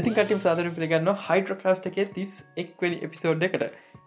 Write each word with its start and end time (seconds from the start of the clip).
ඉතින් 0.00 0.14
කටම් 0.16 0.40
සාදර 0.42 0.68
පිළිගන්න 0.76 1.08
හයිඩ්‍රකාස්ට 1.26 1.86
එකේ 1.90 2.04
තිස් 2.16 2.32
එක්වැනි 2.62 2.98
එපිසෝඩ් 3.06 3.42
එකට. 3.46 3.64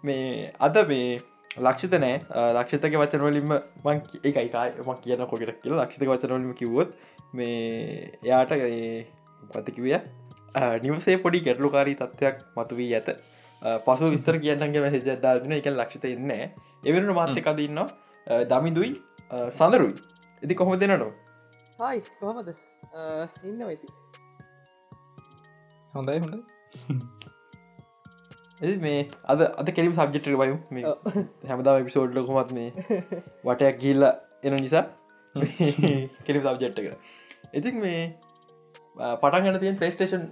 මේ 0.08 0.50
අද 0.68 0.78
මේ 0.92 1.20
ලක්ෂිත 1.66 1.94
නෑ. 2.04 2.16
ලක්ෂතක 2.58 2.96
වචනවලින්ම 3.02 3.52
මං 3.86 4.02
එකයිකායි 4.30 4.86
ම 4.86 4.90
කියන 5.04 5.26
කොකට 5.34 5.52
කියල 5.64 5.76
ලක්ෂිත 5.78 6.06
වචනවලින් 6.12 6.56
කිවොත් 6.62 6.96
මේ 7.34 8.12
එයාට 8.24 8.54
පතිකිවිය 9.54 9.98
නිවසේ 10.86 11.18
පොඩි 11.26 11.44
ගැටලුකාරී 11.48 11.98
තත්ත්වයක් 12.02 12.42
මතු 12.58 12.80
වී 12.80 12.94
ඇත 13.00 13.12
පසු 13.86 14.10
විස්තර 14.16 14.40
කියන්නගේ 14.46 14.84
මැසිජදාදන 14.86 15.54
එක 15.60 15.70
ලක්ෂිත 15.74 16.08
ඉන්න 16.14 16.34
එවරට 16.34 17.14
මාත්‍යක 17.20 17.52
දන්න 17.60 17.80
දමිදුයි 18.54 18.92
සඳරුයි. 19.60 19.94
ඉති 20.42 20.58
කොහොම 20.62 20.80
දෙනට 20.80 21.06
හයි 21.80 22.02
කොහමද? 22.24 22.50
ඉන්න 23.44 23.62
වෙති 23.70 23.88
හොඳයි 25.96 26.20
හොඳ 26.20 26.36
එ 28.66 28.76
මේ 28.80 29.00
අද 29.26 29.44
අද 29.44 29.72
කෙලිම 29.72 29.94
සබ්ජෙට්ක 29.96 30.30
බයු 30.36 30.58
මේ 30.72 30.94
හැමදා 31.46 31.76
පිසෝඩ්ල 31.82 32.22
කොමත් 32.24 32.54
මේ 32.54 32.70
වටයක් 33.46 33.82
ගිල්ල 33.82 34.08
එන 34.08 34.58
නිසා 34.58 34.86
කෙලිම 36.26 36.44
සබ්ජෙට්ක 36.46 36.88
ඉතින් 37.54 37.80
මේ 37.80 38.02
පටගන 38.96 39.60
තිය 39.60 39.74
පලේස්ටේෂන් 39.78 40.28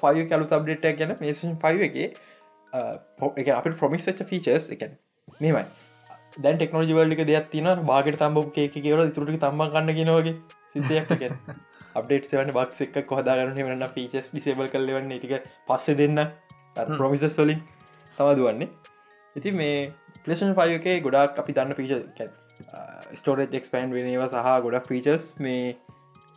ෆයි 0.00 0.26
කලු 0.28 0.48
සබ්ඩෙට්ට 0.48 0.98
ගැන 0.98 1.14
මේෂන් 1.18 1.54
ෆයි 1.64 1.84
එක 1.88 1.98
එක 3.36 3.52
අප 3.52 3.68
ප්‍රමිස් 3.74 4.08
වෙච්ච 4.08 4.24
ෆීචර්ස් 4.24 4.70
එක 4.70 4.84
මෙමයි. 5.40 5.64
දැන් 6.38 6.56
ටෙක්නෝජි 6.56 6.94
වල්ලික 6.94 7.24
දෙයක් 7.26 7.48
තින 7.50 7.72
බාගට 7.86 8.20
තම්බ 8.20 8.44
කේක 8.52 8.76
කියවල 8.78 9.10
තුරට 9.12 9.38
තම්ම 9.38 9.64
කන්න 9.68 9.96
ගෙනවගේ 9.96 10.36
සිතයක් 10.74 11.16
අපඩේට 11.94 12.30
වන 12.32 12.52
බක් 12.52 12.98
එක් 12.98 13.06
කොහදාගන්න 13.06 13.54
වන්න 13.58 13.86
ෆීචස් 13.94 14.30
ඩිසේබල් 14.30 14.70
කල්ලවන්න 14.74 15.14
ටික 15.14 15.48
පස්ස 15.68 15.96
දෙන්න. 16.00 16.20
ප්‍රමිසස් 16.76 17.38
වලින් 17.38 17.62
තම 18.18 18.34
දුවන්නේ. 18.36 18.68
ඉති 19.36 19.50
මේ 19.52 19.90
පලේෂන් 20.24 20.54
ෆයකේ 20.54 21.00
ගොඩක් 21.00 21.40
අපි 21.42 21.52
දන්න 21.52 21.74
පිච 21.74 21.92
ස්ටෝරජ් 23.14 23.56
එක්ස්පන්් 23.60 23.96
වෙනවා 23.96 24.28
සහ 24.28 24.62
ගොඩක් 24.64 24.88
ෆීචස් 24.88 25.26
මේ 25.38 25.74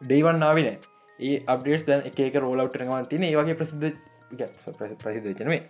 ඩේවන් 0.01 0.39
නාවින 0.39 0.71
ඒ 1.19 1.37
අපඩේස් 1.47 1.87
දැන් 1.87 2.03
එක 2.09 2.37
රෝලවට්ටනවන් 2.37 3.09
තින 3.09 3.27
ඒවගේ 3.29 3.57
ප්‍රසිද්ධ 3.61 3.97
ප්‍රසිද්ධ 5.01 5.33
චනේ 5.39 5.61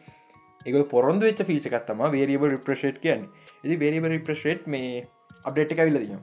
එක 0.66 0.90
පොරොන්ද 0.90 1.24
වෙච්ච 1.24 1.42
ෆීචකත්තම 1.48 2.04
වේරියබ 2.16 2.44
රිප්‍රේට් 2.46 3.02
කියන්න. 3.02 3.26
ඉති 3.64 3.76
වේරිබ 3.78 4.06
රිප්‍රේට් 4.06 4.68
මේ 4.68 5.02
අප්ඩේට් 5.46 5.74
එක 5.74 5.84
විලදිම 5.88 6.22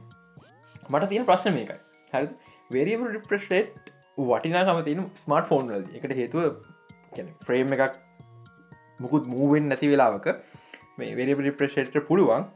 මට 0.88 1.08
තියෙන 1.08 1.26
ප්‍රශ්න 1.26 1.54
මේකයි. 1.54 1.78
හැ 2.12 2.24
වේරියබ 2.70 3.06
රිප්‍රේට් 3.08 3.92
වටිනාකම 4.18 4.82
තියෙන 4.84 5.06
ස්මර්ට 5.16 5.48
ෆෝන් 5.48 5.68
වලද. 5.68 5.88
එකට 5.94 6.16
හේතුව 6.20 6.44
ෆ්‍රේම් 7.46 7.72
එකක් 7.76 7.98
මුකුත් 9.00 9.26
මූවෙන් 9.26 9.68
නැති 9.68 9.90
වෙලාවක 9.92 10.28
මේ 10.98 11.16
වේරිබ 11.16 11.40
රිප්‍රේට් 11.40 11.98
පුළුවන්. 12.08 12.46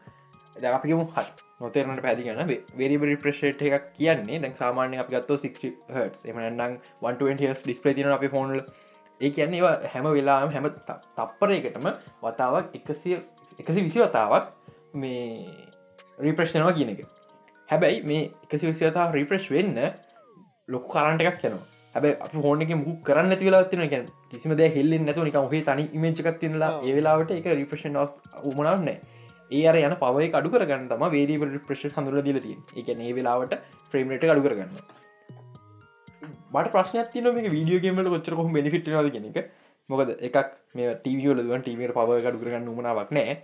ද 0.56 0.64
අපිම 0.68 1.02
හත් 1.08 1.44
නොතේරනට 1.60 2.02
පැදිගන 2.04 2.40
වේරිබ 2.76 3.04
රිප්‍රේට් 3.04 3.62
එකක් 3.62 3.90
කියන්නේ 3.98 4.40
දැන් 4.40 4.54
සාමාන්‍ය 4.54 4.98
අපි 4.98 5.16
ගත්තෝ 5.16 5.38
60 5.38 5.70
හට් 5.96 6.28
එමනන්නම් 6.28 6.78
120 7.02 7.62
ඩිස්පලේ 7.62 7.94
තින 7.94 8.10
අපි 8.10 8.28
ෆෝන්ල 8.28 8.58
ඒ 9.20 9.30
කියන්නේ 9.30 9.60
ඒවා 9.60 9.76
හැම 9.94 10.10
වෙලාම 10.10 10.50
හැම 10.50 10.68
තප්පරයකටම 11.16 11.88
වතාවක් 12.22 12.76
එකසිය 12.78 13.16
එකසි 13.58 13.80
විසි 13.80 14.00
වතාවක් 14.00 14.52
මේ 14.94 15.46
රීප්‍රශ්නවා 16.18 16.72
කියන 16.72 16.94
එක. 16.94 17.04
හැබැයි 17.72 18.00
මේ 18.10 18.22
එකසි 18.46 18.64
විසිවතා 18.66 19.06
රීප්‍රශ් 19.16 19.48
වෙන්න 19.56 19.78
ලොකු 20.68 20.88
කරන්ට 20.94 21.22
එකක් 21.24 21.46
යනවා. 21.48 21.64
හැබ 21.94 22.04
අප 22.26 22.34
හෝන 22.44 22.62
එක 22.64 22.72
මුක් 22.78 23.00
කරන්න 23.06 23.34
ඇති 23.34 23.48
වෙලා 23.48 23.64
තින 23.72 23.82
ගැන 23.86 24.06
කිසිම 24.30 24.54
දේ 24.60 24.68
හෙල්ලෙන් 24.76 25.04
නැතු 25.08 25.24
නික 25.28 25.38
හේ 25.54 25.62
තනි 25.62 25.84
මේචකත් 26.04 26.38
තිනලා 26.42 26.70
ඒවෙලාවට 26.82 27.32
එක 27.38 27.48
රිප්‍රශන් 27.52 27.98
උමනන්න 28.50 28.90
ඒ 29.50 29.62
අර 29.70 29.76
යන 29.78 29.96
පවය 30.02 30.28
අඩු 30.32 30.52
කරගන්න 30.54 30.86
තම 30.92 31.04
වේරීවල් 31.16 31.56
ප්‍රශ් 31.66 31.96
හඳුර 31.96 32.24
දිලතින් 32.28 32.60
එක 32.76 32.92
ඒ 32.94 33.12
වෙලාවට 33.18 33.58
ෆ්‍රේම්ට 33.90 34.28
අඩු 34.34 34.44
කරගන්න. 34.46 34.78
මට 36.54 36.72
ප්‍රශ්නයක් 36.76 37.12
තින 37.12 37.28
මේ 37.30 37.52
වීඩියෝගේමට 37.56 38.12
කොච්චර 38.14 38.38
කොහම 38.38 38.56
බෙනිිට 38.58 38.88
නද 38.90 39.12
කෙනෙක 39.16 39.52
මොකද 39.88 40.16
එකක් 40.28 40.56
මේ 40.74 40.96
ටීවියෝල 40.96 41.44
දුවන් 41.44 41.62
ටීමට 41.62 41.94
පව 41.98 42.18
කඩු 42.24 42.42
කරගන්න 42.42 42.72
උමනාවක් 42.72 43.12
නෑ. 43.18 43.36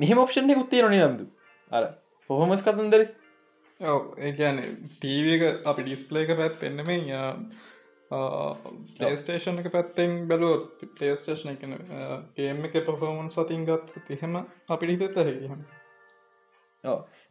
මෙහම 0.00 0.24
ඔප්ෂන් 0.24 0.54
එකකුත්තේ 0.54 0.86
නොනේ 0.86 1.04
නම්දු 1.04 1.26
අර 1.70 1.88
පොහොමස් 2.30 2.62
කතන්දර 2.62 3.02
ඒන 3.80 4.62
ටීවක 4.94 5.66
අපි 5.66 5.82
ඩිස්පලේක 5.82 6.32
පැත් 6.36 6.64
එන්නම 6.64 6.88
පලේස්ටේෂන් 8.10 9.60
එක 9.62 9.68
පැත්තෙන් 9.72 10.16
බැලුව 10.28 10.86
පලේස්ටේෂන 10.94 11.52
එකන 11.52 11.76
ඒම 12.38 12.64
එක 12.68 12.80
පොෆෝමන් 12.86 13.30
සතින් 13.30 13.62
ගත් 13.68 14.02
තිහෙම 14.08 14.40
අපිටි 14.68 14.98
පෙත්ත 14.98 15.20
හැකහම 15.20 15.62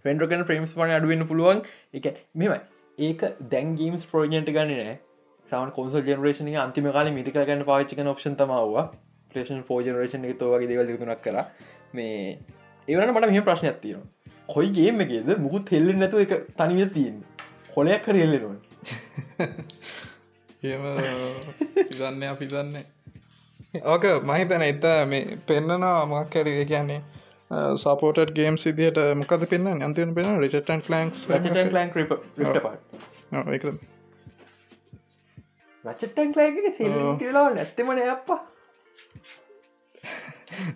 ෆෙන්ඩරකන් 0.05 0.45
ෆ්‍රේම්ස් 0.45 0.73
පන 0.73 0.95
අඩුවෙන්න 0.95 1.27
පුළුවන්. 1.27 1.61
එක 1.93 2.05
මෙමයි 2.35 2.59
ඒක 2.97 3.21
දැන්ගේම්ස් 3.49 4.05
ප්‍රෝජන්ට 4.05 4.49
ගන්න 4.49 4.73
නෑ. 4.73 4.95
සම 5.47 5.71
කොන්ස 5.75 5.99
ජනරේෂන 6.01 6.49
අන්තිම 6.59 6.89
කාල 6.91 7.11
මිතික 7.11 7.37
ගන්න 7.41 7.65
පාච්චික 7.65 8.01
ඔප්ෂන් 8.05 8.39
තමාවා 8.39 8.85
පලේෂන් 9.31 9.61
ෝ 9.67 9.81
ජනරේෂන් 9.81 10.25
එක 10.25 10.39
තෝවගේ 10.39 10.71
දෙවල් 10.71 10.95
තුනක් 10.95 11.21
කර 11.21 11.37
මේ 11.93 12.15
ඒවන 12.87 13.11
මට 13.11 13.27
මෙහ 13.27 13.43
ප්‍රශ්නයක් 13.43 13.79
තියෙනවා 13.81 14.18
කොයිගේම 14.49 15.01
එකේද? 15.01 15.37
මුකුත් 15.37 15.71
හෙල්ලෙන් 15.71 15.99
නැතු 15.99 16.19
එක 16.19 16.31
තනිව 16.57 16.93
තියෙන් 16.93 17.23
හොලයක් 17.75 18.03
කර 18.03 18.17
එල්ලෙනවා 18.17 18.55
දන්න 21.91 22.23
අපි 22.31 22.47
දන්නේ. 22.47 22.85
ඕක 23.85 24.03
මහිතන 24.23 24.63
එත 24.63 24.83
මේ 25.07 25.37
පෙන්න්නනවා 25.47 26.05
මක් 26.05 26.29
කැරි 26.31 26.65
කියන්නේ 26.65 27.01
සපෝට 27.77 28.31
ගේම් 28.31 28.57
සිදියට 28.57 28.97
මොකද 29.15 29.47
පෙන්න්න 29.47 29.81
අන්තින 29.81 30.13
පෙන 30.13 30.39
රිචටන් 30.39 30.81
ලන්ක්ස් 30.87 31.27
රචටන් 31.29 31.69
ලෑක 36.35 36.55
කියලා 37.19 37.49
නැත්තමන 37.51 37.99
අප්පා 38.07 38.47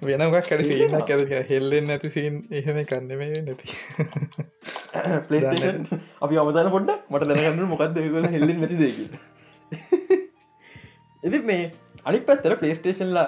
වෙනක් 0.02 0.36
කැඩ 0.42 0.66
සින්න 0.66 0.98
කැද 1.04 1.34
හෙල්ලෙන් 1.50 1.88
නැති 1.88 2.10
සින් 2.10 2.40
එහෙම 2.52 2.80
කන්නම 2.84 3.22
නැති 3.42 3.68
පලේෂන් 5.28 5.86
අපි 6.22 6.40
අමතන 6.40 6.70
පොඩ්ඩ 6.70 6.92
මට 7.10 7.30
දැනගන්න 7.34 7.70
මොකක්ද 7.70 8.00
ගල 8.08 8.30
හෙල්ලෙන් 8.36 8.60
නැති 8.60 8.78
දෙක 8.82 8.98
එදි 11.24 11.42
මේ 11.44 11.64
අනි 12.06 12.22
පත්තර 12.22 12.56
පලේස්ටේෂන්ලා 12.56 13.28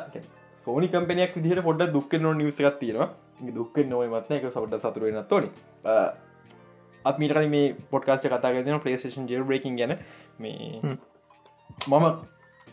සෝනි 0.68 0.90
කම්පනයක් 0.90 1.36
විදිහට 1.38 1.64
පොඩ්ඩ 1.64 1.94
දුක්ක 1.94 2.16
නො 2.20 2.34
නිවසකත් 2.34 2.80
තියෙනවා 2.80 3.10
දුක්ක 3.54 3.82
නොව 3.88 4.06
මත්න 4.10 4.38
එක 4.38 4.48
සොට 4.52 4.78
සතුරුවෙන 4.80 5.20
තොනි 5.26 5.50
අප 7.06 7.20
මීට 7.20 7.42
මේ 7.50 7.66
පොඩ්කාස්ට 7.92 8.28
කතාගන 8.28 8.80
පලේෂන් 8.80 9.28
ජෙල් 9.28 9.44
බ්‍රේකින් 9.44 9.78
ගැන 9.78 9.98
මේ 10.40 10.82
මම 10.84 12.06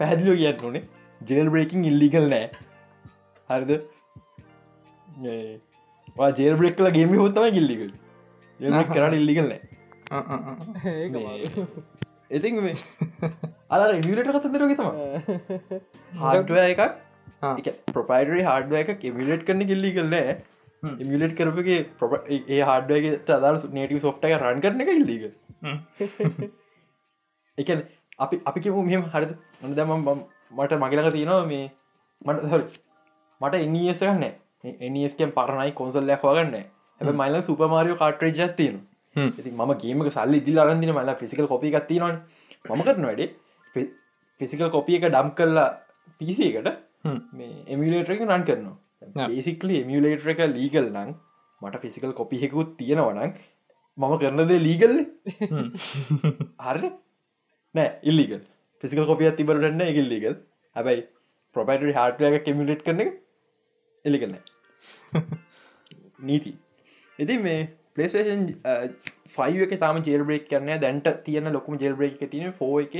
පැහැදිලිෝ 0.00 0.36
කියන්න 0.36 0.64
ඕනේ 0.64 0.84
ජෙල් 1.20 1.50
බ්‍රේකින් 1.50 1.84
ඉල්ලිකල් 1.84 2.28
නෑ 2.28 2.46
හරිද? 3.52 3.72
ජේල් 6.36 6.56
බ්‍රෙක් 6.56 6.76
කල 6.76 6.90
ගේම 6.90 7.14
හොත්තම 7.16 7.48
ගිල්ලිකල් 7.52 7.92
කරන්න 8.88 9.18
ඉතින් 12.32 12.60
මේ 12.60 12.74
අර 13.70 13.94
ඉවිලට 13.94 14.32
කතදරගේ 14.36 14.76
තම 14.76 14.88
හාටුව 16.20 16.58
එකක්. 16.64 16.82
ප්‍රපයිඩරි 17.90 18.44
හාඩුව 18.44 18.78
එක 18.82 19.06
එමිලට් 19.06 19.46
කරන 19.46 19.66
කිල්ලි 19.66 19.90
කල්නෑ 19.92 20.36
ඉමිලට් 21.00 21.34
කරපගේ 21.38 21.80
ඒ 22.50 22.60
හාඩුවගේ 22.62 23.18
අදාර 23.36 23.58
නේටව 23.72 24.00
සොෆ්ට 24.00 24.28
එක 24.28 24.36
රන් 24.40 24.62
කරන 24.64 24.84
එක 24.84 24.92
ඉල්ලික 24.94 25.24
එක 27.58 27.68
අපි 28.18 28.40
අපි 28.44 28.70
මෙම 28.84 29.04
හරිද? 29.10 29.36
අන 29.62 29.74
දැම 29.74 29.92
මට 30.52 30.72
මගලක 30.80 31.12
තියෙනවා 31.12 31.46
මේ 31.46 31.66
මට 32.22 32.50
හරි 32.50 32.64
මට 33.42 33.64
එනිස 33.66 34.00
ගන්න 34.02 34.24
එනිස්කෙන් 34.88 35.36
පරණයි 35.38 35.74
කොන්සල්ලයක් 35.80 36.24
වගන්න 36.28 36.56
ඇ 37.00 37.14
මයිල 37.20 37.38
සුපමාරියෝ 37.48 38.00
කාටරේජ 38.02 38.42
තියෙන 38.58 38.80
ඉති 39.16 39.50
ම 39.52 39.72
ගේමක 39.82 40.10
සල්ලි 40.16 40.40
දිල් 40.46 40.58
අරන්දින 40.58 40.92
මලා 40.98 41.16
ෆිසිකල් 41.22 41.46
කොපි 41.52 41.68
එකක් 41.70 41.88
තියෙනවන. 41.88 42.16
මම 42.68 42.82
කරන 42.86 43.04
වැඩේ 43.08 43.86
ෆිසිකල් 44.40 44.70
කොපිය 44.76 44.96
එක 44.98 45.06
ඩම් 45.08 45.28
කරලා 45.38 45.68
පිසිකට 46.20 46.68
මේ 47.38 47.52
එමිලේටරක 47.74 48.22
රන් 48.28 48.44
කරනවා. 48.48 48.76
ඒසිකලි 49.28 49.74
එමියලේටර 49.82 50.32
එක 50.34 50.42
ලීගල් 50.56 50.86
නං 50.92 51.10
මට 51.62 51.82
ෆිසිකල් 51.84 52.12
කොපිහෙකුත් 52.20 52.70
තියෙනවනං 52.80 53.34
මම 53.98 54.14
කරනදේ 54.22 54.60
ලීගල් 54.66 54.94
හරි 56.66 56.90
නෑ. 57.74 57.90
ඉල්ලිගල් 58.02 58.42
ෆිසිකල් 58.82 59.08
කොපිය 59.10 59.32
තිබරටන්න 59.40 59.84
එක 59.90 60.00
ලීගල් 60.12 60.38
හැබයි 60.76 61.02
ප්‍රපයිට 61.56 61.98
හාටය 62.00 62.30
එක 62.30 62.44
කෙමිලට් 62.48 62.84
කරන 62.88 63.04
එක 63.04 63.12
එලිගන්න 64.04 64.36
නීති. 66.20 66.52
ඉති 67.18 67.38
මේ 67.38 67.60
පලේෂන් 67.94 68.44
ෆයි 69.30 69.62
එක 69.66 69.76
තම 69.76 70.02
ජෙල් 70.06 70.24
බ්‍රේක් 70.24 70.48
කරන 70.48 70.72
දැන්ට 70.80 71.08
තියන 71.24 71.52
ලොකුම 71.52 71.78
ජෙල් 71.78 71.94
බ්‍රේක් 71.94 72.18
තියන 72.26 72.52
ෆෝ 72.52 72.74
එක 72.80 72.98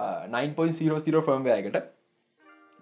9.00 0.00 1.22
ෆර්ම්වයකට 1.22 1.80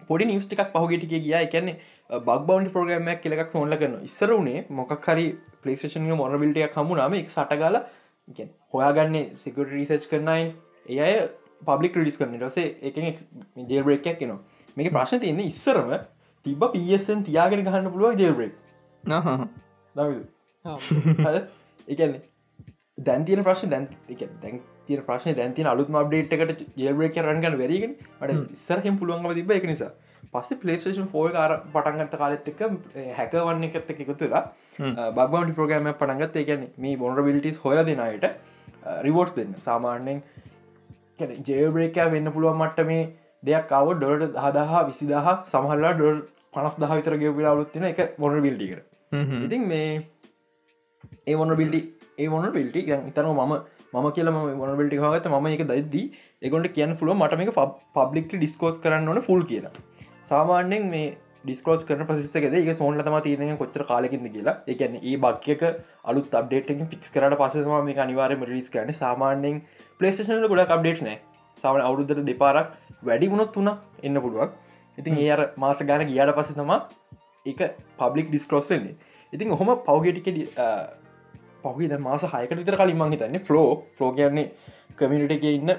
පොඩි 0.01 0.25
නිවස් 0.25 0.45
ටිකක් 0.45 0.71
පහුගෙටික 0.73 1.09
ගිය. 1.11 1.33
එකන්නේ 1.35 1.75
බක් 2.19 2.39
බවන්් 2.41 2.69
ප්‍රග්‍රමයක් 2.71 3.21
කෙලක් 3.23 3.51
සොන්ල 3.51 3.75
කරන 3.75 3.97
ඉස්සර 4.03 4.33
වනේ 4.33 4.65
මොකක් 4.71 5.07
හරි 5.07 5.27
පලේෂන් 5.63 6.07
මොනබිල්ටයක් 6.15 6.75
හමුණම 6.75 7.13
එක 7.15 7.29
සටගල 7.29 7.81
හොයාගන්නේ 8.73 9.25
සිකට 9.35 9.67
රීසච් 9.69 10.07
කරනයි 10.09 10.53
ඒ 10.87 11.01
අය 11.01 11.19
පබ්ලික් 11.65 11.99
රිස් 11.99 12.17
කරන 12.17 12.39
රසේ 12.41 12.69
එක 12.81 12.97
ජේල්බ්‍රේක්යක් 13.67 14.23
නවා 14.23 14.39
මේක 14.77 14.95
ප්‍රශ්න 14.95 15.21
තියන්නේ 15.23 15.51
ඉස්සරම 15.53 15.93
තිබ 16.49 16.65
පසන් 16.73 17.23
තියාගෙන 17.29 17.63
ගහන්න 17.67 17.93
පුළුව 17.93 18.19
ජේල්බ්‍රේක් 18.23 18.53
එකන්නේ 21.87 22.21
දැන් 23.05 23.25
තියන 23.25 23.47
ප්‍රශ්න 23.47 23.73
දැන් 23.73 23.87
එක 24.09 24.27
දැන් 24.43 24.61
තිය 24.87 24.99
ප්‍රශ්න 25.07 25.35
දැන්තින 25.37 25.69
අලුත් 25.71 25.89
මබ්ඩේට්කට 25.95 26.61
ජේල්බ්‍රේක 26.81 27.17
රන්ගන්න 27.23 27.57
වැරගෙන 27.61 27.93
අට 28.21 28.31
ඉස්සරහෙම 28.55 28.97
පුළුවන්ග 29.01 29.35
තිබ 29.39 29.51
එක 29.57 29.67
නිසා. 29.71 29.91
පස්සේ 30.33 30.59
පලේෂන් 30.63 31.07
ෆෝය 31.13 31.29
කාර 31.35 31.51
පටන්ගත 31.73 32.17
කාලෙත් 32.21 32.49
එක 32.51 32.59
හැකවන්න 33.19 33.63
එකත් 33.69 33.93
එක 33.93 34.01
එකතු 34.05 34.25
වෙලා 34.25 34.43
බගබන්ටි 35.17 35.55
ප්‍රගෑම 35.59 35.89
පටන්ගත් 35.93 36.41
ඒකැන 36.41 36.67
මේ 36.77 36.97
බොන්රබිලිටිස් 37.03 37.61
හොය 37.63 37.77
දෙනයට 37.81 38.27
රිවෝට්ස් 39.07 39.35
දෙන්න. 39.37 39.55
සාමාන්‍යෙන් 39.67 40.21
ජේබ්‍රේකයා 41.47 42.11
වෙන්න 42.15 42.33
පුළුවන් 42.35 42.61
මට්ට 42.61 42.89
මේ 42.91 43.07
දෙයක් 43.43 43.73
අව 43.79 43.93
ඩොලට 43.95 44.35
දහදහා 44.35 44.83
විසිදහ 44.89 45.31
සමහල්ලා 45.53 45.95
ඩොල් 45.95 46.19
පනස් 46.53 46.77
දහ 46.77 46.95
විතර 46.95 47.17
ගෙවලා 47.17 47.53
අලුත්තින 47.53 47.85
එක 47.85 47.99
මොන 48.17 48.39
බිල්ටිකට 48.41 48.87
ඉතින් 49.43 49.67
මේ 49.67 49.89
ඒ 51.25 51.35
මොන 51.35 51.55
බිල්ටි 51.55 51.81
ඒ 52.17 52.27
මොන 52.29 52.45
පිල්ටි 52.51 52.81
ඉතන 52.87 53.27
මම 53.27 53.53
මම 53.93 54.07
කියල 54.11 54.29
මොන 54.31 54.75
බිල්ටි 54.77 54.99
හගත 54.99 55.31
ම 55.31 55.47
එක 55.49 55.63
දයිදී 55.67 56.05
එකොට 56.41 56.67
කියන්න 56.75 56.97
පුළුව 56.97 57.17
මට 57.17 57.39
මේක 57.39 57.55
පබ්ලික්ලි 57.95 58.37
ඩිස්කෝස් 58.37 58.77
කරන්න 58.79 59.07
ඕන 59.07 59.21
ෆුල් 59.21 59.41
කියලා. 59.43 59.73
සාමාන්‍යෙන් 60.25 60.85
මේ 60.89 61.07
ඩිස්කෝස් 61.43 61.85
කරන 61.85 62.05
ප්‍රසිස්තකද 62.05 62.55
ඒ 62.55 62.75
සෝන්ල 62.75 63.01
තම 63.01 63.17
තියනය 63.21 63.57
කොච්චර 63.57 63.85
කාලෙකින්ද 63.85 64.29
කියලා. 64.29 64.55
එකන 64.67 64.99
ඒ 65.01 65.15
බක්්‍යක 65.17 65.63
අලුත් 66.05 66.35
අප්ඩේට 66.35 66.71
ෆික්ස් 66.91 67.15
කරට 67.15 67.39
පසම 67.41 67.73
මේ 67.83 67.99
අනිවාරම 67.99 68.45
රිස් 68.45 68.69
කරන 68.69 68.93
සාමාන්‍යෙන් 68.95 69.61
පලේෂන 69.99 70.47
ගොඩ 70.47 70.65
අප්ඩේට් 70.67 71.03
නෑ 71.03 71.17
සාමන 71.57 71.83
අවුරුද්දර 71.83 72.19
දෙපාරක් 72.23 72.75
වැඩි 73.03 73.31
ගුණොත් 73.33 73.53
තුන 73.53 73.71
එන්න 74.03 74.21
පුළුවන් 74.21 74.57
ඉතින් 74.99 75.17
ඒ 75.17 75.29
අර 75.31 75.41
මාස 75.57 75.83
ගාන 75.89 76.05
ගියාට 76.09 76.33
පස 76.37 76.55
තමා 76.55 76.79
එක 77.45 77.61
පබ්ලික් 77.99 78.27
ඩිස්කෝස් 78.29 78.71
වෙන්නේ. 78.71 78.95
ඉතින් 79.33 79.53
ඔහොම 79.55 79.71
පව්ගෙටික 79.87 80.27
පහුද 81.63 81.95
මාස 81.99 82.25
හයකට 82.33 82.59
විතර 82.61 82.77
කලින් 82.81 82.97
මං 82.97 83.15
හිතන්නේ 83.15 83.45
ෆලෝ 83.47 83.69
ෆලෝ 83.97 84.11
කියන්නේ 84.13 84.51
කමිනිට 84.97 85.35
එක 85.37 85.47
ඉන්න 85.49 85.73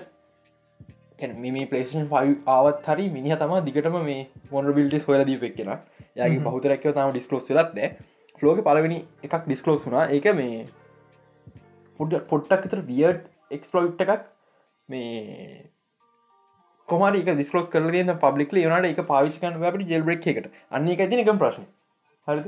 මේ 1.47 1.67
පලේෂන් 1.67 2.07
ෆයි 2.13 2.37
ආවත් 2.49 2.87
හරි 2.87 3.09
මිනි 3.17 3.37
තම 3.37 3.55
දිගටම 3.67 3.99
මේ 4.03 4.21
මොන 4.51 4.73
බිල්ටිස් 4.75 5.09
හොල 5.09 5.25
දී 5.25 5.41
පෙක් 5.45 5.57
කෙන 5.57 5.73
යගේ 6.17 6.43
පහතරක්ව 6.47 6.95
තම 6.99 7.15
ඩිස්කලෝස් 7.15 7.51
වෙලත්ද 7.51 7.81
ෆලෝක 8.43 8.63
පලවෙනි 8.69 9.01
එකක් 9.27 9.43
ඩිස්කලෝස් 9.47 9.87
වුනා 9.87 10.07
ඒක 10.17 10.31
මේ 10.41 10.65
පොඩ්ඩ 12.01 12.25
පොට්ටක් 12.31 12.71
තර 12.73 12.83
වියඩ් 12.91 13.27
එක්ස්පලෝට් 13.51 14.01
එකක්. 14.05 14.23
මේ 14.89 15.71
කොමරික 16.93 17.29
දිස්කලෝස් 17.41 17.69
කරල 17.75 17.91
න්න 18.05 18.15
පබ්ලික් 18.25 18.55
යනට 18.63 18.89
එක 18.93 19.03
පාවිච්කන් 19.11 19.61
වැට 19.65 19.91
ජෙල්බෙක් 19.93 20.31
එකට 20.33 20.49
අන්න 20.79 20.89
එක 20.95 21.05
තින 21.13 21.23
එකම් 21.25 21.43
ප්‍රශ්න. 21.43 21.69
හරිද? 22.27 22.47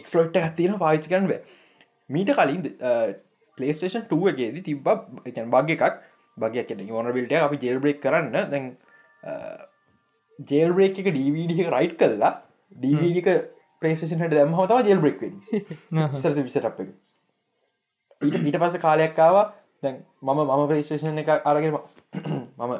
එක්ස්පලෝට් 0.00 0.36
එකක් 0.42 0.54
තියෙන 0.60 0.78
පාවිච්චිකන් 0.84 1.26
බෑ. 1.32 1.40
මීට 2.16 2.30
කලින් 2.38 2.62
පලේස්ටේෂන් 3.58 4.06
2 4.12 4.30
එකේදී 4.34 4.64
තිබ්බ 4.68 4.86
එකන් 5.30 5.50
බග 5.54 5.76
එකක්. 5.76 5.98
බගයක් 6.38 6.68
ඕන 6.94 7.12
බිල්ට 7.14 7.32
අපි 7.42 7.56
ජෙල්බ්‍රේක් 7.66 7.98
කරන්න. 8.04 8.32
දැන් 8.52 8.64
ජෙල්බ්‍රේක් 10.50 10.98
එක 11.02 11.08
ඩීවඩ 11.14 11.62
එක 11.64 11.70
රයිට් 11.74 11.96
කල්ලා 12.02 12.32
ඩීක 12.82 13.28
ප්‍රේෂන්ට 13.82 14.34
දැම 14.34 14.54
හතාව 14.58 14.86
ජෙල්බ්‍රෙක් 14.90 15.18
සර 16.22 16.42
විසට 16.42 16.68
අප 16.70 16.78
එක. 16.84 16.90
ඊට 18.22 18.58
පස 18.62 18.78
කාලයක්කාව 18.84 19.36
දැන් 19.82 19.96
මම 20.22 20.40
මම 20.44 20.62
ප්‍රේෂේෂන් 20.68 21.20
එක 21.22 21.28
අරගෙන 21.44 21.76
මම 22.58 22.74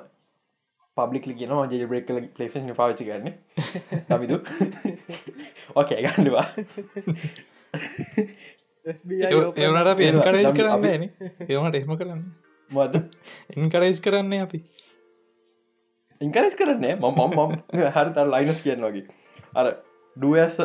පබ්ලික්ලි 0.96 1.34
කියන 1.34 1.52
ජෙල්බ්‍රෙක් 1.72 2.06
කල 2.06 2.26
පලේෂන් 2.36 2.72
පාචි 2.74 3.04
කරන්න. 3.04 3.34
තමිදු 4.08 4.36
ඕකේ 5.74 6.00
ගන්නවා 6.04 6.46
ඒවනට 9.58 9.90
අපි 9.92 10.08
එන්කරේජ් 10.08 10.50
කරන්න 10.52 11.06
ඒවනට 11.48 11.76
එහම 11.76 11.94
කරන්න. 11.94 12.22
මද 12.70 12.94
එන්කරේජ් 13.56 14.00
කරන්නේ 14.00 14.42
අපි. 14.42 14.62
ඉංකරෙස් 16.20 16.54
කරන්නේ? 16.54 16.96
මම 16.96 17.20
මම 17.28 17.52
හරි 17.92 18.10
තර 18.12 18.28
ලයිනස් 18.28 18.60
කියන්න 18.62 18.82
වගේ. 18.82 19.06
අර 19.54 19.66
ඩුවස් 20.16 20.58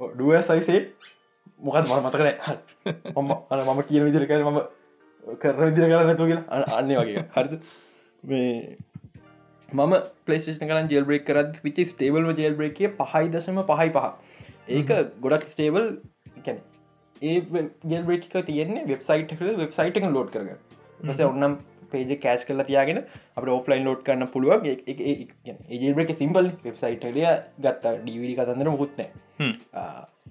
ඩුවසයිසේ 0.00 0.80
මොකත් 1.60 1.86
මට 1.86 2.00
මතකන 2.04 2.28
මම 3.64 3.82
කියන 3.88 4.04
විදිර 4.04 4.26
කර 4.28 4.44
මම 4.44 4.60
කරන 5.22 5.60
විදිර 5.64 5.88
කරන්න 5.88 6.16
තු 6.16 6.26
කියලා. 6.26 6.62
අන්න 6.72 6.94
වගේ 6.94 7.26
හරිද? 7.36 7.58
මේ 8.24 8.76
මම 9.68 9.94
පලේෂන් 10.26 10.66
කරන 10.66 10.88
ජෙල් 10.88 11.04
බ්‍රේක් 11.04 11.26
කරත් 11.26 11.58
විචි 11.64 11.86
ස්ටේබල්ම 11.86 12.34
ජෙල් 12.38 12.54
බ්‍රේකේ 12.54 12.92
පහයි 13.00 13.24
දශම 13.28 13.62
පහයි 13.64 13.88
පහ. 13.90 14.06
ඒක 14.70 14.94
ගොඩක් 15.20 15.48
ස්ටේබල් 15.48 15.90
කැන 16.44 16.62
ඒ 17.22 17.40
ගෙල් 17.86 18.04
බ්‍රේක 18.04 18.30
තියෙන්නේ 18.30 18.86
වෙබ්සයිට් 18.86 19.36
වෙබ්සයිට 19.56 20.00
එක 20.00 20.08
ලෝඩ් 20.10 20.32
කරග 20.32 20.50
ස 21.10 21.22
ඔන්නම් 21.26 21.58
පේජ 21.92 22.12
කෑච් 22.18 22.44
කල 22.48 22.64
තියාගෙන 22.64 23.02
අප 23.36 23.48
ඔෆ්ලයින් 23.56 23.84
ලෝඩ් 23.84 24.04
කරන්න 24.06 24.28
පුළුවන්. 24.28 24.68
ඒජල්බ්‍රේක 25.70 26.14
සිම්පල් 26.16 26.52
වෙබ්සයිටලිය 26.64 27.28
ගත්තා 27.60 27.94
ඩිවිඩි 27.98 28.38
කතන්දර 28.38 28.72
මුකුත්නෑ 28.74 29.10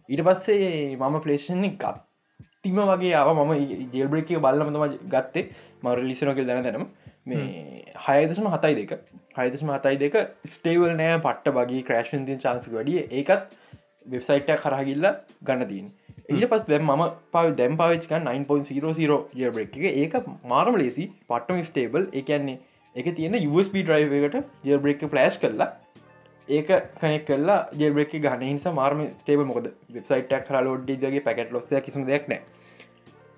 ඊට 0.09 0.23
පස්සේ 0.23 0.71
මම 0.97 1.19
පලේෂන්නේ 1.21 1.75
ගත් 1.75 2.10
තිම 2.63 2.81
වගේ 2.83 3.13
ආව. 3.15 3.29
ම 3.37 3.53
ජෙල්බ්‍රේක 3.93 4.33
බල්ලමතම 4.39 4.97
ගත්තේ. 5.07 5.47
මර 5.83 6.03
ලිසනොකල් 6.03 6.45
දැන 6.45 6.63
දැනම. 6.63 6.85
මේ 7.25 7.85
හයදසම 8.05 8.49
හතයි 8.49 8.75
දෙක. 8.81 8.91
හයදසම 9.37 9.71
හතයි 9.71 9.97
දෙක 9.97 10.19
ස්ටේවල් 10.47 10.93
නෑ 10.95 11.17
පට්ට 11.19 11.55
බගේ 11.57 11.83
ක්‍රේෂන් 11.83 12.27
තින් 12.27 12.39
චාන්ස 12.39 12.69
වැඩිය. 12.69 13.01
ඒකත් 13.11 13.57
වෙබ්සයිට්ය 14.07 14.57
කරහගිල්ල 14.57 15.09
ගන්න 15.43 15.67
තින් 15.67 15.91
ඊට 16.29 16.49
පස් 16.49 16.65
දැම් 16.67 16.89
ම 16.89 17.05
පව 17.33 17.55
දැම් 17.55 17.77
පාවිච්ක 17.77 18.11
9.00 18.11 19.21
ජබ්‍රෙක් 19.35 19.77
එක. 19.77 19.85
ඒක 19.95 20.13
මාරම 20.45 20.77
ලේසි 20.77 21.07
පට්ටම 21.27 21.63
ස්ටේබල් 21.69 22.09
එකන්නේ 22.13 22.59
එක 22.95 23.15
තියෙන 23.17 23.39
USB 23.41 23.81
ඩ්‍රයිව 23.81 24.13
එකට 24.19 24.37
ජර්බ්‍රෙක් 24.63 25.07
ප්ලෑශ් 25.09 25.39
කරලා 25.41 25.69
ඒක 26.47 26.69
කනෙක් 26.95 27.25
කල්ලා 27.25 27.59
ජෙල්බෙක් 27.73 28.13
ගන 28.17 28.41
හිස 28.43 28.65
මාර්ම 28.73 29.07
ස්ටේබ 29.17 29.45
මොකද? 29.45 29.71
වෙබ්සයිටක් 29.89 30.47
කර 30.47 30.63
ලෝඩ්ඩගේ 30.63 31.23
පැකට් 31.23 31.51
ලොස්ස 31.51 31.67
කිසි 31.85 32.05
දෙයක් 32.05 32.27
නෑ 32.27 32.41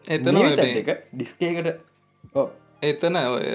එතන 0.05 0.38
එක 0.83 0.91
ඩිස්කේකට 1.13 1.67
එතන 2.83 3.17
ඔය 3.17 3.50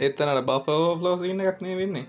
එතනට 0.00 0.42
බෆෝ 0.46 0.96
ලෝසින්න 0.98 1.40
එකක්නේ 1.42 1.76
වෙන්නේ. 1.76 2.06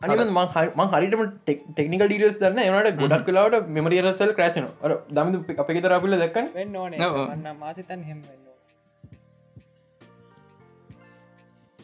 මං 0.00 0.92
හරිටම 0.92 1.24
ටෙක්නිකල් 1.46 2.06
ඩීරස් 2.06 2.38
දන්න 2.40 2.60
එනට 2.60 3.00
ගොඩක් 3.00 3.26
කලාවට 3.26 3.68
මෙමරිය 3.68 4.02
රසල් 4.02 4.32
ක්‍රශන 4.32 4.68
අර 4.82 4.96
දම 5.10 5.34
අපේ 5.58 5.82
තරපිල 5.82 6.16
දක්කන්. 6.16 6.52
වෙන්න 6.54 6.76
ඕන. 6.76 6.94
න්න 6.94 7.58
මාතතන් 7.58 8.02
හෙම 8.02 8.22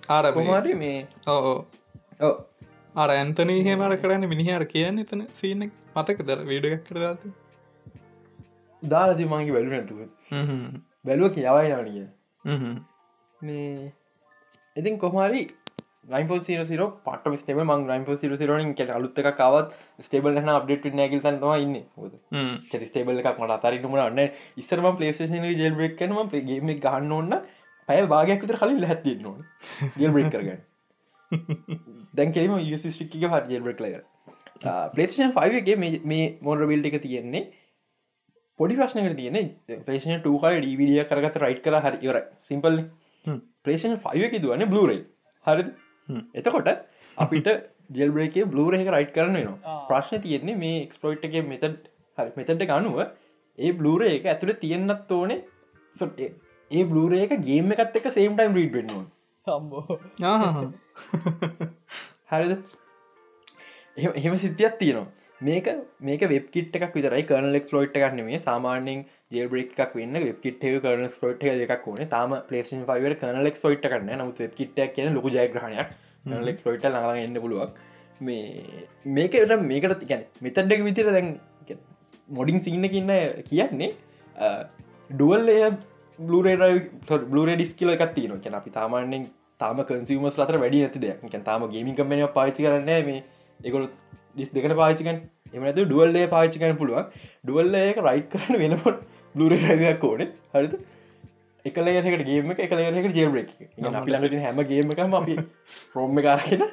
ආර 0.08 0.32
කොමරි 0.32 0.74
මේ 0.74 1.06
ඕ 1.28 1.56
අර 2.20 3.08
ඇන්තනී 3.10 3.64
හෙමට 3.64 3.98
කරන්න 4.02 4.28
මිනිහට 4.28 4.70
කියන්න 4.70 4.98
එතන 4.98 5.22
සීන 5.32 5.64
මතක 5.96 6.24
දර 6.28 6.44
වීඩගක් 6.50 6.86
කරදාත 6.86 7.26
දාලති 8.82 9.24
මගේ 9.24 9.52
වැලු 9.52 9.70
නැතුව. 9.70 10.00
බැලුව 11.04 11.34
කියවයි 11.34 11.74
නනිය 11.74 12.06
මේ 13.40 13.92
ඉතින් 14.76 14.98
කොහමරි 14.98 15.42
ලයින්පෝ 16.08 16.38
සිර 16.38 16.62
පට 17.06 17.40
ස්ටේබ 17.42 17.60
මං 17.64 17.84
ලයින්පෝ 17.90 18.16
සිර 18.16 18.36
සිරනින් 18.36 18.72
කට 18.74 18.96
අලුත්ත 18.98 19.20
එකකාවත් 19.22 19.74
ස්ටේබල් 20.06 20.40
න 20.40 20.48
අප්ඩේට 20.54 20.88
නැගල් 20.94 21.20
තන්තම 21.20 21.52
ඉන්න. 21.64 21.76
ච 22.70 22.80
ස්ටේබල් 22.90 23.20
එකක් 23.20 23.42
මට 23.42 23.58
අතරිටමට 23.58 24.04
අන්න 24.06 24.22
ඉස්සරම 24.56 24.88
පලේෂන 24.96 25.44
ජෙල්බෙක් 25.60 25.98
කනම 26.00 26.32
ගේම 26.48 26.72
ගහන්න 26.78 27.12
ඔන්න 27.18 27.36
පැය 27.88 28.08
භාගයක් 28.14 28.40
විතර 28.46 28.60
කලින් 28.62 28.88
හැත්තිය 28.92 29.18
නො 29.20 29.34
ජෙල්බෙක් 29.98 30.32
කරගන්න 30.32 30.64
දැන් 32.14 32.32
කෙරීම 32.32 32.56
යුසිස්ටික්ක 32.64 33.14
හර 33.26 33.44
ජෙල්බෙක් 33.48 33.80
ලය 33.80 33.92
පලේෂන් 34.94 35.32
ෆයිගේ 35.34 35.76
මේ 36.04 36.26
මොඩ 36.42 36.66
බිල්ට 36.68 36.88
එක 36.90 36.98
තියෙන්නේ 37.02 37.42
පොඩි 38.58 38.76
ප්‍රශ්නකට 38.76 39.16
තියෙන 39.16 39.50
පේෂන 39.86 40.20
ටූකාල 40.20 40.60
ඩවිඩිය 40.60 41.02
කරගත 41.06 41.36
රයිට් 41.38 41.62
කර 41.62 41.80
හරි 41.80 41.98
ඉවර 42.02 42.18
සිම්පල් 42.40 42.78
පලේෂන් 43.64 43.96
ෆයිව 44.04 44.28
එක 44.28 44.38
දුවන්න 44.40 44.68
බ්ලරේ 44.68 45.00
හරි 45.46 45.66
එතකොට 46.34 46.70
අපිට 47.18 47.48
ජෙල්බරේක 47.90 48.38
බ්ලරහ 48.48 48.86
රයිට් 48.88 49.12
කරන 49.12 49.36
නවා 49.36 49.76
ප්‍රශ්න 49.88 50.22
තියෙන්නේ 50.22 50.56
මේ 50.56 50.80
එක්ස්පලෝයිට් 50.82 51.24
එක 51.26 51.36
මෙත 51.46 51.66
හරි 52.18 52.30
මෙතට 52.36 52.64
ගනුව 52.64 52.98
ඒ 53.58 53.72
බ්ලූර 53.72 54.02
එක 54.06 54.24
ඇතුළ 54.26 54.52
තියෙන්න්නත් 54.54 55.12
ඕනේ. 55.12 55.36
සො- 55.96 56.14
ඒ- 56.18 56.34
ඒ 56.70 56.84
බ්ලූර 56.84 57.12
එක 57.16 57.32
ගේම 57.42 57.70
එකත් 57.72 57.96
එක 57.96 58.08
සේම් 58.10 58.34
ටයිම් 58.34 58.54
රීඩ් 58.54 58.74
වෙන්නවා 58.74 59.04
හම්බෝ 59.46 59.98
හරිද? 62.30 62.52
එහෙම 64.16 64.34
සිද්ධියක් 64.36 64.78
තියෙනවා. 64.80 65.06
මේක 65.40 65.68
මේක 66.00 66.22
වෙබ්කිට් 66.28 66.78
එකක් 66.78 66.96
විතරයි. 66.96 67.22
කරනලෙක් 67.30 67.70
ලෝට් 67.72 68.00
එකක් 68.00 68.16
නෙමේ 68.20 68.40
සාමාන්‍යෙන් 68.40 69.04
ජෙල් 69.30 69.48
බ්‍රේක් 69.48 69.76
එකක් 69.76 69.94
වෙන්න 69.94 70.18
වෙබ්කිට් 70.24 70.66
කරන 70.84 71.06
ස්පොට් 71.10 71.46
එකක් 71.46 71.86
ඕන. 71.86 72.02
තාම 72.08 72.40
පලේෂන් 72.50 72.82
ෆයිවර 72.90 73.14
කරනලෙක් 73.22 73.62
ොයිට් 73.64 73.86
කරන්න 73.86 74.20
නමුත් 74.20 74.42
වෙබ්කිට් 74.44 74.82
කියන 74.94 75.14
ලොකු 75.14 75.34
ජයග්‍රහණයක්. 75.36 75.94
ලෙක් 76.26 76.64
ලොයිට 76.64 76.86
ළඟ 76.86 77.20
එන්න 77.24 77.40
පුළුවක් 77.40 77.76
මේ 78.20 78.86
මේකට 79.08 79.52
මේකට 79.62 79.98
තිකැන 80.00 80.24
මෙතඩ්ඩක 80.40 80.84
විතර 80.84 81.10
දැන් 81.10 81.28
මොඩින් 82.28 82.60
සින්න 82.60 82.88
කියන්න 82.88 83.12
කියන්නේ 83.44 83.90
ඩුවල් 85.10 85.48
එය 85.48 85.70
බ්ලරේ 86.18 87.56
ඩිස් 87.56 87.74
කියල 87.74 87.94
එකක් 87.94 88.14
තියෙන 88.14 88.40
කැන 88.40 88.58
අපි 88.60 88.70
තාමාන්‍යෙන් 88.70 89.26
තාම 89.60 89.84
කන්සිවමස් 89.90 90.36
ලතර 90.40 90.58
වැඩි 90.64 90.82
ඇති 90.86 91.02
දෙයක්. 91.04 91.38
තාම 91.48 91.68
ගේමි 91.74 91.96
කම්මෙන 92.00 92.26
පාචි 92.38 92.66
කරන්න 92.66 93.06
මේ. 93.08 93.22
එකකොත් 93.60 93.94
ඩිස් 94.34 94.50
දෙකට 94.56 94.76
පාචිකන් 94.82 95.22
එමනතු 95.54 95.86
ඩුවල්ලේ 95.86 96.26
පාචිකන 96.34 96.76
පුළුවන්. 96.80 97.06
ඩුවල්ල 97.44 97.78
එක 97.82 98.02
රයිට් 98.08 98.28
කරන්න 98.34 98.60
වෙනපොට 98.62 98.98
ලුරේ 99.34 99.62
රැවයක් 99.64 100.04
ඕන. 100.10 100.26
හරිත 100.54 100.74
එක 101.64 101.78
ලයකට 101.86 102.26
ගේම 102.26 102.50
එක 102.56 102.74
ලයකට 102.78 103.16
ජේබ්‍රෙක් 103.20 103.48
අපි 103.58 104.10
ළඟට 104.12 104.42
හැම 104.44 104.60
ගේම 104.72 104.92
එකම 104.94 105.16
අපි 105.20 105.38
රෝම්ම 105.94 106.20
කාරගෙන 106.26 106.66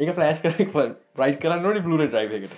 එක 0.00 0.10
ෆලෑශ් 0.16 0.42
කරෙක් 0.44 0.74
රයිට් 1.22 1.40
කරන්න 1.44 1.62
නොනි 1.68 1.84
බ්ලුර 1.86 2.04
්‍රයිව 2.04 2.34
එකට. 2.38 2.54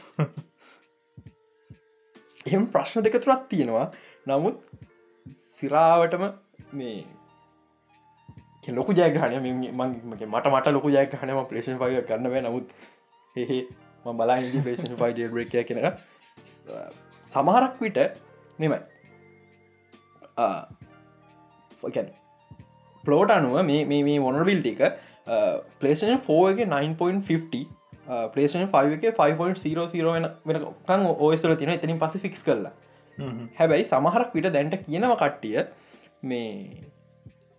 එම 2.54 2.66
ප්‍රශ්න 2.72 3.04
දෙක 3.06 3.20
තුරත් 3.26 3.46
තියෙනවා. 3.52 3.86
නමුත් 4.30 4.56
සිරාවටම 5.52 6.24
මේ 6.80 7.04
ලොකු 8.72 8.92
ජයග්‍රහණය 8.92 9.38
මගේ 9.72 10.26
මට 10.26 10.46
මට 10.48 10.72
ලොකු 10.72 10.88
ජයග්‍රහණම 10.88 11.42
ප්‍රේෂන් 11.46 11.78
පය 11.78 12.02
කරන්නව 12.02 12.36
නමුත් 12.40 12.76
හෙහේ 13.36 13.62
ම 14.06 14.16
බලා 14.16 14.38
ප්‍රේෂන් 14.60 14.96
පයි 14.96 15.12
ජේබ්‍රේකය 15.12 15.64
කෙන 15.64 15.82
සමහරක් 17.26 17.80
විට 17.80 17.98
මෙමයි 18.58 18.80
පලෝට 23.04 23.30
අනුව 23.30 23.58
මේ 23.64 23.84
මේ 24.02 24.18
මොනබිල්ට 24.18 24.66
එක 24.66 24.82
පලේෂන් 25.80 26.18
ෆෝගේ 26.18 26.66
9.50 26.66 27.64
පලේෂන් 28.34 28.66
5 28.72 28.98
එක 28.98 29.16
5.00 29.16 30.12
වෙන 30.12 30.28
වෙනකං 30.44 31.06
ඕයස්ල 31.18 31.54
තින 31.54 31.68
එතනින් 31.68 31.98
පස 31.98 32.18
ෆික්ස් 32.18 32.42
කරලා. 32.42 32.72
හැබැයි 33.58 33.84
සමහරක් 33.84 34.34
විට 34.34 34.52
දැන්ට 34.52 34.76
කියනව 34.86 35.14
කට්ටිය 35.14 35.64
මේ 36.22 36.85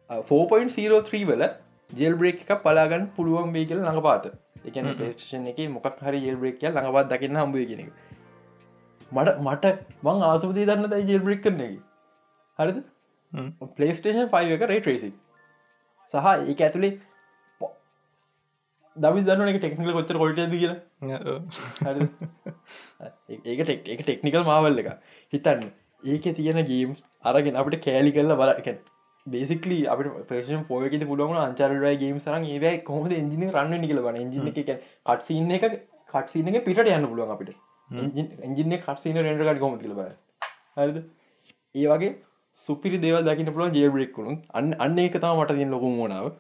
4.03 0.10 1.24
වල 1.26 1.44
ජෙල් 1.90 2.16
බ්‍රේක් 2.16 2.44
එක 2.44 2.52
පලාගන්න 2.64 3.08
පුළුවන් 3.16 3.54
වේ 3.54 3.66
කියල 3.66 3.80
ළඟ 3.80 4.04
පාත 4.04 4.28
එකන 4.66 4.92
පේෂන් 4.96 5.48
එක 5.52 5.60
මොකක් 5.70 6.00
හරි 6.02 6.22
ජෙල් 6.26 6.38
බ්‍රේක් 6.38 6.64
ළඟවත් 6.64 7.12
දකින්න 7.14 7.40
හම්බුව 7.42 7.66
කියෙනෙ 7.66 7.90
මට 9.12 9.36
මට 9.42 9.74
මං 10.04 10.24
ආසපති 10.24 10.66
දන්න 10.66 10.90
තයි 10.90 11.12
ජෙල් 11.12 11.22
බ්‍රේක් 11.22 11.44
කරන 11.44 11.62
එක. 11.62 11.76
හරිද? 12.60 12.80
පලේස්ටේෂන් 13.76 14.32
5 14.32 14.56
එක 14.56 14.66
රේට්‍රේසි 14.72 15.12
සහ 16.12 16.28
ඒක 16.46 16.62
ඇතුළේ 16.62 16.94
දවි 18.98 19.24
දන්න 19.24 19.52
එක 19.52 19.60
ටෙක්නිකල් 19.62 19.94
කොච්චර 19.94 20.18
කොල්ටද 20.18 20.54
කියලා. 20.54 20.78
ඒක 23.46 23.60
ටෙක් 23.62 23.90
එක 23.94 24.04
ටෙක්නිකල් 24.04 24.48
මාවල් 24.48 24.84
එක 24.84 24.94
හිතන්න. 25.34 25.72
ඒක 26.04 26.36
තියෙන 26.36 26.62
ගේම් 26.66 26.96
අරගෙන 27.24 27.60
අපට 27.62 27.84
කෑලි 27.84 28.16
කරල 28.16 28.36
බල 28.36 28.54
බේසිකලි 29.28 29.78
අප 29.88 30.02
පේෂන් 30.30 30.64
පෝයක 30.64 30.96
පුළුවන් 31.04 31.38
අන්චරය 31.44 31.94
ගේම් 32.04 32.20
සරන් 32.20 32.46
ඒවයි 32.48 32.82
කොහොද 32.90 33.14
එජින 33.20 33.46
රන්න 33.50 33.82
නිකල 33.84 34.02
බන 34.06 34.20
එජින 34.24 34.52
එක 34.52 34.60
කට්සින්න 35.06 35.52
එක 35.58 35.66
කට්සින 36.14 36.50
එක 36.52 36.66
පිට 36.66 36.80
යන්න 36.86 37.10
පුළුවන් 37.10 37.34
අපිට. 37.36 37.52
එජින 38.44 38.78
කටසින 38.78 39.20
රෙන්ඩකට 39.20 39.60
කොම 39.60 39.78
කියල 39.84 39.94
බ 39.94 40.08
හරිද? 40.78 40.98
ඒ 41.76 41.88
වගේ 41.88 42.14
සුපිරි 42.62 43.02
දේව 43.06 43.20
දකින 43.28 43.54
පුළ 43.54 43.76
ජේබ්‍රෙක්කුණු 43.78 44.38
අන්න 44.54 44.74
අන්න 44.80 44.98
එක 45.06 45.20
තම 45.20 45.44
මට 45.44 45.60
තින් 45.60 45.76
ලොකු 45.76 45.94
මෝනාව. 46.00 46.32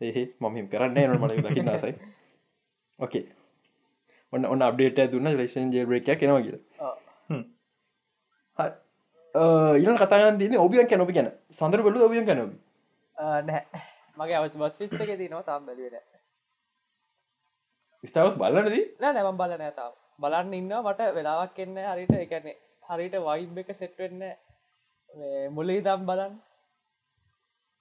ඒහෙ 0.00 0.22
මම 0.40 0.68
කරන්න 0.68 0.98
එන 0.98 1.16
මට 1.20 1.48
දකින්න 1.48 1.72
ආසයි. 1.74 1.94
ඕකේ 2.98 3.26
ඔන්න 4.32 4.52
ඔන්න 4.52 4.68
අප්ඩේට 4.68 5.10
දුන්න. 5.12 5.34
ලේෂන් 5.34 5.74
ජේබ්‍රේකයක් 5.76 6.20
කෙනවා 6.20 6.46
කියල 6.46 6.58
ඉන 9.34 9.96
කතාගන්න 9.98 10.38
තින 10.38 10.56
ඔබියන් 10.58 10.86
කැනොපි 10.86 11.12
ගැන. 11.12 11.28
සඳර 11.50 11.82
බලු 11.82 12.04
ඔබියන් 12.04 12.26
කැනොබ 12.26 12.50
මගේ 14.16 14.36
අවච 14.36 14.54
බස් 14.56 14.80
ිස්ට 14.80 15.00
එක 15.02 15.18
තිනවා 15.18 15.42
තාම් 15.42 15.66
බැලිවෙන 15.66 16.02
ස්ටවස් 18.04 18.36
බලනද 18.36 18.74
නැම 19.00 19.36
බල 19.36 19.52
නෑතාව 19.56 19.92
බලන්න 20.18 20.54
ඉන්න 20.54 20.72
මට 20.80 21.00
වෙලාවක් 21.16 21.58
එන්න 21.58 21.76
හරිට 21.84 22.14
එකන්නේ 22.16 22.56
හරිට 22.88 23.14
වයිබ් 23.26 23.58
එක 23.58 23.70
සෙට්වෙන්න 23.74 24.22
මුලේ 25.50 25.80
දම් 25.82 26.06
බලන් 26.06 26.32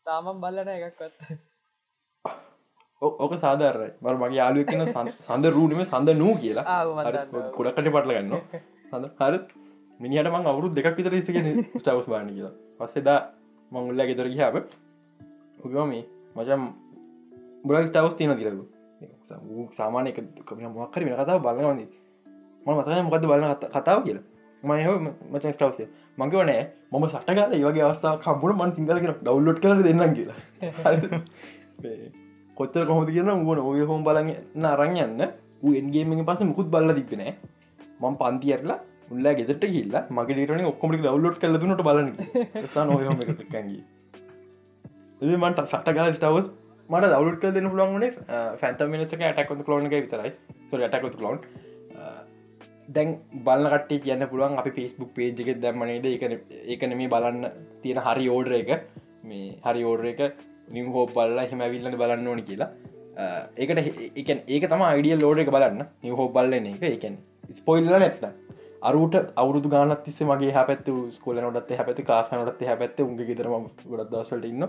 තාමම් 0.05 0.41
බල්ලන 0.41 0.69
එකක්වත්. 0.69 1.13
ඕක 3.01 3.33
සාධරයි 3.37 3.91
මර 4.01 4.15
මගේ 4.17 4.37
යාලුව 4.37 4.65
කියන 4.67 4.85
සඳ 5.21 5.45
රූනම 5.49 5.83
සඳ 5.85 6.09
නූ 6.15 6.33
කියලා. 6.37 6.65
ආ, 6.65 6.83
මම 6.85 6.99
දන්නවා. 7.31 7.51
මිනිහට 9.99 10.29
මං 10.29 10.45
අවුරු 10.45 10.67
දෙකක් 10.69 10.97
විතර 10.97 11.13
ඉසිගෙන 11.13 11.47
ස්ටවස් 11.73 12.07
බාන 12.07 12.27
කියලා. 12.29 12.53
පස්සෙදා 12.79 13.19
මංගුල්ල 13.71 14.01
ගෙතර 14.03 14.27
ගියාව 14.27 14.55
උගම 15.59 15.91
මචම් 16.35 16.63
බල 17.65 17.75
ස්ටවස් 17.83 18.15
තියන 18.15 18.35
තිරගු 18.35 18.65
සාමානය 19.71 20.13
මොක්කර 20.69 21.01
වෙන 21.05 21.15
කතාව 21.15 21.39
බලන්නවන්නේ 21.41 21.87
ම 22.65 22.69
මතන 22.71 23.05
මොකද 23.05 23.25
බලන්න 23.25 23.55
කතාව 23.75 23.99
කියලා. 24.05 24.25
මයහ 24.63 24.87
මචන් 25.31 25.53
ස්ටවස්ය 25.53 25.85
මගේ 26.17 26.39
වනෑ 26.39 26.61
මම 26.91 27.05
සටගල 27.07 27.53
ඒවගේ 27.53 27.83
අවස්ථා 27.83 28.13
කම්පුට 28.17 28.55
මන් 28.55 28.71
සිංහල 28.71 28.99
කියෙන 28.99 29.15
ඩවල්ලොට් 29.17 29.59
කර 29.59 29.83
දෙන්නම් 29.83 30.13
කියලා. 30.17 30.39
කොත්තර 32.57 32.85
කොහොද 32.85 33.09
කියන 33.09 33.29
ගුණ 33.43 33.59
ඔය 33.61 33.83
හොම 33.83 34.03
බලන්න 34.03 34.65
අරං 34.65 34.95
යන්න 34.97 35.21
එන්ගේම 35.73 36.25
පස 36.25 36.41
මුකුත් 36.43 36.67
බල්ල 36.67 36.93
තිබෙන 36.95 37.23
මං 37.99 38.15
පන්තියරලා 38.15 38.79
උල්ලා 39.11 39.33
ගෙදට 39.39 39.65
කියල්ල 39.73 39.99
මගේ 40.17 40.45
ටන 40.45 40.71
ඔක්කොමටි 40.71 41.03
ලවලොට් 41.05 41.39
කල 41.41 41.59
දුනට 41.63 41.83
බලන 41.89 42.09
ස්ථාන 42.67 42.95
ඔයහමකටකැගේ 42.97 43.81
එ 45.21 45.37
මට 45.37 45.65
සට 45.71 45.95
ගල 45.97 46.13
ස්ටවස් 46.17 46.47
මට 46.89 47.09
දවලුට 47.11 47.37
කර 47.41 47.51
දෙන්න 47.55 47.69
පුළන්ගනේ 47.73 48.11
ෆැන්තම් 48.61 48.89
මිනිසක 48.93 49.21
ඇටකොත 49.27 49.61
කලෝන 49.67 49.85
එක 49.87 49.93
විතරයි. 50.05 50.31
තොර 50.69 50.81
ඇටකොත 50.85 51.15
කලෝන් 51.19 51.39
දැන් 52.95 53.11
බලකට 53.45 53.91
කියන්න 54.05 54.25
පුළුවන් 54.31 54.57
අපි 54.61 54.71
ෆිස්බුක් 54.77 55.13
පේජ්ක 55.17 55.51
දැම්මනේද 55.65 56.07
එක 56.09 56.23
ඒකන 56.75 56.95
මේ 57.01 57.11
බලන්න 57.13 57.45
තියෙන 57.83 58.01
හරි 58.07 58.27
ඕඩර 58.35 58.55
එක. 58.61 58.71
මේ 59.29 59.55
හරි 59.67 59.83
ඕඩර 59.91 60.09
එක 60.11 60.21
නිම් 60.75 60.91
හෝ 60.95 61.05
බල්ලා 61.17 61.47
හෙම 61.51 61.63
විල්ලට 61.73 61.99
බලන්න 62.01 62.27
ඕනි 62.33 62.43
කියලා. 62.49 62.69
ඒකට 63.57 63.79
එක 64.21 64.29
ඒක 64.55 64.67
තම 64.71 64.83
අයිඩිය 64.89 65.17
ලෝඩ 65.23 65.43
එක 65.45 65.53
බලන්න. 65.55 65.87
නිව 66.03 66.19
හෝ 66.19 66.29
බල්ලන 66.37 66.67
එක. 66.73 66.83
එකන් 66.97 67.15
ස්පොයිල්ල 67.59 67.93
නැත්ත 68.03 68.25
අරුට 68.83 69.15
අවුදු 69.35 69.69
ගානත් 69.69 70.01
තිස්ස 70.05 70.19
මගේ 70.23 70.51
හ 70.51 70.63
පැත් 70.69 70.87
ස්කෝල 71.11 71.37
නොටත් 71.37 71.69
හැපති 71.73 72.03
කාසනොටත් 72.03 72.63
හැ 72.63 72.75
පැත්ත 72.75 72.97
උගේ 73.01 73.27
ගෙතරම 73.29 73.67
ගොඩත් 73.85 74.09
දසලට 74.13 74.45
ඉන්න 74.45 74.65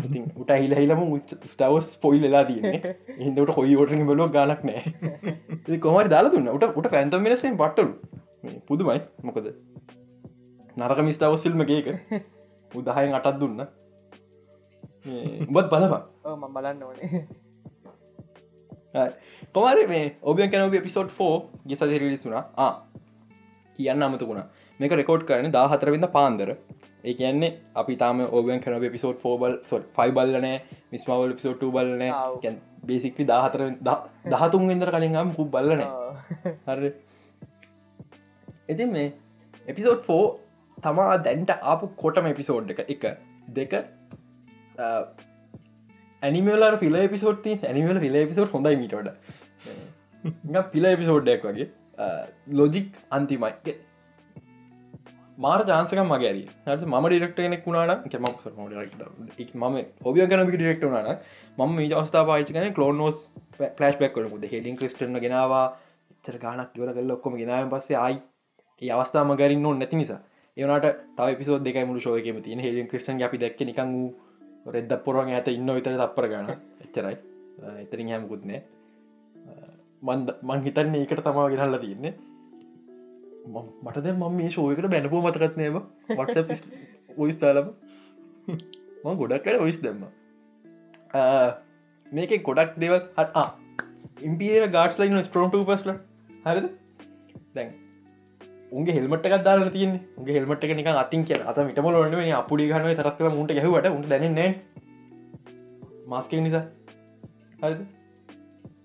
ඉතින් 0.00 0.26
උට 0.36 0.50
හිල 0.54 0.74
හිලම 0.74 1.04
ස්ටවස් 1.46 1.92
පොයිල් 1.98 2.26
වෙලා 2.26 2.44
තියන්නේ. 2.44 2.96
හිදට 3.20 3.54
හොයි 3.58 3.76
ෝට 3.76 3.94
බලෝ 4.10 4.28
ගනක් 4.28 4.60
නෑ. 4.64 5.78
කොමරි 5.78 6.08
දාලා 6.08 6.34
දුන්න. 6.34 6.48
උට 6.48 6.66
උට 6.72 6.90
පැන්තම් 6.90 7.24
මෙනසෙන් 7.28 7.56
පට්ටලු. 7.56 7.92
පුදුමයි. 8.68 9.00
මොකද? 9.22 9.48
නරක 10.76 11.00
මිස්ටවස් 11.02 11.42
ෆිල්ම් 11.42 11.64
එක 11.68 11.88
උදහයෙන් 12.72 13.14
අටත් 13.14 13.40
දුන්න. 13.40 13.64
උබත් 15.48 15.68
බලපා 15.68 16.02
ම 16.36 16.44
බලන්න 16.50 16.82
ඕනේ. 16.82 17.24
කොමර 19.52 19.86
මේ 19.88 20.04
ඔබියන් 20.22 20.50
කැනව 20.50 20.76
පිසෝට් 20.82 21.16
ගෙත 21.66 21.80
දෙරිලිසුනා 21.82 22.44
කියන්න 23.76 24.02
අමතුකුණ 24.02 24.42
මේක 24.80 24.92
රෙකෝඩ් 24.92 25.24
කරන 25.24 25.50
දා 25.50 25.66
හතරවිඳ 25.66 26.08
පාන්දර. 26.10 26.50
ඒ 27.04 27.14
කියන්නේ 27.14 27.50
අපි 27.74 27.96
තාම 27.96 28.22
ඔබන් 28.32 28.60
කන 28.60 28.86
පිසෝට් 28.90 29.18
ෆෝබල් 29.20 29.58
සොට 29.64 29.90
ෆයි 29.96 30.10
බල්ලනෑ 30.10 30.54
මිස්මවල් 30.92 31.34
පිසෝට් 31.34 31.66
බලන. 31.72 32.06
බේසික්ලි 32.86 33.26
දාහතර 33.26 33.66
දහතුන් 34.30 34.70
ඉදර 34.70 34.90
කලින්ගම් 34.90 35.34
කුබ් 35.36 35.50
බල්ලන 35.50 35.84
හර. 36.66 36.80
ඉතින් 38.68 38.90
මේ 38.92 39.12
එපිසෝඩ් 39.68 40.02
ෆෝ 40.02 40.24
තමා 40.78 41.12
දැන්ට 41.18 41.54
ආපු 41.64 41.92
කොටම 41.96 42.26
එපිසෝඩ් 42.26 42.74
එක. 42.76 42.84
එක. 42.88 43.06
දෙක 43.50 43.72
ඇනිමල 46.22 46.76
ෆිල 46.78 46.96
පිසෝට්ති 47.08 47.54
ඇනිමල 47.62 48.00
ෆිල 48.00 48.18
පිසෝට් 48.26 48.50
හොඳයි 48.50 48.76
මිටට 48.76 50.68
පිල 50.72 50.84
එපිසෝඩ්ඩක් 50.86 51.44
වගේ 51.44 51.68
Uh, 51.94 52.26
ලොජික් 52.50 52.96
අන්තිමයි 53.10 53.74
මාර 55.38 55.60
ජාන්සක 55.64 56.00
මගේ 56.04 56.28
ඇරි 56.28 56.42
හට 56.64 56.86
ම 56.88 57.06
ඩිරක්ට 57.06 57.36
කෙනෙක් 57.36 57.64
වුණාන 57.64 58.02
කෙම 58.06 58.24
ම 58.24 59.78
ඔබිය 60.04 60.26
කන 60.26 60.44
ඩිරෙක්ට 60.48 60.84
වුණන 60.84 61.08
ම 61.58 61.72
මේ 61.72 61.88
අවස්ථා 61.92 62.24
පාච 62.24 62.50
කන 62.50 62.74
කලෝන් 62.74 62.98
නෝස් 62.98 63.24
පලස් 63.76 63.98
බැක් 64.00 64.14
කරු 64.14 64.40
හෙඩින් 64.44 64.76
ක්‍රිස්ටන 64.76 65.18
ගෙනවා. 65.18 65.64
චර 66.24 66.38
ගානක් 66.38 66.76
ඉවර 66.76 66.92
කල්ල 66.92 67.10
ඔක්කොම 67.10 67.34
ගෙනාව 67.36 67.70
පස්සේ 67.70 67.98
අයි 67.98 68.20
ඒ 68.82 68.92
අවස්ථාම 68.92 69.34
ගරින් 69.36 69.62
නො 69.62 69.74
නැති 69.74 69.96
නිසා. 69.96 70.20
ඒනට 70.56 70.86
තව 71.16 71.28
පිසෝ 71.38 71.58
දෙක 71.60 71.78
මුළු 71.86 72.00
ශෝයකම 72.00 72.38
තින 72.40 72.60
හෙලින් 72.60 72.86
ක්‍රිස්ටන් 72.86 73.22
අපි 73.22 73.38
දැක්ක 73.38 73.60
නිකං 73.62 73.90
වූ 73.94 74.72
රෙද්ද 74.72 74.92
පොරුවන් 75.04 75.30
ඇත 75.30 75.48
ඉන්න 75.48 75.74
විතර 75.78 75.94
තපර 75.96 76.26
ගන 76.28 76.46
එච්චරයි. 76.84 77.16
Uh, 77.56 77.76
එතරින් 77.82 78.08
හැමකුත්නේ 78.10 78.58
මන්ද 78.58 78.73
මං 80.08 80.64
හිතන්නේ 80.68 81.02
ඒකට 81.02 81.24
තමා 81.26 81.48
ගෙනල්ල 81.52 81.76
තියන්නේ 81.84 82.14
මටද 83.84 84.06
මම 84.12 84.34
මේ 84.38 84.50
ශෝයකට 84.54 84.88
බැනපුූ 84.94 85.22
මතකත්නයම 85.26 85.76
වටස 86.18 86.64
ඔයිස් 87.24 87.38
තාලම 87.42 87.66
ම 89.04 89.18
ගොඩක්කට 89.20 89.60
ඔයිස් 89.66 89.78
දෙම්ම. 89.84 90.04
මේක 92.12 92.32
ගොඩක් 92.48 92.76
දෙවල් 92.82 93.00
හත් 93.18 93.46
ඉම්පිය 94.28 94.60
ගාඩස් 94.76 95.00
ලයින 95.00 95.24
ස්ට්‍රෝම් 95.28 95.50
පස්ල 95.70 95.90
හරිද? 96.46 96.66
දැන් 97.56 97.74
උගේ 98.78 98.94
හෙල්මට 98.98 99.28
දාල 99.48 99.66
තිය 99.74 99.90
ගේ 100.28 100.38
හෙල්මට 100.38 100.64
නික 100.78 100.88
අතින් 101.02 101.26
කිය 101.28 101.42
අත 101.50 101.58
මිටම 101.68 101.90
ලොන 101.96 102.16
අපපුඩි 102.40 102.70
ගන 102.70 102.96
තරස් 103.00 103.18
කර 103.18 103.34
මුට 103.40 103.52
ගැහවට. 103.58 103.92
උට 103.98 104.08
දැනන්නේ 104.14 104.48
මාස්ක 106.12 106.32
නිසා. 106.46 106.64
හරිද? 107.62 107.84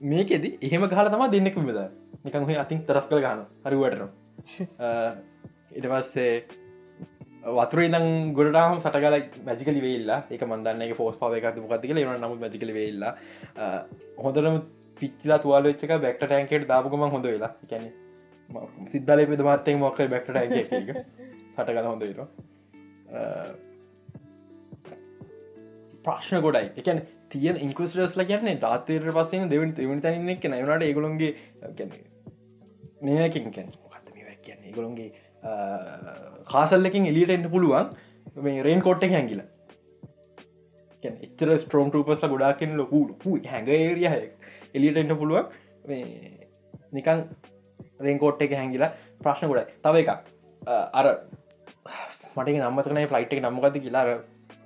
මේකෙද 0.02 0.46
එහෙම 0.62 0.88
ගහල 0.88 1.10
තම 1.10 1.26
දෙන්නෙක 1.32 1.60
විද 1.62 1.82
නිකන් 2.26 2.46
හොේ 2.46 2.58
අතින් 2.58 2.86
තරස් 2.86 3.06
කළ 3.10 3.22
ගන්න 3.22 3.46
හරිවටන 3.66 4.08
ඉට 5.74 5.88
පස්සේ 5.92 6.34
වතුර 7.52 7.82
ඉදම් 7.82 8.34
ගොඩටම 8.34 8.80
සටගල 8.80 9.16
මැජිකලි 9.46 9.82
වෙල්ලා 9.86 10.20
එක 10.30 10.44
මන්දන්න 10.46 10.96
ෆෝස් 10.96 11.18
පාව 11.18 11.36
එකක් 11.36 11.60
මොකතික 11.64 11.96
ලන 11.96 12.18
නමුත් 12.18 12.40
මැජිකල 12.40 12.74
වෙල්ලා 12.74 13.14
හොඳරම 14.18 14.60
පිච්චලා 15.02 15.40
තුවාල 15.40 15.64
වෙච්චක 15.64 15.94
බෙක්ට 16.02 16.24
ටැන්කෙට 16.24 16.68
දාපුකම 16.68 17.06
හොඳ 17.08 17.26
වෙලා. 17.26 17.52
කැන 17.70 17.86
සිද්ධල 18.92 19.26
පෙද 19.26 19.44
මත්තේ 19.48 19.78
මොක්ක 19.78 20.02
බෙක්ට 20.10 20.30
ටැන්ක 20.30 20.92
සටගල 21.54 21.86
හොඳ 21.86 22.04
වෙර 22.04 22.20
ප්‍රශ්න 26.06 26.42
ගොඩයි. 26.42 26.68
එකන 26.78 27.02
තියන 27.32 27.60
ඉන්කස්ටස්ල 27.60 28.24
කියන්නේ 28.24 28.58
ඩාතේර 28.58 29.12
පස්සෙන් 29.12 29.50
දෙවන් 29.50 29.74
තෙවනි 29.74 30.02
තැනෙක් 30.02 30.46
නවනට 30.46 30.84
ඒගොළොන්ගේ 30.84 31.32
මේකින් 33.04 33.52
කැන 33.52 33.72
කියන්නේ 34.44 34.74
ගොළොන්ගේ 34.74 35.10
කාසල්ලකින් 36.48 37.06
එලියට 37.06 37.36
එන්න 37.36 37.50
පුළුවන් 37.50 37.90
මේ 38.40 38.64
රේන් 38.64 38.82
කොට්ට 38.82 39.08
හැකිල 39.12 39.42
එච්චර 41.04 41.54
ස්ට්‍රෝම් 41.58 41.92
ටපස්ල 41.92 42.28
ගොඩාකෙන් 42.28 42.76
ලොකු 42.78 43.06
ලොකු 43.08 43.38
හැඟේරිය 43.46 44.10
එලියට 44.74 44.98
එන්න 44.98 45.16
පුළුවන් 45.18 45.46
නිකන් 46.92 47.24
රේන්කෝට් 48.00 48.42
එක 48.42 48.54
හැඟිලා 48.54 48.92
ප්‍රශ්න 49.20 49.48
ගොඩයි. 49.48 49.66
තව 49.84 49.96
එක 49.98 50.10
අර 50.94 51.08
මට 52.36 52.58
නම්මතකන 52.58 53.08
ෆලයිට් 53.08 53.34
එක 53.34 53.42
නම්මගත 53.42 53.80
කියලාර 53.80 54.12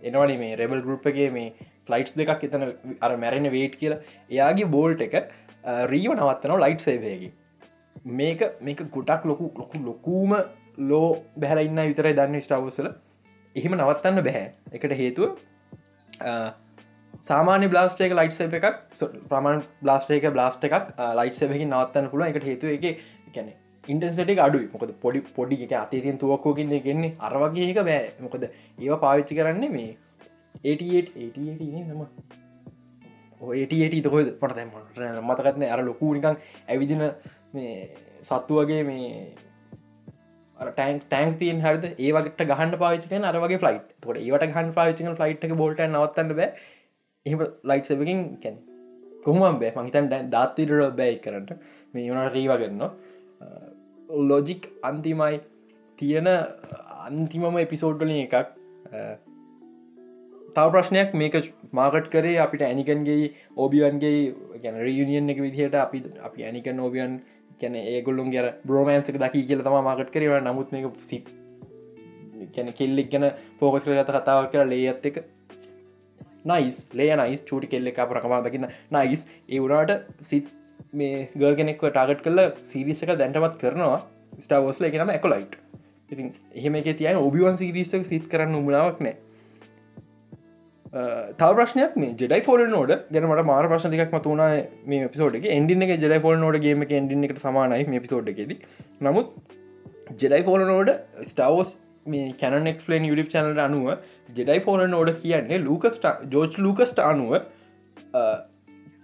එනවනි 0.03 0.37
මේ 0.37 0.55
රෙබල් 0.55 0.81
ගරුප්ගේ 0.81 1.29
මේ 1.31 1.53
ෆලයිට්ස් 1.87 2.17
දෙකක් 2.19 2.43
එතන 2.47 2.67
අර 3.01 3.11
මැරෙන 3.23 3.49
වේට් 3.55 3.79
කියලා. 3.81 4.01
එයාගේ 4.31 4.67
බෝල්ට 4.75 5.01
එක 5.07 5.15
රීව 5.93 6.11
නවත්තනව 6.15 6.59
ලයිට් 6.65 6.85
සේවයගේ 6.87 7.31
මේක 8.19 8.41
මේක 8.61 8.83
ගොටක් 8.91 9.25
ලොකු 9.25 9.51
ලොකු 9.61 9.85
ලොකූම 9.85 10.35
ලෝ 10.89 11.07
බැහලඉන්න 11.39 11.87
විතරයි 11.91 12.17
දන්න 12.19 12.41
ස්ටාවසල 12.41 12.89
එහෙම 13.55 13.79
නවත්තන්න 13.79 14.23
බැහැ. 14.27 14.51
එකට 14.73 14.93
හේතුව 15.01 15.29
සාමාන්‍ය 17.23 17.67
බ්ලාස්ටේක 17.73 18.15
ලයිට් 18.19 18.35
සැප 18.37 18.55
එකක් 18.59 18.67
ප්‍රමාණ 19.29 19.61
බ්ලාස්ටේක 19.81 20.25
බ්ලාස්ට 20.37 20.63
එකක් 20.69 20.95
ලයිට් 21.19 21.37
සැබහි 21.41 21.65
නවත්තන්න 21.65 22.09
පුළුව 22.11 22.31
එකට 22.31 22.47
හේතුව 22.51 22.69
එක 22.77 23.03
ගැන 23.35 23.51
ඉන්ටසට 23.83 24.39
අඩුයි. 24.39 24.67
මොකද 24.73 24.91
පොඩි 25.03 25.21
පොඩි 25.37 25.55
එක 25.65 25.73
අතේතින් 25.79 26.17
තුවක්කෝකින්න 26.17 26.73
ගෙන්නේ 26.87 27.15
අරවගේ 27.19 27.69
එක 27.71 27.79
බෑ. 27.89 28.11
මොකද 28.19 28.43
ඒවා 28.47 28.99
පාවිච්චි 29.05 29.37
කරන්නේ 29.39 29.69
මේ 29.69 29.89
88 29.89 30.12
නම. 30.63 32.01
ඒට 33.53 33.95
තකො 34.05 34.19
පට 34.41 34.55
දැම 34.57 35.25
මතකත්න 35.29 35.65
අර 35.69 35.81
ලොකු 35.89 36.13
නිකං 36.17 36.37
ඇවිදින 36.67 37.01
මේ 37.55 37.73
සත්තු 38.29 38.59
වගේ 38.59 38.83
මේ 38.89 39.09
ටැන්ක් 40.57 41.07
ටැන්ක් 41.09 41.39
තියන් 41.41 41.59
හරද? 41.65 41.85
ඒවට 41.99 42.43
ගහන්න 42.51 42.77
පාචක 42.83 43.15
අරගේ 43.31 43.59
ෆලයිට් 43.63 43.89
තොට 44.05 44.21
ඒවට 44.21 44.45
ගහන් 44.53 44.71
පාචක 44.77 45.01
ෆලයිට් 45.19 45.43
එක 45.47 45.55
බොල්ට 45.63 45.81
නවත්තන්න 45.87 46.35
බෑ. 46.39 46.49
එහම 47.25 47.43
ලයිට් 47.71 47.89
සබකින් 47.91 48.21
කැන 48.43 48.61
කොහම 49.25 49.41
බෑ? 49.41 49.73
මහිතන් 49.77 50.09
දැන් 50.13 50.31
දාත්තිරට 50.35 50.95
බැයි 51.01 51.19
කරට 51.25 51.51
මේ 51.93 52.07
වනට 52.11 52.33
රීවාගන්න 52.37 52.81
ලොජික් 54.31 54.71
අන්තිමයි 54.89 55.43
තියෙන 55.99 56.27
අන්තිමම 57.09 57.61
එපිසෝඩ්ඩලින් 57.65 58.23
එකක්. 58.25 58.35
තව 60.55 60.71
ප්‍රශ්නයක් 60.71 61.13
මේක 61.15 61.35
මාකට් 61.71 62.09
කරේ 62.09 62.39
අපිට 62.39 62.63
ඇනිකන්ගේ 62.63 63.19
ඕබියන්ගේ 63.57 64.17
ගැන 64.63 64.79
රියනියන් 64.79 65.29
එක 65.29 65.39
විදිහට 65.39 65.77
අපි 65.77 66.03
අපි 66.21 66.43
ඇනිකන් 66.43 66.79
ඕබියන් 66.79 67.21
කැන 67.61 67.77
ඒගොල්ලුන් 67.77 68.31
ගැර 68.31 68.49
බ්‍රෝමෑන්සක 68.65 69.17
දකි 69.17 69.45
කියල 69.45 69.61
තම 69.61 69.77
මාකට් 69.83 70.11
කරව 70.11 70.39
නමුත් 70.41 70.71
මේක 70.71 70.99
සිත් 71.03 71.29
කැන 72.51 72.73
කෙල්ලෙක් 72.73 73.11
ගැන 73.11 73.29
පෝකස් 73.59 73.85
කර 73.85 73.95
ගත 73.95 74.17
කතාව 74.17 74.49
කර 74.51 74.65
ලේ 74.67 74.87
ඇත් 74.87 75.05
එක. 75.05 75.21
නයිස් 76.45 76.77
ලේ 76.93 77.15
නයිස් 77.17 77.43
චූටි 77.43 77.67
කෙල්ල 77.67 77.87
එක 77.87 78.01
ප්‍රකමා 78.07 78.41
දකින්න. 78.41 78.67
නයිස් 78.91 79.27
ඒ 79.49 79.59
වුණට 79.59 79.91
සිත් 80.23 80.49
මේ 80.93 81.29
ගල් 81.35 81.55
කෙනෙක්ව 81.55 81.85
ටාගට් 81.85 82.23
කල 82.23 82.39
සිරිසක 82.65 83.15
දැන්ටමත් 83.15 83.59
කරනවා. 83.59 84.01
ස්ටාවෝස්ල 84.39 84.87
එක 84.87 84.97
නම 84.97 85.11
එකොලයිට් 85.11 85.57
ඉතින් 86.09 86.33
එහෙම 86.53 86.75
එක 86.75 86.89
තියන 86.97 87.19
ඔබිවන් 87.19 87.57
සිරිසක 87.57 88.05
සිත් 88.05 88.25
කරන්න 88.29 88.55
උමනාවක් 88.55 89.01
නෑ 89.01 89.15
තව 90.93 91.49
ප්‍රශ්නයක් 91.57 91.93
මේ 91.95 92.09
ජෙඩයි 92.17 92.41
ෆෝල් 92.47 92.61
නෝඩ 92.67 92.91
ගැනමට 93.13 93.45
මාර 93.45 93.63
ප්‍රශ්නටික් 93.67 94.11
මතුුණ 94.13 94.43
මේ 94.85 95.07
පිසෝඩ් 95.07 95.37
එක. 95.39 95.47
එන්ඩින්න 95.55 95.85
එක 95.85 95.93
ජෙඩයි 95.95 96.21
ෆෝල් 96.25 96.37
නෝඩ 96.37 96.59
ගේම 96.65 96.83
එන්ඩින්න 96.91 97.27
එකට 97.27 97.41
සමානයි 97.45 97.87
මේ 97.87 98.03
පිසෝඩ් 98.03 98.29
එකෙද. 98.33 98.51
නමුත් 99.01 99.31
ජෙඩයි 100.19 100.43
ෆෝල 100.43 100.63
නෝඩ 100.63 100.91
ස්ටවෝස් 101.31 101.71
මේ 102.05 102.27
කැනෙක්ලන් 102.41 103.09
යුඩිප් 103.09 103.33
චනට 103.33 103.63
අනුව 103.65 103.89
ජෙඩයි 104.35 104.61
ෆෝල 104.67 104.85
නෝඩ 104.87 105.11
කියන්නේ 105.17 105.59
ලූකස්ට 105.59 106.05
ජෝච් 106.29 106.59
ලූකස්ට 106.59 107.01
අනුව 107.01 107.33
uh, 107.33 108.37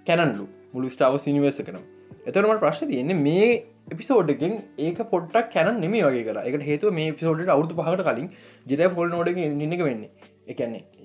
කැනන්ලු 0.06 0.46
මුළු 0.74 0.94
ස්ටාවස් 0.96 1.28
නිවස 1.30 1.60
කනම් 1.64 1.84
එතරමට 2.26 2.64
ප්‍රශ්න 2.66 2.94
තියෙන්නේ 2.94 3.20
මේ 3.20 3.50
එපිසෝඩ්ගෙන් 3.90 4.56
ඒක 4.80 5.02
පොට්ටක් 5.10 5.50
කැන 5.52 5.74
නෙම 5.82 5.98
වගේ 6.00 6.24
කර. 6.24 6.38
එක 6.44 6.62
හේතු 6.64 6.94
මේ 6.94 7.12
පිසෝඩ් 7.14 7.46
අවුතු 7.50 7.82
පහට 7.82 8.08
කලින් 8.10 8.30
ජෙඩයි 8.66 8.96
ෆෝල් 8.96 9.10
නෝඩ 9.10 9.34
ඉන්නක 9.40 9.84
වෙන්නේ. 9.84 10.12
එකන්නේ 10.48 10.99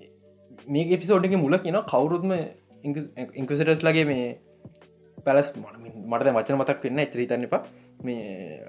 මේ 0.66 0.85
එපිසෝඩ්ගේ 0.90 1.37
මුල 1.37 1.57
කියන 1.59 1.79
කවුරුත්ම 1.85 2.33
ඉංකසිටස් 2.85 3.83
ලගේ 3.83 4.05
මේ 4.05 4.27
පැලස් 5.18 5.50
මට 5.55 6.35
වචන 6.35 6.59
මතක් 6.59 6.85
වෙන්න 6.85 7.05
එත්‍රීතන්න 7.07 7.46
එපා. 7.48 7.62
මේ 8.00 8.61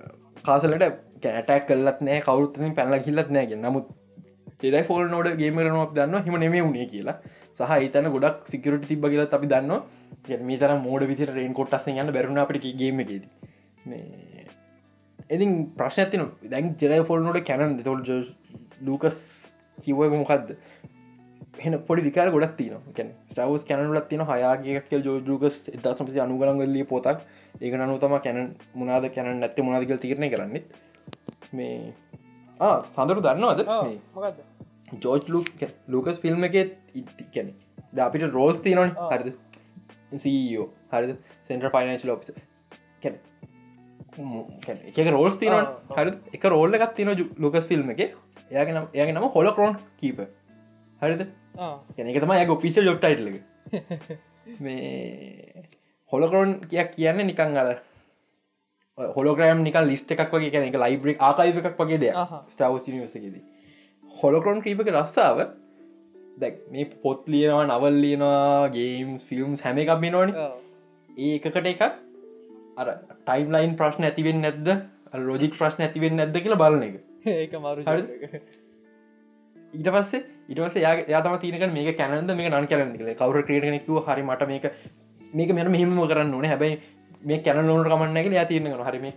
කාසලට 0.46 0.86
කෑටක් 1.24 1.68
කල්ලත් 1.70 2.02
නෑ 2.02 2.20
කවරුත්තින් 2.22 2.76
පැල්ල 2.76 3.00
කිල්ලත් 3.02 3.32
නෑගෙන 3.32 3.62
නමුත් 3.62 3.88
ෙඩයි 4.62 4.84
ෆෝල් 4.84 5.08
නෝඩ 5.08 5.32
ගේමරනුවක් 5.38 5.96
දන්න 5.96 6.26
හිම 6.26 6.40
නෙමේ 6.40 6.62
වුණේ 6.62 6.88
කියලා. 6.88 7.18
සහ 7.60 7.74
හිතන 7.76 8.12
ගොඩක් 8.12 8.48
සිකරට 8.48 8.88
තිබ 8.88 9.06
කියලත් 9.06 9.34
අපි 9.34 9.48
දන්න 9.48 9.74
මේ 10.44 10.58
තර 10.58 10.78
මෝඩ 10.80 11.08
විතර 11.08 11.32
රේන් 11.32 11.54
කොට්ටස 11.54 11.90
යන්න 11.94 12.14
බැරුණ 12.14 12.44
අපට 12.44 12.70
ගේමකේද 12.76 13.26
මේ 13.86 14.46
එතින් 15.30 15.52
ප්‍රශ්නතින 15.76 16.26
දැන් 16.46 16.72
ජෙරයි 16.78 17.04
ෆෝල් 17.04 17.22
නෝඩ 17.22 17.42
කැනන් 17.44 17.78
තොල් 17.84 18.02
ලූකස් 18.82 19.20
කිව්ව 19.78 20.02
මොකක්ද 20.14 20.56
හෙන 21.60 21.78
පොඩි 21.88 22.02
විකාර 22.02 22.28
ගොඩක් 22.32 22.56
තින 22.58 22.74
ස්ටවස් 23.28 23.64
කැනලත් 23.64 24.08
තින 24.10 24.24
හයාගේකල් 24.24 25.06
ජෝජුගස් 25.08 25.58
එදා 25.72 25.94
සමසි 25.94 26.20
අනුගරන්ගල්ලි 26.20 26.84
පොතක් 26.86 27.20
ඒක 27.62 27.74
නනු 27.76 27.98
තම 28.00 28.16
කැන 28.20 28.40
මුණද 28.76 29.08
කැන 29.16 29.40
නැත්ත 29.40 29.60
මුණදකල් 29.60 30.00
තිරණය 30.00 30.30
කරන්න. 30.34 30.58
මේ 31.54 31.94
සඳරු 32.90 33.22
දන්නවද? 33.22 33.62
ජෝජ් 35.00 35.22
ලූකස් 35.90 36.20
ෆිල්ම් 36.20 36.44
එක 36.50 36.58
කැන 37.34 37.54
ද 37.94 37.98
අපිට 38.00 38.28
රෝස් 38.32 38.60
තිනොන 38.60 38.92
හරිද? 39.12 39.30
සීෝ 40.18 40.68
හරිද? 40.92 41.16
සෙන්ට්‍ර 41.48 41.72
ෆයිනන්ශ 41.76 42.06
ලෝපිස 42.06 42.30
කැන 43.02 43.16
එක 44.94 45.10
රෝස් 45.12 45.36
තින 45.38 45.58
හරි 45.92 46.12
එක 46.34 46.44
රෝල්ල 46.54 46.80
එකත් 46.80 46.96
තින 47.00 47.16
ලුකස් 47.40 47.72
ෆිල්ම් 47.72 47.90
එක. 47.96 48.02
එයාගෙන 48.52 48.78
එයාගේ 48.88 49.16
නම 49.16 49.28
හොල 49.36 49.48
කරෝන් 49.58 49.82
කීප 49.98 50.20
හරිද 51.02 51.22
එක 52.08 52.22
තම 52.22 52.36
යක 52.36 52.56
පිස 52.62 52.80
ජොට්ටයිටල 52.82 53.28
මේ 54.60 55.66
හොලකරොන් 56.12 56.56
කියක් 56.70 56.92
කියන්න 56.94 57.26
නිකං 57.26 57.58
අර 57.58 57.76
හොලෝග්‍රම් 58.98 59.64
නික 59.64 59.78
ලිස්ට 59.84 60.12
එකක් 60.12 60.32
වගේ 60.32 60.52
කියන 60.52 60.70
එක 60.70 60.78
ලයිබ්‍රක් 60.78 61.22
ආකායිව 61.22 61.62
එකක් 61.62 61.80
වගේ 61.80 62.12
අහහ. 62.16 62.34
ස්ටවස් 62.50 62.88
නිවසකෙද 62.88 63.38
හොලොක්‍රෝන් 64.10 64.62
ක්‍රීපක 64.62 64.92
රස්සාාව 64.94 65.42
දැක් 66.40 66.62
මේ 66.72 66.86
පොත් 67.04 67.28
ලියනවා 67.28 67.66
නවල් 67.68 67.98
ලියනවා 68.06 68.70
ගේම්ස් 68.70 69.24
ෆිල්ම් 69.24 69.56
හැම 69.64 69.82
එකක් 69.84 69.96
බිනවන 70.04 70.36
ඔව්. 70.36 70.54
ඒ 71.18 71.34
එකකට 71.40 71.72
එකක් 71.74 71.84
අර 72.78 72.88
ටයිම් 73.26 73.52
ලයින් 73.52 73.76
ප්‍රශ්න 73.76 74.08
ඇතිවෙන් 74.10 74.42
නැද්ද? 74.42 74.70
රෝජික් 75.20 75.60
ප්‍රශ්න 75.60 75.88
ඇතිවෙන් 75.88 76.16
නැද්ද 76.22 76.40
කියලා 76.40 76.62
බලන 76.64 76.88
එක. 76.88 76.96
ඒක 77.34 77.58
මරු? 77.60 77.84
ඊට 79.78 79.90
පස්සේ 79.96 80.22
ඉටවස 80.50 80.76
යාතම 81.14 81.38
තිනක 81.44 81.66
මේ 81.78 81.94
කැනද 82.02 82.36
මේ 82.40 82.50
නන් 82.50 82.68
කැරන 82.72 82.94
කවර 83.22 83.42
ක්‍රේටනෙකව 83.48 83.98
හරි 84.08 84.24
මට 84.28 84.48
මේක 84.52 84.66
මේක 85.34 85.56
මෙන 85.58 85.72
මෙහෙම 85.72 85.98
කරන්න 86.12 86.34
ඕන. 86.34 86.46
හැබැයි 86.46 86.80
මේ 87.24 87.40
කැන 87.40 87.68
ලෝන 87.68 87.84
කමන්නක 87.86 88.32
යා 88.40 88.46
තිරන 88.52 88.68
හරි 88.90 89.00
මේ 89.06 89.14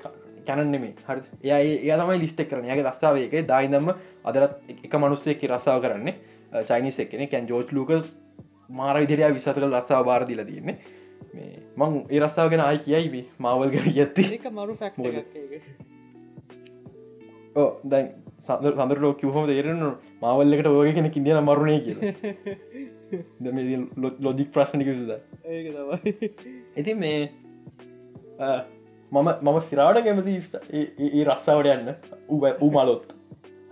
කැනන්නෙමේ 0.47 0.95
හරි. 1.09 1.21
ඒ 1.45 1.97
තමයි 2.01 2.19
ලිස්ටක් 2.23 2.49
කරන 2.51 2.65
යගේ 2.67 2.85
රස්සාාවයක 2.85 3.35
දායිදම්ම 3.51 3.89
අදරත් 4.25 4.53
එක 4.85 4.95
මනුස්සයක 5.03 5.45
රස්සාාව 5.51 5.83
කරන්නේ 5.85 6.15
චයිනිස් 6.71 6.99
එක්කෙන 7.05 7.29
කැන් 7.35 7.51
ජෝට් 7.51 7.73
ලූකස් 7.73 8.15
මාර 8.71 8.97
විදිරයා 9.03 9.35
විසත 9.35 9.53
කළ 9.55 9.77
රස්සාාව 9.81 10.09
බාර 10.11 10.23
දිල 10.31 10.45
තියන්නේ. 10.51 10.77
මේ 11.35 11.53
මං 11.77 12.01
ඒ 12.11 12.21
රස්සාාවගෙන 12.25 12.65
ආයි 12.67 12.81
කියයිවි 12.87 13.21
මවල් 13.39 13.71
කර 13.75 13.87
ඇත්ති 13.93 14.51
මරු 14.59 14.75
ෆැක්් 14.81 14.95
දැන් 17.93 18.07
සඳර 18.39 18.73
සඳර 18.75 18.99
ලෝක 19.01 19.23
හොම 19.29 19.47
තේරෙන 19.47 19.83
මවල්ලකට 20.23 20.69
ඕය 20.69 20.93
කෙන 20.93 21.11
කිදින 21.11 21.43
මරුණේ 21.43 21.81
කිය 21.81 21.97
ලොදික් 24.21 24.53
ප්‍රශ්නික 24.53 24.89
විසද 24.89 25.13
ඉතින් 26.77 26.99
මේ 26.99 27.21
මම 29.13 29.29
මම 29.43 29.59
සිරාට 29.61 29.99
කැමති 30.05 30.35
ඒ- 30.73 31.25
රස්සාාවට 31.25 31.69
යන්න. 31.69 31.89
ඌ 32.29 32.71
මලොත්. 32.71 33.05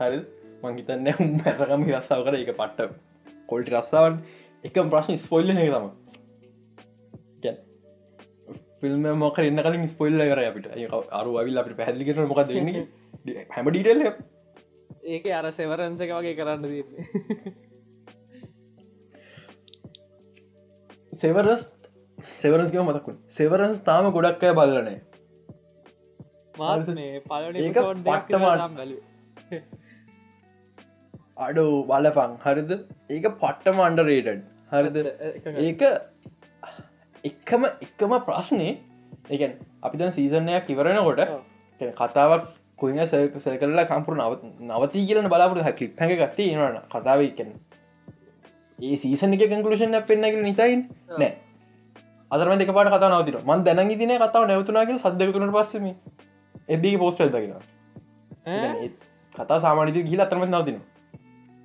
හරි 0.01 0.19
මංහිතන්න 0.63 1.09
මැරකම 1.39 1.83
රස්සාාව 1.91 2.25
කර 2.27 2.37
එක 2.39 2.53
පට්ට. 2.61 2.91
කොල්ටි 3.47 3.75
රස්සාාවන් 3.75 4.17
එක 4.65 4.79
ප්‍රශ්න 4.93 5.19
ස්පොල්ල 5.19 5.51
එක 5.51 5.71
තම 5.75 5.87
ෆිල්ම් 8.81 9.05
මොක 9.19 9.39
එන්න 9.41 9.63
කලින් 9.67 9.87
ස්පොල්ල 9.89 10.19
කර 10.23 10.41
අපිට. 10.45 10.67
අරු 11.13 11.37
අවිල් 11.43 11.59
අපිට 11.59 11.77
පැහදිලිකට 11.77 12.25
මොක 12.33 12.43
දෙන්න 12.49 12.73
හැම 13.51 13.71
ඩීටෙල් 13.71 14.03
ඒක 15.07 15.27
අර 15.39 15.47
සෙවරන්සක 15.59 16.13
වගේ 16.13 16.37
කරන්න 16.39 16.63
දන්නේ 16.65 17.53
සෙවරස් 21.15 21.65
සෙවරස්ගම 22.43 22.89
මතකුන් 22.91 23.21
සෙවරන්ස් 23.37 23.83
තාම 23.89 24.09
ගොඩක් 24.17 24.47
අය 24.49 24.55
බලනේ 24.59 24.97
මාත් 26.55 26.91
මේ 26.99 27.23
පලන 27.23 27.61
ඒක 27.63 27.79
පට්ටමන්. 27.79 28.77
බැලු 28.77 28.99
අඩෝ 31.39 31.71
බලපං. 31.89 32.37
හරිද? 32.45 32.71
ඒක 33.11 33.27
පට්ටම 33.41 33.81
අන්ඩරේටඩ් 33.87 34.45
හරිද? 34.73 34.97
ඒක 35.65 35.83
එක්කම 37.25 37.67
එක්කම 37.87 38.13
ප්‍රශ්නය 38.29 38.71
ඒකන් 39.31 39.53
අපි 39.83 40.01
දැන් 40.01 40.13
සීසනයක් 40.13 40.73
ඉවරෙනකොට 40.75 41.23
කතාවක් 42.01 42.45
කොයින 42.79 43.01
සය 43.07 43.57
කරලා 43.57 43.87
කම්පුර 43.87 44.17
නව 44.17 44.33
නවතී 44.63 45.07
කියලන 45.07 45.29
බලාපුර 45.29 45.63
හැකලිප් 45.63 46.01
හැක 46.01 46.19
ගත්තේ 46.19 46.57
නන 46.57 46.79
කතාව 46.91 47.23
එකන 47.23 47.51
ඒ 48.79 48.97
සීසන 48.97 49.33
එක 49.35 49.45
කංකලෂන් 49.47 49.97
පෙන්න්නකල 50.03 50.43
නිතයින්. 50.43 50.85
ඔව්. 51.09 51.19
නෑ. 51.19 51.33
අදරම 52.31 52.59
දෙක 52.59 52.73
පාට 52.73 52.91
කතා 52.91 53.11
නවතින 53.11 53.41
මන් 53.43 53.65
දැන 53.65 53.89
දින 53.95 54.15
කතාව 54.19 54.47
නැවතුනාගේ 54.47 54.99
සද්දකතුනට 54.99 55.57
පස්සම 55.57 55.87
එබගේ 56.69 56.99
පෝස්ට 56.99 57.27
දකින 57.29 57.55
කතා 59.35 59.61
සාමානිත 59.61 60.01
ගිල 60.05 60.21
අතරම 60.21 60.47
නවතින 60.47 60.81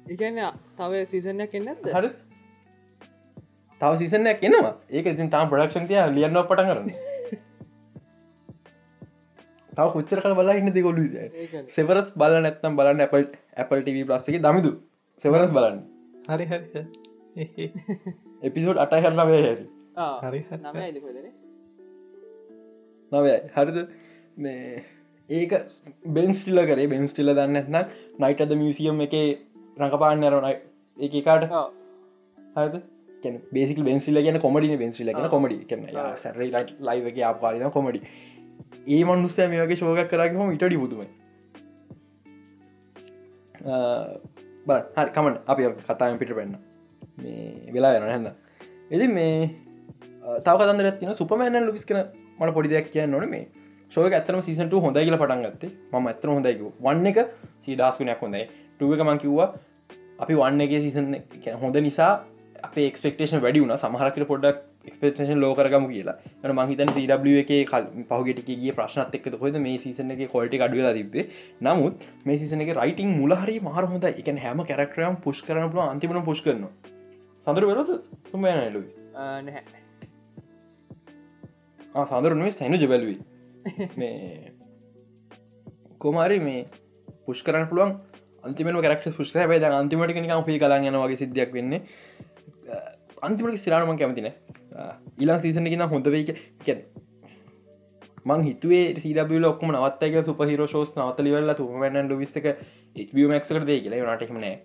එකන්න 0.07 0.43
තව 0.77 1.05
සීසනයක් 1.05 1.55
එන්නද 1.55 1.89
හරි. 1.91 2.11
තව 3.81 3.91
සිසනයක් 3.97 4.43
එනවා. 4.43 4.73
ඒක 4.89 5.05
ඉතින් 5.07 5.29
තාම 5.29 5.49
ප්‍රඩක්ෂන්තිය 5.49 6.01
ලියන්න 6.15 6.37
පටන් 6.41 6.67
කරන්න 6.69 7.10
තව 9.73 9.87
කොච්චර 9.93 10.19
කල 10.21 10.33
බලා 10.33 10.55
ඉන්න 10.55 10.73
දෙකොලු 10.73 11.03
සෙවරස් 11.69 12.13
බල 12.15 12.37
නැත්තම් 12.39 12.77
බලන්න 12.77 13.03
ඇපල් 13.05 13.25
ඇපල් 13.57 13.83
TV 13.83 14.05
ප්ලස්සගේ 14.05 14.39
දමිදු. 14.39 14.71
සෙවරස් 15.23 15.51
බලන්න. 15.51 15.77
හරි 16.29 16.45
හරි 16.45 16.83
එපිසෝඩ් 18.43 18.81
අටයි 18.85 19.03
හරනවේ 19.05 19.41
හැරි. 19.41 19.65
හරි 20.23 20.41
නවයි 23.11 23.37
හරිද? 23.55 23.77
මේ 24.37 24.83
ඒක 25.29 25.53
බෙන්ස්ටිල්ල 26.09 26.63
කරේ. 26.65 26.87
බෙන්ස්ටිල්ල 26.87 27.33
දන්න 27.33 27.61
ඇත්නම් 27.61 27.85
නයිට 28.19 28.41
අද 28.41 28.55
මියසියම් 28.55 29.05
එක 29.07 29.15
රඟපාන්න 29.77 30.23
ඇරනයි 30.23 30.55
ඒ 30.97 31.21
කාට 31.21 31.47
හද 32.55 32.81
බේසික 33.51 33.79
බෙන්සිල 33.81 34.17
කියන 34.17 34.39
කොමඩි 34.39 34.77
බෙන්සිල 34.77 35.09
ආ. 35.09 35.27
කොමඩි 35.27 35.57
කන 35.65 35.87
සැරයි 36.17 36.51
ලයිව 36.81 37.07
එක 37.07 37.17
ආපාලින 37.23 37.71
කොමඩි 37.71 38.01
ඒ 38.87 39.03
මනුස්සය 39.03 39.47
මේ 39.47 39.63
වගේ 39.63 39.75
ශෝක 39.75 40.03
කරගහම 40.07 40.51
ඉටඩි 40.51 40.77
පුතුමයි 40.77 41.09
බ 44.65 44.69
හරි 44.95 45.09
කමන් 45.11 45.35
අපි 45.47 45.69
කතාම 45.83 46.17
පිට 46.17 46.33
පෙන්න්න 46.33 46.55
මේ 47.17 47.73
වෙලා 47.73 47.97
යන 47.97 48.07
හැන්න 48.07 48.31
එති 48.91 49.07
මේ 49.09 49.35
තව 50.39 50.55
කතන්දර 50.59 50.91
තින 50.97 51.13
සුපමෑන 51.13 51.65
ලුවිස් 51.65 51.85
කන 51.85 51.99
මට 52.39 52.53
පොඩි 52.53 52.69
දෙයක් 52.69 52.89
කියන්න 52.89 53.11
නොන 53.11 53.27
මේ 53.29 53.45
ශෝක 53.91 54.13
ඇතම 54.13 54.39
සීසන්ට 54.39 54.73
හොඳයි 54.77 55.03
කියල 55.03 55.17
පටන් 55.17 55.41
ගත්තේ. 55.45 55.71
ම 55.93 56.07
ඇතර 56.07 56.29
හොඳයික 56.29 56.61
වන්න 56.79 57.07
එක 57.07 57.19
සීදස්කුනයක් 57.61 58.19
හොඳයි. 58.19 58.43
ටුවක 58.77 59.01
මං 59.03 59.17
කිව්වා 59.17 59.47
අපි 60.19 60.33
වන්න 60.33 60.61
එක 60.61 60.73
සීසන් 60.79 61.15
හොඳ 61.57 61.79
නිසා 61.79 62.11
අප 62.63 62.77
එක්ස්පෙක්ටේෂන් 62.79 63.41
වැඩි 63.41 63.63
වුණ. 63.63 63.75
සමහරකට 63.75 64.27
පොඩක් 64.27 64.61
එක්ස්පෙක්ටේෂන් 64.85 65.41
ලෝකරගම 65.43 65.85
කියලා. 65.91 66.15
න 66.43 66.53
මහිතන් 66.59 66.89
CW 66.95 67.35
එක 67.43 67.51
කල් 67.71 67.83
පහුගෙටගේ 68.09 68.73
ප්‍රශ්නත් 68.77 69.17
එක්ක 69.17 69.27
හොද 69.43 69.59
මේ 69.65 69.77
සීසන 69.83 70.13
එක 70.15 70.23
කොල්ටි 70.31 70.61
අඩුවලා 70.67 70.93
තිබේ 70.97 71.25
නමුත් 71.61 72.05
මේ 72.25 72.39
සිසන 72.39 72.63
එක 72.65 72.71
රයිටිං 72.79 73.11
මුලහරි 73.19 73.57
මාර 73.67 73.85
හොඳ 73.91 74.07
එක 74.11 74.31
හැම 74.45 74.63
කැරක්ටරයම් 74.71 75.19
පුෂ් 75.25 75.43
කරන 75.47 75.69
පුල 75.73 75.83
අන්තිමන 75.85 76.23
පුෂ් 76.29 76.41
කරන 76.45 76.65
සඳර 77.47 77.65
වෙලද 77.69 77.91
තුම 78.31 78.41
නැහැ. 78.41 79.61
සඳරුනේ 82.09 82.51
සැනු 82.51 82.77
ජබැලුවයි 82.77 83.19
මේ 83.97 84.53
කොමාරි 85.99 86.39
මේ 86.39 86.65
පුෂ් 87.25 87.43
කරන්න 87.43 87.67
පුළුවන්. 87.69 87.91
අන්තිම 88.43 88.67
කරක් 88.85 89.13
පුෂ් 89.17 89.31
කර. 89.33 89.47
බයි 89.47 89.59
අන්තිමට 89.81 90.15
නික 90.15 90.45
පි 90.47 90.57
කලා 90.59 90.79
යන 90.79 90.97
වගේ 91.03 91.21
සිද්ධයක් 91.21 91.53
වෙන්නේ. 91.53 91.81
අන්තිමට 93.21 93.57
සිරානම 93.57 93.97
කැමතින 93.97 94.31
ඊලා 95.17 95.39
සීසන 95.39 95.65
කියෙන 95.65 95.87
හොඳ 95.87 96.07
වෙයික 96.07 96.31
කැන 96.65 96.83
මං 98.25 98.43
හිතුවේ 98.43 98.83
සීඩබල 98.97 99.45
ඔක්කම 99.45 99.71
නවත්තක 99.71 100.23
සුපහිර 100.23 100.61
ෝස් 100.61 100.95
නවතලිවල්ල 100.95 101.53
තුමන්න 101.55 102.09
ලවිස්සක 102.09 102.47
මක්කට 102.95 103.65
දේ 103.65 103.79
කියලා. 103.79 104.15
නටෙමනෑ 104.15 104.55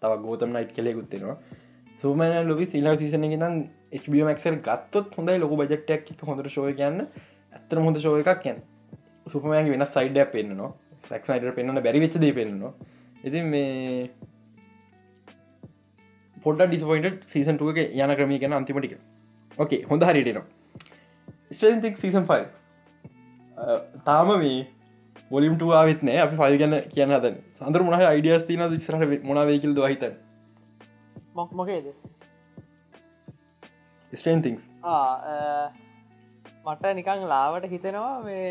තව 0.00 0.12
ගෝතම 0.24 0.52
නයිට් 0.52 0.72
කෙලෙකුත්තෙනවා 0.72 1.36
සුමන 2.00 2.48
ලොවි 2.48 2.66
සිලා 2.66 2.96
සිසන 2.96 3.26
නම් 3.28 3.54
HBමක්සර් 3.94 4.56
ගත්තොත් 4.60 5.16
හොඳයි. 5.16 5.38
ලොක 5.38 5.52
බජට්ටයක් 5.52 6.22
හොඳට 6.22 6.50
ශෝය 6.50 6.74
කියන්න 6.74 7.00
ඇත්තන 7.52 7.80
හොඳ 7.80 7.98
ශෝය 7.98 8.22
එකක් 8.24 8.42
කියන්න 8.42 8.62
සුපමයන් 9.26 9.70
වෙන 9.70 9.86
සයිඩ 9.86 10.18
පෙන්න්නවා. 10.32 10.72
සක්නයිට 11.04 11.54
පෙන්න්න 11.54 11.82
බැරිවෙච්ච 11.82 12.18
දේ 12.20 12.32
පෙන්න්නවා. 12.32 12.72
ඉතින් 13.24 13.46
මේ 13.46 14.10
පොඩ 16.42 16.62
ඩිස්පොයින්ට 16.62 17.24
සීසන්ටුව 17.26 17.70
එක 17.74 17.96
යන 17.96 18.14
ක්‍රමී 18.16 18.38
ගැන 18.38 18.54
අන්තිමටික 18.54 18.98
ඕකේ 19.62 19.80
හොඳ 19.90 20.02
හරිටනවා 20.08 20.46
ස්ටතික් 21.58 21.96
සීසන් 22.02 22.24
5 22.32 22.46
තාම 24.08 24.28
මේ 24.42 24.58
බොලිම්ට 25.30 25.62
ආවෙත් 25.78 26.00
නෑ. 26.08 26.18
අපි 26.24 26.36
ෆයිල් 26.40 26.56
ගැන 26.62 26.74
කියන්න 26.94 27.14
හද 27.16 27.26
සඳර 27.58 27.82
මොහ 27.86 28.00
අයිඩියස් 28.10 28.44
තින 28.48 28.62
ස්රහ 28.86 29.02
මොනවේකිල්ද 29.30 29.78
හිතන් 29.92 30.14
මොක් 31.40 31.50
මොකේද? 31.60 31.86
ස්ටන්තිංස් 34.12 34.62
මට 36.66 36.84
නිකං 36.98 37.24
ලාවට 37.32 37.64
හිතෙනවා 37.72 38.16
මේ 38.26 38.50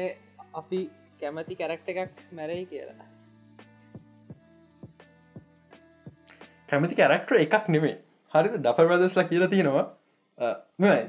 අපි 0.61 0.79
කැමති 1.21 1.55
කැරක්ට 1.61 1.87
එකක් 1.93 2.19
මැරයි 2.39 2.65
කියලා. 2.71 3.07
කැමති 6.69 6.95
කැරක්ටර 6.99 7.35
එකක් 7.45 7.65
නෙමේ 7.75 7.95
හරි 8.33 8.47
ඩෆ 8.53 8.77
ප්‍රදස්ලා 8.91 9.25
කියලා 9.31 9.51
තියෙනවා 9.55 9.85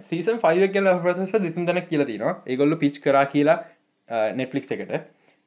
සීසන් 0.08 0.38
ෆයිව 0.44 0.64
කියල 0.74 0.88
ප්‍රසෙස 1.04 1.32
දෙතුන් 1.46 1.66
තැනක් 1.68 1.88
කියලා 1.90 2.08
තියෙනවා. 2.10 2.34
ඒගොල්ල 2.46 2.76
පිච් 2.84 3.00
කරා 3.06 3.26
කියලා 3.34 3.58
නෙට්ලික් 4.40 4.70
එකට. 4.76 4.94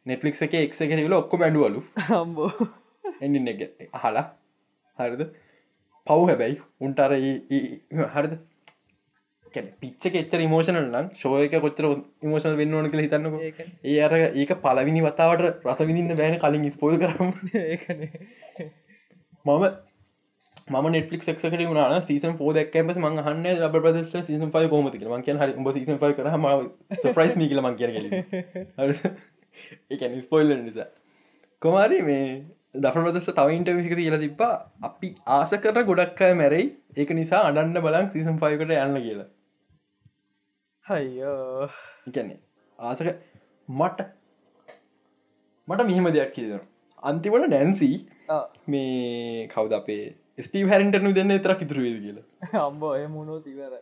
නෙට්ලික් 0.06 0.41
එක 0.48 0.54
එක් 0.60 0.78
එක 0.82 1.08
ල 1.08 1.17
ඔක්කො 1.22 1.38
බැඩුවලු 1.44 1.82
හම්බෝ. 2.12 2.52
එඩින්න 3.22 3.52
එක 3.54 3.89
අහලා. 4.00 4.26
හරිද? 5.00 5.28
පව් 6.08 6.22
හැබැයි 6.30 6.62
උන්ටර 6.88 7.12
හරිද? 8.15 8.34
පිච්ච 9.82 10.06
එච්චර 10.22 10.41
ඉමෝෂනල් 10.48 10.86
නම් 10.86 11.08
ශෝයක 11.22 11.56
කොච්චර 11.63 11.86
ඉමෝෂනල් 12.26 12.58
වෙන්න 12.62 12.76
ඕන 12.78 12.89
කළ 12.91 13.04
හිතන්නක. 13.06 13.36
ඒක 13.48 13.60
ඒ 13.91 14.00
අර 14.08 14.13
ඒක 14.17 14.54
පලවිනි 14.65 15.02
වතාවට 15.08 15.65
රස 15.67 15.88
විඳන්න 15.89 16.20
බෑන 16.20 16.38
කලින් 16.44 16.70
ස්පෝල් 16.76 16.96
කරම. 17.02 17.34
ඒකන. 17.62 18.06
මම 19.46 19.65
ම 20.74 20.88
නෙටලික් 20.90 21.24
ක්කට 21.24 21.66
වුණ 21.66 22.02
සීසන් 22.04 22.38
පෝ 22.38 22.54
දක්කම 22.54 22.94
මං 23.00 23.20
හන්න 23.20 23.48
ලබ 23.60 23.76
ප්‍රදේශ 23.78 24.16
සීසන් 24.24 24.52
පයි 24.52 24.70
කොමති 24.70 25.04
මං 25.08 25.24
කිය 25.24 25.38
හරි 25.38 25.54
උඹ 25.56 25.70
සීසන් 25.74 25.98
පයි 25.98 26.14
කරම 26.14 26.48
සප්‍රයිස් 27.00 27.38
මි 27.38 27.48
කියල 27.48 27.62
මං 27.62 27.76
කිය 27.76 27.90
එකන 29.92 30.18
ස්පොයිල් 30.22 30.56
නිසා. 30.60 30.88
කොමාරි 31.62 32.02
මේ 32.02 32.26
දෆ 32.78 32.96
ප්‍රදෙස 32.98 33.28
තවයින්ට 33.32 33.70
විසික 33.72 33.96
කියල 33.96 34.18
තිබ්බා. 34.18 34.54
අපි 34.84 35.14
ආස 35.30 35.52
කර 35.58 35.84
ගොඩක් 35.84 36.22
අය 36.22 36.34
මැරයි. 36.36 36.66
ඒක 36.98 37.12
නිසා 37.12 37.44
අඩන්න 37.44 37.78
බලන් 37.82 38.10
සීසන් 38.10 38.40
පයකට 38.40 38.74
යන්න 38.78 38.98
කියලා. 39.02 39.30
හයියෝ 40.86 41.68
එකන්නේ 42.08 42.40
ආසක 42.80 43.08
මට 43.70 44.08
මට 45.68 45.82
මෙහෙම 45.84 46.10
දෙයක් 46.12 46.32
කියදන 46.34 46.64
අන්තිමට 47.04 47.48
නැන්සී 47.50 47.96
මේ 48.68 49.48
කවද 49.48 49.74
අපේ 49.74 50.04
ස්ටීව 50.38 50.67
හැරින්ටනු 50.72 51.13
දෙන්න 51.20 51.34
තරක් 51.46 51.62
ඉතුරුවේද 51.65 51.98
කියලා. 52.04 52.26
අම්බෝ 52.67 52.94
මුණෝ 53.15 53.39
තිවර 53.46 53.74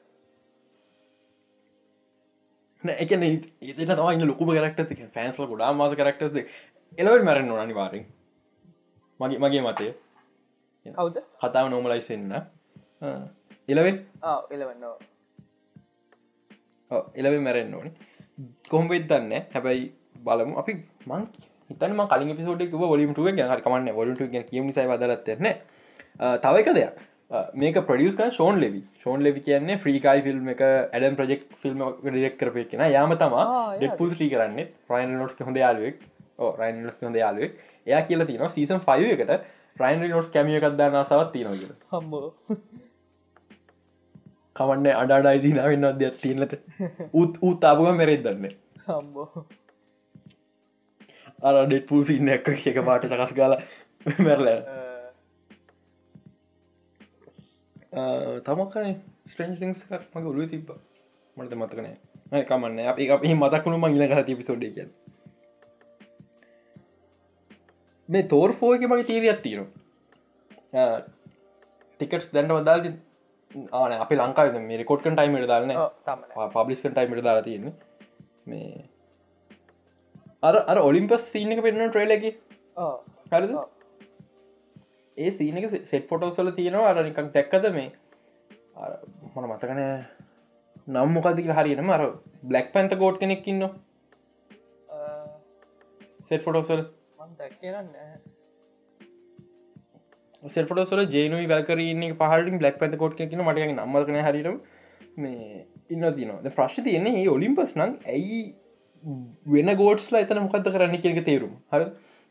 එකන 2.84 3.24
ඒතන 3.24 3.86
තම 3.90 4.28
ලොකු 4.30 4.46
කරක්ට 4.50 4.94
ෆෑන්ස්ල 5.16 5.48
ගොඩා 5.52 5.72
මාස 5.74 5.94
කරක්ටස් 6.00 6.38
එලවට 6.98 7.26
මැරෙන් 7.28 7.48
නොනනි 7.48 7.76
වාරින් 7.80 8.06
මගේ 9.20 9.40
මගේ 9.44 9.64
මතය. 9.68 9.88
කවුද? 10.86 11.18
කතාව 11.42 11.66
නොමලයිසෙන්න්න 11.74 12.34
එලවෙන් 13.70 13.98
එලවන්න 14.56 14.84
එලව 17.16 17.36
මැරෙන් 17.48 17.74
ඕනි. 17.74 17.92
කොහොමවෙත් 18.72 19.08
දන්න 19.10 19.34
හැබැයි 19.54 19.86
බලමු. 20.26 20.54
අපි 20.62 20.74
මං 21.10 21.28
හිතම 21.70 22.02
කලින් 22.14 22.38
පිසෝට 22.38 22.62
ොලිමට 22.94 23.20
ගැ 23.40 23.60
කමන්න. 23.66 23.92
ොලට 24.02 24.24
ගැ 24.34 24.44
කියම 24.50 24.72
සයි 24.72 24.88
දරත්න්න 26.20 26.42
තවයික 26.46 26.70
දෙයක්. 26.80 26.98
මේක 27.54 27.76
ප්‍රඩියස්ක 27.88 28.22
ෂෝන් 28.32 28.60
ලෙවි 28.62 28.82
ෂෝන් 29.02 29.24
ලෙවි 29.24 29.42
කියන්නේ 29.48 29.78
්‍රීකායි 29.84 30.22
ෆිල්ම් 30.28 30.48
එක 30.54 30.62
ඇඩම් 30.66 31.16
ප්‍රජෙක්් 31.20 31.44
ෆිල්ම් 31.64 31.84
ඩෙක් 32.06 32.38
කරපය 32.40 32.64
කියෙන 32.72 32.92
යාම 32.92 33.12
තමා 33.24 33.46
ඩෙප්පුල් 33.78 34.10
්‍රී 34.20 34.30
කරන්න. 34.34 34.58
රයින් 34.92 35.18
නොස් 35.20 35.36
හොඳ 35.48 35.58
යාලුවෙක් 35.64 35.98
රයින් 36.60 36.84
ලස් 36.88 36.98
හොඳ 37.08 37.20
යාලුවෙක් 37.22 37.54
එයා 37.88 38.02
කියල 38.08 38.26
තින 38.30 38.46
සීසන් 38.56 38.82
ෆය 38.88 39.00
එකට 39.16 39.32
රයින් 39.84 40.06
නොස් 40.16 40.32
කැමිය 40.36 40.58
එකක්දන්න 40.60 41.00
සවත් 41.04 41.32
තියන 41.36 41.54
කියල. 41.62 41.74
හම්බෝ. 41.94 42.34
කමන්න 44.56 44.88
අඩා 45.04 45.36
ඉදිනා 45.40 45.70
වෙන්න 45.72 45.92
අදයක් 45.92 46.20
තියනලට 46.24 46.54
උත් 47.14 47.38
ඌත් 47.42 47.60
තාපුග 47.68 47.94
මෙරෙත් 48.02 48.26
දන්න. 48.26 48.58
හම්බෝ. 48.90 49.46
අර 51.48 51.56
ඩෙට් 51.66 51.88
පූසින්න 51.94 52.36
එක 52.36 52.50
එක 52.74 52.84
පාට 52.90 53.10
සකස් 53.12 53.38
ගල 53.38 53.54
මැරල 54.26 54.48
තමක්කන 57.92 58.96
ස්ට්‍රේන්සිංස් 59.26 59.84
මගේ 59.90 60.26
ඔලු 60.26 60.48
තිබ 60.48 60.72
මට 61.38 61.54
මතකනෑ 61.56 62.44
කමන්න 62.46 62.80
අප 62.88 63.00
අප 63.10 63.24
මතකුණු 63.36 63.78
මංගල 63.80 64.16
හති 64.16 64.36
පිසෝඩ්ඩ 64.36 64.76
කිය 64.76 64.90
මේ 68.10 68.24
තෝර් 68.26 68.54
ෆෝක 68.54 68.82
මගේ 68.84 69.06
තීරයක් 69.06 69.42
තියෙනවා. 69.42 71.02
ටිකටස් 72.00 72.30
දැන්ට 72.34 72.54
වදාල් 72.54 72.86
ආන 73.74 73.98
අප 73.98 74.12
ලංකාව 74.14 74.60
මේ 74.62 74.86
කොට්කන් 74.86 75.16
ටයිමට 75.16 75.50
තම 76.06 76.22
පබ්ලිස්කන් 76.54 76.94
ටයිමට 76.94 77.24
දාලා 77.24 77.44
තියෙන 77.44 77.74
මේ 78.46 78.86
අර 80.44 80.56
අර 80.66 80.78
ඔලිම්පස් 80.82 81.26
සීනක 81.32 81.66
පෙන්න්න 81.66 81.90
ට්‍රේලකි 81.90 82.32
හරිද 83.32 83.54
ඒ 85.20 85.32
සීනක 85.32 85.70
සෙට් 85.86 86.08
පොටෝසල 86.08 86.52
තියෙනවා. 86.52 86.90
අර 86.92 87.04
නිකක් 87.04 87.20
දැක්කද 87.34 87.70
මේ? 87.74 87.90
මොන 89.34 89.50
මතකන 89.50 89.84
නම් 90.88 91.14
මොකදක 91.16 91.52
හරියනම 91.58 91.90
අර 91.90 92.06
බ්ලක් 92.44 92.74
පැන්ත 92.74 92.96
ගෝඩ් 92.96 93.20
කෙනෙක් 93.20 93.48
ඉන්න 93.48 93.68
සෙට් 96.22 96.44
දැක්කරන්න 97.40 97.90
සෙල්පොටසල 100.48 101.02
ජේනු 101.08 101.40
වැල්කරන්න 101.48 102.04
පහටින් 102.16 102.60
බ්ලක් 102.60 102.80
පැත 102.80 102.98
කොට් 102.98 103.16
කියන 103.16 103.44
මට 103.44 103.68
නම්මකන 103.68 104.20
හරිට 104.22 104.48
මේ 105.18 105.66
ඉන්න 105.90 106.06
තිනවා 106.14 106.54
ප්‍රශ් 106.54 106.80
තියන්නේ 106.80 107.16
ඒ 107.22 107.28
ඔලිම්පස් 107.28 107.76
නම් 107.76 107.96
ඇයි 108.08 108.42
වෙන 109.48 109.72
ගෝඩ්ස්ලා 109.76 110.24
එතන 110.26 110.42
මොකක්ද 110.46 110.70
කරන්න 110.70 110.98
කියක 110.98 111.20
තේරුම්. 111.26 111.56
හර 111.72 111.84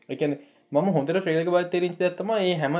එකන 0.09 0.37
මම 0.71 0.89
හොඳට 0.93 1.25
්‍රේලක 1.25 1.49
බත් 1.49 1.69
තේරිච 1.71 1.99
ඇත්තම 1.99 2.31
ඒ 2.35 2.53
හැම 2.57 2.75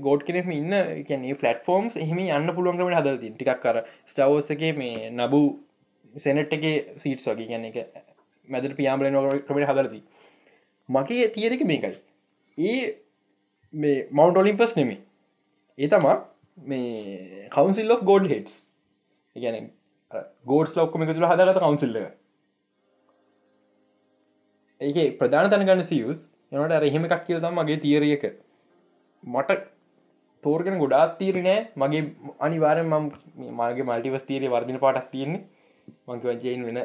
ගෝඩ් 0.00 0.24
කෙනෙම 0.26 0.50
ඉන්න 0.52 0.74
කියන්නේ 1.04 1.36
ෆලට 1.36 1.64
ෆෝම්ස් 1.64 1.94
එහම 1.98 2.18
යන්න 2.20 2.52
පුළුවන්කම 2.56 2.90
හදරති 2.92 3.30
ටිකක් 3.32 3.62
කර 3.62 3.78
ස්ටවෝසගේ 4.06 4.72
මේ 4.76 5.08
නබූ 5.12 5.46
සෙනට් 6.14 6.52
එක 6.56 6.66
සීට් 6.98 7.24
වගේ 7.26 7.48
ගැන 7.48 7.64
එක 7.64 7.78
මැදර 8.48 8.76
පියාම්ලන 8.78 9.18
ක්‍රමට 9.46 9.70
හදරති 9.70 10.00
මගේ 10.88 11.26
තියරක 11.30 11.64
මේකයි. 11.64 11.96
ඒ 12.58 12.82
මේ 13.74 13.96
මවන්ට 14.10 14.36
ඔලිම්පස් 14.36 14.76
නෙමේ 14.76 15.00
ඒ 15.78 15.88
තමා 15.88 16.16
මේ 16.66 17.48
කවන්සිල් 17.48 17.90
of 17.90 18.04
ගෝඩ් 18.04 18.28
හෙටස් 18.32 18.54
ගැන 19.36 19.66
ගෝඩස් 20.46 20.76
ලොක්කම 20.76 21.04
එක 21.04 21.12
තුළ 21.12 21.28
හදගත 21.28 21.58
කවන්සිල්ල 21.58 21.98
ඒක 24.80 25.18
ප්‍රධාන 25.18 25.50
තැනගන්න 25.50 25.84
සියස් 25.90 26.22
එනට 26.52 26.72
අරහෙම 26.72 27.04
එකක් 27.06 27.24
කියල් 27.26 27.40
තම් 27.40 27.54
මගේ 27.58 27.78
තීරයක 27.78 28.24
මට 29.24 29.60
තෝර්ගෙන 30.44 30.78
ගොඩාත් 30.78 31.12
තීරනෑ 31.18 31.60
මගේ 31.76 32.02
අනිවාරෙන් 32.40 32.88
මම 32.88 33.06
මගේ 33.58 33.88
මල්ටිවස් 33.88 34.24
තීරය 34.28 34.50
වර්දින 34.50 34.78
පාටක් 34.78 35.10
තියෙන්නේ. 35.10 35.42
මංක 36.06 36.24
වජයෙන් 36.24 36.64
වෙන 36.66 36.78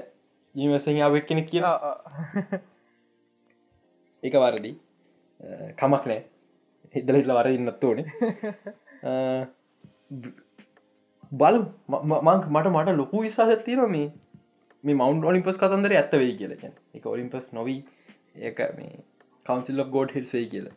ඉනිවසයාවක් 0.56 1.26
කෙනෙක් 1.28 1.48
කියලා. 1.50 1.76
එක 4.24 4.36
වරදි. 4.36 4.72
කමක් 5.76 6.04
නෑ. 6.06 6.22
හිදල 6.96 7.18
හිටල 7.20 7.36
වරදින්නත් 7.40 7.84
ඕනේ. 7.84 8.06
බල 11.32 11.58
මට 11.90 12.68
මට 12.70 12.96
ලොකු 12.96 13.22
විශාස 13.22 13.52
තියෙන 13.66 13.92
මේ 13.92 14.08
මේ 14.84 14.96
මවන්් 14.96 15.26
ඔලිම්පස් 15.26 15.60
කතන්දර 15.60 15.94
ඇත්ත 15.94 16.14
වෙයි 16.14 16.40
කියලක 16.40 16.64
එක 16.96 17.06
ඔලිම්පස් 17.08 17.54
නොවී. 17.54 17.80
ඒක 18.38 18.60
මේ 18.78 18.94
කවන්සිල් 19.48 19.84
ගෝඩ් 19.92 20.12
හිල්සේ 20.12 20.46
කියල. 20.48 20.68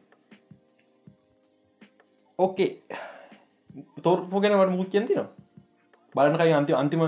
ඕකේ 2.39 2.71
තෝර්පු 4.03 4.41
ගැන 4.41 4.57
වට 4.57 4.77
මුත් 4.77 4.91
කියතින 4.91 5.27
බලනකයි 6.15 6.53
අන්ති 6.53 6.73
අන්තිම 6.75 7.03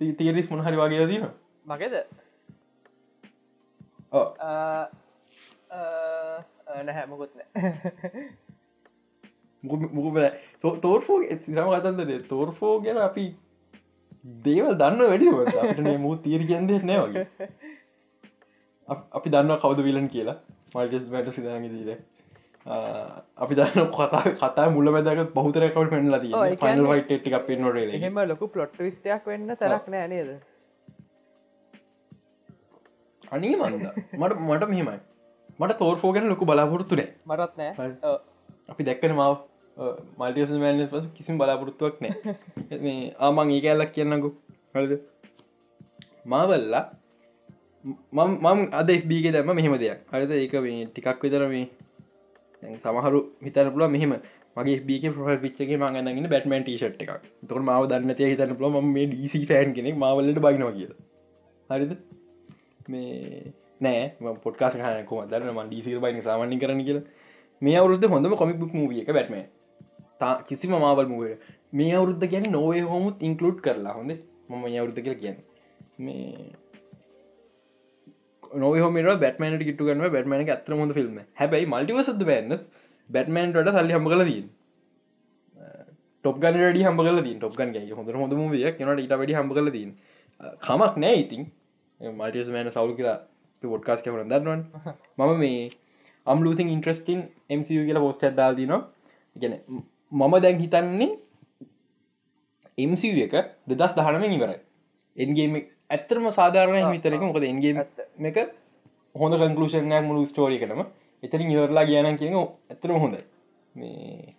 තීරිස් 0.00 0.50
මොහරි 0.50 0.76
වගේ 0.76 1.06
දීන 1.06 1.26
මගේද? 1.66 1.94
නැහැමකුත් 6.82 7.30
මුක 9.62 10.16
තෝර්ෆෝ 10.80 11.18
සිරම 11.40 11.68
කතන්දද 11.70 12.12
තෝර්ෆෝ 12.28 12.74
ගැන 12.80 12.98
අපි 13.00 13.26
දේවල් 14.44 14.74
දන්න 14.76 15.00
වැඩි 15.04 15.98
මූ 15.98 16.16
තීර 16.18 16.42
ගැන්දෙ 16.46 16.80
නෑ 16.82 17.04
වගේ. 17.04 17.26
අපි 19.16 19.28
දන්න 19.30 19.58
කවද 19.58 19.84
විලන් 19.84 20.08
කියලා 20.08 20.38
මල්ගෙස් 20.74 21.10
වැට 21.10 21.32
සිදනග 21.32 21.68
දීර 21.70 21.98
අපි 22.66 23.54
දන්න 23.54 23.90
කතා 23.90 24.22
කතා 24.34 24.66
මුල 24.70 24.90
වැදක 24.92 25.34
බහතරකට 25.34 25.90
පෙන්ලා 25.90 26.20
දී 26.20 26.56
පනල් 26.56 26.88
වයිට 26.88 27.08
ටික් 27.10 27.38
පෙන්වට 27.46 27.94
එහෙම 27.98 28.20
ලොකු 28.28 28.48
පලොට් 28.48 28.76
විස්ටයක් 28.78 29.26
වෙන්න 29.26 29.54
තරක් 29.54 29.88
නෑ 29.88 30.08
නේද? 30.08 30.30
අනී 33.32 33.54
මන්ද? 33.56 33.86
මට 34.14 34.38
මට 34.40 34.68
මෙහෙමයි. 34.68 34.98
මට 35.58 35.78
තෝර්ෆෝගෙන 35.78 36.28
ලොකු 36.28 36.46
බලාපොරත්තුනේ 36.46 37.08
මටත් 37.26 37.56
නෑ. 37.56 38.18
අපි 38.68 38.88
දැක්කන 38.88 39.16
මාව. 39.20 39.36
මල්ටියස 40.18 40.54
මෑන 40.56 40.86
පස 40.88 41.10
කිසිම් 41.18 41.38
බලාපොරත්තුවක් 41.38 42.00
නෑ. 42.00 42.36
මේ 42.84 43.14
ආමං 43.18 43.54
ඒ 43.56 43.62
ඇල්ලක් 43.66 43.94
කියන්නකු. 43.98 44.34
හලද 44.74 45.00
මාවල්ලා 46.26 46.84
මම 47.84 48.68
අද 48.72 48.90
එබීගේ 48.90 49.32
දැම 49.32 49.50
මෙහෙම 49.52 49.74
දෙයක්. 49.78 49.98
හරිද? 50.12 50.30
ඒක 50.32 50.54
මේ 50.66 50.86
ටිකක් 50.86 51.22
විතර 51.22 51.48
මේ 51.48 51.66
සමහරු 52.78 53.20
හිතන 53.44 53.70
පුල 53.74 53.88
මෙහෙම. 53.88 54.12
මගේ 54.56 54.80
බික 54.88 55.04
ප්‍රල් 55.14 55.38
පිච්චගේ 55.44 55.78
මගන්නගෙන 55.78 56.28
බැටමන් 56.32 56.64
ටීෂට් 56.64 57.02
එකක්. 57.02 57.24
තොට 57.48 57.64
මාව 57.68 57.88
දන්නතය 57.90 58.28
හිතන 58.32 58.54
පුල 58.58 58.70
ම 58.70 58.92
මේ 58.96 59.06
ඩීසි 59.06 59.42
ෆෑන් 59.50 59.74
කෙනෙක් 59.76 59.96
මවලට 59.96 60.38
බයිනවා 60.46 60.74
කිය 60.76 60.88
හරිද? 61.70 61.92
මේ 62.88 63.52
නෑ 63.80 64.34
පොට්කාස 64.44 64.78
කනකො 64.78 65.24
දන්න? 65.30 65.50
ම 65.56 65.60
ඩීසිර 65.66 65.98
බයින 66.04 66.22
සාමන්ි 66.22 66.60
කරන 66.62 66.84
කියලා. 66.86 67.04
මේ 67.62 67.76
අවුරුද්ධ 67.80 68.08
හොඳම 68.14 68.36
කොමික් 68.36 68.58
බුක් 68.62 68.72
මූිය 68.78 69.02
එක 69.02 69.12
බැටම 69.18 69.36
තා 70.20 70.34
කිසිම 70.48 70.78
මාවල් 70.78 71.08
මුවට 71.12 71.50
මේ 71.72 71.92
අවුරුද්ධ 71.98 72.26
ගැන 72.32 72.50
නොවේ 72.56 72.82
හොමුත් 72.92 73.16
ඉන්කලුඩ් 73.28 73.58
කරලා 73.66 73.94
හොඳ. 73.98 74.12
මම 74.48 74.64
අවුරුත 74.80 74.98
කියල 75.06 75.16
කියන්න. 75.22 75.38
මේ 75.98 76.52
නොහමට 78.54 79.20
බැටමනට 79.20 79.64
කිට 79.64 79.80
ගන්න 79.80 80.08
බැටමන 80.08 80.48
ඇතර 80.48 80.74
හොඳ 80.74 80.94
ෆිල්ම් 80.94 81.20
හැබයි 81.34 81.66
මල්ටිවසද 81.66 82.24
බෑන්නස් 82.30 82.68
බැටමන්ට 83.10 83.72
හල්ලි 83.76 83.96
හම 83.96 84.08
කල 84.08 84.24
දීන් 84.24 84.46
ටොප් 86.24 86.38
ගන 86.38 86.58
ඩ 86.58 86.86
හම 86.86 87.00
කල 87.00 87.22
දී 87.22 87.36
ටොප් 87.36 87.56
ගන් 87.58 87.76
හොඳ 87.92 88.10
හොඳ 88.14 88.54
ිය 88.54 88.66
නට 88.70 89.04
ඉට 89.04 89.14
වැඩි 89.14 89.38
හම 89.38 89.52
කල 89.52 89.70
දීන් 89.76 89.92
කමක් 90.60 90.94
නෑ 90.96 91.16
ඉතින්. 91.18 91.46
මල්ටිස් 92.00 92.48
මෑන 92.48 92.70
සවල් 92.70 92.94
කියලා 92.98 93.18
පොඩ්කාස් 93.62 94.02
කවන 94.02 94.30
දන්නවන්. 94.30 94.62
මම 95.18 95.32
මේ 95.38 95.70
අම් 96.26 96.44
ලසින් 96.44 96.68
ඉන්ට්‍රස්ටින් 96.68 97.20
MCU 97.50 97.82
කියලා 97.86 98.04
පෝස්ට 98.04 98.24
ඇදාල්දිනවා 98.24 98.80
ගැන 99.36 99.54
මම 100.12 100.34
දැන් 100.42 100.58
හිතන්නේ 100.60 101.10
MCU 102.78 103.12
එක 103.26 103.34
දෙදස් 103.68 103.94
දහනම 103.96 104.24
ඉවරයි 104.28 104.58
එන්ගේම 105.16 105.56
ඇත්තරම 105.92 106.26
සාධාරණය 106.32 106.82
හිතරක 106.86 107.22
මොකද 107.28 107.44
එන්ගේ 107.44 107.86
එක 108.30 108.38
හොඳ 109.14 109.34
කන්කලෂනයක් 109.40 110.04
මුළු 110.08 110.26
ස්ටෝරිය 110.30 110.60
කටම 110.60 110.82
එතරින් 111.22 111.50
ඉවරලා 111.54 111.84
කියන 111.88 112.16
කියන 112.20 112.36
ඇතරම 112.38 112.96
හොඳයි. 113.02 113.24
මේ 113.74 114.34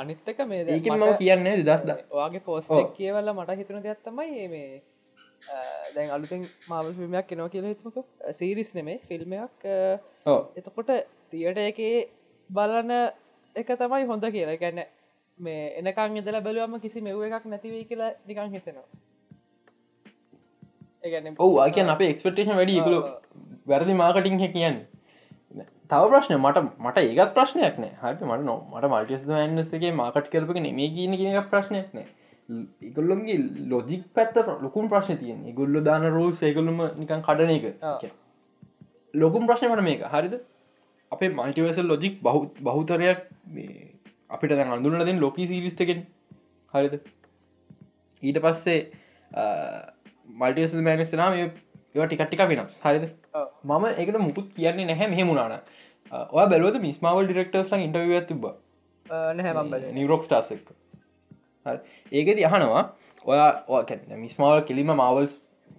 අනිත්තක 0.00 0.40
මේ 0.46 0.64
ඒක 0.68 0.88
මම 0.92 1.04
කියන්නේ 1.20 1.54
දෙදස් 1.60 1.84
ද 1.88 1.90
වගේ 2.12 2.42
පෝස්ටක් 2.48 2.96
කියවල්ල 2.98 3.32
මට 3.32 3.58
හිතුන 3.60 3.84
දෙයක් 3.86 4.00
තමයි 4.06 4.48
මේ 4.54 4.82
දැන් 5.94 6.10
අලුතෙන් 6.16 6.42
මාවල් 6.68 6.92
ෆිල්මයක් 6.98 7.26
කෙනව 7.28 7.48
කියල 7.54 7.68
හිතුමක 7.70 7.96
සීරිස් 8.32 8.74
නෙමේ 8.74 8.98
ෆිල්මයක් 9.08 9.66
එතකොට 10.58 10.92
තියට 11.30 11.62
එකේ 11.62 11.96
බලන 12.50 12.92
එක 13.56 13.70
තමයි 13.76 14.04
හොඳ 14.10 14.24
කියලා. 14.36 14.60
ගැන්න 14.62 14.84
මේ 15.38 15.62
එනකං 15.80 16.20
එදල 16.20 16.38
බැලුවම 16.46 16.76
කිසි 16.80 17.00
මෙව් 17.00 17.24
එකක් 17.28 17.46
නැතිවයි 17.46 17.88
කියලා 17.90 18.12
නිකං 18.28 18.54
හිතෙනවා 18.54 18.86
ඔව 21.38 21.60
අයකන් 21.66 21.88
අප 21.88 22.02
එක්ස්පෙක්ටේෂන් 22.02 22.56
වැඩි 22.56 22.78
ඉකුල 22.78 22.96
වැරදි 23.66 23.94
මාකටිං 23.94 24.38
හ 24.38 24.52
කියන්න. 24.56 24.80
තව 25.90 26.02
ප්‍රශ්න 26.12 26.34
මට 26.38 26.64
මට 26.78 27.04
ඒකත් 27.04 27.34
ප්‍රශ්නයක් 27.36 27.78
නෑ. 27.78 27.92
හට 28.02 28.28
මට 28.28 28.46
නො 28.48 28.56
මට 28.72 28.90
මල්ටිස් 28.92 29.24
ඇන්නසගේ 29.38 29.92
මාකට් 29.92 30.30
කරපක 30.32 30.60
නෙමේ 30.66 30.90
කියන 30.96 31.16
කියන 31.20 31.38
ප්‍රශ්නයක් 31.50 31.94
නෑ. 31.98 32.06
ඉගොල්ලොන්ගේ 32.82 33.38
ලොජික් 33.68 34.04
පැත්ත 34.14 34.36
ලොකුම් 34.62 34.88
ප්‍රශ්න 34.88 35.18
තියෙන් 35.18 35.44
ගොල්ල 35.54 35.82
දාන 35.82 36.08
රෝල් 36.16 36.32
සේකලුම 36.32 36.82
නිකන් 36.96 37.24
කඩන 37.28 37.52
එක. 37.58 38.12
ලොකුම් 39.14 39.46
ප්‍රශ්නයට 39.46 39.84
මේක. 39.88 40.04
හරිද? 40.14 40.34
අපේ 41.12 41.28
මල්ටිවසල් 41.30 41.88
ලොජික් 41.92 42.20
බහු 42.22 42.44
බහුතරයක් 42.60 43.26
අපිට 44.30 44.54
දැන් 44.58 44.76
අඳුරන 44.76 45.06
දෙන් 45.06 45.20
ලොකී 45.20 45.46
සිරිස්තකෙන් 45.46 46.06
හරිද? 46.74 46.94
ඊට 48.22 48.38
පස්සේ 48.38 48.78
මල්ටියස් 50.40 50.74
මෑනිස්නාම 50.88 51.38
ඒවා 51.38 52.08
ටිකට්ටික 52.08 52.42
වෙනස් 52.52 52.80
හරිද? 52.86 53.04
මම 53.64 53.84
එකට 54.02 54.18
මුකුත් 54.26 54.48
කියන්නේ 54.56 54.88
නැහැ 54.90 55.08
මෙහෙමුණන 55.12 55.56
ඔය 56.36 56.44
බැලුවද 56.52 56.78
මිස්මාවල් 56.86 57.28
ඩිරෙක්ටර්ස් 57.28 57.72
ලන් 57.72 57.86
ඉන්ටව 57.86 58.18
තිබ 58.30 58.44
නිරොක් 59.98 60.26
ටාසක් 60.26 60.68
ඒකෙද 62.12 62.44
යහනවා 62.46 62.84
ඔයා 63.24 63.48
මිස්මාවල් 64.26 64.62
කෙලිම 64.70 64.92
මවල්ස් 64.94 65.34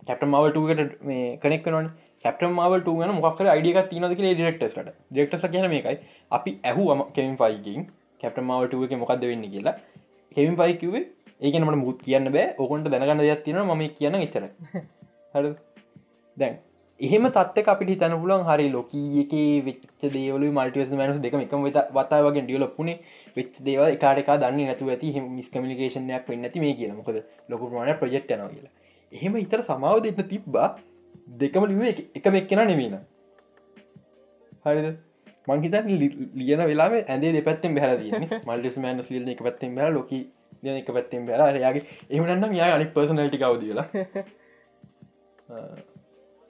කැප්ට 0.08 0.26
මවල්ටකට 0.30 1.04
මේ 1.10 1.26
කනෙක් 1.44 1.68
නොන 1.76 1.90
කැප්ට 2.26 2.46
මවල් 2.50 2.84
න 3.08 3.16
මොක්කර 3.18 3.50
අයිඩියක් 3.54 3.90
තිනද 3.92 4.08
ඩෙක්ටස්ට 4.14 4.94
ඩෙක්ටස් 5.12 5.44
කියන 5.54 5.68
මේකයි. 5.74 5.98
අපි 6.32 6.52
ඇහු 6.64 6.84
කෙමින් 7.16 7.36
ෆයිකින් 7.42 7.82
කැප්ට 8.22 8.40
මවල්ටුව 8.42 8.86
එක 8.86 8.96
මොකක්ද 9.02 9.26
වෙන්න 9.32 9.46
කියලා. 9.54 9.76
කෙමින් 10.36 10.56
ෆයි 10.60 10.78
කිවේ 10.82 11.04
ඒකනට 11.44 11.80
මුත් 11.86 12.04
කියන්න 12.06 12.32
බෑ. 12.36 12.46
ඕකොන්ට 12.62 12.92
දැනගන්න 12.92 13.24
දෙයක් 13.24 13.42
තියෙන 13.46 13.64
ම 13.70 13.82
කියන 13.98 14.16
එච්චර 14.20 14.46
හ 15.34 15.56
දැන් 16.38 16.56
එහෙම 17.00 17.26
තත්ක 17.36 17.68
අපිට 17.74 17.90
හිතන 17.94 18.16
පුලන් 18.22 18.44
හරි 18.48 18.68
ලොකීක 18.70 19.34
වෙච්ච 19.68 20.04
දේවල 20.14 20.44
මල්ටියස් 20.58 20.92
මනස් 20.92 21.20
දෙක 21.24 21.36
එකම 21.40 21.64
වෙත 21.68 21.80
වතා 21.98 22.22
වගේ 22.26 22.44
ඩියලොප්පුනේ 22.46 22.98
වෙච් 23.38 23.62
දේව 23.68 23.82
එකටක 23.88 24.30
දන්න 24.44 24.68
නැතු 24.70 24.90
ඇති 24.90 25.14
මිස්කමිකේෂනයක් 25.30 26.30
වෙන්න 26.30 26.50
ඇති 26.50 26.64
මේ 26.66 26.76
කියන 26.80 26.94
මොකද 27.00 27.18
ලොකුමාන 27.50 27.94
ප්‍රජෙක්් 28.02 28.30
යන 28.32 28.46
කියලා. 28.48 28.74
එහෙම 29.12 29.34
ඉතර 29.38 29.62
සමාව 29.70 30.04
දෙන්න 30.06 30.30
තිබ්බා 30.34 30.68
දෙකම 31.42 31.66
ලිව 31.72 31.82
එකම 32.20 32.36
එක්කෙන 32.42 32.64
නෙමීන 32.68 32.96
හරිද? 34.66 34.88
මංහිත 35.48 35.76
ලියන 36.40 36.62
වෙලා 36.70 36.90
ඇදේ 36.94 37.34
දෙපැත්තෙන් 37.38 37.76
බැල 37.76 38.00
මල්ටිස් 38.48 38.78
මෑනස් 38.86 39.10
ලියන 39.12 39.28
එක 39.34 39.44
පැත්තෙන් 39.48 39.76
බැල 39.76 39.94
ලොක 39.98 40.12
න 40.64 40.70
එක 40.74 40.90
පැත්තෙන් 40.90 41.26
බැල 41.28 41.60
යාගේ 41.60 41.84
එහමනන්න 42.10 42.56
යා 42.56 42.70
අනි 42.76 42.86
පර්සනල්ටි 42.96 43.42
කවදලා 43.42 43.86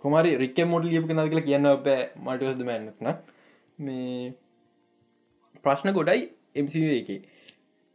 කොමරි 0.02 0.32
රික්ක 0.38 0.60
මොඩ 0.68 0.86
ලියප 0.86 1.06
නද 1.08 1.26
කියලා 1.26 1.48
කියන්න 1.48 1.70
බෑ 1.86 2.02
මටද 2.24 2.66
මැන්නක්න 2.70 3.08
මේ 3.80 4.34
ප්‍රශ්න 5.64 5.94
ගොඩයි 5.98 6.28
එMC 6.56 6.76
එක. 6.92 7.10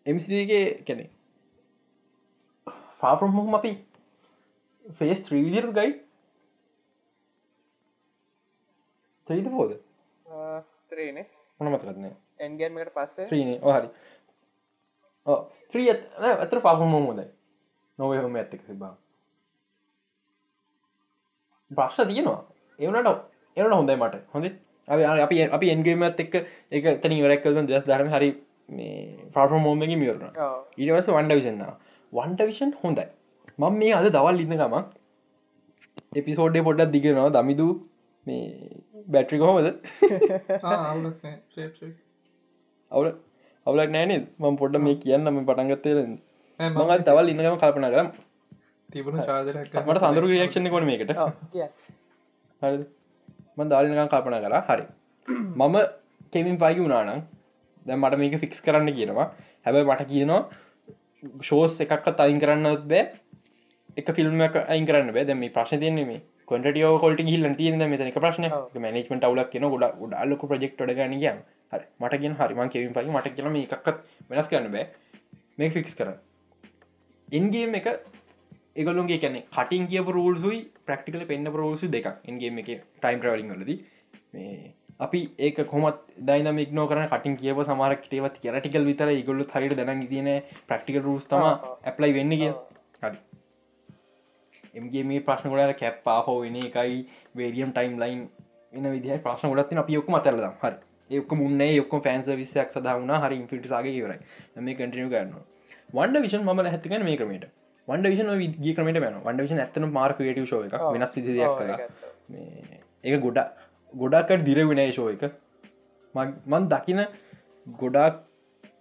එක 0.07 0.85
කැනෙ 0.87 1.04
ෆාපරම්හොම 3.00 3.59
අපි 3.59 3.72
ෆේස් 4.98 5.24
ත්‍රීලියර් 5.26 5.68
ගයි. 5.72 5.90
ත්‍රීද 9.26 9.50
පෝද 9.52 9.76
ත්‍රේන 10.88 11.22
මොන 11.61 11.72
මතකත්න 11.72 12.11
එන්ගමට 12.40 12.92
පස්සේ? 12.96 13.28
ත්‍රීන 13.28 13.54
හරි 13.61 13.88
ත්‍රී 15.72 15.90
ඇතර 15.90 16.61
පාහොම 16.61 16.94
හොදයි 17.00 17.26
නොවය 17.98 18.18
හොම 18.18 18.37
ඇත්තක 18.37 18.62
සිබා 18.64 18.94
ප්‍රශ්න 21.70 22.09
තියෙනවා 22.09 22.40
එවනට 22.78 23.09
එවන 23.57 23.72
හොඳයි 23.72 23.96
මට 23.98 24.22
හොඳ 24.33 24.46
අපි 24.88 25.42
අපි 25.50 25.70
එන්ග්‍රීමත් 25.70 26.20
එක් 26.20 26.37
එක 26.72 26.87
තන 27.02 27.16
වරක්කද 27.20 27.61
දෙස් 27.66 27.85
ධරම 27.85 28.11
හරි 28.11 28.31
ප්‍රාර්ම 29.33 29.62
මෝමගේ 29.62 29.96
මියරන 29.96 30.24
ඉටවස 30.78 31.11
වන්ඩ 31.11 31.38
විසන්න 31.40 31.62
වන්ට 32.12 32.48
විෂන් 32.50 32.74
හොඳයි 32.83 33.07
මං 33.59 33.78
මේ 33.78 33.92
අද 33.92 34.11
දවල් 34.11 34.42
ඉන්න 34.44 34.57
ගම 34.57 34.76
එපිසෝඩ්ඩේ 36.14 36.64
පොඩ්ඩක් 36.64 36.92
දිගෙනවා 36.92 37.31
දමිදු 37.33 37.68
මේ 38.26 38.42
බැට්‍රි 39.09 39.38
කොහොමද 39.38 39.66
අවුල 42.92 43.09
අවුලක් 43.68 43.92
නෑනේ 43.94 44.20
මම 44.40 44.57
පොඩ්ඩ 44.61 44.85
මේ 44.87 44.96
කියන්න 45.04 45.31
මේ 45.37 45.46
පටන්ගත්තේ 45.48 45.94
මඟත් 46.61 47.02
දවල් 47.09 47.31
ඉන්නගම 47.33 47.57
කල්පන 47.62 47.87
කරම් 47.94 48.09
තිබුණ 48.88 49.20
චාදරක් 49.26 49.74
මට 49.81 49.98
සඳරු 50.02 50.31
රියක්ෂණ 50.31 50.70
කොන 50.74 50.87
මේකට. 50.90 51.12
ම 53.57 53.68
දාලිනකම් 53.72 54.09
කල්පන 54.12 54.38
කලා 54.44 54.62
හරි. 54.68 54.85
මම 55.61 55.76
කෙමින් 56.33 56.57
පයිකි 56.62 56.81
වුණානම් 56.85 57.20
දැ 57.87 57.96
මට 57.96 58.20
මේක 58.22 58.38
ෆික්ස් 58.44 58.64
කරන්න 58.66 58.90
කියනවා. 58.98 59.28
හැබැයි 59.66 59.88
මට 59.90 60.09
කියනවා 60.12 60.40
ෂෝස් 61.42 61.78
එකක්ත් 61.85 62.24
අයින් 62.26 62.40
කරන්නත් 62.44 62.88
බෑ. 62.92 63.04
එක 64.00 64.09
ෆිල්ම් 64.16 64.40
අයින් 64.40 64.87
කරන්න 64.88 65.14
බෑ. 65.16 65.28
දැම 65.28 65.44
ප්‍රශ්න 65.57 65.85
තියන්නේ 65.85 66.20
කොටටියෝ 66.48 66.96
කොල්ට 67.04 67.20
හිල්ල 67.31 67.46
තියන 67.61 67.83
මෙත 67.92 68.00
එක 68.09 68.18
ප්‍රශ්න 68.24 68.44
මනේමට 68.85 69.24
අවලක් 69.28 69.48
කියන 69.52 69.68
ගොඩ 69.72 70.14
අල්ලක 70.22 70.42
ප්‍රජෙක්් 70.50 70.72
ගන 70.81 71.14
ගියන් 71.22 71.38
හරි. 71.72 71.85
මට 72.00 72.20
කියෙන් 72.20 72.37
හරිමන් 72.37 72.70
කෙවින් 72.70 72.94
පයි 72.94 73.11
මට 73.11 73.35
කියලම 73.37 73.59
එකක්ත් 73.59 73.98
වෙනස් 74.31 74.48
කරන්න 74.48 74.72
බෑ. 74.72 74.87
මේ 75.59 75.70
ෆික්ස් 75.70 75.94
කර 75.94 76.14
ඉන්ගේ 77.33 77.68
එක 77.81 77.87
එගලුන්ගේ 78.76 79.20
කැනෙ 79.20 79.40
කටින් 79.50 79.87
කිය 79.87 80.02
රූල්සුයි 80.11 80.59
ප්‍රක්ටිකල 80.87 81.24
පෙන්න්න 81.26 81.52
රෝල්සු 81.54 81.90
දෙක් 81.90 82.11
එන්ගේ 82.24 82.52
එක 82.64 82.68
ටයිම් 82.98 83.22
්‍රවලින් 83.22 83.54
වලද. 83.54 83.78
මේ 84.33 84.72
අපි 85.00 85.20
ඒක 85.38 85.59
කොමත් 85.66 85.98
දයිනමික් 86.23 86.73
නෝ 86.73 86.87
කරන 86.87 87.08
කටින් 87.08 87.37
කියව 87.37 87.62
සමාරක්ටේවත් 87.64 88.40
කියරටිකල් 88.42 88.88
විතර 88.90 89.12
ඉගොල්ලු 89.12 89.46
හරිට 89.52 89.77
දැන 89.81 90.02
තියන 90.08 90.31
ප්‍රක්ටිකල් 90.69 91.02
රූස් 91.02 91.27
තම 91.27 91.44
ඇප්ලයි 91.85 92.12
වෙන්න 92.14 92.35
කිය 92.35 92.52
හරි. 93.02 93.19
එම්ගේ 94.75 95.04
මේ 95.04 95.25
ප්‍රශ්න 95.27 95.52
ගොඩට 95.52 95.81
කැප් 95.81 96.02
පාහෝ 96.02 96.40
වෙන 96.42 96.60
එකයි 96.62 96.98
වේරියම් 97.37 97.73
ටයිම් 97.73 97.94
ලයින් 98.02 98.21
එන 98.73 98.92
විදිහ 98.92 99.21
ප්‍රශ්න 99.25 99.52
ගොඩත්තින 99.52 99.83
අපි 99.83 99.98
යොක්ක 99.98 100.10
මතරලදම් 100.14 100.56
හරි 100.62 100.77
එක් 101.11 101.33
මුන්න 101.35 101.63
යොක්ක 101.71 101.94
ෆෑන්ස 102.04 102.29
විස්සයක් 102.40 102.75
සදාවන 102.75 103.15
හරි 103.17 103.38
ඉන්ෆිටසාගේ 103.42 103.94
ඉවරයි. 104.00 104.19
මේ 104.59 104.75
කටිනිය 104.75 105.09
කරන්න 105.09 105.33
වන්ඩ 105.94 106.23
විෂන් 106.25 106.44
මල 106.46 106.71
හැතිකන 106.75 107.04
මේ 107.04 107.17
ක්‍රමට 107.17 107.48
වන්ඩ 107.88 108.13
විෂන 108.13 108.31
ගේ 108.59 108.75
ක්‍රමට 108.75 109.00
බැන 109.04 109.19
වන්ඩ 109.25 109.44
විෂන 109.44 109.63
ඇතන 109.65 109.88
මාර්ක 109.90 110.19
ට 110.21 110.46
ශෝ 110.52 110.63
එක 110.65 110.75
වෙනස් 110.94 111.17
විදියක් 111.17 111.59
කර 111.59 111.71
ඒ 113.04 113.19
ගොඩ 113.19 113.44
ගොඩාකට 113.94 114.44
දිර 114.44 114.65
විනය 114.67 114.88
ශෝ 114.92 115.09
එක. 115.11 115.23
මන් 116.15 116.69
දකින 116.69 117.00
ගොඩක් 117.67 118.25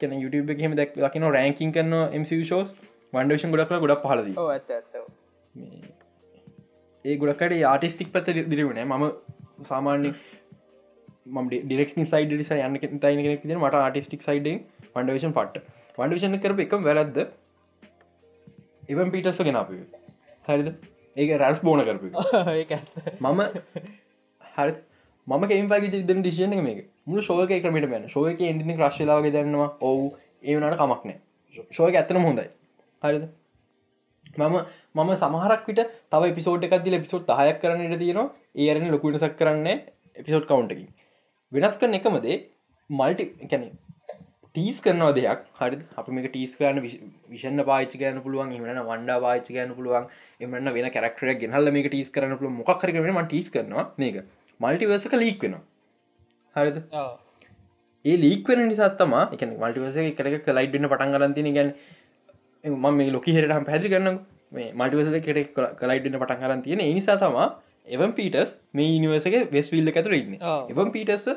කන 0.02 0.20
YouTube 0.24 0.54
එකහෙම 0.54 0.76
දැක් 0.76 0.94
දකින 0.98 1.28
රෑංකින් 1.30 1.74
MC 2.14 2.42
ෂෝස් 2.42 2.76
වන්ඩේෂන් 3.14 3.54
ගොඩක් 3.54 3.74
ගොඩක් 3.84 4.04
පහලද 4.04 4.28
ඒ 7.06 7.16
ගොඩකට 7.18 7.54
ආටිස්ටික් 7.66 8.10
පත 8.14 8.36
දිරවුණ 8.52 8.82
ම 8.86 9.06
සාමාන්‍ය 9.64 10.12
ම 11.28 11.50
ඩෙක් 11.50 11.94
සයිඩ 12.06 12.34
ස 12.40 12.52
යන්න 12.52 12.78
තයින 13.00 13.22
කෙනෙක් 13.22 13.46
මට 13.46 13.76
ආටිස්ටික් 13.78 14.22
සයිඩෙන් 14.22 14.60
වන්ඩේෂන් 14.96 15.34
පට්ට. 15.34 15.64
වන්ඩේෂන් 15.98 16.40
කරප 16.40 16.62
එකම් 16.66 16.86
වැරද්ද? 16.88 17.18
එවන් 18.90 19.12
පිටස්ස 19.12 19.42
ගෙනප 19.44 19.72
හරිද? 20.48 20.70
ඒක 21.16 21.34
රැල්ස් 21.40 21.62
බෝන 21.62 21.84
කරපු. 21.84 22.12
මම 23.26 23.42
හරි. 24.56 24.74
මම 25.28 25.48
කෙම 25.48 25.70
පගේ 25.70 26.04
ද 26.04 26.14
ඩිසින 26.14 26.56
මේක. 26.62 26.86
මුළු 27.06 27.22
ශෝක 27.22 27.52
ක්‍රමට 27.58 27.90
බැන 27.90 28.08
ශෝක 28.10 28.44
ඉන්ඩි 28.44 28.78
ක්‍රශ්ලාවගේ 28.80 29.34
දන්නවා. 29.34 29.70
ඔවු. 29.82 30.06
ඒවනට 30.44 30.80
කමක්නෑ 30.80 31.18
ශෝක 31.72 31.94
ඇත්තන 31.94 32.22
හොඳයි. 32.22 32.48
හරිද? 33.02 33.26
මම 34.38 34.56
මම 34.96 35.12
සමහරක් 35.16 35.68
විට 35.68 35.84
තව 36.12 36.32
පිසෝට් 36.34 36.64
එකක්දිල 36.64 37.00
පිසෝට් 37.02 37.34
හයක් 37.40 37.60
කරන්නට 37.62 38.00
තියෙනවා. 38.00 38.30
ඒරන 38.58 38.88
ලොකුටසක් 38.90 39.36
කරන්න 39.40 39.68
එපිසෝට් 40.16 40.48
කවන්්ටකින් 40.48 40.88
වෙනස් 41.52 41.78
කරන 41.82 41.98
එකමදේ 42.00 42.38
මල්ටි 42.90 43.26
කැනෙ 43.52 43.68
ටීස් 44.56 44.80
කරනවා 44.82 45.14
දෙයක්. 45.18 45.44
හරි 45.60 45.78
අප 46.00 46.08
මේක 46.10 46.28
ටීස් 46.32 46.56
කරන 46.60 46.82
විෂණ 46.84 47.64
පාච 47.70 47.94
ගන 48.02 48.20
පුළුවන්. 48.26 48.52
එමන 48.58 48.82
වන්ඩ 48.90 49.22
පාච 49.26 49.48
ගන 49.50 49.76
පුළුවන්. 49.78 50.08
එමන්න 50.42 50.74
වෙන 50.78 50.90
කරක්ටර 50.96 51.34
ගෙනහල්ල 51.44 51.72
මේක 51.78 51.90
ටීස් 51.92 52.12
කරන 52.16 52.36
පුළ 52.40 52.54
මොක්කරම 52.60 53.22
ටීස් 53.26 53.54
කරනවා 53.56 53.86
මේක. 53.98 54.24
මල්ටිවර්සක 54.60 55.16
ලීක් 55.24 55.46
වෙනවා. 55.46 55.64
හරිද. 56.56 56.82
ඒ 58.06 58.18
ලීක් 58.24 58.50
වෙන 58.50 58.64
නිසාත්තම 58.72 59.16
එක 59.36 59.46
මල්ටිවස 59.54 60.02
එකට 60.04 60.50
කලයිට් 60.50 60.76
වෙන 60.76 60.90
පටන් 60.92 61.16
ගලන්තින 61.16 61.54
ගැන 61.60 61.72
ම 62.64 62.86
මේ 62.98 63.14
ලොක 63.16 63.30
හරට 63.30 63.70
පැදි 63.70 63.94
කරන්න 63.94 64.20
මේ 64.52 64.74
මල්ටිවස 64.74 65.16
කෙට 65.28 65.56
කලයිට්න 65.82 66.20
පටන් 66.22 66.44
කරන් 66.44 66.62
තියෙන. 66.68 66.84
නිසා 67.00 67.18
තමා 67.24 67.48
එවන් 67.90 68.16
පීටස් 68.18 68.56
මේ 68.74 68.96
ඉනිවර්සක 68.98 69.38
වෙස්විල්ල 69.54 69.94
ඇතුර 69.94 70.18
ඉන්න. 70.18 70.34
ඔව්. 70.42 70.72
එවන් 70.74 70.92
පීටස් 70.96 71.28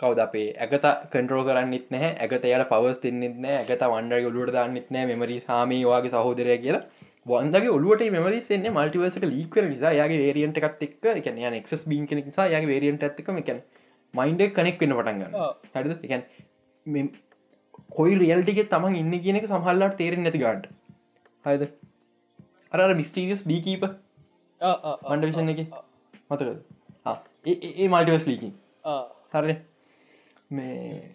කවද 0.00 0.20
අපේ 0.24 0.46
ඇගත 0.64 0.86
කන්ටරෝ 1.12 1.42
කරන්නෙත් 1.48 1.90
නෑ 1.94 2.12
ඇගතයට 2.24 2.68
පවස් 2.72 3.02
තින්නෙත් 3.04 3.36
නෑ 3.44 3.58
ඇගත 3.62 3.84
වන්ඩ 3.92 4.30
ඔලුවට 4.30 4.54
දන්නෙත් 4.56 4.94
නෑ 4.96 5.10
මෙමරි 5.12 5.38
සාමී 5.48 5.82
වගේ 5.90 6.14
සහෝදරය 6.14 6.58
කියලා. 6.64 6.84
වන්දගේ 7.26 7.72
ඔලුවට 7.76 8.06
මෙමරිසෙන්නේ 8.16 8.74
මල්ටිවර්සක 8.76 9.24
ලීක්වර 9.32 9.64
නිසා 9.70 9.92
යාගේ 9.98 10.20
වේරියන්ට 10.24 10.60
එකත් 10.60 10.82
එක් 10.86 11.08
එකන 11.12 11.40
නෙක්ස් 11.56 11.86
බීන් 11.92 12.06
කෙනෙ 12.10 12.22
නිසා 12.28 12.46
යාගේ 12.52 12.72
වේරියන්ට 12.72 13.06
ඇත්තක 13.08 13.30
එකන 13.42 13.62
මයින්ඩ 14.14 14.44
කනෙක් 14.58 14.78
වෙන 14.82 14.94
පටන්ගන්න. 14.98 15.34
හරිද? 15.74 15.92
එකන් 16.06 16.22
කොයි 17.98 18.14
රියල්ටික 18.22 18.62
තමන් 18.74 19.00
ඉන්න 19.02 19.18
කියනක 19.24 19.48
සහල්ලාට 19.52 19.98
තේරෙන් 20.02 20.22
නැති 20.26 20.42
ගාන්ට. 20.44 20.70
හරිද? 21.44 21.66
අර 22.72 22.94
මිස්ටීරියස් 23.00 23.42
බීකීප 23.50 23.84
ඔව්, 24.60 24.74
ඔව්, 24.82 24.94
ඔව්. 24.94 25.10
මන්ඩ 25.10 25.28
විෂණ 25.28 25.52
එක? 25.52 25.60
මතකද? 26.30 26.58
ඒ 27.46 27.88
මල්ටිවස් 27.88 28.26
ලීකින්. 28.26 28.52
හරි. 29.34 29.56
මේ 30.50 31.12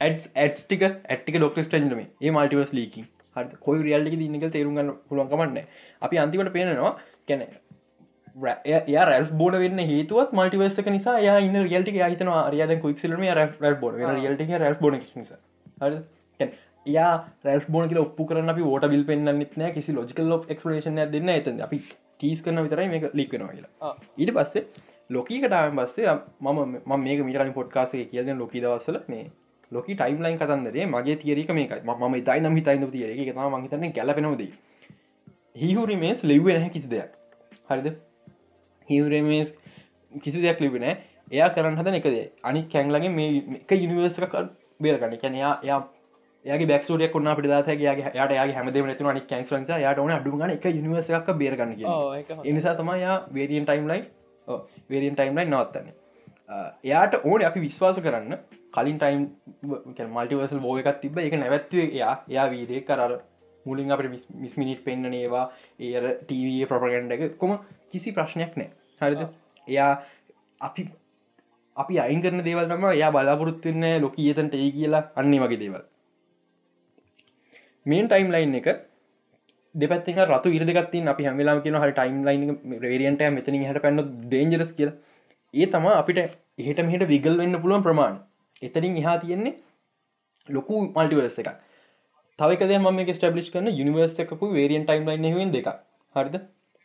ඇට්ටික 0.00 0.82
ඇට්ටික 0.84 1.36
ඩොක්ට 1.36 1.64
ස්ට්‍රෙන්ජම 1.64 2.00
ඒ 2.00 2.30
මල්ටිවස් 2.30 2.72
ලීකින් 2.72 3.06
හරි 3.36 3.60
කොයි 3.60 3.82
රියල්ලි 3.82 4.16
දිනක 4.16 4.48
තේරුම්ගන්න 4.52 4.94
පුළුවන්කමන්න 5.08 5.60
අපි 6.02 6.18
අන්තිමට 6.18 6.52
පේනවා 6.56 6.92
කැන 7.28 7.46
ය 8.88 8.98
රැල් 9.04 9.26
බෝඩ 9.40 9.58
වෙන්න 9.64 9.84
හේතුවත් 9.84 10.32
මල්ටිවර්සක 10.32 10.90
නිසා 10.90 11.16
ය 11.20 11.30
ඉන්න 11.46 11.60
රියල්ටි 11.62 11.96
හිතන 11.96 12.32
අරයාද 12.34 12.76
කොක්සිලම 12.80 13.24
රැල් 13.40 13.76
බෝඩ 13.76 14.00
රියල්ටි 14.12 14.62
රැල් 14.64 14.78
බෝඩ 14.80 15.00
හරි 15.80 16.48
යා 16.86 17.12
රැල් 17.44 17.62
බෝන 17.68 17.88
කියල 17.88 18.00
ඔප්පු 18.00 18.26
කරන්න 18.26 18.54
අපි 18.54 18.66
ෝට 18.70 18.88
බිල් 18.94 19.04
පෙන්න්න 19.04 19.30
නෑ 19.56 19.72
කිසි 19.72 19.92
ලෝජිකල් 19.92 20.32
ෝ 20.32 20.40
එක්ස්පලේෂන 20.48 21.04
දෙන්න 21.12 21.34
ඇත 21.36 21.52
අපි 21.60 21.80
ටීස් 22.20 22.42
කරන 22.44 22.62
විතරයි 22.66 22.88
මේ 22.88 23.10
ලික්වෙනවා 23.14 23.54
කියලා. 23.56 23.94
ඊට 24.18 24.34
පස්සේ 24.36 24.64
ලොකීකටම 25.10 25.80
පස්සේ 25.80 26.14
මම 26.40 26.60
ම 26.86 27.00
මේක 27.06 27.24
මිටරනි 27.28 27.56
පොට්කාසේ 27.58 28.04
කියද 28.12 28.30
ලොකී 28.42 28.64
දවස්සල 28.64 29.00
මේ 29.08 29.24
ලොක 29.72 29.86
ටයිම්ලයින් 29.90 30.38
කතන්දරේ 30.38 30.86
මගේ 30.86 31.16
තියරක 31.16 31.50
මේකයි. 31.50 31.82
ම 31.84 32.14
ඉතයි 32.14 32.40
නම් 32.40 32.56
හිතයින්න 32.60 32.90
තියරක 32.90 33.34
තම 33.34 33.56
මහිතන 33.56 33.92
ගැලපෙනවද 33.98 34.42
හිහුරිමේස් 35.56 36.24
ලිව්වෙන 36.24 36.60
හැ 36.62 36.70
කිසි 36.70 36.88
දෙයක්. 36.88 37.10
හරිද? 37.68 37.88
හිවරමේස් 38.88 39.50
කිසි 40.12 40.42
දෙයක් 40.42 40.60
ලිබෙන 40.60 40.84
එයා 41.30 41.48
කරන්න 41.56 41.78
හද 41.80 41.94
එකද 42.00 42.16
අනි 42.42 42.62
කැංලගේ 42.72 43.10
මේ 43.10 43.28
එක 43.56 43.70
යුනිවර්සක 43.74 44.34
බේරගන්න. 44.80 45.16
කැනයා 45.18 45.52
යා 45.62 45.80
ගේ 46.44 46.66
බක්ෂෝඩය 46.70 47.08
කොන්න 47.08 47.28
පිට 47.36 47.46
යාගේ 47.82 48.10
යට 48.10 48.32
යාගේ 48.38 48.54
හැමදම 48.54 48.88
නතු 48.92 49.08
අනි 49.08 49.20
කැන්සලන්ස 49.32 49.70
යට 49.70 49.98
ඕන 49.98 50.10
අඩුගන 50.16 50.50
එක 50.50 50.64
යනිවර්සක 50.70 51.28
බේරගන්න 51.42 51.74
ඔව්, 51.84 52.14
ඒක 52.14 52.28
හොඳයි. 52.30 52.50
එනිසා 52.50 52.74
තමයි 52.80 53.00
යා 53.00 53.16
වේරියන් 53.32 53.66
ටයිම්ලයි 53.68 54.00
වේරියන් 54.90 55.16
ටයිම්ලයි 55.16 55.46
නවත්තන්න. 55.46 55.88
එයාට 56.84 57.14
ඕන 57.24 57.44
අපි 57.50 57.60
විශ්වාස 57.60 58.00
කරන්න. 58.06 58.34
කලින් 58.74 58.98
ටයිම් 58.98 59.22
මල්ටිවර්සල් 60.16 60.60
බෝ 60.60 60.74
එකක් 60.80 61.00
තිබ 61.02 61.18
එක 61.18 61.38
නැවැත්වේ 61.42 61.86
එයා. 61.90 62.14
එයා 62.28 62.46
වීරය 62.50 62.82
කරර 62.82 63.14
මුලින් 63.66 63.92
අපට 63.92 64.10
මිස්මිනිට් 64.42 64.84
පෙන්න්න 64.84 65.14
ඒවා. 65.14 65.46
ඒර 65.80 66.04
ටීවයේ 66.20 66.66
ප්‍රපගන්ඩ 66.66 67.12
එක. 67.16 67.38
කොම 67.38 67.56
කිසි 67.90 68.12
ප්‍රශ්නයක් 68.12 68.52
නෑ 68.56 68.70
හරිද? 69.00 69.24
එයා 69.66 69.90
අපි 70.60 70.86
අපි 71.76 71.98
අයින් 72.00 72.22
කරන 72.22 72.44
දේවල් 72.44 72.68
තම 72.68 72.84
එයා 72.90 73.10
බලාපොරොත්තුන්න 73.12 73.90
ලොක 74.02 74.18
ඒතන්ට 74.20 74.54
ඒ 74.54 74.70
කියලා 74.76 75.04
අන්නේ 75.16 75.40
වගේ 75.42 75.60
දේවල් 75.64 75.82
මේන් 77.86 78.08
ටයිම් 78.08 78.30
ලයින් 78.32 78.54
එක 78.54 78.68
දෙපත්තික 79.74 80.18
රතු 80.26 80.48
ඉරදගත්තින් 80.50 81.08
අපි 81.08 81.24
හැමිලාම 81.24 81.62
කියන 81.64 81.76
හට 81.76 81.96
ටයිම් 81.96 82.20
ලයින් 82.24 82.80
රේරියන්ට 82.84 83.22
මෙතන 83.36 83.58
හට 83.62 83.82
පැන්න 83.84 84.00
දේජරස් 84.30 84.72
කියල. 84.72 84.90
ඒ 85.54 85.66
තම 85.66 85.86
අපිට 85.92 86.18
එහට 86.60 86.80
මෙහට 86.88 87.04
විගල් 87.12 87.36
වෙන්න 87.38 87.60
පුළුවන් 87.62 87.84
ප්‍රමාණ 87.86 88.16
එතනින් 88.62 88.96
එහා 88.96 89.16
තියෙන්නේ 89.18 89.54
ලොකු 90.48 90.74
මල්ටිවර්ස 90.86 91.38
එකක්. 91.42 91.50
තවකද 92.38 92.72
ම 92.78 92.86
ස්ටබලි් 93.12 93.44
කන 93.52 93.68
යනිවර්ස 93.72 94.16
එකකු 94.24 94.46
වේරියන් 94.52 94.86
ටයිම් 94.86 95.04
ලයින් 95.08 95.26
හෙෙන් 95.30 95.52
දෙක 95.52 95.68
හරිද? 96.16 96.36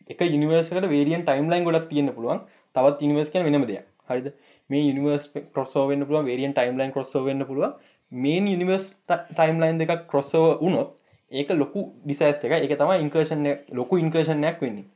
එක 0.10 0.22
යනිවර්සකට 0.28 0.90
වේරියන් 0.96 1.24
ටයිම් 1.24 1.48
ලයින් 1.52 1.64
ගොඩක් 1.64 1.88
තියෙන 1.92 2.12
පුළුවන්. 2.16 2.40
තවත් 2.76 3.10
නිවර්ස් 3.12 3.32
කන 3.32 3.48
වෙනම 3.48 3.66
දෙයක්. 3.72 3.86
හරිද? 4.10 4.28
මේ 4.70 4.84
යනිවර්ස් 4.92 5.26
කොස්සෝවෙන්න 5.56 6.06
පුළුව 6.08 6.30
වේරියන් 6.30 6.54
ටයිම් 6.54 6.78
ලයින් 6.80 6.92
කොස්සෝවෙන්න 6.92 7.48
පුළුව 7.50 7.74
මේන් 8.12 8.48
යනිවර්ස් 8.48 8.86
ටයිම් 9.08 9.60
ලයින් 9.62 9.80
දෙක 9.80 10.08
කොස්සෝ 10.08 10.48
වනොත් 10.60 10.90
ඒක 11.32 11.50
ලොකු 11.52 11.82
ඩිසයිස් 12.04 12.46
එක 12.46 12.64
එක 12.64 12.78
තම 12.78 12.92
ඉන්කර්ෂණ 12.98 13.48
ලොකු 13.72 13.98
ඉන්කර්ෂණයක් 13.98 14.62
වෙන්නේ. 14.62 14.88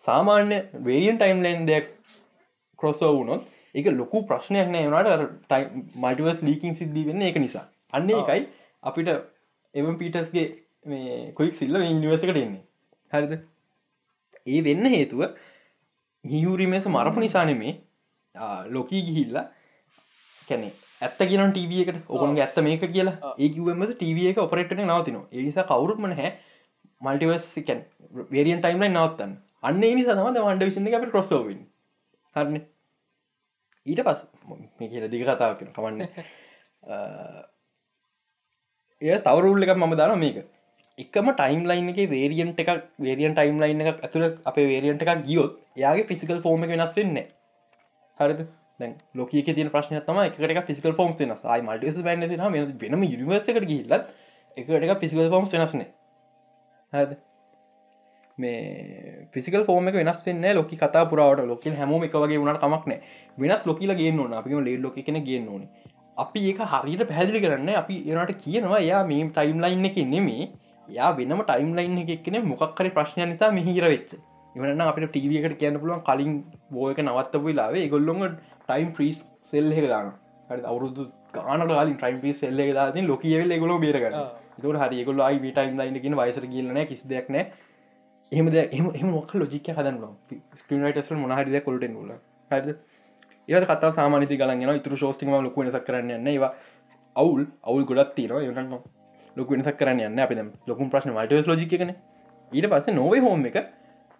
සාමාන්‍ය 0.00 0.58
වේරියන් 0.84 1.18
ටයිම් 1.18 1.42
ලයින් 1.42 1.66
දෙයක් 1.66 1.86
කොස්සෝ 2.78 3.12
වුණොත් 3.16 3.42
එක 3.74 3.86
ලොකු 3.92 4.22
ප්‍රශ්නයක් 4.22 4.68
නෑ 4.68 4.88
වනට 4.88 5.52
මල්ටිවර්ස් 5.96 6.42
ලීකින් 6.42 6.74
සිද්ධී 6.74 7.06
වෙන්න 7.08 7.22
එක 7.22 7.36
නිසා. 7.36 7.66
අන්න 7.92 8.10
එකයි 8.10 8.42
අපිට 8.82 9.08
එම 9.74 9.96
පීටස්ගේ 9.98 10.46
මේ 10.86 11.32
කොයික් 11.32 11.54
සිල්ල 11.54 11.78
නිවර්සකට 11.78 12.36
එන්නේ. 12.36 12.62
හරිද? 13.12 13.32
ඒ 14.46 14.60
වෙන්න 14.64 14.92
හේතුව 14.94 15.26
හිහුරිමස 16.24 16.86
මරපු 16.86 17.20
නිසානෙමේ 17.20 17.74
ලොකී 18.68 19.02
ගිහිල්ලා 19.02 19.46
කැනෙ 20.48 20.70
ඇත්ත 21.00 21.20
කියන 21.22 21.42
ටව 21.48 21.72
එකට? 21.82 22.00
ඔකුන්ගේ 22.08 22.44
ඇත්ත 22.44 22.58
මේක 22.66 22.82
කියලා? 22.86 23.34
ඒකවම 23.38 23.84
ටව 23.90 24.18
එක 24.30 24.42
ඔපරටන 24.44 24.82
නවතින 24.86 25.20
ඒනිසා 25.32 25.68
කවරුත්ම 25.70 26.10
හැ 26.12 26.32
මල්ටිවර්සිකන් 27.00 27.80
වේරියන් 28.30 28.60
ටයිම්ලයි 28.60 28.90
නවත්තන්න. 28.90 29.32
අන්න 29.62 29.82
ඒ 29.82 29.94
නිසා 29.94 30.16
තමද 30.16 30.44
වන්ඩ 30.44 30.68
විසින්න 30.68 30.92
අපට 30.98 31.16
කොස්සෝවන් 31.16 31.64
හරන? 32.36 32.60
ඊට 33.86 34.04
පස් 34.06 34.26
මේ 34.78 34.90
කියල 34.90 35.08
දිග 35.08 35.24
කතාව 35.24 35.58
කියෙන 35.58 35.74
කමන්න. 35.74 35.98
එය 39.02 39.18
තවරුල්ල 39.26 39.66
එකක් 39.66 39.76
මම 39.76 39.96
දාන 39.96 40.16
මේක. 40.18 40.40
එකම 40.98 41.28
ටයිම් 41.32 41.66
ලයින් 41.66 41.90
එක 41.92 42.00
වේරියන්ට 42.10 42.62
එකක් 42.62 42.86
වේරියන් 43.00 43.34
ටයිම් 43.34 43.60
ලයින් 43.62 43.82
එක 43.82 44.06
ඇතුළ 44.06 44.26
අප 44.44 44.56
වේරියන්ට 44.62 45.04
එකක් 45.04 45.26
ගියොත් 45.26 45.52
යාගේ 45.78 46.08
ෆිසිකල් 46.08 46.42
ෆෝර්ම 46.44 46.66
එක 46.66 46.72
වෙනස් 46.74 46.96
වෙන්න 46.96 47.20
හරිද 48.18 48.40
දැන් 48.80 48.92
ලොක 49.14 49.30
තින 49.30 49.70
ප්‍රශ්න 49.74 50.00
තම 50.08 50.20
එක 50.26 50.66
ෆිසිකල් 50.68 50.94
ෆෝම් 50.98 51.12
වෙනස්. 51.20 51.42
යි 51.44 51.62
මල්ට 51.62 52.04
බැන්න 52.04 52.28
වෙනම 52.82 53.02
නිවර්සකට 53.02 53.66
ගිල්ල 53.72 53.92
එකට 54.56 54.70
එක 54.86 55.00
ෆිසිකල් 55.02 55.28
ෆෝම්ස් 55.34 55.52
වෙනස්න 55.54 55.82
හද 56.92 57.18
මේ 58.38 59.26
ෆිසිකල් 59.34 59.66
ෆෝම 59.68 59.90
එක 59.90 59.98
වෙනස් 60.00 60.24
වෙන්න 60.26 60.48
ලොක 60.58 60.72
කතා 60.82 61.04
පුරාවට. 61.12 61.46
ලොක 61.52 61.64
හැම 61.80 61.92
එක 62.08 62.16
වගේ 62.24 62.40
වුණට 62.42 62.62
කමක්න 62.64 62.96
වෙනස් 63.38 63.66
ලොකිල 63.70 63.94
ගේ 64.00 64.12
නොන 64.12 64.34
අපි 64.40 64.62
ලේ 64.68 64.78
ලොක 64.86 64.96
කෙන 65.08 65.20
ගේ 65.28 65.42
ඕන. 65.48 65.68
අපි 66.16 66.40
ඒක 66.48 66.64
හරියට 66.72 67.04
පැදිලි 67.12 67.44
කරන්න 67.44 67.70
අපි 67.82 67.94
එනට 68.10 68.34
කියනවා 68.44 68.80
යා 68.82 69.04
මේ 69.04 69.28
ටයිම් 69.28 69.62
ලයින් 69.64 69.86
එක 69.90 69.96
නෙමේ. 70.14 70.50
යා 70.88 71.12
වෙනම 71.18 71.44
ටයිම් 71.44 71.70
ලයින් 71.78 71.98
එකක්න 72.06 72.42
මොක්කරි 72.50 72.90
ප්‍රශ්නය 72.96 73.26
නිසා 73.32 73.50
මිහිර 73.58 73.86
වෙච්ච. 73.92 74.12
ඉවන්න 74.54 74.80
අපට 74.82 75.04
ටීවකට 75.06 75.54
කියන්න 75.58 75.78
පුළුවන් 75.80 76.02
කලින් 76.08 76.32
බෝයක 76.74 76.98
නවත්තපු 76.98 77.52
ලාවේ 77.58 77.86
ගොල්ලොඟ 77.92 78.24
ටයිම් 78.70 78.92
ප්‍රීස් 78.92 79.24
සෙල් 79.44 79.72
එක 79.74 79.88
දාන 79.88 80.12
හරි 80.50 80.62
අවුරුදු 80.64 81.08
ගානට 81.34 81.72
ලින් 81.80 81.96
ටයිම් 81.96 82.20
පිස් 82.20 82.44
එල්ල 82.44 82.62
දාති 82.74 83.06
ලොකියවෙල 83.06 83.58
ගොල 83.58 83.74
බේරගන්න 83.78 84.20
තුට 84.60 84.80
හරි 84.82 85.04
ගොල 85.04 85.20
අයි 85.22 85.42
ටයිම් 85.42 85.74
ලයින්කින් 85.78 86.16
වයිසර 86.16 86.46
කියලන 86.46 86.80
කිසි 86.86 87.08
දෙයක් 87.08 87.28
නෑ 87.30 87.68
එහමද 88.32 88.56
එම 88.56 89.08
මොක් 89.08 89.32
ලොජික 89.34 89.68
හදන්න 89.70 90.04
ස්ක්‍රීනයිටස් 90.54 91.10
මොහරිද 91.12 91.56
කොලට 91.64 91.84
ල 91.84 92.12
හරිද? 92.50 92.68
ඒට 93.48 93.66
කතා 93.66 93.90
සාමානති 93.90 94.36
ගලන්න 94.36 94.72
ඉතුර 94.72 94.94
ශෝස්ටිම 94.96 95.32
ලොකු 95.38 95.62
වෙනසක් 95.62 95.84
කරන්න 95.84 96.10
යන්න. 96.10 96.28
ඒවා 96.28 96.52
අවුල් 97.16 97.42
අවුල් 97.64 97.84
ගොඩත් 97.84 98.14
තිීර 98.14 98.34
යන්න 98.42 98.78
ලොකු 99.36 99.50
වෙනසක් 99.50 99.76
කරන්න 99.76 100.00
යන්න. 100.02 100.20
අප 100.20 100.32
ලොකුම් 100.66 100.90
ප්‍රශ්න 100.90 101.12
මටස් 101.12 101.46
ලෝජිකන 101.46 101.92
ඊට 102.52 102.68
පස්සේ 102.68 102.94
නොවේ 102.94 103.20
හෝම් 103.20 103.46
එක 103.46 103.58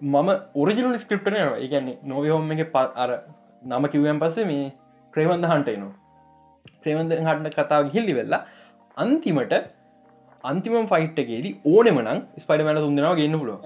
මම 0.01 0.29
ඔරිජිනල් 0.57 0.99
ස්ක්‍රප්ටන 0.99 1.39
එකන්නේ 1.59 1.99
නොවේ 2.05 2.31
හෝම් 2.31 2.53
එක 2.53 2.73
ප 2.73 2.85
අර 2.97 3.11
නම 3.63 3.87
කිව්යන් 3.89 4.19
පස්සේ 4.19 4.45
මේ 4.45 4.67
ක්‍රේවන්ද 5.15 5.45
හන්ටයනවා 5.45 5.93
ප්‍රේවන්ද 6.83 7.13
හටන 7.19 7.51
කතාව 7.57 7.93
හිල්ලි 7.95 8.15
වෙල්ලා 8.15 8.43
අන්තිමට 8.97 9.55
අන්තිම 10.45 10.77
ෆයිට්ගේදී 10.87 11.55
ඕනෙමනං 11.67 12.21
ස්පයිඩමැන 12.39 12.83
තුන්දෙනවා 12.85 13.17
ගන්න 13.17 13.41
පුලුව 13.43 13.59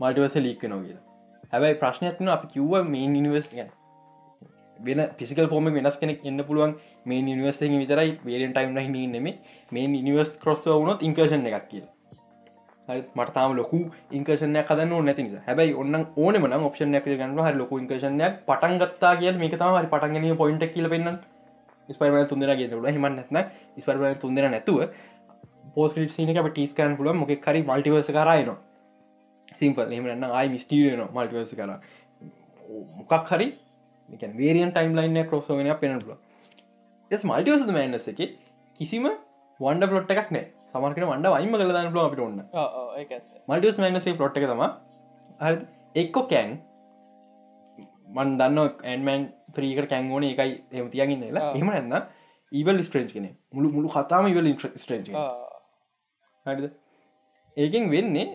මල්ටිවස 0.00 0.36
ලික්ක 0.46 0.62
නෝ 0.64 0.80
කියලා. 0.80 1.04
හැබැයි 1.52 1.80
ප්‍රශ්නයක්තින 1.82 2.28
අපි 2.28 2.46
කිව්ව 2.54 2.72
මේ 2.86 3.06
නිනිවස් 3.08 3.46
ගැන. 3.52 3.70
වෙන 4.78 5.00
පිසිකල් 5.18 5.46
ෆෝම 5.48 5.70
වෙනස් 5.76 5.96
කෙනෙක් 5.96 6.24
එන්න 6.24 6.42
පුළුවන් 6.44 6.74
මේ 7.06 7.22
නිවස් 7.22 7.60
විතරයි 7.74 8.10
වේරෙන් 8.24 8.52
ටයිම් 8.52 9.06
නෙම 9.12 9.28
මේ 9.72 9.86
නිවස් 9.88 10.36
කොස් 10.38 10.66
වුණොත් 10.66 11.02
ඉංකර්ෂණ 11.02 11.46
එකක් 11.50 11.68
කියලා 11.70 11.97
මටතාම 12.88 13.54
ලොකු 13.54 13.80
ඉංකර්ෂණය 14.12 14.62
කදන්න 14.62 15.04
නැති 15.04 15.22
නිසා. 15.22 15.42
හැබයි 15.46 15.74
ඔන්න 15.74 15.94
ඕනම 16.16 16.62
ඔප්ෂන් 16.62 16.94
ඇක 16.94 17.04
ගන්න 17.06 17.40
හරි 17.40 17.56
ලොකු 17.56 17.78
ඉංකර්ෂණයක් 17.78 18.38
පටන් 18.46 18.78
ගත්තා 18.80 19.12
කිය 19.16 19.32
මේක 19.34 19.54
තම 19.54 19.74
හරි 19.74 19.88
පටන්ගන 19.88 20.36
පොයින්ට 20.36 20.64
කියල 20.72 20.88
පෙන්න්න 20.88 21.18
ස්පරම 21.88 22.16
තුන්දර 22.26 22.52
ගෙනට 22.54 22.88
හිම 22.88 23.06
නැත්න 23.10 23.38
ස්පරම 23.78 24.16
තුන්දර 24.16 24.48
නැතුව 24.48 24.80
පෝස් 25.74 25.92
සිනක 26.10 26.40
ටිස් 26.46 26.74
කරන 26.74 26.96
පුල 26.96 27.12
මොක 27.14 27.32
කරි 27.40 27.62
මල්ටිවර්ස 27.62 28.10
කරයන 28.10 28.50
සිම්පල් 29.56 29.92
එමන්න 29.92 30.28
ආයි 30.30 30.48
මිස්ටීරන 30.48 31.04
මල්ටිවර්ස 31.08 31.54
කර 31.54 31.70
මොකක් 33.00 33.30
හරි 33.30 33.48
වේරියන් 34.36 34.72
ටයිම් 34.72 34.96
ලයින්න 34.96 35.24
කොසෝගෙන 35.26 35.72
පෙනපුල 35.76 36.16
එස් 37.10 37.24
මල්ටිවස 37.24 37.66
මෑන්නස 37.70 38.08
එක 38.12 38.20
කිසිම 38.80 39.08
වන්ඩ 39.60 39.90
පලොට් 39.90 40.14
එකක් 40.14 40.30
නෑ 40.30 40.46
සමර්කට 40.78 41.04
වන්ඩ 41.04 41.34
වයිම 41.34 41.52
කලදාන්න 41.56 41.92
පුල 41.92 42.04
අපිට 42.04 42.22
ඔන්න 42.22 42.38
මල්ටිවස් 43.48 43.78
මෑන්නසේ 43.82 44.16
පලොට් 44.16 44.38
එක 44.38 44.48
තම 44.50 44.64
හරි 45.40 45.56
එක්කො 45.96 46.22
කෑන්. 46.30 46.50
මන් 48.08 48.30
දන්න 48.38 48.58
ඇන්මන් 48.86 49.24
ත්‍රීකට 49.54 49.88
කැංගෝන 49.90 50.24
එකයි 50.24 50.52
එම 50.72 50.90
තියගන්න 50.90 51.24
ලා 51.36 51.52
එම 51.54 51.70
නැන්න 51.70 51.96
ඒවල් 52.52 52.82
ස්ට්‍රේන්ච් 52.82 53.12
කෙනෙ 53.12 53.30
මුළු 53.52 53.68
මුළු 53.74 53.88
කතාම 53.90 54.28
ඉවල් 54.32 54.48
ස්ට්‍රේන්ච් 54.76 55.08
හරිද? 56.46 56.68
ඒකෙන් 57.56 57.90
වෙන්නේ 57.90 58.26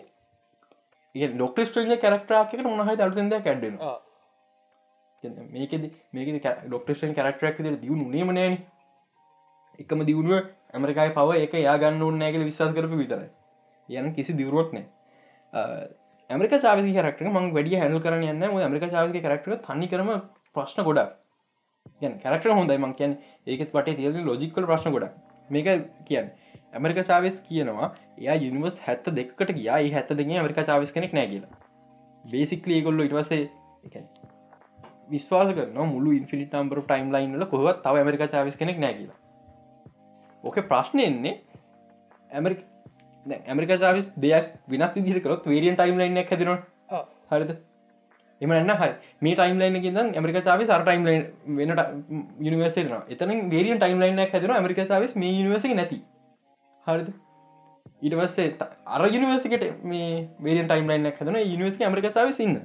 ඒ 1.14 1.28
ඩොක්ට 1.28 1.64
ස්ට්‍රේජ 1.68 1.98
කරක්ටරාකට 1.98 2.62
මොනහයි 2.64 3.02
අලුතද 3.02 3.34
කැඩ්ඩෙන 3.42 3.76
මේකද 5.52 5.84
මේක 6.12 6.28
ඩොක්ටේෂන් 6.66 7.14
කරක්ටරක් 7.14 7.58
දියුණු 7.82 8.06
නේමනෑන 8.10 8.56
එකම 9.78 10.04
දියුණුව 10.04 10.40
ඇමරිකායි 10.74 11.16
පව 11.18 11.40
එක 11.46 11.58
යාගන්න 11.64 12.06
ඕන්නෑගල 12.06 12.46
විශවාස 12.50 12.72
කරපු 12.78 13.00
විතරයි. 13.02 13.28
යන 13.88 14.14
කිසි 14.16 14.36
දිවරුවක් 14.40 14.72
නෑ 14.76 14.86
ඇමරික 16.30 16.54
චාවි 16.64 16.94
කරක්ට 16.96 17.28
මං 17.30 17.50
වැඩිය 17.56 17.78
හැල් 17.82 17.98
කරන 18.06 18.24
යන්න 18.30 18.46
ඇමරික 18.46 18.86
චාවි 18.94 19.22
කරක්ට 19.26 19.68
තනි 19.68 19.88
කරම 19.92 20.10
ප්‍රශ්න 20.56 20.82
ගොඩක්. 20.88 21.12
ගැන 22.00 22.14
කරක්ට 22.22 22.56
හොඳයි 22.58 22.78
මං 22.82 22.94
කියන් 23.00 23.18
ඒකත් 23.46 23.76
වටේ 23.76 23.96
තියල 24.00 24.18
ලෝජිකල් 24.28 24.66
ප්‍රශ්න 24.70 24.94
ගොඩ 24.96 25.10
මේක 25.50 25.68
කියන්න 26.08 26.30
ඇමරික 26.72 27.00
චාවෙස් 27.10 27.40
කියනවා 27.48 27.88
එයා 28.18 28.36
යනිවස් 28.48 28.78
හැත්ත 28.86 29.10
දෙකට 29.18 29.50
ගියා. 29.58 29.80
හැත්ත 29.96 30.14
දෙගේ 30.20 30.38
ඇමරික 30.40 30.60
චාවිස් 30.70 30.94
කෙනෙක් 30.96 31.12
නෑ 31.18 31.28
කියලා. 31.32 31.52
බේසික්ලි 32.24 32.80
ගොල්ල 32.86 33.04
ඉටවසේ 33.06 33.42
විශ්වාස 35.12 35.52
කරන 35.58 35.76
මුළු 35.92 36.16
ඉන්ෆිනි 36.20 36.48
නම්බර 36.52 36.80
ටයිම් 36.88 37.12
ලයින්ල 37.14 37.46
කොහවත් 37.52 37.84
තව 37.84 38.02
ඇමරික 38.02 38.24
චාවිස් 38.34 38.56
කෙනෙක් 38.62 38.80
නෑ 38.84 38.96
කියලා. 39.00 39.18
ඕක 40.44 40.58
ප්‍රශ්නය 40.70 41.04
එන්නේ 41.04 41.34
ඇමරික 42.30 42.60
ඇමරික 43.46 43.74
චාවිස් 43.76 44.08
දෙයක් 44.16 44.50
විනස් 44.68 44.96
විදිර 44.98 45.20
කරොත් 45.20 45.46
වේරියන් 45.46 45.76
ටයිම් 45.76 45.98
ලයින්න 45.98 46.20
හැදෙනවා 46.22 46.58
හරිද? 47.30 47.52
එමන්න 48.40 48.72
හරි. 48.72 48.92
මේ 49.20 49.34
ටයිම් 49.34 49.58
ලයින 49.58 49.76
ද 49.90 50.06
ඇමරික 50.14 50.40
චාවි 50.42 50.64
සර 50.66 50.82
ටයිම් 50.82 51.04
ලයින් 51.04 51.22
වෙනට 51.58 51.84
යනිවර්සේන 52.40 52.96
එතන 53.08 53.36
වේරියන් 53.50 53.78
ටයිම් 53.78 54.00
ලයින්න 54.00 54.24
හැදෙන 54.26 54.50
ඇමරික 54.52 54.82
චාවිස් 54.86 55.16
මේ 55.16 55.42
නිවස 55.42 55.70
නැති. 55.72 56.00
හරිද? 56.86 57.14
ඊට 58.02 58.14
පස්සේ 58.14 58.48
අර 58.86 59.02
යනිවර්සිකට 59.08 59.64
මේ 59.84 60.28
වේරියන් 60.38 60.66
ටයිම් 60.68 60.88
ලයින්න 60.90 61.08
හැදන 61.10 61.36
නිවර්සි 61.52 61.84
ඇමරික 61.84 62.08
චාවි 62.12 62.32
සින්න 62.32 62.56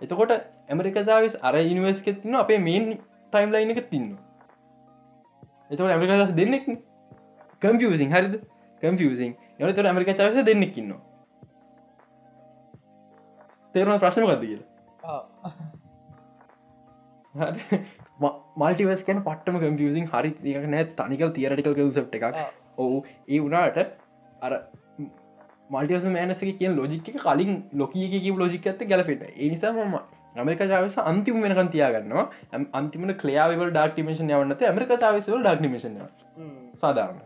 එතකොට 0.00 0.32
ඇමරික 0.68 0.98
චාවිස් 1.00 1.36
අර 1.40 1.56
යනිවර්සිකත් 1.56 2.22
තින්න 2.22 2.36
අපේ 2.36 2.58
මේන් 2.58 2.88
ටයිම් 3.32 3.54
ලයින් 3.54 3.72
එක 3.74 3.80
තින්න 3.90 4.08
එතකට 5.70 5.86
ඇමරික 5.86 6.34
දෙන්නෙක් 6.36 6.66
කම්පියසින් 7.62 8.12
හරිද? 8.16 8.34
කම්පියසින් 8.82 9.32
එනතට 9.60 9.88
ඇමරික 9.90 10.12
චාවස 10.20 10.44
දෙන්නෙක්කින්නවා 10.50 11.00
තේරුණ 13.74 14.02
ප්‍රශ්න 14.02 14.26
ගද 14.28 14.42
කියලා? 14.42 14.68
මල්ටිවස් 18.62 19.04
කන 19.06 19.22
පටම 19.28 19.56
කම්පියසින් 19.64 20.08
හරි 20.12 20.30
ඒක 20.52 20.66
නෑ. 20.74 20.84
තනිකල් 20.98 21.30
තියරටිකල් 21.38 21.76
කසප් 21.78 22.18
එකක්. 22.18 22.40
ඔවු. 22.78 22.96
ඒ 23.28 23.40
වුණට 23.40 23.78
අර 24.42 24.52
මල්ටිවස 25.70 26.08
මෑනසක 26.16 26.50
කිය 26.58 26.72
ලෝජික 26.78 27.06
කලින් 27.24 27.52
ලොකීක 27.74 28.36
ලෝජික 28.42 28.68
ඇත 28.72 28.84
ගැලපෙට 28.90 29.22
ඒනිසා 29.36 29.72
ම 29.72 29.96
ඇමරික 30.36 30.62
චාවස 30.64 30.98
අන්තිම 31.04 31.42
වෙනකන් 31.42 31.68
තියාගන්නවා. 31.68 32.26
අන්තිම 32.72 33.08
කලයාවල් 33.16 33.70
ඩක්ටිමේෂන් 33.70 34.30
යවන්නත 34.30 34.62
ඇමරික 34.62 34.94
චාවිසවල් 34.96 35.42
ඩක්ටිමේෂන් 35.42 35.98
සාධාරණ. 36.76 37.20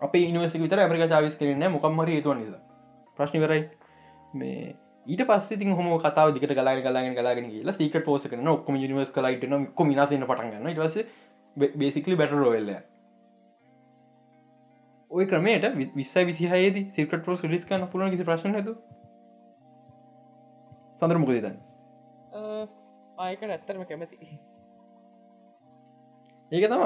අප 0.00 0.14
ඉනිවසි 0.16 0.62
විතර 0.62 0.78
ඇමරික 0.80 1.08
චාවිස් 1.08 1.36
කරන්න 1.36 1.72
මොකම්මර 1.72 2.08
ඒතුව 2.10 2.38
නිසා. 2.38 2.62
ප්‍රශ්නිවරයි 3.18 3.62
මේ 4.34 4.74
ඊට 5.06 5.22
පස්සේ 5.26 5.72
හොම 5.72 5.90
කතාව 6.00 6.32
දිකට 6.34 6.52
ගලා 6.52 6.74
ගලාගෙන 6.78 7.14
ගලාගෙන 7.14 7.50
කියලා 7.50 7.74
සීක 7.74 7.96
පෝස 8.04 8.24
කරන 8.24 8.48
ඔක්කම 8.48 8.74
නිවස් 8.76 9.10
කලයිට 9.10 9.44
ො 9.76 9.84
මිනාතින්න 9.84 10.26
පටන්ගන්න 10.30 10.70
ඉටවස 10.70 10.96
බේසිකලි 11.76 12.16
බැට 12.16 12.32
රෝවෙල්ල 12.32 12.70
ඔය 15.10 15.26
ක්‍රමයට 15.26 15.68
විස්ස 15.94 16.14
විසිහයේද 16.30 16.80
සිකට 16.90 17.22
පෝ 17.26 17.36
ලිස් 17.44 17.68
කන්න 17.68 17.86
පුලන 17.92 18.10
කිසි 18.10 18.24
ප්‍රශ්න 18.24 18.58
තු 18.64 18.74
සඳර 20.98 21.20
මොකදතන්න 21.22 21.60
ආයකට 23.16 23.44
ඇත්තරම 23.46 23.84
කැමති. 23.84 24.16
ඒක 26.52 26.64
තම 26.66 26.82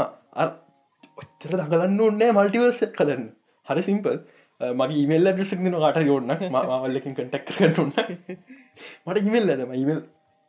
ඔත්තර 1.19 1.53
දගලන්න 1.61 2.01
ඕන්නෑ 2.01 2.37
මල්ටිවර්ස 2.37 2.81
කදන්න 2.93 3.25
හරි 3.67 3.83
සිම්පල් 3.83 4.19
මගේ 4.61 5.03
ඉමල් 5.05 5.31
ඩසක් 5.31 5.61
න 5.63 5.77
කට 5.79 6.07
යෝන්න 6.07 6.33
මවල්ලකින් 6.53 7.17
කටක් 7.19 7.47
කරන්න 7.51 7.91
මට 9.07 9.19
ඉමල් 9.25 9.53
ඇතම 9.55 9.75
ඉමල් 9.75 10.01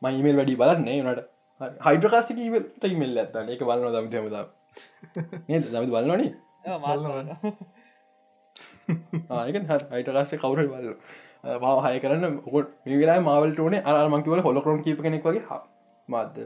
මයිමල් 0.01 0.39
වැඩි 0.39 0.59
බලන්නේ 0.61 1.01
නට 1.03 1.19
හයිඩ්‍රකාස්ටික 1.87 2.39
ඉමල්ට 2.41 2.87
ඉමල් 2.89 3.23
ඇත්තන්න 3.23 3.53
එක 3.55 3.65
බලන්න 3.69 3.95
දම 3.95 4.07
හමද 4.13 5.65
දමි 5.67 5.87
බලන්නනේ 5.87 6.29
ආයක 9.39 9.57
හයිටකාස්ට 9.91 10.37
කවුර 10.37 10.63
බල්ල 10.67 10.93
මාව 11.43 11.83
හය 11.83 11.99
කරන්න. 11.99 12.39
ඔකොට 12.41 12.71
මේලා 12.85 13.19
මවල්ට 13.21 13.59
ඕනේ 13.59 13.83
අරමකිවල 13.85 14.41
හොලකොන් 14.41 14.81
කීප 14.83 15.01
කෙනෙක් 15.01 15.23
වගේ 15.25 15.59
මාද 16.07 16.39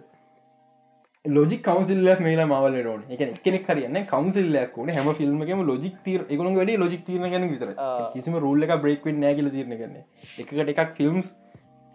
ලොජි 1.25 1.57
කවන්සිල්ලක් 1.59 2.19
මේලා 2.21 2.47
මවල 2.47 2.75
න 2.93 3.03
එක 3.09 3.41
කෙනෙක් 3.41 3.65
කරන්න 3.65 4.05
කවන්සිල්ලයක් 4.05 4.75
වන 4.77 4.89
හැම 4.91 5.09
ෆිල්ම්ගේම 5.13 5.61
ලොජික් 5.65 5.95
තීර 6.03 6.25
එකගු 6.27 6.51
වැඩ 6.51 6.73
ලොජික් 6.77 7.05
තිරන 7.05 7.27
ගැන 7.27 7.47
විතර 7.49 7.69
කිසිම 8.13 8.35
රුල්ල 8.39 8.65
එක 8.65 8.75
බ්‍රේක් 8.81 9.07
නෑගල 9.17 9.49
තිරන 9.49 9.73
ගන්න 9.73 9.95
එකට 10.37 10.73
එකක් 10.75 10.93
ෆිල්ම්ස් 10.97 11.31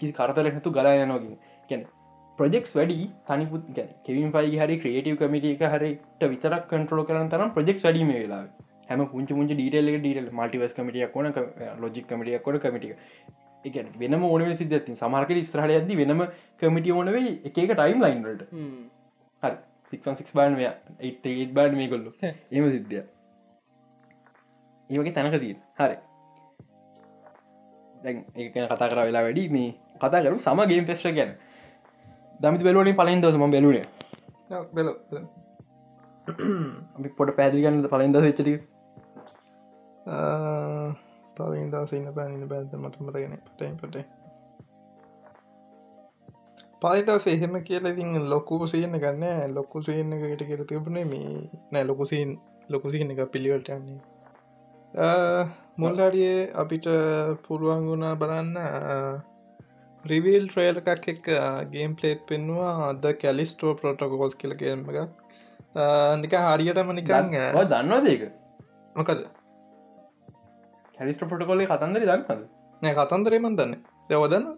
කිසි 0.01 0.13
කරතර 0.15 0.51
හතු 0.51 0.73
ගලා 0.73 0.95
යනෝගින් 0.99 1.37
ගැන 1.71 1.85
ප්‍රජෙක්ස් 2.39 2.73
වැඩි 2.75 3.11
තනිපුත් 3.27 3.69
ගැන 3.77 3.93
කෙවින් 4.07 4.33
පයි 4.33 4.57
හරි 4.57 4.81
ක්‍රේටව 4.81 5.21
කමිට 5.21 5.51
එක 5.51 5.67
හරිට 5.69 6.27
විතරක් 6.27 6.65
කන්ට්‍රෝ 6.67 7.05
කරන 7.05 7.31
තරම් 7.31 7.53
ප්‍රජෙක් 7.53 7.85
වැඩි 7.85 8.05
මේ 8.05 8.23
වෙලා 8.23 8.43
හැම 8.89 9.05
පුංචි 9.13 9.33
පුංචි 9.35 9.55
ඩීටල් 9.55 9.91
ඩීටල් 9.97 10.31
මටිවස් 10.33 10.75
කමිටියක් 10.77 11.13
කොන 11.13 11.27
ලොජික් 11.81 12.07
කමිටියක් 12.07 12.43
කොට 12.43 12.61
කමිටික 12.63 12.97
එක 13.65 13.77
වෙනම 13.99 14.25
ඕන 14.25 14.45
සිද 14.57 14.73
ඇති 14.73 14.97
සමාර්කට 14.97 15.41
ස්ත්‍රහට 15.43 15.77
ඇද 15.77 15.91
වෙනම 16.01 16.23
කමිටිය 16.61 16.93
ඕනවේ 16.93 17.33
එක 17.45 17.55
ටයිම් 17.55 18.05
ලයින්ට 18.05 18.45
හරි. 19.43 19.57
සික් 19.93 20.33
බාන්ය 20.35 20.65
ඒට 20.65 21.53
බාඩ් 21.53 21.79
මේ 21.81 21.89
කොල්ලු 21.89 22.11
එම 22.23 22.65
සිද්ධිය 22.69 23.03
ඒවගේ 24.91 25.15
තැනකදී 25.17 25.55
හරි. 25.81 25.97
දැන් 28.03 28.17
ඒ 28.37 28.49
කතා 28.67 28.89
කර 28.89 29.01
වෙලා 29.03 29.25
වැඩි. 29.27 29.45
මේ 29.49 29.71
කතා 30.01 30.25
කරු 30.25 30.39
සමගේම් 30.39 30.87
පෙස්ට 30.87 31.15
ගැන. 31.19 31.37
දමිත 32.41 32.63
බැලුවනින් 32.63 32.97
පලින් 32.97 33.21
දසම 33.23 33.45
බැලුණේ 33.51 33.87
බෙල 34.73 34.89
අපි 36.97 37.09
පොට 37.19 37.31
පැදිගන්නද 37.39 37.89
පලින්ද 37.93 38.19
වෙච්චටි 38.19 38.53
තලින් 41.37 41.71
දසින්න 41.71 42.15
පැනින 42.15 42.49
බැද 42.49 42.73
මට 42.75 43.01
මතගෙන 43.01 43.37
පටයින් 43.47 43.77
පටේ 43.77 44.05
පයිදවස 46.83 47.27
එහෙම 47.27 47.57
කියලා 47.63 47.93
ඉතින් 47.93 48.29
ලොකු 48.31 48.59
සියන්න 48.67 48.99
ගන්න 48.99 49.55
ලොකු 49.55 49.83
සියන්න 49.83 50.13
එකට 50.13 50.43
කියර 50.43 50.63
තිබුණේ 50.65 51.05
මේ 51.05 51.31
නෑ 51.73 51.85
ලොකුසින් 51.85 52.37
ලොකුසින්න 52.69 53.11
එක 53.11 53.23
පිළිවලට 53.33 53.69
යන්නේ 53.69 54.01
මුල්ලඩියේ 55.77 56.51
අපිට 56.55 56.87
පුළුවන් 57.49 57.89
වුණා 57.89 58.15
බලන්න 58.17 58.57
රිවිල් 60.05 60.47
ට්‍රේල 60.49 60.79
එකක් 60.83 61.09
එක් 61.09 61.27
ගේම් 61.73 61.97
පලේත් 61.97 62.21
පෙන්වා 62.27 62.75
අද 62.89 63.05
කැලිස්ටෝ 63.23 63.75
පොටකොල් 63.75 64.33
කියලගේම 64.33 64.85
එකක්. 64.85 65.11
නික 66.17 66.33
හරියටම 66.33 66.93
නිකං 66.93 67.35
දන්නවා 67.67 68.01
දේක 68.01 68.23
මොකද 68.97 69.27
හැලිස්ට 70.99 71.25
පොටකොල්ලේ 71.27 71.69
කතන්දර 71.69 72.05
දන්නද 72.05 72.43
නෑ 72.83 72.97
කතන්දරේමන් 72.97 73.57
දන්න 73.57 73.75
දෙවදන්න 74.11 74.49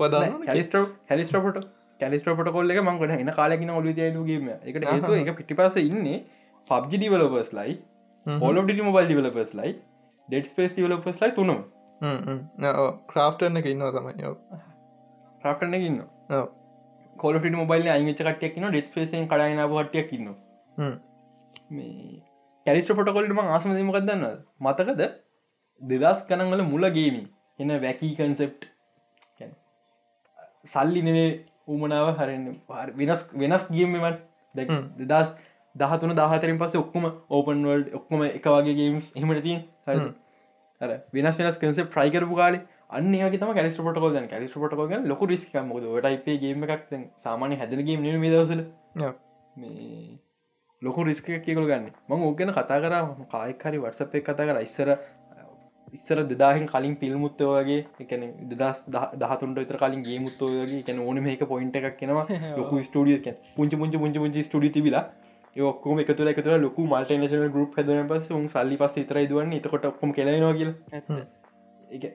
වදන්න 0.00 0.46
හැලිස්ට 0.46 0.76
හැලිස්ටපට 1.08 1.68
කැලිස්ට 2.00 2.30
පොටකොල්ල 2.32 2.74
එක 2.74 2.82
මංගට 2.82 3.16
එන 3.16 3.32
කාලකින 3.34 3.72
ඔලු 3.72 3.94
දයලුගේම 3.94 4.48
එකට 4.52 4.88
හතු 4.92 5.16
එක 5.16 5.32
පිටිපස 5.38 5.80
ඉන්නේ 5.82 6.22
පබ්ජි 6.68 7.02
ඩිවලපස් 7.02 7.52
ලයි 7.52 7.76
පොලො 8.26 8.64
ඩි 8.64 8.82
මොබල් 8.82 9.04
ඩිවලපස් 9.04 9.52
ලයි 9.54 9.74
ඩෙඩ් 10.28 10.48
ස්පේස් 10.48 10.74
ඩිවලපස් 10.74 11.20
ලයි 11.22 11.36
තුනම් 11.36 11.60
ක්‍රාෆ්ටන 13.08 13.60
එක 13.60 13.66
ඉන්නවා 13.66 13.92
තමයි 13.92 14.32
ප්‍රාට්න 15.42 15.78
ඉන්න 15.80 16.00
කොලට 17.16 17.52
මොබයිල් 17.54 17.90
අයිච 17.90 18.24
කටයක්න 18.30 18.68
ඩෙත් 18.68 18.92
පේසෙන් 18.92 19.28
කඩයින 19.28 19.64
කටයක් 19.86 20.12
ඉන්න 20.12 20.34
මේ 21.70 22.20
කැරිස්ට 22.66 22.94
පොටකොල්ටම 22.94 23.42
ආසමදීමකක් 23.48 24.00
දන්න 24.02 24.40
මතකද 24.60 25.10
දෙදස් 25.80 26.24
කනංවල 26.28 26.62
මුලගේමි 26.64 27.22
එන්න 27.58 27.74
වැැකී 27.76 28.14
කන්සෙප්ට් 28.16 28.66
සල්ලි 30.64 31.02
නෙවේ 31.02 31.28
උමනාව 31.68 32.10
හරන්න. 32.16 32.46
වෙනස් 32.96 33.22
වෙනස් 33.34 33.68
ගේමවන් 33.68 34.18
දෙදස් 35.04 35.36
දහතුන 35.74 36.16
දාහතරෙන් 36.16 36.58
පස්ස 36.58 36.76
ඔක්කොම 36.76 37.06
ඕපන් 37.30 37.64
වල්ඩ 37.64 37.94
ඔක්කොම 37.94 38.26
එක 38.28 38.48
වගේ 38.48 38.76
ගේම්ස් 38.80 39.12
එහමට 39.14 39.42
තින් 39.42 39.62
හර 39.86 40.96
වෙනස් 41.14 41.40
වෙනස් 41.40 41.58
කන්සෙප් 41.58 41.96
්‍රයිකරපු 41.96 42.40
කාලේ 42.40 42.64
අන්න 42.90 43.12
තම 43.34 43.54
කැලිස් 43.54 43.76
පොටකොල් 43.78 44.18
කැලිස් 44.28 44.56
පොටකොල් 44.56 45.06
ලොක 45.06 45.22
රිස්ක 45.26 45.54
මොද 45.66 45.86
ටයිපේ 45.86 46.40
ගේම 46.44 46.66
එකක් 46.68 46.98
සාමානය 47.18 47.60
හැදනගේ 47.62 47.96
න 47.98 48.26
දවසල 48.26 48.66
ලොකු 50.82 51.04
රිස්ක 51.04 51.26
කියකල 51.44 51.66
ගන්න. 51.68 51.88
මං 52.08 52.22
ඕගෙන 52.26 52.52
කතා 52.52 52.80
කර. 52.80 52.94
කායකරි 53.32 53.78
වටසප් 53.78 54.22
කතා 54.24 54.46
කර. 54.48 54.60
ඉස්සර 54.62 54.88
ඉස්සර 55.92 56.18
දෙදාහෙන් 56.26 56.66
කලින් 56.66 56.94
පිල්මුත්තය 56.96 57.48
වගේ 57.48 57.80
එකන 58.00 58.28
දෙදස් 58.52 58.84
දහතුන්ට 59.16 59.58
විතර 59.58 59.78
කලින් 59.78 60.04
ගේ 60.04 60.20
මුත්තෝගේ 60.20 60.78
එකන 60.78 61.00
ඕන 61.00 61.22
මේක 61.22 61.42
පොයින්ට 61.46 61.80
එකක් 61.80 61.96
කෙනවා 61.96 62.26
ලොකු 62.58 62.82
ස්ටඩිය 62.82 63.34
පුංචි 63.56 63.76
පුංචි 63.76 64.04
පුංචි 64.04 64.18
පුංචි 64.18 64.46
ස්ටඩි 64.46 64.72
තිබිලා 64.76 65.04
ඔක්කම 65.56 65.98
එකතුර 65.98 66.28
එකතුර 66.28 66.58
ලොකු 66.58 66.86
මල්ටනශන 66.86 67.50
ගරුප් 67.50 67.74
හදන 67.76 68.06
පස 68.08 68.30
උන් 68.32 68.46
සල්ලි 68.48 68.76
පස් 68.76 68.94
තර 69.02 69.26
දුවන්න. 69.26 69.52
එතකොට 69.52 69.84
ඔක්කම 69.84 70.12
කෙලනවා 70.12 70.54
කියල. 70.54 70.72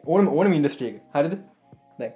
ඕන 0.05 0.27
ඕන 0.29 0.53
ඉන්ඩස්ට්‍රියක 0.53 1.01
හරිද? 1.13 1.37
දැ 1.99 2.11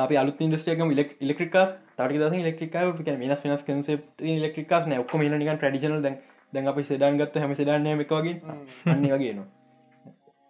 අප 0.00 0.14
අලු 0.16 0.34
ඉන්ඩස්ට්‍රියකම 0.40 0.90
ඉලෙක්ට්‍රික 0.90 1.56
තට 1.96 2.20
දස 2.20 2.34
ඉලෙක්ට්‍රික 2.34 2.74
වෙනස් 3.18 3.44
වෙනස් 3.44 3.62
කන්සෙප් 3.62 4.02
ඉලෙක්ට්‍රිකස් 4.20 4.86
න. 4.86 4.98
ඔක්කම 4.98 5.22
නික 5.22 5.52
ටඩිෂනල් 5.54 6.02
දැන් 6.02 6.18
දැන් 6.52 6.68
අප 6.68 6.80
සෙඩන් 6.84 7.20
ගත්ත 7.20 7.44
හැම 7.44 7.54
සෙඩන්න 7.54 7.92
එකවගේ 7.96 8.40
අන්න 8.86 9.06
වගේනවා 9.06 9.46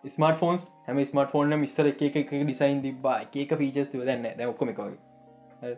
ස්මට 0.04 0.38
ෆෝන්ස් 0.38 0.68
හැම 0.86 1.00
ස්මට 1.02 1.30
ෆෝර්න 1.30 1.58
මිස්සර 1.60 1.86
එක 1.86 2.04
එක 2.04 2.34
ඩිසයින් 2.34 2.82
තිබා 2.82 3.16
එක 3.24 3.56
ෆීචස් 3.56 3.90
තිව 3.90 4.02
දන්න 4.02 4.38
දැ 4.38 4.46
ඔක්කොම 4.46 4.70
එකවගේ 4.70 5.74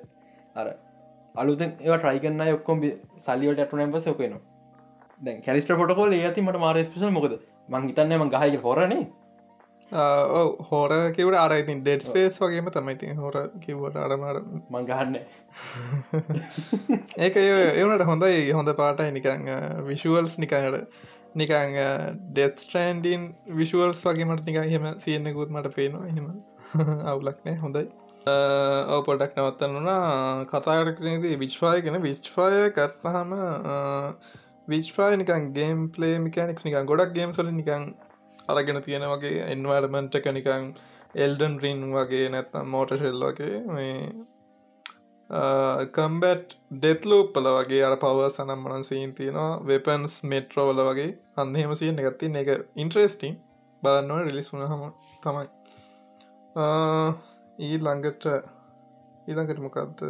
අර 0.57 0.75
අලුතෙන් 1.35 1.77
ඒ 1.81 1.97
ට්‍රයිකන්න 1.97 2.47
ඔක්කොම් 2.51 2.85
සල්ලිවට 3.19 3.61
ඇටනම් 3.61 3.93
පස 3.93 4.07
යොකනවා 4.07 4.43
දැන් 5.21 5.43
කැලිස්ට 5.43 5.71
පොටකොල් 5.75 6.13
ඇති 6.15 6.43
මට 6.43 6.59
මාර 6.59 6.83
ස්පේෂල් 6.83 7.13
මොකද? 7.13 7.39
මං 7.69 7.89
හිතන්න 7.89 8.17
ම 8.17 8.29
ගහයක 8.31 8.61
හොරනේ 8.63 9.07
හෝර 9.93 10.91
කිවට 11.13 11.37
අර 11.37 11.55
ඉතින් 11.55 11.81
ඩෙඩ් 11.81 12.03
ස්පේස් 12.03 12.39
වගේම 12.39 12.71
තමයිති 12.71 13.15
හොර 13.15 13.37
කිවට 13.61 13.97
අරමර 13.97 14.41
මංගහන්න 14.71 15.17
ඒක 17.25 17.37
ඒවනට 17.37 18.05
හොඳයි. 18.05 18.53
හොඳ 18.53 18.75
පාටයි. 18.75 19.11
නිකං 19.13 19.47
විශුවල්ස් 19.85 20.39
නිකඟට 20.39 20.87
නිකං 21.37 21.77
ඩෙත් 22.31 22.65
ස්ට්‍රන්ඩීන් 22.65 23.29
විශුවල්ස් 23.59 24.03
වගේමට 24.05 24.49
නික 24.49 24.59
හෙම 24.73 24.91
සියන්නෙකුත් 24.99 25.51
මට 25.51 25.75
පේනවා. 25.75 26.11
හෙම 26.11 26.27
අවුලක්නෑ 27.13 27.57
හොඳයි. 27.59 27.87
ඔව 28.27 29.05
පොඩක් 29.07 29.37
නවත්තන්න 29.37 29.77
වනා 29.77 30.47
කතාකරනේදී 30.47 31.37
විශ්වාය 31.39 31.83
කෙන 31.83 31.99
විශ්වාය 32.03 32.73
කස්සහම 32.73 33.35
විශ්වාය 34.69 35.17
නිකන් 35.17 35.53
ගේම් 35.53 35.85
පලේ 35.91 36.19
මිකනික් 36.19 36.63
නිකන් 36.65 36.87
ගොඩක් 36.87 37.13
ගේම් 37.15 37.33
සොල 37.33 37.51
නිකන් 37.53 37.85
අරගෙන 38.49 38.81
තියෙන 38.83 39.07
වගේ 39.07 39.45
එන්වර්මන්ට් 39.47 40.19
එක 40.21 40.27
නිකං 40.33 40.67
එල්ඩන් 41.17 41.55
රින් 41.59 41.85
වගේ 41.93 42.27
නැත්තම් 42.29 42.67
මෝට 42.69 42.97
ශෙල් 42.97 43.23
වගේ 43.23 43.61
මේ 43.69 43.95
කම්බැට් 45.97 46.55
ඩෙත්ලූප්පල 46.83 47.47
වගේ 47.57 47.83
අර 47.87 47.95
පව 48.03 48.29
සනම් 48.29 48.61
මනන් 48.65 48.85
සීන් 48.89 49.15
තියෙනවා 49.19 49.53
වෙපන්ස් 49.69 50.15
මෙට්‍රෝවල 50.33 50.81
වගේ. 50.89 51.11
අන්හෙම 51.37 51.73
සියෙන් 51.81 51.99
එකත්ති 52.03 52.31
එක 52.43 52.51
ඉන්ට්‍රේස්ටිං 52.83 53.35
බලන්නවට 53.83 54.29
රිලිස් 54.29 54.53
වුණ 54.53 54.67
හම 54.73 54.85
තමයි. 55.25 55.49
ඊ 57.59 57.77
ළඟට 57.79 58.25
ඊළඟට 59.29 59.61
මොකක්ද 59.67 60.01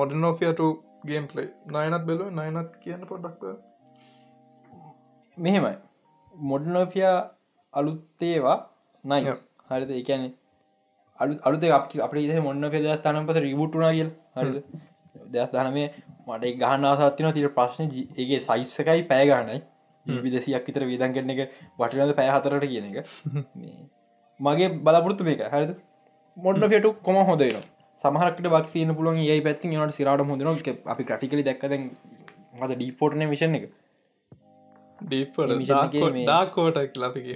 මොඩ 0.00 0.12
නෝෆියට 0.24 0.60
ගේම් 1.08 1.24
පලේ 1.30 1.48
නයනත් 1.74 2.04
බෙලු 2.10 2.24
නයනත් 2.40 2.72
කියන්න 2.82 3.06
පොඩ්ඩක් 3.10 3.42
මෙහෙමයි. 5.36 5.76
මොඩනෝෆියා 6.34 7.16
අලුත්තේවා 7.74 8.58
නයි 9.04 9.32
හරිද? 9.70 9.90
එකන 10.00 10.22
අලු 11.18 11.32
අලුත 11.46 11.64
අප 11.78 11.84
අප 12.06 12.14
මොන්න 12.46 12.70
පෙද 12.74 12.86
තනම් 13.04 13.26
පස 13.28 13.44
රිබුට්ටුනා 13.46 13.96
කියල් 13.96 14.10
හරිද? 14.36 14.56
දෙස් 15.32 15.50
දහනමේ 15.50 15.88
මට 16.26 16.52
ගහන්න 16.62 16.88
ආසත්තින 16.90 17.32
තිර 17.32 17.48
ප්‍රශ්න 17.50 17.90
ඒගේ 17.92 18.40
සයිස්සකයි 18.40 19.06
පෑ 19.10 19.26
ගන්නයි 19.30 20.20
විදසියක් 20.26 20.68
විතර 20.68 20.86
වීදන් 20.90 21.16
කරන 21.16 21.32
එක 21.34 21.40
වටිනද 21.78 22.14
පෑ 22.20 22.28
හතරට 22.34 22.68
කියන 22.72 22.90
එක. 22.90 23.06
මගේ 24.40 24.68
බලපුරත්තු 24.86 25.24
මේක 25.24 25.42
හරිද? 25.54 25.72
මොඩ 26.36 26.68
ෆෙටු 26.74 26.94
කොම 27.02 27.18
හොදන 27.24 27.58
සමහරකට 28.04 28.48
බක්සින 28.54 28.94
පුලුවන් 28.94 29.22
ඒ 29.26 29.40
පැත්ති 29.40 29.72
නට 29.72 29.98
සිරට 29.98 30.28
හොදන 30.30 30.48
අපි 30.86 31.04
ක්‍රටිකලි 31.04 31.42
දක්කද 31.42 31.74
මද 32.58 32.72
ඩීපෝට්න 32.74 33.28
විෂන් 33.32 33.60
එක. 33.60 33.70
ඩාකෝට 36.22 36.98
ලපික 36.98 37.26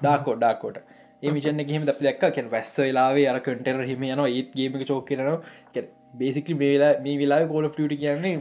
ඩාකෝ 0.00 0.34
ඩාකෝට 0.36 0.76
ඒ 0.78 0.93
මිෂන 1.30 1.62
හෙම 1.68 1.84
ද 1.84 1.94
දක් 1.98 2.30
කැන් 2.30 2.50
වැස්ස 2.50 2.74
වෙලාවේ 2.78 3.28
අර 3.30 3.38
කටර 3.40 3.84
හිම 3.90 4.04
යන 4.06 4.24
ඒත් 4.24 4.50
ගේම 4.54 4.76
චෝක 4.84 5.06
කරන 5.08 5.86
බේසිකලි 6.18 6.54
මේලා 6.54 6.92
මේ 7.04 7.16
වෙලා 7.18 7.40
කෝල 7.46 7.68
ටියට 7.68 7.96
කියන්නේ 8.00 8.34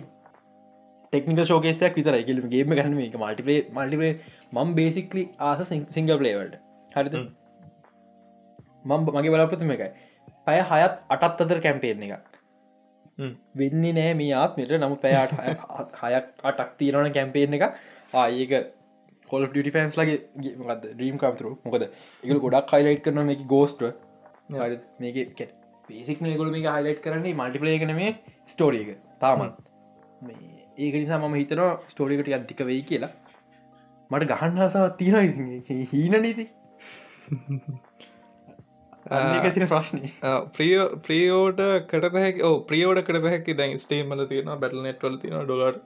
ටෙක්නික 1.13 1.43
ශෝකේසයක් 1.45 1.97
විතර 1.99 2.19
එකලම 2.19 2.49
ගේම 2.49 2.73
ගන්න 2.73 2.99
එක 3.05 3.17
මල්ටිපේ 3.21 3.59
මල්ටිපේ 3.77 4.11
මම් 4.53 4.75
බේසිකලි 4.79 5.23
ආස 5.39 5.63
සිංග 5.69 6.11
පලේවල්ට 6.13 6.59
හරිද? 6.91 7.15
මම 8.85 9.09
මගේ 9.15 9.33
බලපතුම 9.35 9.73
එකයි 9.75 9.89
පය 10.47 10.59
හයත් 10.71 10.95
අටත් 11.09 11.43
අතර 11.43 11.59
කැම්පේෙන් 11.61 12.05
එකක්. 12.07 12.23
වෙන්නේ 13.55 13.93
නෑ 13.93 14.13
මේ 14.21 14.33
ආත්මට 14.35 14.77
නමුත් 14.77 15.01
පැයට 15.03 15.33
හයක් 16.03 16.31
අටක් 16.43 16.71
තීරණ 16.79 17.13
කැම්පේෙන් 17.13 17.59
එක 17.59 17.65
ආඒක 18.13 18.53
කොල් 19.33 19.45
ඩිටි 19.47 19.75
ෆන්ස් 19.75 19.99
ලගේ 19.99 20.17
ඩීම් 20.87 21.19
කම්තරු 21.19 21.53
මොකද? 21.65 21.85
එක 22.23 22.41
ගොඩක් 22.45 22.73
හයිලයිට් 22.75 23.03
කරන 23.05 23.25
මේ 23.25 23.45
ගෝස්ට 23.47 23.85
මේක 24.99 25.43
පේසික් 25.89 26.23
ගොල 26.35 26.51
මේ 26.51 26.65
හයිලයිට් 26.69 27.03
කරන්නේ 27.03 27.35
මල්ටිපලේගන 27.35 27.95
මේ 27.95 28.15
ස්ටෝරියක 28.47 28.95
තාමන් 29.19 29.51
ඒක 30.77 30.93
නිසා 30.95 31.19
මම 31.19 31.35
හිතන 31.35 31.65
ස්ටෝරිකට 31.87 32.33
අධික 32.33 32.65
වෙයි 32.65 32.83
කියලා. 32.83 33.13
මට 34.11 34.27
ගහන්න 34.31 34.59
හසාවත් 34.61 34.97
තියෙන 34.99 35.25
හීන 35.91 36.15
නීති 36.21 36.45
තින 39.51 39.67
ප්‍රශ්නය 39.67 40.11
ප්‍රිය 40.55 40.75
ප්‍රියෝට 41.07 41.61
කට 41.89 42.11
හැක 42.17 42.41
ඕ 42.43 42.55
ප්‍රියෝඩ 42.63 43.01
කර 43.03 43.21
හැකි 43.27 43.55
දැන් 43.55 43.79
ස්ටේමල 43.79 44.25
තියෙන 44.27 44.51
බැටල 44.55 44.83
නෙට්වල 44.83 45.17
තියෙන 45.17 45.43
ඩොලර් 45.43 45.79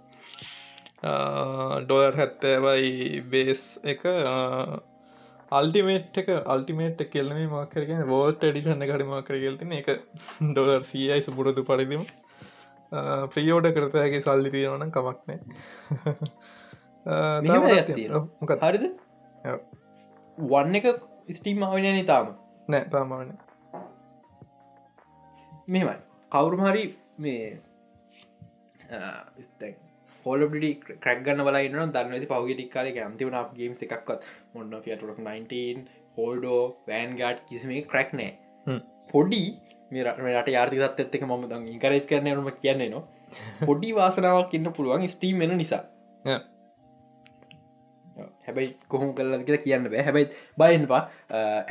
ඩොලර් 1.03 2.15
හැත්තෑවයි 2.15 3.21
බේස් 3.21 3.79
එක 3.83 4.03
අල්ටිමේට් 5.51 6.17
එක 6.17 6.29
අල්ටිමේට් 6.45 7.03
කෙල්ලම 7.11 7.37
මක්කරගෙන 7.51 8.07
වෝල්ට 8.07 8.41
ඩිෂන්න 8.41 8.81
කඩි 8.81 9.05
මක්කර 9.05 9.37
ගෙල්තින 9.39 9.71
එක 9.73 9.89
ඩොලර් 10.51 10.83
සීයිස 10.83 11.29
පුරදු 11.29 11.63
පරිදිම. 11.63 12.05
ප්‍රියෝඩ 13.33 13.67
කරතයගේ 13.73 14.21
සල්ලි 14.21 14.49
තියෙනවන 14.49 14.91
කමක්නෑ 14.91 15.39
හරිද? 18.65 18.85
වන්න 20.37 20.75
එක 20.75 20.87
ස්ටීම් 21.33 21.63
ආවිනය 21.63 22.03
තාම? 22.05 22.35
නෑ 22.67 22.89
තාමාන 22.89 23.37
මෙමයි 25.67 25.95
කවුරුම 26.31 26.63
හරි 26.65 26.83
මේ 27.17 27.59
කෝලබටි 28.89 29.86
ක්‍රක් 31.03 31.19
ගන්න 31.25 31.45
බලන්න 31.47 31.93
දන්න 31.95 32.15
ඇති 32.17 32.27
පවගටික් 32.31 32.69
කාල 32.73 32.87
ඇමතිවන 33.03 33.37
ගේම් 33.59 33.73
එකක්වත්. 33.85 34.19
මොන්න 34.53 34.75
ෆියටක් 34.85 35.03
19 35.19 35.85
හෝල්ඩෝ 36.17 36.61
වෑන් 36.89 37.15
ගාඩ් 37.21 37.39
කිසිම 37.49 37.71
ක්‍රක් 37.93 38.09
නෑ 38.19 38.31
පොඩි 39.11 39.41
මේරට 39.91 40.49
යාර්තිකත් 40.55 41.01
එත්තක 41.03 41.23
ම 41.29 41.33
දන් 41.51 41.67
ඉකරස් 41.75 42.05
කරන 42.11 42.29
නම 42.33 42.49
කියන්නේ 42.61 42.89
නවා 42.93 43.05
පොඩි 43.67 43.89
වාසනාවක් 43.99 44.55
ඉන්න 44.57 44.69
පුළුවන් 44.77 45.07
ස්ටීම් 45.15 45.43
වෙන 45.43 45.57
නිසා. 45.61 45.83
හැබැයි 48.47 48.69
කොහොම 48.91 49.09
කල්ල 49.17 49.43
කියලා 49.47 49.63
කියන්න 49.65 49.89
බෑ. 49.91 50.03
හැබැයි 50.07 50.27
බයින්වා 50.59 51.03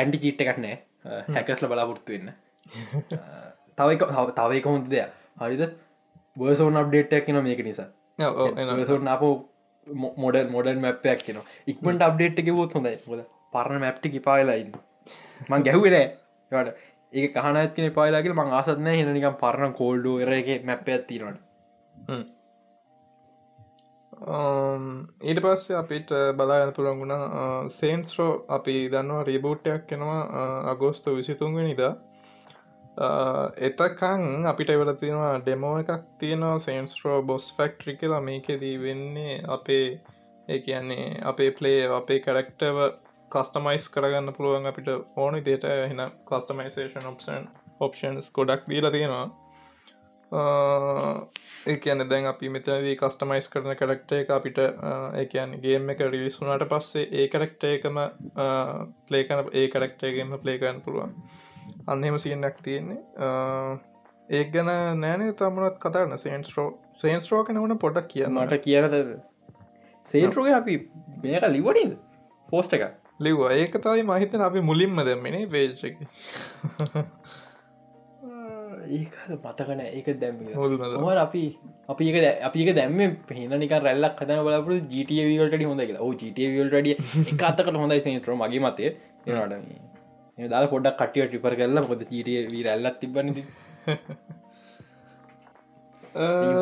ඇන්ටි 0.01 0.23
චීට්ට 0.23 0.45
එකක් 0.45 0.61
නෑ 0.65 0.77
හැකස්ල 1.37 1.69
බලාපොරත්තු 1.73 2.11
වෙන්න. 2.15 2.31
තවයි 3.79 3.97
තවයි 4.39 4.61
කොහොඳ 4.67 4.89
දෙයක්. 4.95 5.11
හරිද? 5.41 5.63
බර්සෝන් 6.39 6.77
අප්ඩේට්ක් 6.81 7.29
න 7.33 7.39
මේක 7.45 7.61
නිසා 7.67 7.89
සෝන් 8.19 9.09
අප 9.09 9.23
මොඩල් 10.17 10.49
මොඩල් 10.49 10.79
මැප්පයක් 10.79 11.21
කියන 11.23 11.41
ඉක්මට 11.67 12.03
අප්ඩේට් 12.03 12.39
එක 12.39 12.53
වොත් 12.53 12.73
හොඳයි. 12.73 12.97
ොද 13.07 13.21
පරණ 13.53 13.81
මැප්ටි 13.81 14.11
කිපායලයින්න 14.11 14.73
මං 15.49 15.63
ගැහුවරෑ 15.63 16.07
ට 16.53 16.77
ඒ 17.13 17.29
කහන 17.35 17.57
ඇතින 17.57 17.93
පායලාගේ 17.93 18.35
මං 18.35 18.55
ආසත්න 18.55 18.89
හෙනනිකම් 18.91 19.37
පරණ 19.43 19.75
කෝල්ඩෝ 19.75 20.17
එක 20.33 20.65
මැප්ප 20.65 20.89
ඇතිනට 20.89 21.45
ඊට 25.23 25.41
පස්සේ 25.45 25.77
අපිට 25.77 26.11
බලාගන්න 26.37 26.73
පුළන් 26.73 27.01
වුණ 27.01 27.15
සේන්ස්රෝ 27.71 28.33
අපි 28.49 28.77
දන්නවා 28.89 29.25
රීබෝට්ටයක් 29.25 29.87
කෙනවා 29.87 30.21
අගෝස්ත 30.73 31.11
විසිතුන්ග 31.13 31.59
නිදා 31.61 31.93
එතකං 32.97 34.47
අපිට 34.47 34.71
එවල 34.71 34.91
තියෙනවා 35.01 35.33
ඩෙමෝ 35.41 35.73
එකක් 35.81 36.05
තියෙනවා 36.19 36.59
සේන්ස්ට්‍රෝ 36.59 37.23
බොස් 37.23 37.49
ෆෙක්ට්‍රි 37.57 37.97
කියලා. 37.97 38.21
මේකෙදී 38.21 38.77
වෙන්නේ 38.83 39.35
අපේ 39.49 40.01
ඒ 40.49 40.59
කියන්නේ 40.61 41.21
අපේ 41.23 41.51
පලේ 41.51 41.81
අපේ 41.93 42.21
කරෙක්ටව 42.21 42.79
කස්ටමයිස් 43.31 43.89
කරගන්න 43.89 44.33
පුළුවන් 44.37 44.67
අපිට 44.67 44.89
ඕනි 45.17 45.41
දේට 45.45 45.65
එන 45.71 46.03
කස්ටමයිසේෂන් 46.31 47.11
ඔප්ෂන් 47.13 47.49
ඔප්ෂන්ස් 47.81 48.33
ගොඩක් 48.33 48.69
දීලා 48.71 48.91
තියෙනවා. 48.91 49.27
ඒ 51.67 51.77
කියන 51.77 52.05
දැන් 52.11 52.27
අපි 52.27 52.49
මෙතනදී 52.49 52.97
කස්ටමයිස් 53.03 53.51
කරන 53.51 53.77
කරක්ට 53.81 54.13
එක 54.21 54.31
අපිට 54.31 54.63
ඒ 54.63 55.27
කියන්න 55.33 55.59
ගේම් 55.65 55.91
එක 55.91 56.01
රිලිස් 56.07 56.41
වුනාට 56.41 56.65
පස්සේ 56.71 57.11
ඒ 57.13 57.27
කරක්ට 57.29 57.69
එකම 57.73 58.01
පලේකන 59.09 59.45
ඒ 59.53 59.67
කරක්ටේගේම 59.69 60.39
පලේකන්න 60.45 60.81
පුළුවන්. 60.87 61.13
අන්නෙම 61.93 62.19
සියන්නක් 62.25 62.59
තියෙන්නේ. 62.67 63.01
ඒ 64.37 64.45
ගැන 64.55 64.71
නෑනේ 65.03 65.33
තමනත් 65.41 65.79
කතාරන්න 65.85 66.19
සේන්ස්රෝ 66.27 66.69
සේන්ස්රෝක 67.03 67.49
නවන 67.55 67.79
පොඩක් 67.87 68.07
කියන්නට 68.13 68.55
කියනද 68.67 68.95
සේන්ට්‍රෝග 70.13 70.49
අපි 70.61 70.75
මේක 71.25 71.47
ලිවඩිද 71.57 71.93
පෝස්ට 72.49 72.77
එක. 72.77 72.85
ලිව 73.25 73.43
ඒක 73.51 73.75
තවයි 73.85 74.07
මහිතන 74.13 74.47
අපි 74.51 74.61
මුලින්ම 74.71 75.03
දැම්මනේ 75.09 75.47
පේච්චක 75.55 75.97
ඒකද 78.97 79.31
මතකන 79.45 79.81
ඒක 79.87 80.09
දැම්ම. 80.23 80.43
හො 81.03 81.09
අපි 81.25 81.43
අපි 81.93 82.05
ඒක 82.11 82.45
අපික 82.49 82.71
දැම්ම 82.79 83.17
පහන 83.29 83.59
නික 83.63 83.75
රැල්ලක් 83.87 84.21
හදන 84.23 84.41
බලපු 84.47 84.79
ජටවල්ට 84.93 85.67
හොඳ 85.71 85.83
කියලා. 85.89 86.05
ඕ 86.07 86.13
ජටවල්ට 86.21 86.75
එකත්තකට 87.33 87.77
හොඳයි 87.83 88.01
සේන්ට්‍ර 88.07 88.35
මගේ 88.43 88.63
මතය. 88.67 88.95
එනට 89.27 89.96
දා 90.39 90.67
පොඩක් 90.69 90.99
කටිය 91.01 91.27
ටිපර 91.27 91.57
කරලා 91.57 91.87
පොද 91.87 92.03
ජටව 92.09 92.57
රැල්ලත් 92.67 92.99
තිබන 93.01 93.33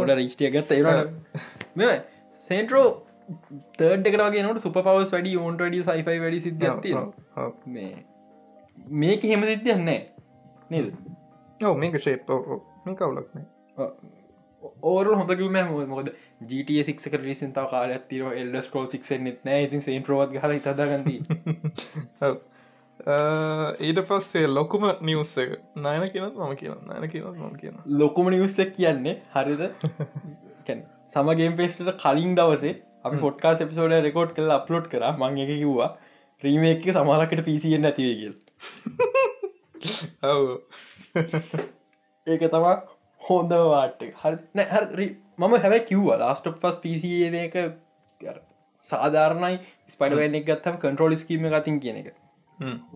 ොඩ 0.01 0.15
රිෂ්ටිය 0.15 0.51
ගත්ත 0.51 0.79
ඒට 0.79 1.11
මෙ 1.75 1.91
සේන්ට්‍රෝ 2.43 2.87
තර්ඩ් 3.79 4.11
එකට 4.11 4.23
වගේ 4.23 4.43
නොට 4.43 4.63
සුප 4.63 4.79
පවස් 4.81 5.13
වැඩි 5.13 5.37
ඕන්ට 5.37 5.65
වැඩි 5.65 5.85
සයිෆයි 5.85 6.19
වැඩි 6.21 6.41
සිද්ධ 6.41 6.67
මේ 7.69 7.95
මේක 9.03 9.23
හෙම 9.25 9.45
සිද්ධියන්නේ 9.45 10.01
නේද? 10.71 10.93
ඔව 11.61 11.77
මේක 11.77 11.99
ශේප් 12.01 12.31
මේ 12.85 12.95
කවුලක්න 12.95 13.47
ඕර 14.85 15.15
හොඳකිල්ම 15.15 15.59
මොද 15.91 16.15
ජටසික් 16.49 17.21
රිසින්තාව 17.21 17.71
කාල 17.71 17.91
ඇතිර 17.91 18.27
එල්ඩ 18.35 18.63
ස්කෝල් 18.63 18.89
සික් 18.89 19.07
නෙත් 19.21 19.45
නෑ 19.45 19.69
ඉතින් 19.69 19.83
සේන් 19.83 20.03
ප්‍රවත් 20.03 20.43
හල 20.43 20.59
තදාගති 20.61 21.17
ඊට 23.07 23.99
පස්සේ 24.09 24.49
ලොකුම 24.49 24.85
නිවස්ස 25.09 25.37
එක. 25.43 25.51
නයන 25.77 26.05
කියනත් 26.13 26.37
මම 26.41 26.55
කියන්න 26.61 26.87
නයන 26.91 27.11
කියනත් 27.13 27.37
ම 27.37 27.57
කියන 27.61 27.77
ලොකුම 28.03 28.31
නිවස්සක් 28.35 28.73
කියන්නේ 28.79 29.21
හරිද? 29.35 29.63
සමගේම් 31.15 31.57
පේස්ට 31.59 31.85
කලින් 32.05 32.33
දවසේ 32.39 32.73
අපි 33.05 33.21
පොට්කා 33.25 33.53
එපිසෝඩ 33.67 33.97
රෙකෝඩ් 34.09 34.33
කල 34.39 34.55
අප්ලෝඩ් 34.57 34.89
කර. 34.95 35.05
මං 35.21 35.37
එක 35.45 35.53
කිව්වා 35.61 35.91
්‍රීමේක 36.43 36.89
සමාරකට 36.97 37.45
පිසියෙන් 37.51 37.85
නැතිවේගල් 37.87 38.35
ඒක 42.27 42.49
තමා 42.57 42.75
හොඳ 43.29 43.53
වාට 43.75 44.01
හරි 44.25 44.69
හරි 44.73 45.09
මම 45.39 45.55
හැබැ 45.63 45.85
කිව්වා 45.93 46.21
ලාස්ට 46.25 46.53
පස් 46.67 46.77
පිසින 46.89 47.41
එක 47.45 47.55
සාධාරණයි. 48.83 49.57
ස්පඩවෙන්න 49.93 50.39
එක 50.41 50.45
ගත්තම 50.51 50.77
කන්ට්‍රෝල් 50.83 51.23
ස්කීම 51.23 51.51
ගතින් 51.53 51.81
කියන 51.85 51.99
එක 52.03 52.15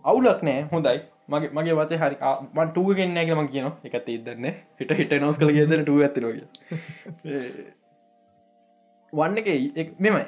අවුලක් 0.04 0.42
නෑ 0.42 0.62
හොඳයි. 0.72 1.00
මගේ 1.28 1.50
මගේ 1.52 1.74
වත 1.74 1.92
හරි 1.96 2.16
මන්ටුව 2.54 2.88
ගෙන්න්න 2.94 3.20
කියම 3.20 3.48
කියන 3.48 3.68
එකත් 3.86 4.09
ඉදන්න. 4.09 4.48
හිට 4.78 4.92
හිට 4.92 5.14
නොස් 5.20 5.38
කළ 5.38 5.52
ගෙදන 5.52 5.82
ටුව 5.82 6.02
ඇතිරෝග 6.02 6.38
වන්න 9.12 9.38
එක 9.76 9.94
මෙමයි. 9.98 10.26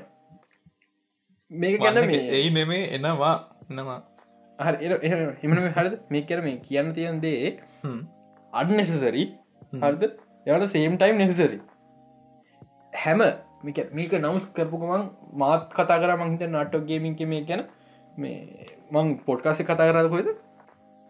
මේක 1.51 1.81
ගැන 1.81 2.01
මේ 2.07 2.23
එයි 2.33 2.51
නෙමේ 2.53 2.83
එනවා 2.93 3.35
එනවා. 3.71 4.01
හරි 4.59 4.87
එම 5.43 5.53
හරිද? 5.75 5.95
මේ 6.11 6.23
කර 6.25 6.41
මේ 6.43 6.59
කියන්න 6.61 6.95
තියන් 6.95 7.21
දේ 7.21 7.59
අඩ්නෙසසරි 8.53 9.25
හරිද? 9.79 10.05
එවට 10.47 10.69
සේම් 10.69 10.97
ටයිම් 10.97 11.19
නෙසසරි 11.19 11.61
හැම 12.95 13.21
මේක 13.95 14.13
නවස් 14.15 14.47
කරපුකමන් 14.55 15.05
මාත් 15.35 15.69
කතා 15.73 15.99
කර 15.99 16.17
මහිත 16.19 16.43
නට්ටෝ 16.47 16.87
ගේමින්ක 16.87 17.21
මේ 17.27 17.45
ගැන 17.45 17.63
මේ 18.21 18.69
මං 18.93 19.17
පොට්කාසේ 19.27 19.69
කතා 19.71 19.91
කරද 19.91 20.13
කොයිද 20.15 20.31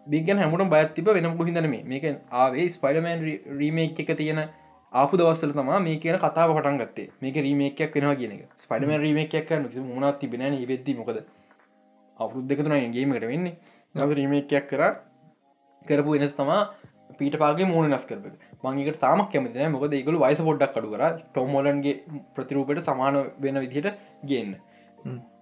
බිගන් 0.07 0.41
හැමට 0.43 0.71
බයත්තිප 0.73 1.13
වෙනම් 1.17 1.37
පුහිදන 1.39 1.69
මේ 1.75 1.83
මේක 1.85 2.09
ආවේ 2.43 2.67
ස්පයිඩමෑන් 2.77 3.29
රීමේක් 3.61 4.03
එක 4.05 4.11
තියෙන 4.21 4.41
ආපු 4.91 5.17
දවස්සල 5.19 5.51
තම 5.57 5.69
මේ 5.83 5.99
කියන 6.03 6.17
කතාව 6.23 6.49
පටන් 6.55 6.77
ගත්තේ. 6.79 7.09
මේක 7.21 7.35
රීමේකයක් 7.45 7.93
වෙනවා 7.95 8.15
කියන 8.15 8.31
එක. 8.35 8.41
ස්පඩම 8.63 8.91
රීමේකයක් 9.05 9.51
මුණත් 9.91 10.19
තිබෙන 10.21 10.43
වෙද්දි 10.71 10.95
මොකද? 10.95 11.19
අවුරුද් 12.19 12.45
දෙකතුන 12.49 12.75
ගේීමට 12.95 13.27
වෙන්නේ. 13.33 13.55
නව 13.95 14.09
රීමේකයක් 14.19 14.67
කර 14.71 14.83
කරපු 15.85 16.09
වෙනස් 16.15 16.35
තමා 16.35 16.59
පීට 17.19 17.37
පාගේ 17.43 17.69
මූුණ 17.71 17.93
නස් 17.93 18.05
කරප. 18.05 18.25
මංගේට 18.63 18.99
තාමක් 18.99 19.31
කැමතින 19.31 19.71
මොකද 19.71 19.95
ඒකළු 19.99 20.19
වයිස 20.25 20.43
පොඩ්ඩක් 20.49 20.75
කඩු 20.75 20.91
කර. 20.93 21.03
ටොමෝලන්ගේ 21.31 21.95
ප්‍රතිරූපයට 22.35 22.83
සමාන 22.89 23.15
වෙන 23.43 23.61
විදිහට 23.63 23.95
ගන්න. 24.29 24.51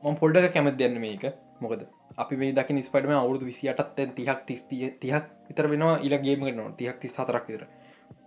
මං 0.03 0.20
පොඩ්ඩක 0.22 0.53
කැමත් 0.53 0.78
දෙන්න 0.78 1.01
මේක 1.05 1.26
මොකද? 1.62 1.82
අපි 2.18 2.36
මේ 2.41 2.55
දකි 2.57 2.74
නිස්පටම 2.74 3.14
අවුරුදු 3.16 3.45
විසියටත් 3.51 3.99
තිහක් 4.18 4.39
තිස්තිය 4.47 4.89
තිහක් 5.01 5.26
විතර 5.47 5.68
වෙනවා 5.74 5.95
ඉලගේමට 6.07 6.55
නො 6.55 6.66
තිහක් 6.80 6.99
ති 7.01 7.07
සතරක් 7.07 7.45
විතර. 7.49 7.64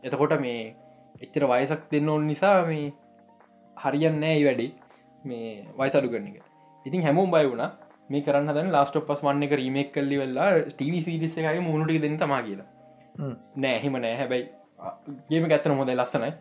එතකොට 0.03 0.35
මේ 0.41 0.75
එච්චර 1.25 1.45
වයසක් 1.53 1.83
දෙන්න 1.93 2.09
ඕන් 2.09 2.27
නිසා 2.27 2.57
මේ 2.67 2.93
හරියන්න 3.77 4.25
වැඩි. 4.47 4.69
මේ 5.25 5.67
වයිතඩු 5.79 6.09
කරන 6.13 6.29
එක. 6.31 6.39
ඉතින් 6.87 7.03
හැමෝම් 7.03 7.31
බය 7.31 7.45
වුණ. 7.51 7.65
මේ 8.11 8.25
කරන්න 8.27 8.55
ද 8.57 8.71
ලාස්ට 8.77 8.99
පස් 9.09 9.21
වන්න 9.27 9.47
එක 9.47 9.55
රීමෙක් 9.61 9.93
කල්ලි 9.97 10.17
වෙල්ලා 10.23 10.49
ටව 10.71 11.05
සිරිස 11.07 11.37
එකයි 11.39 11.61
මුණටි 11.69 12.01
දෙන්න 12.05 12.19
තමා 12.23 12.43
කියලා. 12.47 12.69
නෑහෙම 13.65 13.99
නෑ 14.05 14.17
හැබැයි 14.21 14.49
ගේම 15.31 15.47
ඇත්තන 15.51 15.77
හොඳයි 15.81 15.97
ලස්සනයි. 15.97 16.33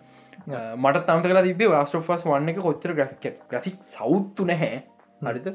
මට 0.84 1.04
තම්සකලා 1.10 1.44
තිබේ 1.48 1.70
ලාස්ට 1.76 2.00
පස් 2.08 2.26
වන්න 2.30 2.54
එක 2.54 2.62
කොච්චර 2.68 2.96
ග්‍රික් 3.00 3.28
ග්‍රෆික් 3.52 3.78
සෞත්තු 3.96 4.48
නැහැ. 4.52 4.82
හරිත 5.28 5.48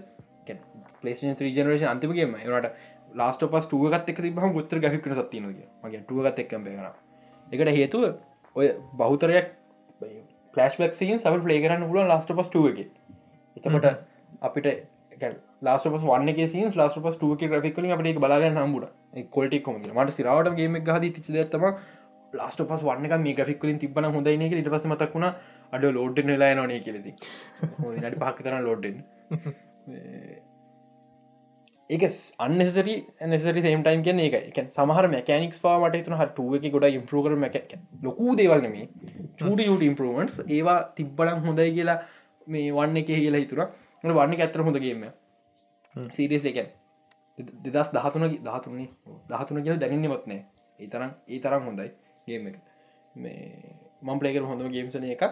පලේෂන් 1.07 1.37
ත්‍රීජනරේෂන් 1.37 1.89
අන්තිමගේම 1.89 2.37
එනට 2.37 2.71
ලාස්ට 3.15 3.45
පස් 3.49 3.67
ටුවගත් 3.67 4.09
එක 4.09 4.21
තිබහම 4.21 4.53
ගොත්තර 4.53 4.81
ග්‍රික්ට 4.81 5.15
සත්තිනගේ 5.15 5.69
මගේ 5.85 6.03
ටුවගත් 6.03 6.43
එක්කම් 6.43 6.65
බේෙන 6.65 6.91
එකට 7.53 7.73
හේතුව 7.73 8.05
ඔය 8.57 8.69
බෞතරයක් 8.95 9.55
පලස්ලක් 10.55 10.95
සින් 10.95 11.17
සබ 11.17 11.41
පලේ 11.41 11.63
කරන්න 11.63 11.87
පුලුවන් 11.87 12.09
ලාස්ට 12.09 12.33
පස් 12.33 12.49
ටුව 12.49 12.69
එක. 12.73 12.79
එතකොට 13.57 13.89
අපිට 14.43 14.69
ලාස්ට 15.63 15.89
පස් 15.89 16.05
වන්න 16.05 16.73
ලාස්ට 16.77 17.01
පස් 17.01 17.19
ටුව 17.19 17.37
ග්‍රිකල 17.43 17.91
අපට 17.91 18.21
බලාගන්න 18.21 18.59
හම්බුට 18.59 19.29
කොල්ටි 19.31 19.61
කොම 19.61 19.79
මට 19.83 20.13
සිරාවට 20.13 20.57
ගේම 20.57 20.81
හද 20.81 21.13
තිච 21.13 21.29
දත්තම 21.29 21.69
ලාස්ට 22.33 22.65
පස් 22.65 22.83
වන්න 22.83 23.23
මේ 23.23 23.35
ග්‍රිකලින් 23.35 23.79
තිබන 23.79 24.11
හොඳයින 24.11 24.49
ඉට 24.49 24.69
පස 24.69 24.85
මතක්ුණ 24.87 25.29
අඩ 25.73 25.87
ලෝඩ් 25.93 26.25
නෙලා 26.25 26.55
නොනේ 26.55 26.81
කෙලෙති 26.81 27.15
හො 27.79 27.95
නඩි 27.95 28.17
පහක් 28.17 28.37
තරන 28.43 28.65
ලෝඩ්ඩෙන් 28.65 29.01
ඒක 31.91 32.05
අන්නසරි 32.39 32.95
නැසරි 33.25 33.61
සේම් 33.61 33.83
ටයිම් 33.83 34.03
කියන 34.03 34.21
එක 34.21 34.35
එක 34.41 34.59
සමහර 34.71 35.09
මැකනික්ස් 35.09 35.61
පාමට 35.61 35.99
තුන 36.05 36.17
හටුව 36.17 36.57
එක 36.59 36.67
ගොඩ 36.71 36.89
ඉම්පරෝකර 36.91 37.37
මැක 37.37 37.77
ලොකූ 38.03 38.35
දේවල්නම 38.35 38.75
චුට 39.37 39.63
යුට 39.63 39.83
ඉම්පරමන්ස් 39.83 40.41
ඒවා 40.49 40.79
තිබ්බලම් 40.95 41.39
හොඳයි 41.43 41.71
කියලා 41.73 41.99
මේ 42.47 42.73
වන්න 42.73 42.97
එක 42.97 43.07
කියලා 43.09 43.45
හිතුර 43.45 43.63
වන්න 44.05 44.37
ඇත්තර 44.39 44.63
හොඳගේම 44.63 45.07
සීරියස් 46.11 46.45
එකැන් 46.45 46.75
දෙදස් 47.67 47.91
දහතුන 47.93 48.29
දහතුනේ 48.43 48.89
දහතුන 49.31 49.63
කියලා 49.63 49.81
දැනන්නේවත්නෑ 49.81 50.43
ඒ 50.81 50.89
තරම් 50.89 51.13
ඒ 51.29 51.41
තරම් 51.41 51.63
හොඳයි 51.63 51.91
ගේම 52.27 52.47
එක. 52.47 52.57
මේ 53.17 53.77
මම් 54.03 54.19
පලේකර 54.19 54.45
හොඳම 54.45 54.71
ගේම්සන 54.71 55.07
එක 55.09 55.23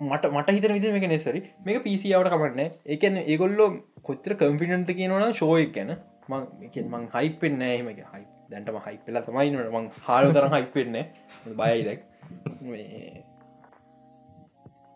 මට 0.00 0.30
මට 0.30 0.50
හිතන 0.50 0.72
විදි 0.72 0.92
මේක 0.92 1.06
නෙසරි 1.08 1.40
මේක 1.60 1.82
පිසිාවට 1.82 2.32
කමන්න 2.32 2.60
එකන 2.88 3.16
ඒගොල්ලෝ 3.22 3.68
කොච්චර 4.08 4.34
කම්ෆිනන්ට 4.42 4.90
කියනවන 4.98 5.36
ශෝයක් 5.40 5.72
ගැන. 5.76 5.92
මං 6.28 6.42
මං 6.90 7.04
හයිපෙන් 7.14 7.54
නෑමක 7.58 8.00
හයි 8.12 8.24
දැන්ටම 8.50 8.78
හයි 8.86 8.96
පෙලා 9.06 9.24
තමයිනට 9.26 9.72
මං 9.72 9.88
හාල 10.06 10.26
තරම් 10.36 10.56
හයිපෙන්න 10.56 10.96
බයයිදැක් 11.60 12.00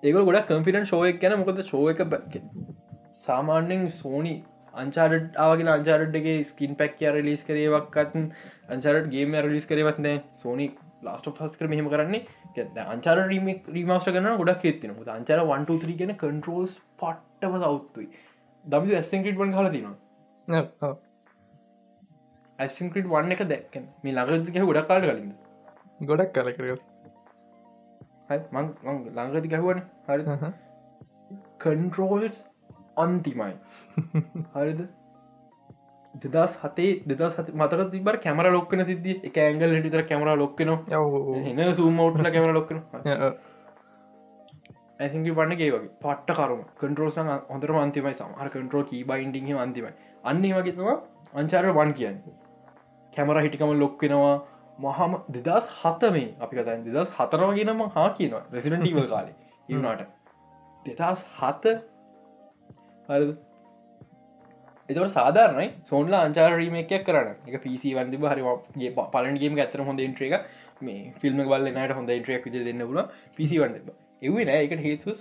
ඒක 0.03 0.15
ගොඩ 0.21 0.41
කම්ෆිටන් 0.49 0.89
ශෝයක් 0.93 1.21
ගැන 1.25 1.37
මොකද 1.39 1.63
ශෝක 1.65 2.01
සාමාන්‍යෙන් 3.25 3.83
සෝනි 3.97 4.35
අංචාඩ 4.75 5.41
ආවගෙන 5.45 5.71
අංචාරට්ගේ 5.77 6.37
ස්කින් 6.51 6.77
පැක්කය 6.81 7.11
රලිස් 7.13 7.43
කරේවක්කත් 7.43 8.15
අංචාරට 8.75 9.11
ගේම 9.15 9.35
රලිස් 9.43 9.67
කරවත්නෑ 9.67 10.17
සෝනි 10.43 10.69
ලාස්ට 11.03 11.29
ෆස් 11.31 11.55
කර 11.59 11.69
මෙහම 11.75 11.89
කරන්නේ. 11.89 12.23
අංචාර 12.87 13.19
රීමක් 13.29 13.69
රීමස්ට 13.75 14.11
ගන 14.17 14.29
ගොඩක් 14.41 14.65
එත්තින 14.71 14.97
අංචාර 15.15 15.41
1 15.59 15.95
ගෙන 16.01 16.13
කන්ටරෝස් 16.23 16.73
පට්ටම 16.99 17.55
සෞත්තුයි 17.65 18.09
දමි 18.65 18.97
ඇස්සන්ක්‍රට 18.97 19.39
වන් 19.39 19.55
හල 19.55 19.71
තිනවා 19.73 19.97
ඇසින්ක්‍රට 22.59 23.09
වන්න 23.09 23.35
එක 23.35 23.43
දැක්කන්. 23.51 23.85
මේ 24.03 24.15
ළඟතික 24.15 24.57
ගොඩක් 24.63 24.89
කාල 24.89 25.05
කලින්. 25.05 25.35
ගොඩක් 26.03 26.33
කල 26.35 26.51
කර 26.53 26.65
ළඟති 28.31 29.53
ගැහුවන. 29.55 29.83
හරි 30.09 30.23
කන්ටරෝල්ස් 31.59 32.41
අන්තිමයි. 32.97 33.53
හරිද? 34.55 34.83
දෙදස් 36.15 36.59
හතේ 36.63 36.91
දෙදස් 37.07 37.39
මතක 37.55 37.89
තිබර 37.93 38.19
කැමර 38.19 38.51
ලොක්කන 38.51 38.85
සිද්ධිය? 38.85 39.17
එක 39.25 39.39
ඇංගල් 39.39 39.77
හිටතර 39.77 40.05
කැමර 40.05 40.35
ලොක්කන 40.37 40.75
එන 41.55 41.75
සූමෝට්ල 41.75 42.31
කැමර 42.37 42.55
ලොක්කන 42.59 42.83
ඇසිි 45.01 45.33
පන්නගේ 45.33 45.71
වගේ. 45.71 45.91
පට්ට 45.99 46.37
කරුම 46.39 46.63
කන්ටරෝසන් 46.77 47.29
හොඳර 47.49 47.71
අන්තිමයි 47.79 48.15
සමහර 48.15 48.49
කන්ටරෝ 48.51 48.85
කී 48.85 49.03
බයින්ඩිහ 49.05 49.59
අන්තිමයි. 49.59 49.93
අන්නේ 50.25 50.55
වගේතවා 50.55 50.97
අංචාර 51.35 51.69
වන් 51.73 51.93
කියන්න. 51.93 52.19
කැමර 53.13 53.41
හිටිකම 53.41 53.73
ලොක්කෙනවා 53.75 54.35
මහම 54.79 55.15
දෙදස් 55.29 55.69
හත 55.75 56.11
මේ 56.11 56.29
අපි 56.39 56.57
කතයි 56.59 56.81
දෙදස් 56.89 57.15
හතරවගෙනම 57.19 57.81
හා 57.91 58.09
කියනවා. 58.11 58.43
රෙසිඩන්ටීවල් 58.53 59.09
කාලේ. 59.09 59.37
ඉවනාට 59.71 60.03
දෙදස් 60.83 61.25
හත 61.39 61.75
හරද? 63.09 63.33
එතවට 64.89 65.11
සාධාරනයි 65.11 65.69
සෝන්ලා 65.87 66.23
අංචාර 66.23 66.53
රීමේකයක් 66.55 67.05
කරන්න. 67.05 67.35
එක 67.49 67.63
පිසි 67.63 67.95
වන්දි 67.95 68.23
හරිගේ 68.27 68.93
පලන්ගේම 69.09 69.59
ඇතර 69.59 69.83
හොඳ 69.83 70.01
ඉන්ට්‍රේක 70.01 70.39
මේ 70.83 71.01
ෆිල්ම් 71.19 71.43
බල 71.47 71.73
නට 71.73 71.91
හොඳ 71.95 72.11
ඉන්ට්‍රයක් 72.11 72.47
විද 72.47 72.63
දෙන්න 72.63 72.87
පුල 72.87 73.03
පිසි 73.37 73.59
වන්ද 73.59 73.99
එවේ 74.23 74.45
නෑ. 74.45 74.61
එකට 74.65 74.83
හේතු 74.83 75.15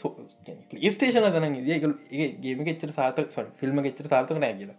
ස්ටේෂන 0.91 1.31
තන 1.31 1.57
ඒ 1.67 2.29
ගේම 2.39 2.65
එච්චර 2.67 2.91
සාතක 2.91 3.31
සො 3.31 3.45
ෆිල්ම් 3.57 3.83
එච්චර 3.83 4.07
සාර්ථක 4.07 4.37
නෑ 4.37 4.55
කියලා. 4.55 4.77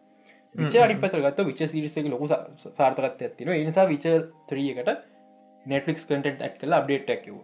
විච 0.55 0.77
අනි 0.79 0.95
පතර 0.97 1.23
ගත්ත 1.23 1.47
විච 1.47 1.63
සිරිසක 1.67 2.07
ලොකු 2.07 2.29
සාර්ථකත් 2.29 3.23
ඇතින 3.23 3.53
එනිසා 3.55 3.87
විච 3.87 4.07
ත්‍රියකට 4.49 4.93
නෙටලික්ස් 5.67 6.07
කටට 6.07 6.43
ඇත් 6.43 6.57
කල 6.59 6.73
අප්ඩේට් 6.73 7.11
ඇකිව 7.11 7.37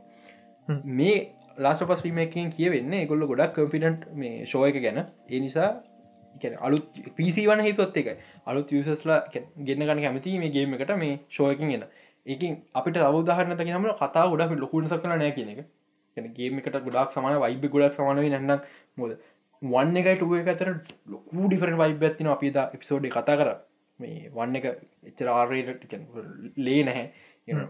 මේ 0.93 1.19
ලාස්ට 1.59 1.85
පස් 1.85 2.03
රීමකින් 2.03 2.49
කියවෙන්න 2.51 2.97
ගොල්ල 3.07 3.27
ගොඩක් 3.27 3.55
කම්පිටන්ට් 3.57 4.09
මේ 4.15 4.47
ශෝය 4.47 4.71
එක 4.71 4.81
ගැන. 4.83 4.99
ඒ 5.29 5.41
නිසා 5.41 5.71
අලුත් 6.61 6.99
පිසි 7.17 7.47
වන 7.47 7.61
හේතුවත් 7.61 7.97
එකයි 7.97 8.17
අලුත් 8.47 8.73
යසස්ලා 8.73 9.21
ගෙන්න්න 9.31 9.87
ගන්න 9.87 10.03
කැමති 10.03 10.37
මේ 10.39 10.51
ගේම 10.51 10.75
එකට 10.75 10.93
මේ 10.97 11.15
ශෝයකින් 11.31 11.73
එන. 11.73 11.85
ඒකින් 12.27 12.61
අපිට 12.75 13.01
අවදාහරන 13.03 13.57
තකිනම 13.57 13.89
කතා 13.95 14.27
ගොඩක් 14.29 14.57
ලොකුණ 14.59 14.89
සකන 14.89 15.15
නෑ 15.15 15.33
කියන 15.33 15.53
එක 15.55 15.61
ගේම 16.17 16.59
එකට 16.59 16.79
ගොඩක් 16.85 17.13
සමාන 17.13 17.39
වයිබ 17.41 17.65
ගොඩක් 17.73 17.95
සමානව 17.95 18.25
නන්න 18.25 18.61
මොද 18.97 19.17
වන්න 19.63 19.97
එකයි 19.97 20.17
ටුව 20.17 20.35
එක 20.39 20.49
අතර 20.49 20.69
ලොකු 21.09 21.49
ඩිෆරන් 21.49 21.77
වයිබ 21.77 22.03
ඇතින 22.03 22.29
අපිද 22.29 22.57
එපිසෝඩ් 22.57 23.09
කතා 23.09 23.37
කර. 23.37 23.51
මේ 24.01 24.31
වන්න 24.31 24.57
එක 24.57 24.67
එච්චර 25.11 25.29
ආරයට 25.29 25.95
ලේ 26.57 26.83
නැහැ. 26.85 27.07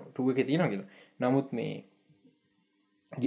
ටුව 0.08 0.30
එක 0.32 0.46
තියෙන 0.46 0.70
කියලා. 0.70 0.88
නමුත් 1.20 1.52
මේ 1.52 1.84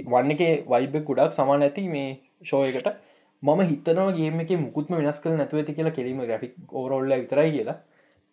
වන්න 0.06 0.34
එක 0.36 0.42
වයිබ 0.66 0.98
ගොඩක් 1.04 1.32
සමාන 1.32 1.62
ඇති 1.62 1.88
මේ 1.88 2.10
ෂෝයකට 2.42 2.90
මම 3.42 3.60
හිතනවා 3.62 4.12
ගේම 4.12 4.40
එක 4.40 4.52
මුකුත්ම 4.58 4.96
වෙනස් 4.96 5.20
කළ 5.20 5.36
නැතුව 5.36 5.60
ඇති 5.60 5.76
කියලා 5.76 5.96
කෙරීම 5.98 6.22
ග්‍රෆික් 6.22 6.54
ඕරොල්ල 6.72 7.12
විතරයි 7.14 7.52
කියලා. 7.56 7.78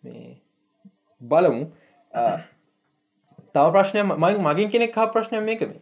මේ 0.02 0.40
බලමු. 1.20 1.64
තව 3.54 3.66
ප්‍රශ්නය 3.74 4.02
මයි 4.16 4.34
මගින් 4.46 4.70
කෙනෙක් 4.70 4.96
හා 4.96 5.12
ප්‍රශ්නය 5.14 5.40
මේකම 5.42 5.76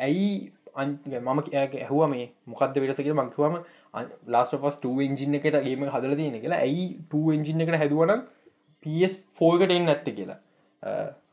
ඇයි 0.00 0.30
මම 0.76 1.40
ඇහුව 1.78 2.02
මේ 2.08 2.26
මොකක්ද 2.46 2.80
වෙනසක 2.84 3.12
මංකවම 3.14 3.56
ලාස්ට 4.26 4.56
පස් 4.56 4.80
ඉංජින 5.02 5.34
එකට 5.34 5.58
ගේම 5.60 5.86
හදල 5.86 6.16
තියෙන 6.16 6.40
කියලා. 6.40 6.58
ඇයි 6.58 6.84
ඉංජින 7.32 7.60
එකට 7.60 7.80
හැදුවනම් 7.82 8.26
පස් 8.86 9.16
ෆෝකට 9.34 9.70
එන්න 9.70 9.88
ඇත්ත 9.88 10.10
කියලා. 10.10 10.38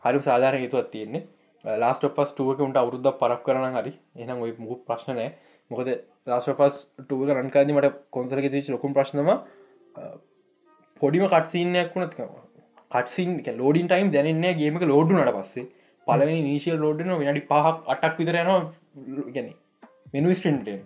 හරි 0.06 0.22
සාධාර 0.22 0.56
හේතුවත් 0.56 0.90
තියෙන්නේ. 0.92 1.24
ලාස්ට 1.66 2.08
පස් 2.16 2.34
ටුවක 2.34 2.60
උන්ට 2.60 2.78
අවුරුද්ධ 2.78 3.12
පරක් 3.22 3.44
කරන 3.44 3.78
හරි. 3.78 3.94
එනම් 4.18 4.42
ඔය 4.42 4.52
මුහු 4.58 4.82
ප්‍රශ්නය 4.88 5.28
මොකද 5.72 5.90
ලාස්පස් 6.28 6.82
ටුව 7.00 7.30
රන්කාද 7.32 7.72
මට 7.72 7.94
කොන්සල 8.12 8.44
ති 8.46 8.64
ලොකුම් 8.70 8.94
ප්‍රශ්නම 8.94 9.32
පොඩිම 11.02 11.26
කටසිීනයක් 11.28 11.96
වුණත් 11.96 12.14
කටසින් 12.92 13.32
ලෝඩින් 13.58 13.88
ටයිම් 13.88 14.12
දැනන්නේ 14.12 14.54
ගේමක 14.54 14.84
ලෝඩු 14.84 15.18
නට 15.18 15.36
පස්සේ. 15.38 15.68
පලවෙනි 16.08 16.42
නීශල් 16.42 16.78
ලෝඩන 16.80 17.16
විනාඩි 17.22 17.48
පහක් 17.50 17.96
අටක් 17.96 18.20
විතරයනවා 18.20 18.60
ගැන 19.34 19.50
මෙනු 20.14 20.34
ස්පින්ටෙන් 20.34 20.80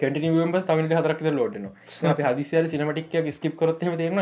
කටනිවම්බස් 0.00 0.64
තමිට 0.64 0.94
හතරක් 0.98 1.22
ලෝඩන 1.32 1.66
අප 2.04 2.20
හදිසිය 2.26 2.68
සිනමටික් 2.68 3.16
ස්කිප් 3.32 3.56
කරොත් 3.56 3.80
තේරන 3.80 4.20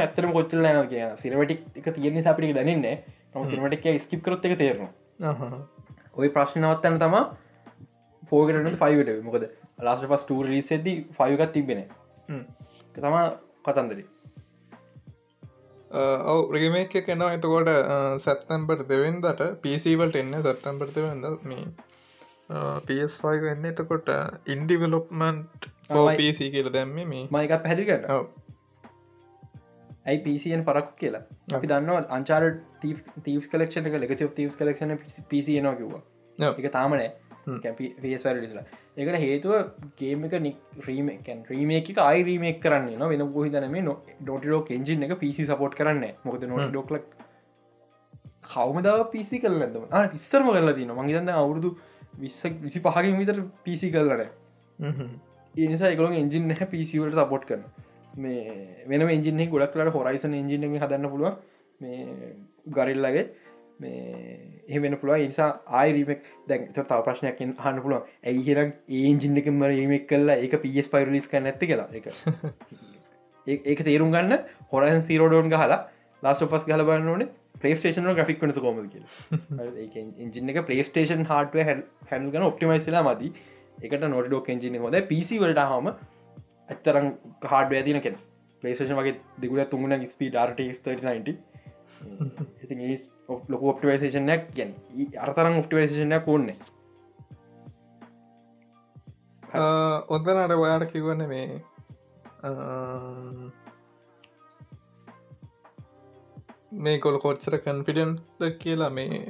න 0.74 0.88
කිය 0.88 1.04
සිනමටික් 1.16 1.60
එක 1.80 1.88
තියෙන්නේ 1.96 2.28
අපිට 2.32 2.54
දැනන්න 2.54 2.86
ම 3.34 3.50
සිනමටික් 3.50 3.86
ස්කිප් 4.00 4.22
කරොත් 4.22 4.44
එක 4.44 4.56
තේරනවා. 4.58 4.90
ඔය 6.16 6.28
ප්‍රශ්නවත්තන්න 6.28 6.98
තමා 6.98 7.24
ෆෝගට 8.30 8.78
ෆයිවට 8.82 9.10
මොකද 9.24 9.44
ලාස් 9.80 10.00
පස් 10.04 10.24
ටූ 10.24 10.40
ලිස් 10.44 10.70
ඇද 10.72 10.88
ෆයකත් 11.18 11.50
තිබෙන 11.52 11.82
තමා 12.94 13.24
කතන්දරේ 13.64 14.06
ඔව 15.90 16.52
රිමේක 16.52 16.90
කෙනවා 16.90 17.32
එතකොට 17.34 17.68
සැත්තම්බට 18.20 18.88
දෙවෙන්දට 18.88 19.44
පිසිවල්ට 19.62 20.16
එන්න 20.16 20.34
සැත්තම්බට 20.42 20.94
දෙවෙන්ද 20.94 21.24
මේ 21.44 21.64
පස්5 22.86 23.40
වෙන්න. 23.46 23.64
එතකොට 23.64 24.08
ඉන්ඩිවලොප්මන්ට් 24.46 25.68
පිසි 26.18 26.50
කියල 26.50 26.68
දැම්ම 26.72 26.94
මේ. 26.94 27.28
මයික 27.30 27.54
පැදිකට 27.64 28.10
ඇයි 30.06 30.20
පිසියෙන් 30.24 30.64
පරක්ු 30.64 30.92
කියලා? 31.00 31.22
අපි 31.54 31.66
දන්න 31.66 32.06
අංචාර 32.10 32.44
තීස් 32.82 33.48
කලක්ෂණ 33.48 33.88
එක 33.88 33.98
ලෙක 34.00 34.12
තීස් 34.36 34.56
කලක්ෂණ 34.56 34.98
පිසියනවා 35.28 35.76
කිව්වා. 35.80 36.02
එක 36.38 36.72
තාමනෑ 36.72 37.10
පේස්වරලිලා 38.02 38.64
එකට 38.98 39.16
හේතුව 39.16 39.52
ගේමක 39.96 40.32
නික් 40.40 40.56
රීමකන් 40.84 41.42
රීමේක 41.48 41.88
අයි 42.00 42.22
රීමෙක් 42.24 42.58
කරන්න 42.60 42.88
න 42.96 43.04
වෙන 43.08 43.24
පොහිතනම 43.30 43.76
ඩොටිලෝක 44.20 44.70
එජින් 44.72 45.06
එක 45.06 45.14
පිසි 45.20 45.46
සපෝට් 45.46 45.74
කරන්න 45.74 46.04
මොකද 46.24 46.46
නො 46.46 46.58
ඩොක්ලක් 46.66 47.06
කවමදාව 48.46 49.04
පිසි 49.12 49.38
කල්ලදම 49.38 49.86
විස්සරම 50.08 50.50
කරලා 50.50 50.74
තින 50.74 50.92
මගේතන්න 50.92 51.32
අවුරුදු 51.34 51.70
විස්ස 52.16 52.40
විසි 52.60 52.80
පහකින් 52.80 53.18
විතර 53.18 53.38
පිසි 53.62 53.90
කල්ලට 53.90 54.32
ඒනිසා 55.54 55.90
එකලො 55.90 56.10
එජින් 56.14 56.50
හැ 56.52 56.68
පිසිවලට 56.68 57.18
සපෝට් 57.18 57.44
කරන 57.44 57.62
මේ 58.16 58.86
වෙන 58.88 59.08
එජින 59.08 59.44
ගොඩක් 59.48 59.74
කලට 59.74 59.94
හොරයිසන් 59.94 60.34
එජින 60.34 60.66
හදන්න 60.74 61.08
පුළුව 61.08 61.38
මේ 61.80 62.34
ගරිල්ලගේ 62.70 63.12
මේ 63.16 63.26
එහෙමෙන 63.80 64.96
පුළුව 64.98 65.18
නිසා 65.24 65.48
ආයිරීමක් 65.72 66.22
දැන් 66.48 66.66
තව 66.72 67.00
ප්‍රශ්නයක් 67.04 67.42
හන්න 67.58 67.82
පුළුව 67.82 68.06
ඇයි 68.24 68.42
හිරක් 68.42 68.72
ඒජින්නකම 68.90 69.62
රීමෙක් 69.64 70.08
කල්ලා 70.08 70.38
එක 70.38 70.56
පස් 70.58 70.88
පයිරලිස් 70.88 71.28
කන්න 71.28 71.46
ඇත්ත 71.46 71.62
කියලා. 71.62 71.88
එක 71.92 72.06
ඒක 73.66 73.84
තේරුම් 73.84 74.10
ගන්න 74.10 74.38
හොරන් 74.72 75.02
සීරෝඩෝන් 75.02 75.52
හලා 75.54 75.80
ලාස්ට 76.22 76.46
පස් 76.46 76.66
ගල 76.66 76.84
බන්න 76.84 77.08
ඕන. 77.08 77.28
පලේස්ටේෂන 77.60 78.08
ග්‍රික් 78.14 78.42
වනස 78.42 78.58
කොම 78.58 78.80
ඉජින 80.26 80.52
එක 80.54 80.60
පලේස්ටේෂන් 80.66 81.24
හටුව 81.24 81.70
හැල් 82.10 82.30
ගන 82.30 82.42
ඔප්ටිමයිස්ලා 82.42 83.04
මදී. 83.04 83.32
එකට 83.82 84.06
නොට 84.06 84.26
ඩෝක් 84.26 84.48
එජින 84.48 84.80
හොද 84.80 84.98
පිසි 85.08 85.38
වලට 85.38 85.68
හම 85.72 85.92
ඇත්තරම් 86.68 87.12
හාඩ 87.44 87.76
ඇතින 87.76 88.00
කෙන. 88.00 88.18
පලේෂන් 88.62 88.98
වගේ 88.98 89.14
දෙගුල 89.38 89.62
තුමුණ 89.66 90.08
ස්පී 90.08 90.32
ඩර්ට 90.32 90.60
ඉති 92.64 92.74
ලොක 93.28 93.62
ඔප්ටිවයිසේෂනයක් 93.64 94.44
ගැන 94.54 94.70
අර්තරම් 95.18 95.58
ඔප්ටිවයිසේෂනයක් 95.58 96.24
කොන්නේ 96.24 96.56
ඔොදනට 100.08 100.54
ඔයාට 100.54 100.86
කිවන්න 100.92 101.28
මේ 101.28 101.60
මේ 106.78 106.98
කොල 107.00 107.18
කොච්චර 107.18 107.58
කන්ෆිඩන්ට 107.60 108.48
කියලා 108.58 108.90
මේ 108.92 109.20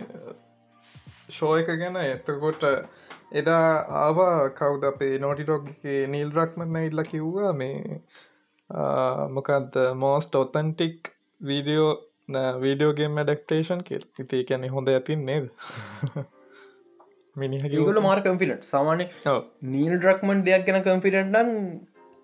ෂෝ 1.28 1.52
එක 1.56 1.70
ගැන 1.76 1.96
එතකොට 1.98 2.64
එදා 3.32 3.66
ආවා 3.98 4.50
කවුද 4.52 4.84
අපේ 4.84 5.14
නෝටිටොක්ගේ 5.18 6.00
නීල් 6.08 6.30
රක්මන්න 6.32 6.84
ඉල්ල 6.84 7.02
කිව්වා 7.04 7.52
මේ 7.54 8.02
මොකක්ද 9.30 9.78
මෝස්ට 9.96 10.34
ඔතන්ටික් 10.36 11.10
වීඩියෝ 11.40 11.92
වීඩියෝගේ 12.28 13.08
මඩක්ටේෂන් 13.08 13.84
කෙල් 13.84 14.02
ඉති 14.18 14.44
කියැනෙ 14.44 14.68
හොඳ 14.68 14.88
ඇතින් 14.88 15.24
නේද? 15.24 15.46
මිනිහගල 17.36 18.00
මාර 18.00 18.20
කම්පිට 18.20 18.66
සාමාන්‍ය 18.66 19.06
නීල් 19.66 19.94
ඩ්‍රක්මන් 19.94 20.42
දෙයක් 20.44 20.66
ගැන 20.66 20.82
කම්පිටන්ටන් 20.82 21.52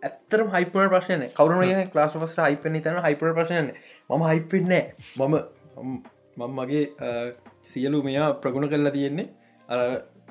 ඇත්තරම 0.02 0.50
හයිපර 0.50 0.88
ප්‍රශ්නය 0.88 1.28
කවරුන 1.30 1.62
ලාස් 1.94 2.16
පස් 2.16 2.36
හයිපන 2.40 2.80
තන 2.80 3.00
හයිපර 3.06 3.32
ප්‍රශ්නය 3.32 3.72
ම 4.10 4.24
හයිපෙන්නෑ 4.24 4.82
මම 5.18 5.36
මම 6.36 6.58
මගේ 6.58 6.84
සියලු 7.64 8.02
මෙයා 8.02 8.28
ප්‍රගුණ 8.36 8.68
කරලා 8.68 8.92
තියෙන්නේ 8.92 9.28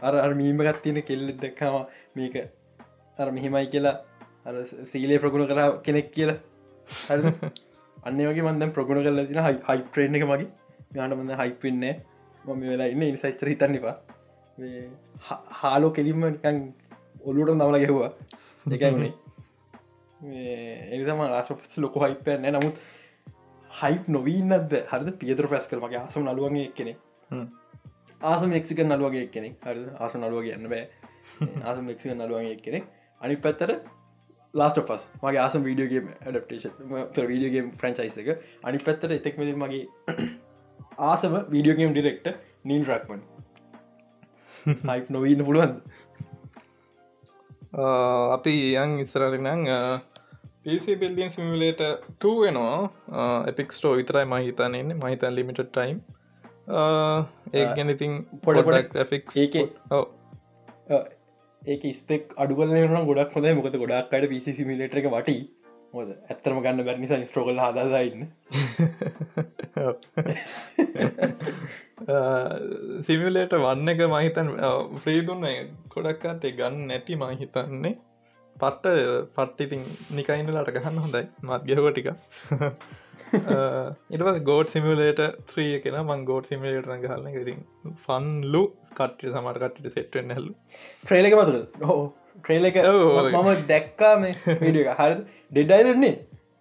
අර 0.02 0.16
අර 0.18 0.32
මීමගත් 0.36 0.82
තියෙන 0.82 1.04
කෙල්ලෙ 1.04 1.38
දක්කාම 1.40 1.78
මේක 2.16 2.40
අර 3.18 3.30
මෙහෙමයි 3.32 3.68
කියලා 3.68 3.98
අර 4.46 4.56
සීලේ 4.86 5.20
ප්‍රගුණ 5.20 5.48
කර 5.48 5.62
කෙනෙක් 5.82 6.10
කියලා 6.12 6.40
අන්න 8.04 8.22
වගේ 8.24 8.44
මන්දම් 8.44 8.72
ප්‍රගුණ 8.72 9.02
කරලා 9.02 9.26
තින 9.26 9.42
හයි 9.42 9.58
හයිප්‍රේන් 9.68 10.16
එක 10.16 10.26
මගේ. 10.26 10.50
ගාන 10.92 11.14
මඳ 11.14 11.38
හයිපෙන්නේ 11.38 11.94
මම 12.46 12.64
වෙලා 12.64 12.88
ඉන්න. 12.88 13.04
ඉනිසයිච්චර 13.04 13.48
හිතන්න 13.48 13.76
එපා. 13.76 13.96
හාලෝ 15.58 15.92
කෙලින්ම 15.92 16.26
නිකන් 16.28 16.58
ඔල්ලුට 17.24 17.54
නමල 17.54 17.78
ගැහවා. 17.78 18.12
එකයි 18.68 18.92
වුණේ 18.92 19.14
එනිතම 20.90 21.24
රාශපස් 21.28 21.78
ලොක 21.78 21.96
හයිපයන්න 21.98 22.48
නමුත් 22.52 22.76
හයිප් 23.72 24.08
නොවීන්නද 24.10 24.78
හරද? 24.86 25.10
පියතර 25.18 25.48
පැස් 25.48 25.68
කල් 25.68 25.82
මගේ 25.82 26.00
ආසම 26.00 26.24
නලුවගේ 26.24 26.68
කෙනෙ 26.74 26.94
ආසම 28.22 28.54
එක්සික 28.54 28.80
නලුවගේ 28.84 29.26
කෙනෙක් 29.30 29.56
හරි 29.64 29.88
ආස 30.00 30.16
නලුව 30.16 30.44
ගන්න 30.44 30.70
බෑ. 30.70 30.86
ආසම 31.68 31.90
එක්සික 31.90 32.12
නලුවගේ 32.14 32.56
කෙනෙක් 32.60 32.86
අනි 33.22 33.36
පැත්තර 33.38 33.72
ලාස්ට 34.54 34.80
පස් 34.88 35.04
මගේ 35.22 35.42
ආසම 35.44 35.62
වීඩියෝගේ 35.68 36.02
ඩප්ටේෂන් 36.26 36.74
වීඩියෝගේ 37.32 37.64
ෆ්‍රංචයිස 37.82 38.18
එක. 38.22 38.30
අනි 38.64 38.78
පැත්තර 38.88 39.14
එතෙක් 39.18 39.40
මෙද 39.42 39.50
මගේ 39.64 39.84
ආසම 41.10 41.34
video game 41.54 41.94
director 41.94 42.28
Neil 42.72 42.84
Druckmann 42.92 43.22
hype 44.90 45.08
නොවීන්න 45.16 45.46
පුළුවන් 45.48 45.74
අපි 48.36 48.56
යන් 48.82 48.92
ඉස්සරරිනං 49.04 49.70
පිසි 50.66 50.96
බිල්ඩියන් 51.02 51.32
සිමිලේට 51.34 51.82
2 52.22 52.36
වෙනවා. 52.44 52.78
එපික්ස්ටෝ 53.52 53.94
විතරයි 54.00 54.26
මහිතන 54.34 54.78
එන්න 54.82 54.94
මහිතන් 55.02 55.36
ලිමිට 55.40 55.64
ටයිම් 55.72 55.98
ඒ 57.58 57.66
ගැන 57.76 57.90
ඉතින් 57.96 58.14
පොඩ 58.46 58.64
ග්‍රෆික් 58.94 59.36
ඒක 59.42 59.56
ඒක 61.64 61.84
ස්පෙක් 61.96 62.34
අඩුවල 62.38 62.72
ගොඩක් 63.06 63.36
හොද 63.36 63.46
මොකද 63.54 63.76
ගොඩක්කට 63.78 64.26
පිසි 64.30 64.54
සිමිලේට 64.54 64.96
එක 64.96 65.08
වටි. 65.10 65.36
හොද 65.94 66.10
ඇත්තරම 66.28 66.60
ගන්න 66.62 66.86
බැනිසා 66.86 67.20
ස්ට්‍රෝකල් 67.22 67.60
හදන්න 67.60 68.24
සිමිලේට 73.02 73.54
වන්න 73.58 73.88
එක 73.90 74.02
මහිතන් 74.10 74.50
ෆ්‍රීදුන්න 74.98 75.46
ගොඩක්කාට 75.94 76.44
ගන්න 76.54 76.88
නැති 76.88 77.16
මහිතන්නේ 77.18 77.94
පට්ට 78.62 79.32
පට්ටිතින් 79.38 79.84
නිකයින්නලට 80.18 80.74
ගහන්න 80.76 81.02
හොඳයි. 81.06 81.24
මත්ගහව 81.50 81.88
ටික 81.92 82.10
ඉටස් 84.16 84.40
ගෝඩ් 84.50 84.68
සිමිලේට 84.74 85.22
ත්‍රිය 85.52 85.78
කෙන 85.86 85.96
මං 86.02 86.26
ගෝඩ් 86.30 86.50
සිමිලේට 86.52 86.90
ගහන්න 87.06 87.40
ඉතින් 87.44 87.64
ෆන්ලු 88.06 88.64
ස්කට්ට 88.90 89.30
සමටකට්ට 89.32 89.96
සෙට්ෙන් 89.96 90.36
හැල්ලු. 90.36 90.54
ට්‍රේලක 91.06 91.38
මතුර 91.40 91.58
හෝ 91.90 92.04
ට්‍රේල 92.44 92.70
එක 92.70 92.78
මම 92.84 93.50
දැක්කා 93.72 94.14
මේ 94.24 94.60
විඩිය 94.62 94.86
හරි 95.00 95.18
ඩෙඩයිලන්නේ 95.54 96.16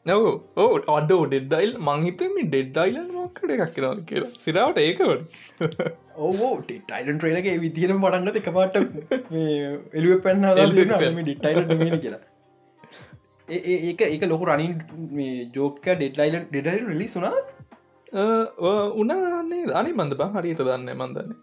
නව 0.06 0.22
ඕ 0.56 0.70
අඩ 0.94 1.10
ඩෙඩ්ඩයිල් 1.10 1.72
මංහිතම 1.88 2.32
ඩෙඩ්ඩයිලන් 2.44 3.04
මක්කට 3.16 3.52
එකක් 3.56 3.74
කියලා 3.74 3.94
කියලා. 4.08 4.30
සිරාවට 4.44 4.80
ඒකවට 4.84 5.22
ඕ 6.18 6.50
ටයිලන් 6.64 7.18
ට්‍රේලගේ 7.18 7.56
විදිරම් 7.64 8.02
පටන්ගත 8.04 8.40
එක 8.40 8.48
පාට 8.56 8.78
එලුව 9.98 10.18
පැන්න 10.24 10.48
ඩිටයිල 11.20 11.96
කියලා. 11.98 12.22
ඒක 13.48 14.02
ඒක 14.08 14.26
ලොකු 14.32 14.50
රනින් 14.50 14.74
ජෝක 15.54 15.80
ඩෙඩ්ලයිලන් 15.84 16.50
ඩෙඩයිල් 16.50 16.84
ලිලි 16.90 17.08
සුනා 17.08 17.36
උනාන්නේ 19.02 19.64
අනි 19.80 19.94
මන්ද 19.94 20.20
බා 20.20 20.30
හරියට 20.36 20.66
දන්න 20.66 20.92
මන්දන්නේ 20.96 21.40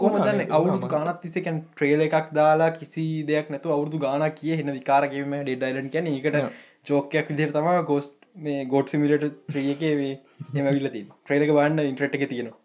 කොම 0.00 0.18
දන්න 0.18 0.42
අවුදු 0.50 0.88
ගානත් 0.88 1.22
තිසකැන් 1.22 1.62
ට්‍රේල 1.68 2.08
එකක් 2.08 2.34
දාලා 2.34 2.72
කිසි 2.72 3.06
දෙයක් 3.28 3.52
නැතු 3.52 3.76
අවුදු 3.76 4.00
ගාන 4.00 4.24
කිය 4.40 4.58
හෙන 4.58 4.72
විකාරගේම 4.72 5.40
ඩෙඩයිලන් 5.40 5.88
කැන 5.94 6.12
එකට 6.12 6.44
චෝකයක් 6.86 7.26
විදිර 7.30 7.50
තමා 7.56 7.82
ගෝස්ට 7.90 8.14
මේ 8.44 8.60
ගෝඩ් 8.72 8.86
සිමිලට 8.92 9.24
ත්‍රියකේ 9.50 9.94
වේ 10.00 10.14
එම 10.60 10.66
විල්ලති 10.68 11.02
ට්‍රේලක 11.04 11.52
බන්න 11.58 11.90
ඉන්ට්‍රට් 11.90 12.16
එක 12.18 12.24
තියෙනවා. 12.30 12.58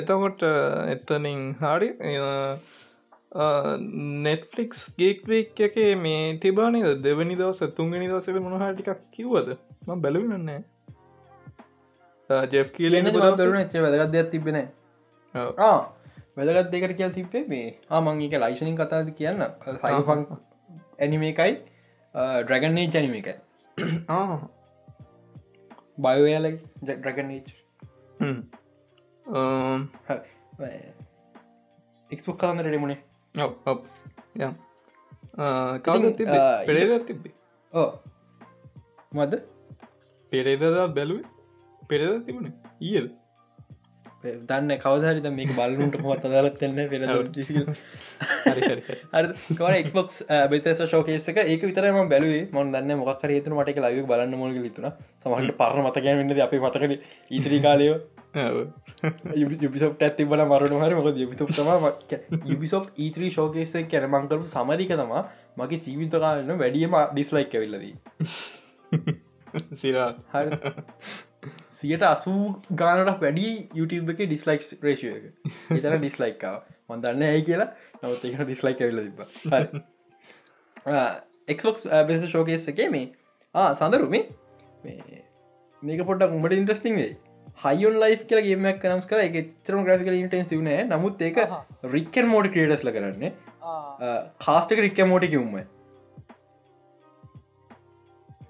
එතකොට 0.00 0.42
එත්තනින් 0.94 1.44
හරි 1.62 1.88
නෙට්ෆලික්ස් 4.26 4.80
ගේක්වේක් 5.02 5.62
එක 5.68 5.76
මේ 6.06 6.24
තිබානද 6.44 6.88
දෙවනි 7.06 7.38
දවස 7.42 7.60
තුන්ගනි 7.78 8.06
දවසද 8.06 8.42
මොනහටිකක් 8.46 9.06
කිව්වද? 9.16 9.48
ම 9.86 10.02
බැලවිනන්නේ 10.06 10.60
ජෙෆ් 12.54 12.74
කියලන්න 12.76 13.12
වැදගත් 13.14 14.12
දෙයක් 14.16 14.28
තිබෙන 14.34 14.58
වැදගත් 16.36 16.68
දෙකට 16.74 16.98
කියල් 16.98 17.12
තිබේ 17.18 17.46
මේ. 17.52 17.70
ආමංගේක 17.90 18.34
ලයිශනින් 18.44 18.76
කතාද 18.82 19.14
කියන්න 19.20 19.46
සයිපන් 20.98 21.04
ඇනිමේකයි 21.04 21.52
ඩ්‍රගන්නේ 22.44 22.86
ජැනිම 22.94 23.14
එක 23.20 23.28
බයෝයාල 25.98 26.46
ඩ්‍රගනීච් 26.82 27.48
එක්ස්පොක් 32.10 32.36
කතන්න 32.40 32.70
රෙමුණේ 32.74 33.00
කවද 35.84 36.04
පෙරේද 36.68 36.92
තිබ්බේ? 37.06 37.34
ඕ 37.72 37.90
මද 39.12 39.32
පෙරේදදා 40.32 40.86
බැලුව? 40.96 41.20
පෙරද 41.90 42.12
තිබුණ? 42.26 42.52
ඊල් 42.80 43.06
දන්න 44.44 44.72
කවදහරිත 44.78 45.26
මේක 45.32 45.50
බලුන්ට 45.54 45.96
පොත් 46.00 46.26
අදලත්න්න 46.30 46.80
පෙර 46.88 47.02
එක්බොක් 49.74 50.08
බෙතස 50.50 50.84
ශෝකේසක 50.86 51.40
ඒක 51.44 51.62
විතරම 51.62 51.98
බැලුවේ. 52.08 52.44
මොන් 52.52 52.72
දන්න 52.72 52.98
මොක් 52.98 53.24
රේතු 53.24 53.54
මට 53.54 53.84
ලයු 53.86 54.06
බලන්න 54.06 54.36
මොක 54.36 54.60
විතුන 54.60 54.88
සමහට 55.18 55.56
පරණ 55.56 55.84
මතකෑ 55.84 56.16
වෙන්නද 56.16 56.40
අපේ 56.40 56.60
මතකන 56.60 56.96
ඉතිරි 57.30 57.60
කාලයෝ 57.60 57.98
යුබිසොප් 59.36 60.02
ඇති 60.02 60.24
බල 60.24 60.44
මරන 60.44 60.74
හර. 60.78 60.92
මොක 60.94 61.08
යුබිසොප් 61.16 61.48
තම 61.50 61.70
යුබිසොප් 62.46 62.90
ඊත්‍රී 62.98 63.30
ශෝකේස 63.30 63.72
කැන 63.88 64.08
මංකරපු 64.08 64.46
සමරික 64.48 64.92
තමා 64.94 65.24
මගේ 65.56 65.80
ජීවිත 65.80 66.18
කාලන 66.18 66.52
වැඩියම 66.58 67.00
ඩිස්ලයික් 67.08 67.54
ඇවිල්ලදී 67.54 67.94
සිරා 69.74 70.10
සියට 71.78 72.04
අසූ 72.12 72.40
ගානට 72.80 73.20
වැඩි 73.24 73.48
YouTube 73.78 74.08
එක 74.14 74.20
ඩිස්ලයික් 74.24 74.62
රේෂය 74.86 75.08
එක. 75.18 75.24
එතන 75.76 75.94
ඩිස්ලයික්කාව 76.00 76.56
මන්දන්න 76.90 77.22
ඇයි 77.28 77.42
කියලා. 77.48 77.68
නවත් 78.02 78.22
එක 78.30 78.34
ඩිස්ලයික් 78.48 78.78
ඇවිල 78.86 79.00
තිබ 79.06 79.18
එක්ෝක් 81.54 81.76
බෙස 82.10 82.22
ශෝකේස 82.34 82.64
එක 82.72 82.80
මේ 82.96 83.06
සඳරුමේ 83.80 84.24
මේක 85.82 86.00
පොට්ටක් 86.08 86.36
උඹට 86.36 86.54
ඉන්ට්‍රස්ටිං 86.60 86.94
වේ 87.00 87.12
හයින් 87.64 87.94
ලයි් 88.02 88.14
කියල 88.30 88.40
ගේමක් 88.46 88.78
කනම්ස් 88.84 89.06
කර 89.10 89.20
එක 89.26 89.36
තරම 89.66 89.80
ග්‍රෆිකල 89.86 90.14
ඉන්ටන්සිව 90.22 90.60
නෑ. 90.68 90.80
නමුත් 90.92 91.16
ඒක 91.28 91.36
රික්කන් 91.94 92.26
මෝඩ 92.32 92.46
ක්‍රේටස්ල 92.54 92.90
කරන්නේ. 92.96 93.30
කාස්ටක 94.46 94.78
රික්ක 94.84 94.98
මෝටි 95.12 95.28
කිවුම්ම 95.34 95.54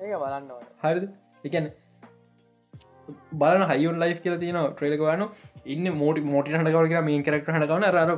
ඒක 0.01 0.13
බලන්න 0.23 0.51
හරිද? 0.83 1.05
එකන 1.49 1.67
බලන 3.43 3.63
හයින් 3.71 4.01
ලයි් 4.03 4.15
කියල 4.25 4.37
තියන 4.43 4.59
ට්‍රේලකවන 4.65 5.23
ඉන්න 5.75 5.87
මෝටි 6.01 6.21
මෝටි 6.33 6.57
හටකව 6.57 6.89
කිය 6.93 7.03
මේ 7.09 7.23
කරක්ට 7.27 7.53
හටකවන 7.55 7.85
රර 7.93 8.11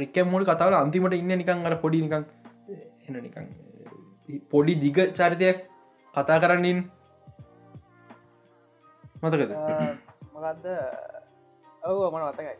රික්ක 0.00 0.16
මෝඩි 0.32 0.48
කතාවල 0.48 0.78
අන්තිමට 0.80 1.18
ඉන්න 1.20 1.36
නිකන් 1.42 1.66
අර 1.68 1.76
පොඩි 1.84 2.02
නිකන් 2.06 2.24
එන 3.08 3.14
නිකන් 3.26 3.46
පොඩි 4.50 4.74
දිග 4.82 4.98
චරිතයක් 5.18 5.58
කතා 6.14 6.38
කරන්නින් 6.42 6.78
මතකද? 9.22 9.52
මොකක්ද 10.34 10.66
ඔව 11.82 11.98
මන 12.14 12.22
වතකයි 12.28 12.54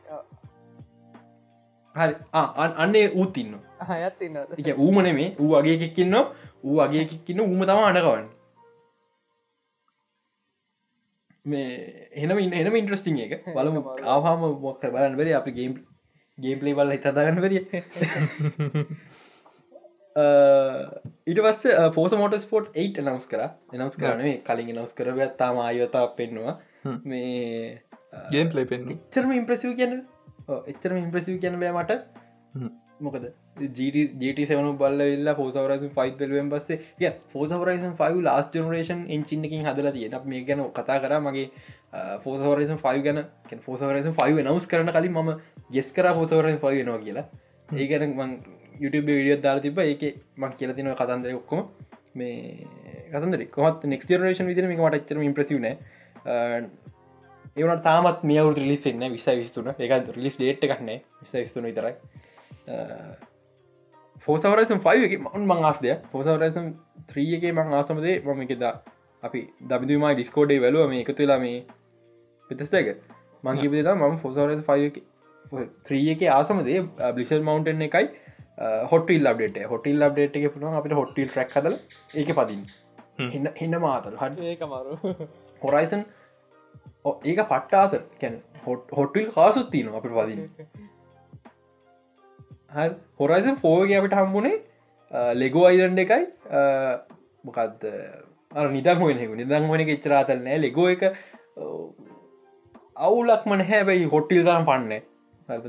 හරි. 1.95 2.15
අන්නේ 2.85 3.07
ඌත් 3.21 3.37
ඉන්න 3.43 3.55
හයත් 3.89 4.23
ඉන්න 4.27 4.37
එක 4.61 4.79
ඌමන 4.85 5.09
මේ 5.19 5.29
ඌ 5.39 5.51
වගේ 5.55 5.77
කෙක්කින්න 5.83 6.15
ඌ 6.19 6.77
වගේ 6.79 7.05
කෙක්කින්න 7.11 7.41
ඌම 7.45 7.65
තම 7.71 7.83
අඩකවන්න 7.89 8.29
මේ 11.45 12.09
එනම 12.15 12.39
එනම 12.39 12.77
ඉන්ට්‍රස්ටිං 12.77 13.19
එක. 13.25 13.33
බලමු 13.57 13.83
ආහම 14.07 14.45
මොක්ක 14.61 14.85
බලන්න 14.87 15.17
බරි 15.17 15.35
අපි 15.35 15.55
ගේම් 15.59 15.75
ගේම්පලේ 16.39 16.75
බල්ල 16.75 16.95
හිතදාගන්න 16.95 17.43
බරිය 17.45 17.63
ඊට 21.27 21.41
පස්ස 21.41 21.63
පෝස 21.95 22.15
මෝට 22.15 22.39
ස්පෝට් 22.41 22.69
8 22.77 23.05
නවස් 23.05 23.27
කර. 23.27 23.43
එනවස් 23.75 23.99
කරනේ 23.99 24.35
කලින් 24.49 24.75
නවස් 24.77 24.95
කරව 24.99 25.23
තාම 25.39 25.61
ආයවතා 25.61 26.07
පෙන්වා 26.19 26.57
මේ 27.05 27.83
ගේම්ලේ 28.31 28.67
පෙන් 28.67 28.91
එච්චරම 28.97 29.33
ඉම්ප්‍රසිව 29.33 29.79
කියන්න 29.79 30.03
එච්චරම 30.67 30.99
ඉම්ප්‍රසිව 30.99 31.41
කියන්න 31.43 31.61
බෑ 31.63 31.75
මට. 31.77 32.01
මොකද 33.01 33.25
ජට 33.57 34.47
සවන 34.47 34.77
බල්ල 34.79 35.03
වෙල්ලා 35.03 35.35
පෝසවරස 35.35 35.85
ෆයිත් 35.97 36.21
ලුවෙන් 36.23 36.49
පස්සේ 36.51 36.79
ය 37.01 37.11
පෝසවරයිසන් 37.33 37.93
ෆයි 37.99 38.23
ලාස් 38.23 38.49
ජනරේෂන් 38.51 39.03
එන්චින්නකින් 39.09 39.67
හදල 39.67 39.91
තියෙන 39.93 40.17
මේ 40.25 40.43
ගැන 40.43 40.63
කතා 40.73 40.99
කර. 40.99 41.15
මගේ 41.21 41.51
පෝසවරසන් 42.25 42.79
ෆයි 42.79 43.03
ගැන 43.03 43.25
පෝසවරස 43.67 44.09
ෆයි 44.19 44.43
නවස් 44.43 44.67
කරන 44.67 44.91
කලින් 44.91 45.13
ම 45.15 45.31
ගෙස් 45.71 45.93
කර 45.93 46.09
පෝසවරෙන් 46.13 46.59
ෆයි 46.59 46.79
වෙනවා 46.79 46.99
කියලා. 46.99 47.27
ඒ 47.69 47.87
ගැන 47.87 48.15
මං 48.17 48.31
YouTube 48.81 49.07
විඩියෝ 49.09 49.41
දාර 49.41 49.61
තිබ 49.61 49.79
එක 49.79 50.05
මං 50.37 50.55
කියල 50.59 50.73
තින 50.75 50.89
කතන්දර 50.95 51.35
ඔක්කොම. 51.35 51.69
මේ 52.15 52.67
කතන්දර 53.13 53.45
කොමත් 53.51 53.85
නෙක් 53.85 54.07
ජනරේෂන් 54.07 54.49
විදිර 54.49 54.69
මේ 54.71 54.79
මට 54.79 55.03
ච්චර 55.03 55.21
ඉම්ප්‍රසිවන 55.23 55.69
ඒවනට 57.57 57.85
තාමත් 57.85 58.25
මේ 58.25 58.41
අවු 58.41 58.57
රිලිස් 58.61 58.87
එන්න 58.87 59.05
විස 59.13 59.29
විස්තුන. 59.35 59.69
එක 59.79 60.09
රිලිස් 60.17 60.41
ඩේට් 60.41 60.65
එකක්නේ 60.69 60.99
විස 61.21 61.37
විස්තුන 61.37 61.69
විතරයි 61.69 61.95
ෆෝසවරසම් 64.23 64.81
ෆයි 64.81 65.19
මන් 65.19 65.45
මං 65.45 65.65
ආස්දය 65.65 65.95
ෆෝසවරසම් 66.11 66.67
ත්‍රීයගේ 67.09 67.53
මං 67.55 67.73
ආසමදේ 67.75 68.17
මම 68.25 68.43
එකදා 68.47 68.75
අපි 69.23 69.41
දබිදුමයි 69.67 70.13
ඩිස්කෝඩේ 70.13 70.61
වැලුව 70.61 70.85
මේ 70.89 71.01
එකතු 71.05 71.19
වෙලා 71.19 71.39
මේ 71.39 71.57
පිතස්ස 72.51 72.75
එක. 72.75 72.91
මංකිපදා 73.45 73.97
මම 73.97 74.15
ෆෝසවරස 74.23 74.63
ෆයි 74.69 74.93
ත්‍රිය 75.85 76.07
එක 76.13 76.23
ආසමදේ 76.31 76.79
බ්ලිසල් 77.17 77.41
මවන්ටන් 77.41 77.83
එකයි 77.83 78.07
හොටල් 78.91 79.19
ලබ්ඩට 79.25 79.67
හොටල් 79.67 79.99
ලබ්ඩේට 79.99 80.39
එක. 80.39 80.49
පුුණ 80.55 80.79
අපිට 80.81 80.95
හොටල් 80.95 81.19
ට්‍රක් 81.25 81.57
හදල 81.57 81.77
ඒක 82.15 82.33
පදින් 82.35 82.65
එන්න 83.31 83.53
එන්න 83.57 83.79
මාතල්. 83.81 84.17
හට 84.17 84.39
ඒකමරු 84.47 85.17
හොරයිසන් 85.63 86.07
ඒක 87.25 87.45
පට්ටාත 87.47 88.01
කැන් 88.21 88.41
හොටල් 88.93 89.29
කාසුත් 89.33 89.71
තියන 89.71 89.93
අපට 89.93 90.17
පදින් 90.17 90.49
හොරයිසන් 93.21 93.57
ෆෝගේ 93.63 93.99
අපිට 94.01 94.17
හම්බුණේ 94.21 94.57
ලෙගෝ 95.43 95.65
අයිලන්ඩ 95.71 96.03
එකයි. 96.05 96.25
මොකක්ද 97.45 97.87
නිදන් 98.71 98.99
හොෙනෙකු 99.03 99.39
නිදන් 99.41 99.71
හොන 99.71 99.85
එක 99.85 99.95
එච්චරාතල් 99.97 100.43
නෑ. 100.47 100.59
ලෙගෝ 100.67 100.89
එක 100.95 101.03
අවුලක් 103.07 103.49
මන 103.51 103.65
හැබැයි 103.71 104.11
හොට්ටිල් 104.15 104.45
තරම් 104.49 104.67
පන්නේ 104.71 105.01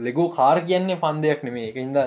ලෙගෝ 0.08 0.28
කාර් 0.40 0.58
කියන්නේ 0.70 1.02
පන්දයක් 1.04 1.46
නෙමේ 1.48 1.70
එක 1.70 1.78
ඉද 1.84 1.98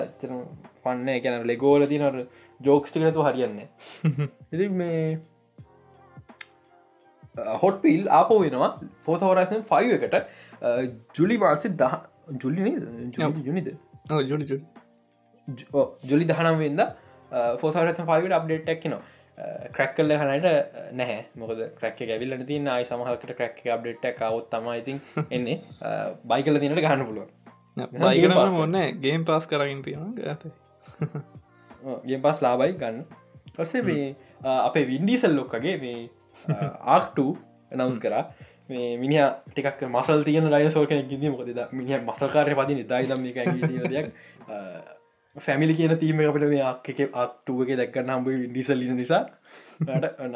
පන්න 0.83 1.09
එකැන 1.15 1.47
ලෙගෝල 1.51 1.87
තිනර 1.93 2.19
ජෝක්ස්ටිකනතු 2.59 3.25
හරියන්න 3.27 3.57
ඉති 4.53 4.69
මේ 4.81 5.01
හොට් 7.63 7.81
පිල් 7.83 8.07
ආපෝ 8.19 8.39
වෙනවා 8.43 8.71
ෆෝතවරසන් 9.05 9.61
ෆයි 9.71 9.97
එකට. 9.97 10.15
ජුලි 11.17 11.37
මාසි 11.37 11.69
දහ 11.81 11.95
ජුලි 12.43 12.73
ජුනිද? 13.45 13.69
ජොඩි 14.09 14.45
ජුලි 14.45 14.65
දහනම් 16.31 16.57
වෙද 16.63 16.81
ෆෝසවරත 17.61 18.01
පයිට 18.09 18.35
අප්ඩේට් 18.39 18.73
එක්නවා 18.75 19.03
ක්‍රැක්කල්ල 19.73 20.11
හනට 20.13 20.47
නැහැ. 20.93 21.25
මොකද 21.35 21.59
ක්‍රැක් 21.79 21.99
ඇවිල්ල 22.05 22.45
ති 22.45 22.57
යි 22.57 22.85
සමහලකට 22.89 23.33
ක්‍රැක් 23.39 23.59
අප්ඩේට් 23.75 24.07
කවත් 24.17 24.49
තමයි 24.53 24.99
එන්නේ. 25.31 25.57
බයිකල 26.25 26.59
තිනට 26.59 26.81
ගහන්න 26.81 27.05
පුළුවන්. 27.05 27.29
බයිකන 27.95 28.33
ඔන්න 28.57 28.77
ගේම් 28.99 29.25
පාස් 29.25 29.47
කරගින් 29.47 29.83
තියෙන 29.83 30.15
ඇත 30.25 30.47
ගේ 32.05 32.19
පස් 32.19 32.41
ලාබයි 32.41 32.77
ගන්න. 32.81 33.05
ඔස්සේ 33.57 33.81
මේ 33.83 34.15
අපේ 34.43 34.85
වින්ඩිසල් 34.85 35.35
ලොක්කගේ 35.35 35.77
මේ 35.77 36.09
ආක්ට 36.95 37.19
නවස් 37.71 37.99
කරා. 37.99 38.23
මේ 38.69 38.97
මිනි 38.97 39.21
ටිකක් 39.49 39.85
මසල් 39.87 40.23
තියන 40.25 40.49
ඩයි 40.49 40.71
සෝක 40.71 40.93
ගිදී 41.11 41.29
මොකද 41.29 41.53
මිනි 41.71 41.99
මසල්කාරය 42.01 42.55
පදින 42.55 42.87
දයිදම් 42.89 43.21
දෙයක් 43.85 44.09
ෆැමිලි 45.37 45.75
කියන 45.75 45.97
තීම 45.97 46.21
අපට 46.23 46.45
මේ 46.45 46.63
අක් 46.63 46.89
එක 46.89 47.01
අක්ටුවක 47.15 47.73
දැක්කන්න 47.75 48.11
හම්බ 48.11 48.27
ඉඩිසල්ලින 48.37 48.95
නිසා. 48.95 49.23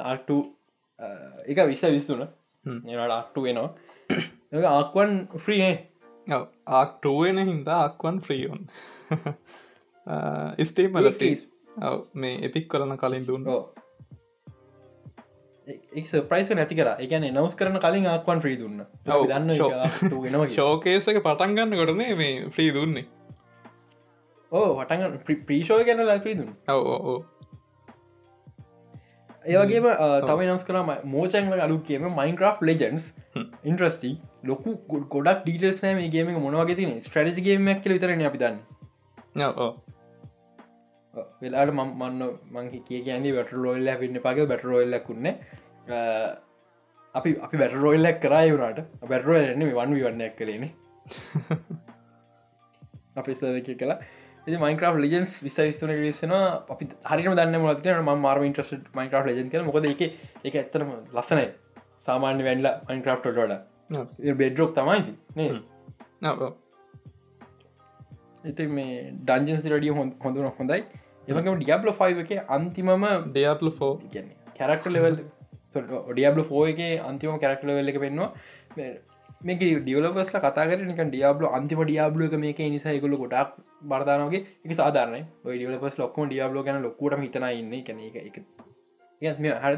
ආක්ට 0.06 0.30
එක 1.48 1.64
විස්ස 1.68 1.88
විස්තුන 1.90 2.28
එනට 2.66 3.14
අක්ටු 3.14 3.44
වෙනවා 3.44 4.72
ආක්වන් 4.72 5.14
ෆ්‍රීනේ 5.38 5.76
ආක්ටුවෙන 6.74 7.44
හින්දා 7.44 7.80
අක්වන් 7.84 8.20
ෆ්‍රීයෝන් 8.20 8.68
ස්ටේම් 10.64 11.00
මේ 12.16 12.36
එපික් 12.42 12.68
කරන 12.68 12.98
කලින් 12.98 13.26
දුන්න. 13.28 13.46
ප්‍රයිස 16.24 16.50
නැති 16.52 16.76
කර. 16.76 16.90
එකන 17.00 17.26
නවස් 17.28 17.56
කරන 17.56 17.80
කලින් 17.80 18.08
ආක්වන් 18.08 18.42
්‍රී 18.42 18.58
දුන්න. 18.58 18.86
දන්න 19.06 20.48
ශෝකේසක 20.50 21.22
පටන්ගන්න 21.22 21.76
කොටනේ 21.76 22.16
මේ 22.16 22.50
ෆ්‍රී 22.50 22.72
දුන්නේ 22.74 23.06
ඕ 24.52 24.70
හටග 24.78 25.38
ප්‍රීෂෝය 25.46 25.86
ගැන 25.90 26.02
දුන්න 26.40 26.52
ඕ 26.70 27.18
ඒවගේම 29.46 29.88
තම 30.26 30.42
නස් 30.48 30.66
කරම 30.68 30.92
මෝචන්ල 31.14 31.64
අලු 31.68 31.78
කියම 31.88 32.10
මයින්ක්‍රෆ් 32.18 32.60
ලෙජන්ස් 32.62 33.06
ඉන්ට්‍රස්ටි 33.64 34.12
ලොකු 34.44 34.76
ගොඩක් 35.16 35.46
ඩීටස් 35.46 35.82
නෑම 35.86 36.04
ගේම 36.16 36.36
මොනවගේ 36.44 36.78
තින 36.82 36.92
ස්ට්‍රටිජිගේමක් 37.00 37.90
විතරන 37.94 38.28
අපිතන්න 38.30 38.60
වෙලාට 41.42 41.74
මන්න 41.78 42.22
මංහි 42.54 42.80
කිය 42.88 43.02
ඇති 43.08 43.36
වැට 43.38 43.52
රෝල්ල 43.56 43.92
පින්න 44.00 44.24
පගේ 44.26 44.48
බැට 44.52 44.70
රෝල්ලකුන්න 44.70 45.28
අපි 47.16 47.30
අපි 47.46 47.58
බැට 47.58 47.76
රෝල්ලක් 47.76 48.20
කරයි 48.24 48.54
වුණට. 48.54 48.80
බැටරෝල් 49.10 49.44
එන්න 49.44 49.64
වන් 49.72 49.96
වන්නයක් 49.98 50.36
කලේන 50.38 50.64
අපි 53.16 53.34
ස්තක 53.34 53.78
කලා 53.80 54.00
මයින්ක්‍රෆ් 54.48 54.96
ලජන්ස් 55.04 55.32
විස 55.44 55.58
විස්තුන 55.60 55.92
ලිසන 55.98 56.34
අපි 56.36 56.88
හරිම 57.12 57.36
දන්න 57.40 57.60
මලට 57.60 57.88
ම 57.98 58.10
මාර්ම 58.22 58.48
ඉන්ට්‍රස් 58.48 58.72
මයින්ක්‍රෆ් 59.00 59.28
ලජන් 59.28 59.52
කල 59.52 59.68
මොකද 59.68 59.86
එක 59.86 60.02
එක 60.46 60.56
ඇත්තරම 60.56 60.90
ලස්සනයි. 61.16 61.48
සාමාන්‍ය 62.00 62.44
වැඩල 62.48 62.68
මයින්ක්‍රෆ්ට 62.90 63.26
ොඩ 63.44 63.54
බෙඩ්රෝක් 64.42 64.74
තමයිති 64.76 65.14
නේ 65.36 65.50
ඉති 68.52 68.68
මේ 68.78 68.98
ඩන්ජන්ස් 69.22 69.70
රඩිය 69.74 69.94
හොඳන 69.98 70.50
හොඳයි. 70.60 70.82
එමකම 71.28 71.60
ඩියබ්ල 71.60 71.94
ෆයි 72.00 72.18
එක 72.24 72.32
අන්තිමම 72.58 73.06
Diablo 73.28 73.70
four 73.78 73.94
character 74.58 74.88
level 74.96 75.22
Diablo 76.10 76.44
four 76.50 76.66
එක 76.72 76.82
අන්තිම 77.10 77.40
කැරක්ට 77.44 77.70
ලෙවල් 77.70 77.94
එක 77.94 78.00
පෙන්වා 78.06 78.30
මේක 79.44 79.60
ඩියවලපස්ල 79.60 80.38
කතාර 80.40 80.84
නික 80.84 81.02
ඩියබ්ල 81.06 81.46
අන්තිම 81.50 81.82
ඩියබ්ල 81.84 82.24
එක 82.26 82.36
මේක 82.38 82.60
නිසායකුල 82.70 83.16
ගොඩක් 83.18 83.58
බර්ධානගේ 83.84 84.42
එක 84.66 84.72
සාධරන 84.76 85.16
ඩියවලපස් 85.46 85.98
ලොක්කම 85.98 86.30
ඩියබ්ල 86.30 86.64
ගන 86.64 86.82
ලොකුට 86.84 87.20
හිතන 87.20 87.48
ඉන්න. 87.52 87.74
කැන 87.84 88.00
එක 88.02 88.16
එක 88.22 88.38
හර 89.22 89.76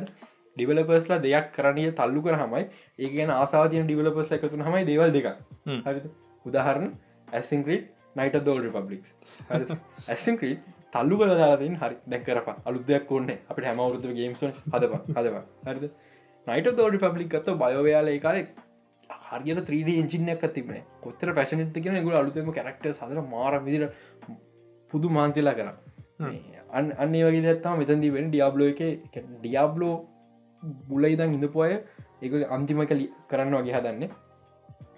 ඩිවලපස්ලා 0.58 1.22
දෙයක් 1.22 1.48
කරණය 1.52 1.86
තල්ලු 1.94 2.22
කර 2.26 2.36
හමයි 2.42 2.64
ඒ 3.00 3.10
ගැන 3.16 3.32
ආසාතියන 3.32 3.88
ඩිවලපස් 3.88 4.34
එකතුන 4.38 4.66
හමයි 4.68 4.84
දේවල් 4.90 5.16
දෙක 5.16 5.28
හරි 5.88 6.12
උදාහරණ 6.46 6.92
ඇසිංක්‍රීට් 7.34 7.88
නයිට 8.16 8.38
දෝල් 8.46 8.62
රිපබ්ලික්ස් 8.66 9.16
ඇසිංක්‍රීට් 10.10 10.68
තල්ලු 10.94 11.22
කල 11.22 11.34
දාලාතින් 11.40 11.80
හරි 11.82 11.98
දැකරප 12.08 12.52
අලුත් 12.52 12.86
දෙයක් 12.92 13.12
ඕන්න 13.12 13.32
අපට 13.32 13.64
හැමවරුතු 13.70 14.14
ගේම්ස 14.20 14.44
හදප 14.44 15.02
හදවා 15.16 15.44
හරිද? 15.68 15.90
නයිට 16.48 16.72
දෝල් 16.78 16.94
රිපබ්ලික් 16.98 17.36
අත්ත 17.40 17.50
බයෝවයාල 17.64 18.14
කාරෙක් 18.20 18.54
හරියට 19.34 19.70
3D 19.70 19.90
ඉංචිනයක් 20.02 20.44
තිබන 20.56 20.78
කොත්තර 21.04 21.30
පැශනත 21.40 21.78
කියෙන 21.84 22.06
ගුල 22.08 22.16
අලුතම 22.22 22.50
කරක්ට 22.58 22.88
සදර 22.98 23.20
මාර 23.34 23.54
විදිර 23.68 23.84
පුදු 24.92 25.10
මාන්සිලා 25.18 25.56
කර. 25.60 25.68
අන් 26.78 26.86
අන්නේ 27.04 27.24
වගේ 27.28 27.44
දත්තම 27.46 27.78
මෙතන්දී 27.82 28.14
වෙන 28.16 28.28
ඩියබ්ලෝ 28.32 28.70
එක 28.74 29.16
ඩියබ්ලෝ 29.44 29.96
බුල 30.90 31.06
ඉදන් 31.14 31.38
ඉඳපුය 31.38 31.72
එක 32.26 32.34
අන්තිම 32.58 32.82
කලි 32.92 33.06
කරන්න 33.32 33.56
වගේ 33.60 33.76
හදන්නේ. 33.78 34.10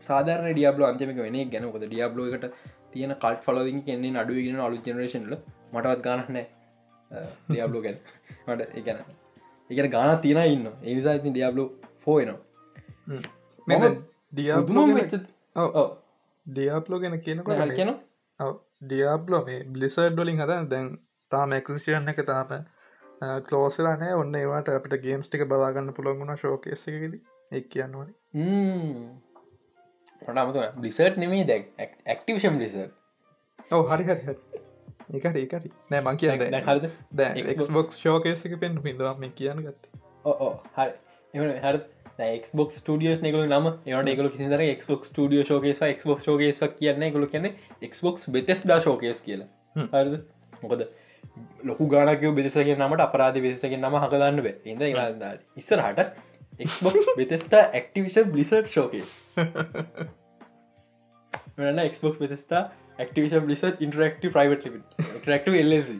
සාධරන 0.07 0.49
ඩියබ්ලෝ 0.53 0.87
අන්තිමක 0.91 1.19
වෙන 1.25 1.37
ගැන. 1.53 1.65
ොද 1.75 1.83
ඩියබ්ලෝ 1.85 2.25
එකට 2.31 2.45
තියෙන 2.93 3.13
කල් 3.23 3.37
ෆලෝදින් 3.45 3.79
කෙන්නේ 3.87 4.19
අඩුවගෙන 4.23 4.61
අලු 4.67 4.77
ජනරේෂන්ල 4.85 5.33
මටවත් 5.73 6.01
ගානනෑ 6.07 6.45
ඩියබ්ලෝ 7.49 7.81
ගැන. 7.85 7.97
මට 8.47 8.61
එකන 8.79 8.99
එකන 9.69 9.87
ගාන 9.95 10.11
තියෙන 10.25 10.41
ඉන්න 10.55 10.67
ඒනිසා 10.83 11.15
ඉතින් 11.19 11.33
ඩියබ්ලෝ 11.35 11.67
ෆෝයනවා 12.03 13.19
මෙ 13.67 13.75
ඩියබ්ලෝ 14.35 14.85
වෙච්ච 14.91 15.15
ඩියප්ලෝ 16.45 16.99
ගැන 16.99 17.17
කියනකොට 17.19 17.73
කියන 17.73 17.91
ඩියබ්ලෝ 18.83 19.41
මේ 19.45 19.59
බ්ලිසඩ් 19.69 20.09
ඩොලින් 20.11 20.41
හද 20.41 20.57
දැන් 20.67 20.89
තාම 21.31 21.53
එක්සිෂන් 21.53 22.11
එක 22.13 22.23
තාම 22.25 22.55
කලෝසලානෑ 23.45 24.15
ඔන්න 24.15 24.35
ඒවාට 24.35 24.71
අපට 24.71 24.97
ගේම්ස් 25.01 25.29
ටික 25.29 25.45
බලාගන්න 25.47 25.93
පුළොගුණ 25.93 26.35
ශෝකෙසකෙද 26.37 27.15
එක් 27.51 27.69
කියන්නවන 27.69 28.11
පටමතු 30.21 30.67
බ්ලිසට් 30.77 31.17
නෙමේ 31.17 31.45
දැක් 31.45 31.71
ඇක්ටිවෂම් 31.79 32.59
බ්ලිසට් 32.59 33.71
ඔව 33.71 33.89
හරි 33.89 34.05
හරි 34.11 34.37
ඒකට 35.13 35.37
ඒකට 35.37 35.67
නෑ 35.89 36.01
මං 36.01 36.17
කියන්න 36.17 36.45
හරිද? 36.61 36.85
දැක්බොක් 37.13 37.91
ශෝකේසක 37.93 38.55
පෙන් 38.59 38.79
පිදවා 38.81 39.13
මේ 39.15 39.33
කියන්න 39.33 39.61
ගත්ත. 39.61 39.83
ඕ 40.25 40.51
හරි. 40.73 40.91
එම 41.33 41.43
හර 41.61 41.79
ක්බොක් 42.17 42.71
ටියස් 42.71 43.21
නෙකල 43.21 43.41
නම. 43.43 43.71
ඒට 43.85 44.09
එකකල 44.09 44.29
කිසිදර 44.29 44.65
ක්බොක් 44.77 45.07
ටිය 45.07 45.43
ෝකේස 45.49 45.81
ක්බොක් 45.97 46.27
ෝකේස 46.27 46.61
කියන්න 46.75 47.03
එකකල 47.03 47.25
කියන්න 47.27 47.49
ක්බොක් 47.89 48.21
බෙතෙස් 48.29 48.63
ඩා 48.63 48.79
ශෝකේස් 48.81 49.21
කියලා 49.21 49.49
හරිද? 49.93 50.21
මොකද 50.61 50.85
ලොකු 51.63 51.87
ගානකව 51.87 52.31
බෙදසගේ 52.33 52.77
නමට 52.77 53.01
අපරාධ 53.01 53.41
වෙසගේ 53.41 53.77
නම 53.77 53.97
හකදන්න 53.97 54.41
බේ. 54.41 54.55
ඉද 54.65 54.81
ඉස්සරහට 55.57 55.99
එක්බොක් 56.59 56.95
බෙතෙස්ටා 57.17 57.63
ඇක්ටිවිෂන් 57.71 58.31
බ්ලිසට් 58.31 58.69
ශෝකේස් 58.69 59.11
වෙන 61.57 61.79
එක්බොක් 61.79 62.17
බෙතස්ටා 62.19 62.63
ඇක්ටිවිෂන් 62.99 63.45
බ්ලිසට 63.45 63.81
ඉන්ටරක්ට 63.81 64.31
ප්‍රයිවට් 64.31 64.67
ටරක්ට 65.17 65.55
එල්ලසි 65.55 65.99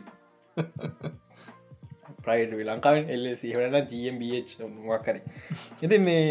ප්‍රයිට 2.26 2.54
ලංකාවෙන් 2.66 3.10
එල්ලසි 3.10 3.52
හට 3.52 3.82
GMBH 3.90 4.54
මක්කර 4.68 5.20
එති 5.82 5.98
මේ 6.00 6.26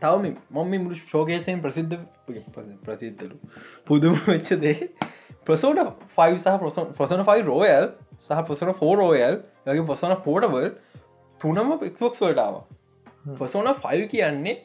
තවම 0.00 0.36
මොම 0.50 0.74
මුළු 0.74 0.96
ශෝකේසයෙන් 0.96 1.60
ප්‍රසිද්ධ 1.60 1.96
ප්‍රසිද්ධලු. 2.82 3.36
පුදුම 3.84 4.18
වෙච්චදේ 4.26 4.76
ප්‍රසෝට 5.44 5.80
ෆයි 6.10 6.38
සහ 6.38 6.58
ප්‍රසන 6.96 7.24
ෆයි 7.24 7.44
රෝයල් 7.44 7.88
සහ 8.20 8.42
ප්‍රසන 8.42 8.74
ෆෝ 8.74 8.94
රෝයල් 8.96 9.38
යගේ 9.66 9.86
පොසන 9.86 10.16
පෝටබල් 10.24 10.68
තුනම 11.40 11.72
එක්ස්බොක්ස් 11.82 12.20
වලටාව 12.20 12.58
පසෝන 13.36 13.72
ෆයිල් 13.76 14.04
කියන්නේ 14.08 14.58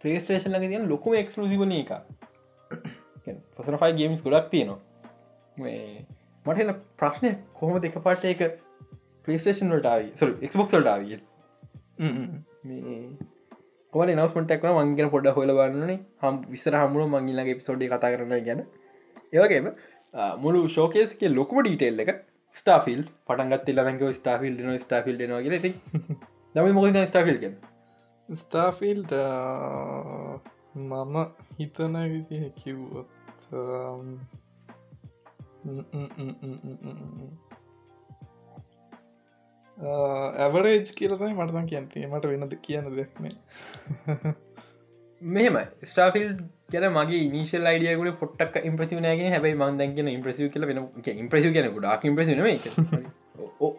ප්‍රේස්ටේෂන් 0.00 0.52
ලඟ 0.52 0.70
තියන 0.70 0.88
ලොකුම 0.88 1.16
එක්ස්ලසිවන 1.16 1.74
එක 1.74 1.92
පසන 3.54 3.76
ෆයි 3.76 3.92
ගේම්ස් 3.94 4.22
ගොඩක් 4.22 4.50
තියනවා. 4.50 4.78
මට 6.46 6.58
එන 6.58 6.74
ප්‍රශ්නය 6.96 7.32
කොහොම 7.54 7.80
දෙක 7.80 7.98
පාට 8.00 8.24
එක 8.24 8.44
ප්‍රේස්ටේෂන් 9.24 9.70
වලටාව 9.70 10.06
සල් 10.14 10.32
එක්ස්බොක්ස් 10.40 10.72
වලටාවිය 10.72 11.18
කොම 13.92 14.04
නවස්මටක්න 14.08 14.76
මංගෙන 14.78 15.10
පොඩ 15.10 15.30
හොල 15.32 15.52
බන්නන 15.52 15.94
හම් 16.20 16.42
විසර 16.48 16.76
හමුණු 16.76 17.06
මංගිලගේ 17.14 17.56
පිසෝඩි 17.56 17.88
කතා 17.88 18.12
කරන 18.12 18.36
ගැන 18.42 18.60
ඒවගේම 19.32 19.70
මුළු 20.38 20.60
ශෝකේස්ගේ 20.68 21.32
ලොකුම 21.32 21.62
ඩීටෙල් 21.62 22.04
එක 22.04 22.12
ස්ටාෆිල් 22.56 23.02
පටන්ගත් 23.26 23.74
ලක 23.76 24.14
ස්ටාෆිල් 24.14 24.62
න 24.66 24.78
ස්ටාෆිල් 24.78 25.20
නවා 25.22 25.60
ති 25.60 25.72
දම 26.54 26.72
මොක 26.74 26.86
ස්ටාෆිල් 27.06 27.38
ස්ටාෆිල්ට 28.28 29.12
මම 30.74 31.16
හිතන 31.58 31.96
විදිහ 32.06 32.44
කිව්වොත් 32.54 33.08
ඇවරේජ් 39.80 40.82
කියලතයි 40.96 41.34
මටතන් 41.34 41.66
කියන්තේ 41.66 42.06
මට 42.06 42.24
වෙනද 42.24 42.54
කියන්න 42.62 42.96
දෙක්නේ 42.96 43.34
මෙම 45.22 45.56
ස්ටාෆිල් 45.84 46.36
කියන 46.70 46.86
මගේ 46.88 47.30
නිශල් 47.30 47.66
අයිඩියකුට 47.66 48.18
පොට්ටක් 48.18 48.56
ඉම්ප්‍රසිව 48.64 49.00
නෑගෙන 49.00 49.32
හැබයි 49.32 49.54
මන්දගෙන 49.54 50.08
ඉම්ප්‍රසිව 50.08 50.52
කල 50.52 50.66
වෙන 50.66 50.78
ඉම්ප්‍රසිව 51.16 51.52
කෙන 51.52 51.70
ඩක් 51.70 52.04
ඉම්ප්‍රසි 52.04 52.36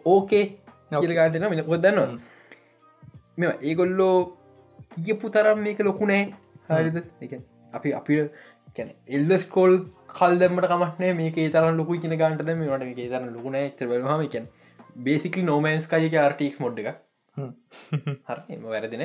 ඕකේ 0.04 0.44
නගටන 0.92 1.48
මෙ 1.50 1.62
කොදන්න 1.62 2.18
මෙ 3.38 3.46
ඒගොල්ලෝ 3.62 4.36
කියපු 5.04 5.30
තරම් 5.30 5.58
මේක 5.58 5.78
ලොකුනෑ 5.80 6.34
හරිද? 6.68 6.96
එක 7.22 7.32
අපි 7.72 7.92
අපි 7.92 8.18
කැන 8.76 8.90
එල්දස් 9.08 9.44
කෝල් 9.46 9.78
කල් 10.08 10.38
දෙමට 10.38 10.66
කමක්නේ 10.66 11.12
මේක 11.12 11.34
තරම් 11.52 11.76
ලොකු 11.76 12.00
කියන 12.00 12.16
ගන්ට 12.16 12.42
දම 12.42 12.66
ට 12.78 12.82
මේ 12.82 13.08
තරම් 13.08 13.30
ලොකුන 13.30 13.56
තරම 13.78 14.20
එකන් 14.20 14.46
බේසිකලි 14.96 15.44
නෝමන්ස් 15.44 15.88
කයක 15.88 16.16
ආර්ටික්ස් 16.16 16.60
මොඩ් 16.60 16.82
එක 16.82 16.88
හර 18.26 18.38
එම 18.48 18.66
වැරදින 18.66 19.04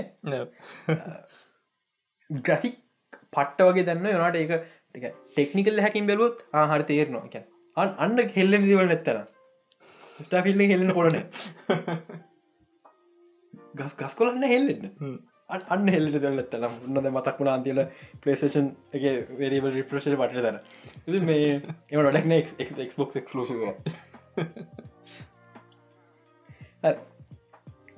ග්‍රෆික් 2.30 2.76
පට්ට 3.32 3.68
වගේ 3.68 3.86
දන්න 3.86 4.08
යනට 4.16 4.40
ඒක 4.42 4.52
ටෙක්නිකල් 5.32 5.82
හැකින් 5.86 6.10
බැලුවොත් 6.10 6.44
ආහර 6.56 6.84
තේරනවා 6.84 7.26
එක 7.30 7.48
අන් 7.78 7.96
අන්න 8.00 8.20
හෙල්ලෙන 8.36 8.66
දිවල 8.66 8.88
නැත්තර 8.88 9.22
ස්ටාෆිල්ල 10.20 10.66
හෙල්ලෙන 10.66 10.94
කොලන 10.94 11.18
ගස් 13.78 13.94
ගස් 13.96 14.16
කොලන්න 14.16 14.48
හෙල්ලෙන්න 14.48 15.18
අන්න 15.50 15.88
හෙල්ලට 15.88 16.18
දල්ලත්තනම් 16.18 16.74
උන්නද 16.88 17.10
මතක් 17.12 17.38
වුණ 17.40 17.54
අන්තිල 17.54 17.80
පලේෂන් 18.24 18.68
එක 18.92 19.32
වේරිබල් 19.38 19.72
රිප්‍රේෂ 19.72 20.10
පට 20.16 21.14
ඉ 21.14 21.24
මේ 21.24 21.48
එම 21.54 22.02
ොඩක්න 22.04 22.36
එක්බොක් 22.84 23.16
එක්ලෝෂ 23.22 23.56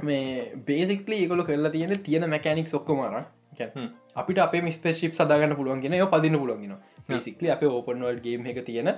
මේ 0.03 0.53
බේසික්ලි 0.67 1.21
ඒකොල 1.23 1.43
කරලා 1.43 1.71
තියෙන 1.71 1.95
තියෙන 2.07 2.29
මැකැනික් 2.29 2.73
ඔක්කොමර 2.73 3.19
අපිට 4.15 4.39
අපේ 4.39 4.61
මිස්පේශිප් 4.61 5.15
සදාගන්න 5.15 5.55
පුළුවන්ගෙන 5.59 5.97
ය 5.97 6.05
පදින්න 6.13 6.39
පුළුවන්ගෙන 6.41 7.21
සික්ලි 7.21 7.51
අප 7.55 7.63
ඕපන්වල් 7.71 8.21
ගේම් 8.27 8.47
එක 8.53 8.61
තියෙන 8.69 8.93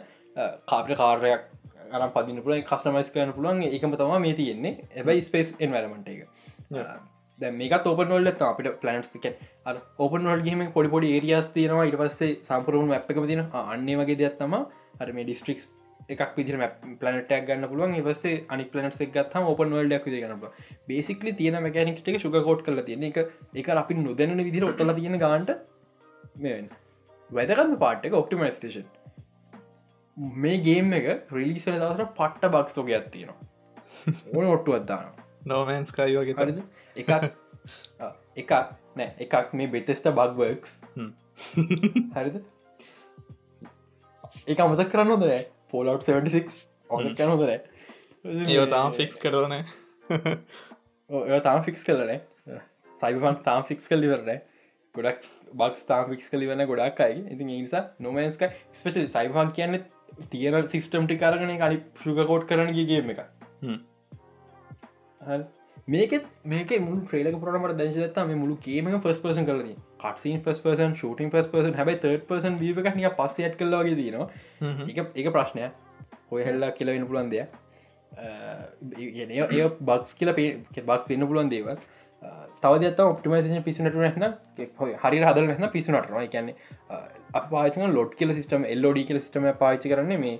කාපට 0.68 0.98
කාර්යක් 0.98 1.48
අර 1.92 2.10
පදින 2.18 2.44
පුලන් 2.44 2.62
කස්ටමයිස් 2.64 3.10
කරන 3.16 3.34
පුළුවන්. 3.38 3.64
එකම 3.70 3.96
තම 3.96 4.14
මේ 4.26 4.36
තියෙන්නේ. 4.36 4.74
ඇබයි 4.98 5.22
ස්පේස් 5.22 5.50
එන්වරමට 5.60 6.08
එක. 6.14 6.22
මේක 7.40 7.74
ඔපනොල්ල 7.94 8.32
අපිට 8.50 8.72
පලන්ස් 8.82 9.16
එක 9.18 9.26
ඔපන 10.00 10.24
නොල්ගේම 10.30 10.64
පොඩිපොඩි 10.78 11.14
ඒරියස් 11.16 11.50
තියෙනවා. 11.58 11.86
ඉට 11.90 12.00
පස්සේ 12.02 12.38
සම්පරුවන් 12.50 12.94
ඇප්ක 12.98 13.22
තින 13.32 13.44
අන්නේ 13.64 13.98
වගේ 14.02 14.20
දෙයක්ත්තම 14.22 14.54
අර 15.02 15.14
මේ 15.18 15.26
ඩිස්ට්‍රික්ස් 15.26 15.68
එකක් 16.14 16.38
විදිර 16.38 16.58
පලනටක් 17.00 17.46
ගන්න 17.48 17.68
පුළුවන්. 17.68 17.96
ඉවසේ 17.96 18.38
අනි 18.50 18.68
පලනට 18.68 19.04
එක් 19.06 19.14
ගත්ම 19.16 19.50
ඔපන් 19.52 19.76
වල්ඩක් 19.78 20.08
ගන්න 20.16 20.46
බේසිකලි 20.88 21.36
තියන 21.36 21.60
මැකනික්ට 21.60 22.08
එක 22.08 22.20
සුග 22.20 22.40
කෝට් 22.42 22.64
කල 22.66 22.82
තියෙන. 22.84 23.04
එක 23.06 23.18
එක 23.56 23.70
අපි 23.76 24.00
නොදැන 24.00 24.38
විදිර 24.42 24.66
ඔත්තල 24.66 24.96
තියෙන 24.96 25.20
ගාන්ට 25.20 25.54
වැදගන්න 27.30 27.78
පාට් 27.80 28.06
එක 28.06 28.14
ඔක්ටිමස්ටේෂන් 28.14 28.90
මේ 30.42 30.60
ගේම් 30.60 30.94
එක 30.94 31.32
රිලිසන 31.32 31.76
දසර 31.76 32.08
පට්ට 32.18 32.54
බක්ස්ෝක 32.54 32.92
ඇත්තිනවා 32.92 33.38
ඕන 34.34 34.46
ඔට්ටු 34.48 34.76
අත්දාන 34.78 35.12
නෝමන්ස් 35.46 35.92
කයි 35.92 36.16
වගේ 36.16 36.36
හරිද? 36.38 36.60
එකක් 36.96 37.12
එකක් 38.42 38.52
නෑ 38.96 39.10
එකක් 39.20 39.54
මේ 39.54 39.70
බෙතෙස්ට 39.70 40.10
බක්වර්ක්ස් 40.12 40.76
හරිද? 42.16 42.42
එක 44.48 44.60
අමතක් 44.60 44.92
කරන්න 44.92 45.14
හොද 45.16 45.26
පෝලව් 45.72 46.02
76 46.02 46.60
ඕන 46.90 47.16
කැන 47.16 47.34
හොදර 47.34 47.54
ඒ 47.54 48.68
තාම 48.70 48.94
ෆික්ස් 48.94 49.20
කරන 49.20 49.58
ඒ 49.58 51.42
තාම 51.42 51.62
ෆික්ස් 51.62 51.86
කරන 51.86 52.16
සයිබන් 52.98 53.44
තාම් 53.44 53.64
ෆික්ස් 53.66 53.88
කල් 53.88 54.08
ඉවරන 54.08 54.34
ගොඩක් 54.96 55.30
බක් 55.54 55.86
තාම් 55.86 56.10
ෆික්ස් 56.10 56.30
කලිවන්න 56.30 56.66
ගොඩක් 56.66 57.02
අයි 57.02 57.24
ඉතින් 57.28 57.48
නිසා 57.50 57.84
නොමන්ස්ක 58.00 58.46
ස්පෙශල් 58.74 59.08
සයිබන් 59.10 59.54
කියන්න 59.54 59.80
තියෙන 60.30 60.70
සිිස්ටම්ටි 60.70 61.18
කරගන 61.18 61.56
අනි 61.62 61.82
ශුකකෝට් 62.02 62.48
කරන 62.50 62.76
ගේම 62.76 63.16
එක 63.16 63.26
මේකෙත් 65.88 66.26
මේක 66.46 66.70
මුල් 66.80 67.00
්‍රේලක 67.08 67.38
පරමට 67.38 67.78
දැශත 67.78 68.18
මේ 68.24 68.36
මුළු 68.36 68.58
game 68.60 68.90
first 68.98 69.20
person 69.20 69.46
කරද 69.46 69.72
cutscene 70.00 70.40
first 70.40 70.60
person 70.60 70.94
shooting 70.96 71.32
first 71.32 71.48
person 71.48 71.74
හැබයි 71.74 71.98
තර්ඩ 71.98 72.28
පර්සන් 72.28 72.58
වීක 72.58 72.94
නිය 72.96 73.10
පස්සයට 73.14 73.58
කල්ලගේ 73.58 73.96
දනවා 73.96 74.28
එක 74.88 75.02
එක 75.16 75.32
ප්‍රශ්නය 75.32 75.72
හොය 76.30 76.44
හෙල්ලා 76.44 76.72
කියලවෙන්න 76.72 77.08
පුළන් 77.08 77.30
දෙයක්. 77.30 77.50
ඒ 78.12 79.66
බක්ස් 79.82 80.14
කියල 80.16 80.34
පේ 80.34 80.84
බක්ස් 80.84 81.10
වෙන්න 81.10 81.28
පුලන් 81.28 81.50
දේවල්. 81.50 81.82
තවදත් 82.62 83.00
ඔප්ටිමේෂන් 83.06 83.64
පිසිනට 83.64 83.96
න 83.96 84.28
හරි 85.00 85.22
හදල් 85.22 85.48
වෙන්න 85.48 85.70
පිසුනටනවා 85.72 86.28
කියන්නේ 86.28 86.56
අපාචන 87.34 87.88
ලොඩ් 87.92 88.14
කියල 88.14 88.36
සිටම 88.36 88.68
එල්ලෝඩි 88.68 89.08
කියල 89.08 89.22
සිටම 89.22 89.50
පාචි 89.58 89.90
කරන්නේ 89.90 90.20
මේ 90.20 90.38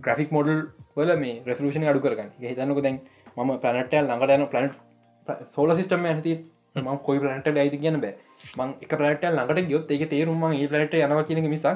ග්‍රෆික් 0.00 0.30
මොඩල් 0.30 0.60
වල 0.96 1.16
මේ 1.16 1.40
රෙසලූෂණ 1.46 1.88
අඩු 1.88 2.00
කරගන්න. 2.00 2.30
හිතන්නක 2.42 2.82
දැන් 2.82 3.00
මම 3.40 3.52
පලනටල් 3.64 4.04
ළඟට 4.04 4.34
යන 4.36 4.46
පලනට් 4.52 5.46
සෝල 5.52 5.72
සිිටම 5.78 6.06
ඇති 6.10 6.34
ම 6.76 6.88
කොයි 7.06 7.20
පලට 7.22 7.56
ඇති 7.62 7.78
කියන 7.84 8.00
බෑ. 8.04 8.14
මං 8.58 8.74
එක 8.84 8.92
පලට 9.00 9.24
ළඟට 9.28 9.70
ගයොත් 9.70 9.90
ඒක 9.90 10.04
තේරුම 10.12 10.44
ඒ 10.50 10.66
පලට 10.72 11.02
යනවා 11.06 11.26
කියන 11.28 11.50
මිසක් 11.54 11.68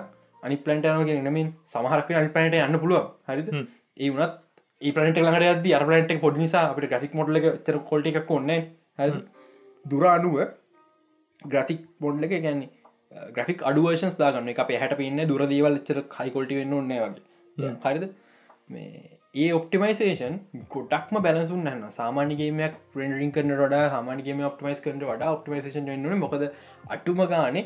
අනි 0.43 0.57
පලට 0.65 0.91
යන 0.93 1.07
කියෙන 1.09 1.29
නමින් 1.29 1.53
සමහරක 1.73 2.11
අනි 2.21 2.33
පලට 2.37 2.65
යන්න 2.69 2.81
පුළුව 2.83 3.05
හරිද? 3.29 3.49
ඒ 3.97 4.11
වනත් 4.11 4.33
ඒ 4.83 4.93
පලට 4.97 5.25
ළඟට 5.25 5.51
අද 5.53 5.67
අරපලට 5.79 6.15
පොඩි 6.25 6.45
නිසා 6.45 6.65
අපට 6.71 6.89
ග්‍රෆික් 6.93 7.19
මොඩල 7.21 7.41
එක 7.41 7.47
තර 7.67 7.79
කොල්ට 7.91 8.11
එකක් 8.13 8.33
ඔන්න 8.39 8.55
හ 8.99 9.19
දුර 9.85 10.07
අනුව 10.15 10.37
ග්‍රෆික් 11.43 11.83
මොඩ්ල 12.01 12.27
එක 12.29 12.35
ගැන්නේ 12.37 12.71
ග්‍රෆික් 13.37 13.67
අඩුවර්ෂන්ස් 13.71 14.17
දාගන්න. 14.21 14.53
එක 14.53 14.63
අප 14.63 14.71
හැට 14.83 14.97
පන්න 15.01 15.29
දුරදීවල් 15.31 15.81
චර 15.89 16.01
කයිකොල්ටි 16.17 16.61
වෙන්න 16.61 16.79
ඔන්න 16.81 16.95
වගේ. 16.95 17.75
හරිද? 17.85 18.05
මේ 18.69 19.14
ඒ 19.35 19.53
ඔප්ටිමයිසේෂන් 19.53 20.35
ගොඩක්ම 20.71 21.17
බැලසුන් 21.23 21.65
න්න 21.67 21.87
සාමානිගේමයක් 21.91 22.75
ප්‍රෙන්ඩරින් 22.93 23.33
කරන 23.33 23.55
ොඩ 23.59 23.75
හමානිගේම 23.95 24.43
ඔප්ටිමයිස් 24.49 24.83
කරට 24.83 25.03
වඩා 25.05 25.33
ඔප්ටිමයිසේෂන් 25.33 25.91
න්න 25.95 26.21
මොකද 26.21 26.45
අටුම 26.89 27.23
ගානේ 27.27 27.65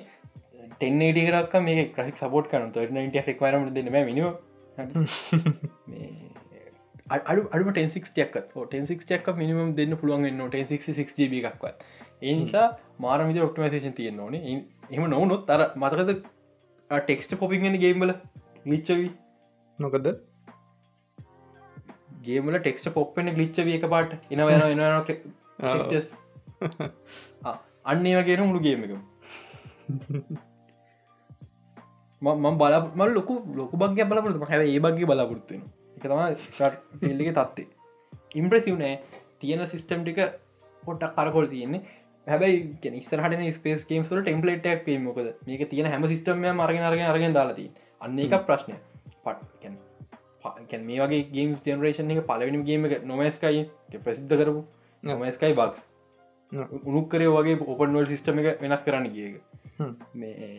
ටෙන්නේටරක් 0.74 1.56
මේ 1.66 1.84
ක්‍රසික් 1.90 2.16
සපෝට් 2.16 2.48
කරන 2.48 2.72
ට 2.72 3.24
රක්වරම 3.24 3.68
දෙන්න 3.70 3.90
මිනිම 4.06 4.26
අඩු 7.08 7.44
අඩු 7.50 7.70
ටෙන්සික්ටයක් 7.70 8.40
ටෙන්සික්ටයක් 8.54 9.30
මිනිම 9.34 9.74
දෙන්න 9.74 9.96
පුළුවන් 9.96 10.26
න්න 10.30 10.48
ටෙන්සික් 10.48 10.88
එකක්වත්. 11.42 11.84
ඒ 12.22 12.34
නිසා 12.34 12.66
මාරමිද 12.98 13.40
ඔක්ටමේෂන් 13.40 13.94
තියෙන් 13.94 14.20
ඕන. 14.20 14.34
එම 14.90 15.06
නොවනොත් 15.08 15.50
අර 15.50 15.66
මතකද? 15.74 16.16
ටෙක්ස්ට 16.90 17.38
පොපිගෙන 17.38 17.78
ගේම්බල 17.78 18.16
ලිච්චවී 18.66 19.12
නොකද 19.78 20.06
ගේමල 22.28 22.58
ටෙක්ස්ට 22.58 22.90
පොප්පෙන 22.90 23.30
ගලිච්චව 23.30 23.70
එක 23.70 23.86
පාට 23.86 24.12
එන 24.32 24.40
එන 24.40 24.82
අන්නේ 27.84 28.16
වගේන 28.18 28.44
මුළු 28.44 28.60
ගේම 28.60 28.84
එක 28.84 28.92
ම 32.22 32.46
බලමල් 32.58 33.10
ලොකු 33.12 33.40
ලොක 33.54 33.74
බක් 33.76 34.08
බලපුරතු 34.10 34.52
හැ 34.52 34.66
ඒ 34.66 34.80
බගේ 34.80 35.06
බලාපොරත්තුවෙන 35.06 35.64
එක 35.96 36.04
තම 36.04 36.22
ස්ටර් 36.46 36.72
පිල්ලිගේ 37.00 37.34
තත්වේ 37.34 37.68
ඉම්ප්‍රසිව්නෑ 38.34 38.94
තියෙන 39.38 39.64
සිිස්ටම් 39.66 40.02
ටික 40.02 40.20
පොට්ටක් 40.82 41.16
කරකොල් 41.16 41.46
තියන්නේ. 41.46 41.82
හැබයි 42.26 42.94
ඉස්සරහට 42.94 43.44
ස්පේස් 43.54 43.84
කේම්සල 43.84 44.22
ටෙම්පලේටක් 44.22 44.88
මොකද? 45.00 45.34
මේක 45.46 45.68
තියෙන 45.70 45.86
හැම 45.86 46.06
සිිටම 46.06 46.48
මරගෙන 46.52 46.84
අරගෙන 46.84 47.06
අරගෙන 47.06 47.32
දාලති 47.32 47.68
අන්න 48.00 48.18
එක 48.18 48.40
ප්‍රශ්නය 48.46 48.74
පට් 50.44 50.82
මේ 50.82 51.00
වගේ 51.00 51.22
ගේම්ස් 51.30 51.62
ජනරේෂන් 51.64 52.12
එක 52.14 52.24
පලවෙනි 52.26 52.64
ගේම 52.64 52.88
එක 52.88 53.04
නොමස්කයි 53.04 53.62
ප්‍රසිද්ධ 53.98 54.34
කරපු 54.34 54.64
නොමස්කයි 55.02 55.54
බක්ස් 55.54 55.86
උනුක්කරේ 56.84 57.30
වගේ 57.30 57.56
ඔපන්වල් 57.66 58.06
සිිස්ටම 58.06 58.40
එක 58.42 58.62
වෙනස් 58.62 58.84
කරන්න 58.84 59.10
කියක 59.10 59.34
මේ 60.14 60.50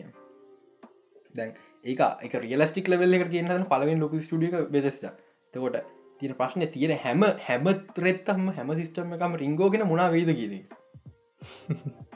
දැන් 1.35 1.53
ඒක 1.85 2.03
එක 2.21 2.35
රියලස්ටික් 2.39 2.87
ලවෙල්ල 2.87 3.13
එක 3.15 3.25
කියන්න 3.29 3.65
පලවෙන් 3.67 3.99
ලොක 3.99 4.13
ස්ටිය 4.19 4.51
බෙදස්ට 4.69 5.09
තකොට 5.53 5.79
තියෙන 6.21 6.35
ප්‍රශ්නය 6.35 6.67
තියෙන 6.69 6.95
හැම 6.97 7.25
හැම 7.41 7.69
ත්‍රෙත්තම 7.95 8.49
හැම 8.51 8.73
සිිස්ටම 8.75 9.13
එකම 9.13 9.37
රිංගෝගෙන 9.37 9.87
මුණා 9.87 10.09
වේද 10.11 10.31
කියද 10.33 10.53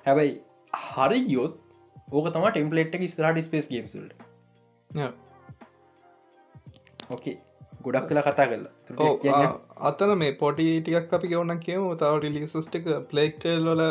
හැබැයි 0.06 0.34
හරි 0.74 1.20
ගියොත් 1.26 1.60
ඕක 2.12 2.28
තම 2.30 2.48
ටෙම්පලේට් 2.50 2.96
එක 2.96 3.08
ස්රට 3.08 3.46
ස්පේස් 3.46 3.70
ගේම්සල්ට 3.70 4.14
ඕකේ 7.10 7.38
ගොඩක් 7.86 8.10
කලා 8.10 8.24
කතා 8.24 8.48
කරලා. 8.48 9.52
අතන 9.90 10.14
මේ 10.18 10.34
පොටි 10.36 10.68
ටිකක් 10.80 11.16
අපි 11.18 11.32
ගවන්න 11.32 11.60
කියව 11.60 11.86
තව 11.98 12.24
රිලිසස්ට 12.24 12.80
එක 12.80 12.90
පලේක්ටල් 13.12 13.70
වල 13.70 13.84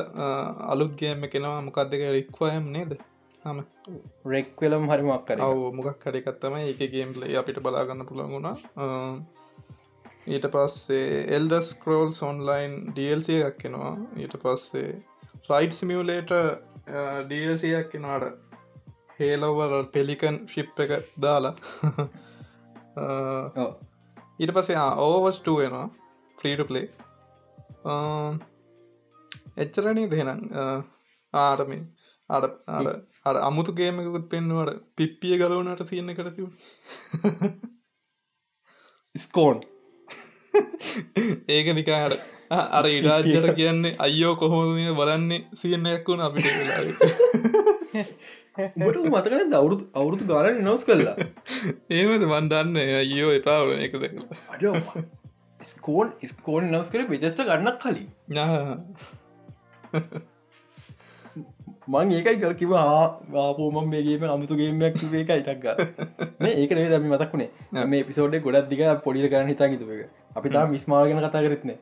අලුත්ගේම 0.69 1.29
කෙනවා 1.29 1.61
මොකක් 1.63 1.83
දෙක 1.91 2.07
රික්වයම් 2.17 2.73
නේද? 2.73 2.97
හම 3.43 3.63
රෙක්වෙලම් 4.27 4.85
හරිමක් 4.87 5.25
කර 5.29 5.45
මොකක් 5.77 6.03
කඩකත්තම 6.03 6.59
එක 6.63 6.83
ගේම්ලේ 6.91 7.39
අපිට 7.39 7.59
බලාගන්න 7.61 8.09
පුළන් 8.09 8.35
වුණා. 8.35 8.57
ඊට 10.27 10.47
පස්සේ 10.55 11.23
එල්ඩස් 11.37 11.73
කරෝල් 11.81 12.13
සොන්ලයින් 12.15 12.75
ඩල්සිය 12.91 13.41
එකක් 13.43 13.57
කෙනවා 13.63 13.95
ඊට 14.17 14.37
පස්සේ 14.43 14.93
ෆ්ලයිට් 15.47 15.75
සිමියලේට 15.75 16.35
ඩල්සියක් 17.29 17.89
කෙනාට 17.91 18.29
හේලවර 19.19 19.75
පෙලිකන් 19.95 20.39
ශිප් 20.49 20.79
එක 20.85 20.93
දාලා 21.21 21.55
ඊට 22.97 24.53
පස්සේ 24.57 24.87
ඕවස්ටුව 25.07 25.59
වෙනවා. 25.63 25.87
ෆ්‍රීට 26.39 26.63
පලේ 26.69 26.87
එච්චරනේ 29.63 30.11
දෙනම් 30.13 30.41
ආරමින් 31.35 31.83
අඩ 32.31 32.47
අඩ 33.27 33.37
අමුතු 33.49 33.73
ගේමකුත් 33.79 34.27
පෙන්නුවට 34.33 34.81
පිප්පිය 34.97 35.37
ගලවනට 35.41 35.83
සියන්න 35.91 36.15
කරතිව 36.19 36.49
ස්කෝන් 39.15 39.59
ඒක 41.49 41.67
නිකාට 41.79 42.17
අර 42.79 42.87
ඉරාජ්ජට 42.89 43.47
කියන්නේ 43.59 43.99
අයියෝ 44.07 44.35
කොහොමද 44.37 44.81
බලන්නේ? 44.99 45.41
සියන්නයක් 45.61 46.09
වුණ 46.09 46.27
අපිට 46.27 47.82
ට 47.93 49.07
මතකන 49.07 49.51
දවුරුදු 49.53 49.85
අවුරුදු 49.95 50.25
ගාලන 50.27 50.61
නොස් 50.65 50.85
කරලා 50.85 51.17
ඒමද 51.93 52.29
මන්දන්න 52.29 52.77
අයියෝ 52.83 53.33
එපාවන 53.39 53.83
එක 53.87 53.97
දැකලා 53.99 55.07
ස්කෝන් 55.61 56.13
ස්කෝන් 56.27 56.69
නවස් 56.71 56.93
කර 56.93 57.09
විදෙස්ට 57.09 57.43
ගන්නක් 57.43 57.77
කලින්. 57.83 58.09
මං 61.89 62.13
ඒකයි 62.13 62.39
කර 62.39 62.55
කිව 62.55 62.73
ආපෝමම් 62.77 63.91
මේගේම 63.91 64.25
අමුතුගේමයක් 64.29 65.01
ඒකයි 65.01 65.41
ටක්ග 65.41 65.67
මේ 66.41 66.55
ඒක 66.57 66.75
නේ 66.79 66.89
දමි 66.93 67.13
මතක්ුණේ 67.15 67.87
මේ 67.87 68.03
පිසෝඩ් 68.05 68.39
ගොඩක් 68.47 68.71
දිග 68.71 68.83
පොඩිට 69.07 69.33
කරන්න 69.33 69.53
හිතා 69.53 69.69
කිතුක 69.69 69.91
අපි 70.37 70.55
තා 70.57 70.65
මිස්මාගෙන 70.69 71.23
කතා 71.25 71.45
කරත්නේ 71.47 71.79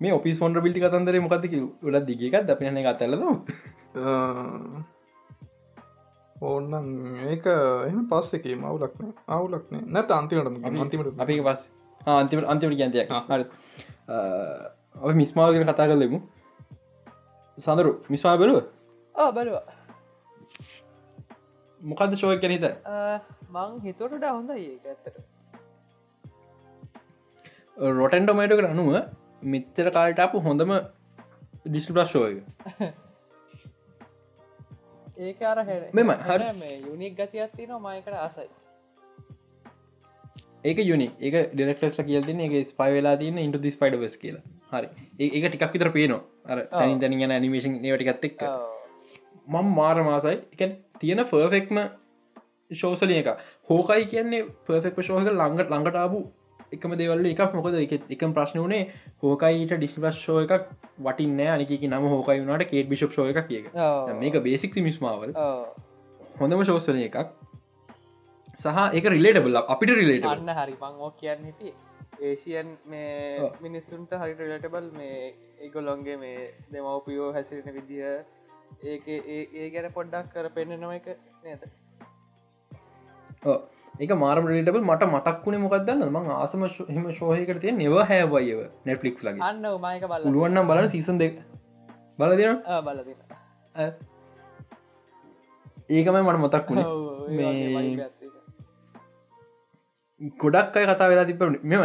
මේ 0.00 0.12
ඔපිස් 0.12 0.40
ොන්ඩ 0.46 0.62
පිටි 0.64 0.84
කතන්දර 0.84 1.18
මොකද 1.24 1.44
ොඩ 1.88 2.06
දිගේකත් 2.10 2.52
අපින 2.54 2.80
කතල්ලද 2.86 3.22
ඕන්නන් 6.36 6.88
ඒක 7.32 7.46
එන 7.90 8.00
පස්සෙකේ 8.10 8.56
මවුලක්න 8.56 9.12
අවුලක්න 9.36 9.84
නැත 9.94 10.10
අන්තිමට 10.18 10.66
අන්තිමට 10.82 11.22
අපි 11.24 11.38
පස් 11.48 11.62
අන්තිමට 12.16 12.50
අන්තිමට 12.52 12.78
ගැන්තියක් 12.80 13.10
හරි. 13.30 13.44
ඔ 14.96 15.12
මිස්මාගෙන 15.22 15.70
කතා 15.70 15.88
කරලෙමු 15.90 16.20
සඳරු 17.58 17.90
මිස්වා 18.08 18.36
බලුව? 18.36 18.58
බලවා. 19.14 19.64
මොකද 21.80 22.14
ශෝය 22.20 22.38
කැනහිත 22.38 22.64
මං 23.54 23.80
හිතොටට 23.84 24.24
හොඳ 24.28 24.50
ඒක 24.52 24.86
ඇත්තට 24.86 25.16
රොටන්ටමයිටකට 27.98 28.70
අනුව 28.70 28.94
මිත්තර 29.42 29.90
කාල්ටපු 29.90 30.40
හොඳම 30.40 30.72
ඩිස්ප්‍රශ්ෝය 31.66 32.40
ඒක 35.18 35.42
අර 35.42 35.64
මෙම 35.92 36.08
හර. 36.08 36.40
මේ 36.54 36.78
යුනික් 36.80 37.16
ගතියක් 37.16 37.52
තින 37.52 37.70
මයකට 37.80 38.14
ආසයි. 38.16 38.48
ඒක 40.64 40.78
යුනි 40.80 41.10
ඒක 41.20 41.52
ඩෙරක්ටස්ල 41.52 42.02
කියල්තින 42.04 42.40
එක 42.40 42.56
ස්පයි 42.66 42.90
වෙලා 42.92 43.16
තියන්න 43.16 43.38
ඉන්ට 43.38 43.60
දිස් 43.60 43.76
පයිඩ 43.76 43.98
වෙස් 43.98 44.16
කියලා. 44.16 44.42
හරි. 44.70 44.88
ඒක 45.20 45.44
ටිකක් 45.46 45.72
විතර 45.72 45.90
පේනවා. 45.90 46.22
අර 46.46 46.58
තැනින් 46.68 47.00
තැනි 47.00 47.18
ගැන 47.18 47.30
ඇනිමේෂන් 47.30 47.78
නවටිකත් 47.78 48.24
එක්ක. 48.24 48.44
මං 49.48 49.74
මාර 49.74 50.02
මාසයි. 50.02 50.36
එක 50.52 50.78
තියෙන 50.98 51.24
ෆර්ෆෙක්ම 51.24 51.82
ශෝසලිය 52.70 53.18
එක 53.18 53.28
හෝකයි 53.68 54.06
කියන්නේ 54.06 54.46
පර්ෆෙක්ම 54.64 55.02
ශෝහක 55.02 55.30
ළඟට 55.30 55.70
ළඟටාපු 55.70 56.22
එකම 56.76 56.94
දෙවල්ල 57.00 57.26
එකක්. 57.32 57.42
මොකද 57.58 57.74
එක 58.14 58.22
ප්‍රශ්න 58.36 58.60
වනේ 58.64 58.84
හෝකයිට 59.22 59.74
ඩිස්ිපස් 59.74 60.22
ශෝ 60.26 60.38
එකක් 60.44 60.70
වටින්න 61.06 61.40
අනික 61.56 61.74
නම 61.90 62.08
හෝකයි 62.14 62.40
වුණට 62.44 62.70
කේට 62.72 62.88
බිශප් 62.92 63.18
ෝ 63.18 63.28
එක 63.32 63.42
කිය 63.48 63.64
මේක 64.22 64.40
බේසික් 64.46 64.78
මිස්මාවල් 64.88 65.34
හොඳම 66.40 66.64
ශෝසලය 66.70 67.04
එකක්. 67.08 67.18
සහ 68.62 68.78
එක 69.00 69.04
රිලේටබල 69.14 69.60
අපිට 69.74 69.94
රිලේට 70.00 70.32
අන්න 70.32 70.56
හරි. 70.60 70.74
මං 70.82 71.04
ඕ 71.04 71.12
කියන්න 71.20 71.44
හිටිය. 71.50 71.74
ඒසියන් 72.28 72.70
මේ 72.92 73.50
මිනිස්සුන්ට 73.64 74.12
හරි 74.20 74.34
රිලටබල් 74.40 74.90
මේ 74.98 75.18
ඒගොලොන්ගේ 75.64 76.16
මේ 76.24 76.38
දෙමවපියෝ 76.72 77.28
හැසිරෙන 77.36 77.74
විදිහ 77.76 78.12
ඒක 78.92 79.08
ඒ 79.08 79.66
ගැන 79.74 79.90
පොඩ්ඩක් 79.96 80.30
කර 80.34 80.48
පෙන්න්නනව 80.56 80.92
එක 80.98 81.06
නේද 81.44 81.62
ඒක 84.00 84.12
මාරම 84.16 84.44
රිටබල් 84.46 84.82
මට 84.82 85.06
මතක් 85.08 85.38
වුණේ 85.44 85.60
මොකක්දන්න 85.60 86.02
ම 86.08 86.16
ආසම 86.32 86.60
හෙම 86.88 87.06
ශෝහයකට 87.12 87.60
තිය 87.60 87.72
නෙව 87.74 87.94
හැවයව 88.04 88.60
නෙට්ලික් 88.86 89.16
ලගේ 89.20 89.42
අන්න 89.42 89.66
මයක 89.78 90.04
බල 90.04 90.22
පුළුවන්නම් 90.24 90.68
බලන 90.68 90.88
සීසන් 90.88 91.18
දෙක. 91.18 91.34
බල 92.18 92.32
දෙන 92.36 92.56
බල 92.82 92.98
ඒකමයි 95.90 96.22
මට 96.22 96.38
මතක් 96.38 96.66
වුණේ. 96.68 96.86
ගොඩක් 100.38 100.76
අය 100.76 100.86
කතා 100.86 101.08
වෙලා 101.08 101.26
තිබ 101.26 101.42
මෙම 101.64 101.82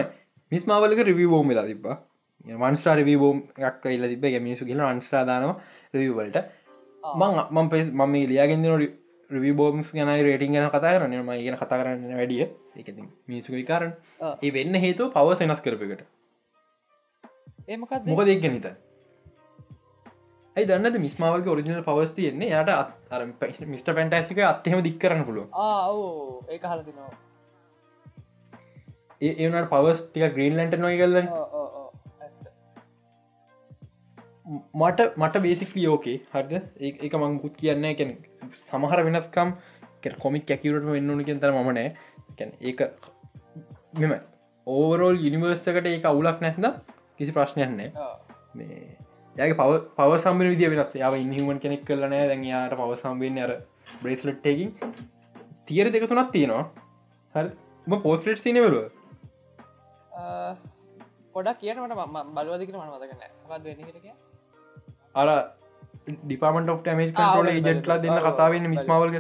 මිස්මාවලක 0.52 1.06
රිවෝම් 1.12 1.48
වෙලා 1.48 1.66
තිබ 1.66 1.86
මන්ස්ටා 2.58 2.96
රිවෝම් 2.98 3.38
එකක් 3.64 3.86
ඉල්ල 3.88 4.06
තිබ 4.10 4.26
මිනිසු 4.40 4.66
කියල 4.66 4.82
අන්ස්ටාදානව 4.86 5.56
රිවවලට 5.94 6.38
මං 7.04 7.32
මං 7.52 7.68
පෙස් 7.70 7.88
මම 7.92 8.14
ලියගෙන්දන 8.28 8.94
රිබෝම්ස් 9.36 9.92
ගැන 9.94 10.12
රේටිං 10.22 10.56
ගැන 10.56 10.70
කතා 10.70 10.94
කරන්න 10.96 11.22
ම 11.22 11.32
ගෙන 11.42 11.58
කතා 11.58 11.80
කරන්න 11.80 12.16
වැඩිය 12.16 12.44
එක 12.78 12.88
මිනිසු 13.28 13.54
විකාරන් 13.54 13.94
ඒ 14.42 14.52
වෙන්න 14.52 14.76
හේතු 14.78 15.10
පව 15.10 15.36
සෙනස් 15.36 15.62
කරපකට 15.62 16.02
ඒමකත් 17.68 18.08
මොක 18.08 18.26
දෙක් 18.26 18.42
ගැනිත 18.42 18.68
ඇයි 20.56 20.68
දන්න 20.70 21.02
මිස්මාවල්ක 21.02 21.48
ඔරිිනල් 21.48 21.84
පවස් 21.84 22.12
තියන්නේ? 22.14 22.50
යට 22.54 22.70
අර 23.12 23.22
මිට 23.68 23.88
පැන්ටස්ටික 23.92 24.42
අත්හෙම 24.46 24.84
දික් 24.84 24.98
කරන්න 25.00 25.26
පුළුව 25.26 25.48
ඒ 26.50 26.60
හලදිනවා 26.64 27.12
ඒනට 29.22 29.70
පවස් 29.72 30.00
ටික 30.04 30.36
ග්‍රීන්ලන්ට 30.36 30.78
නොයි 30.80 30.98
කල්ලන්න 30.98 31.30
මට 34.82 35.00
මට 35.22 35.42
බේසික්ලි 35.46 35.86
ෝකේ 35.94 36.18
හරිද? 36.34 36.54
ඒක 36.80 37.14
මංකුත් 37.22 37.56
කියන්න 37.62 37.86
කැන 38.00 38.12
සමහර 38.68 39.04
වෙනස්කම් 39.08 39.50
කොමික් 40.24 40.52
ඇකිවරට 40.56 40.90
වෙන්නනු 40.96 41.24
කෙතර 41.30 41.54
මනෑ 41.58 41.88
කැන 42.40 42.52
ඒක 42.70 42.82
මෙම 44.02 44.14
ඕවරෝල් 44.68 45.18
යනිවර්ස්කට 45.30 45.88
ඒ 45.92 46.02
අවුලක් 46.12 46.44
නැත්ද 46.46 46.68
කිසි 47.18 47.32
ප්‍රශ්නයන්නේ 47.38 47.90
මේ 48.58 48.82
යගේ 49.36 49.58
පව 49.60 49.72
පව 49.98 50.20
සම්බ 50.24 50.50
විදිිය 50.52 50.70
වෙනස්. 50.74 50.94
යාව 51.04 51.16
ඉනිහමන් 51.26 51.60
කෙනෙක් 51.64 51.86
කරලනෑ 51.88 52.28
දැන් 52.32 52.44
යාට 52.52 52.76
පව 52.82 53.00
සම්බෙන් 53.04 53.40
අර 53.46 53.52
බ්‍රේස්ලට්ටකින් 54.02 54.70
තියර 55.68 55.88
දෙක 55.94 56.06
තුනත් 56.12 56.32
තියෙනවා. 56.36 56.66
හරි 57.36 57.98
පෝස්ටේට් 58.04 58.44
සිනවරුව 58.44 58.86
පොඩක් 61.34 61.58
කියනට 61.62 61.80
ම 61.82 62.36
බලවදිකට 62.36 62.78
මන 62.78 62.92
මතකන 62.94 63.18
වෙන 63.66 63.78
කිය 64.04 64.14
අර 65.16 65.28
ඩිපාමට 66.24 66.74
of 66.74 66.82
ටමේජ් 66.86 67.12
කටරෝල 67.12 67.52
ජෙන්ට්ලා 67.68 68.00
දෙන්න 68.06 68.20
කතාවන්න 68.26 68.72
මිස්මාවල්ග 68.74 69.16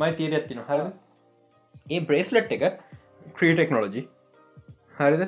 මයි 0.00 0.12
තීර 0.20 0.36
ඇත්තින 0.38 0.60
හර 0.68 0.80
ඒ 1.90 2.00
බ්‍රේස්ලට් 2.10 2.54
එක 2.58 2.64
ක්‍රී 3.38 3.56
ටෙක්නෝලජි 3.56 4.04
හරිද? 4.98 5.24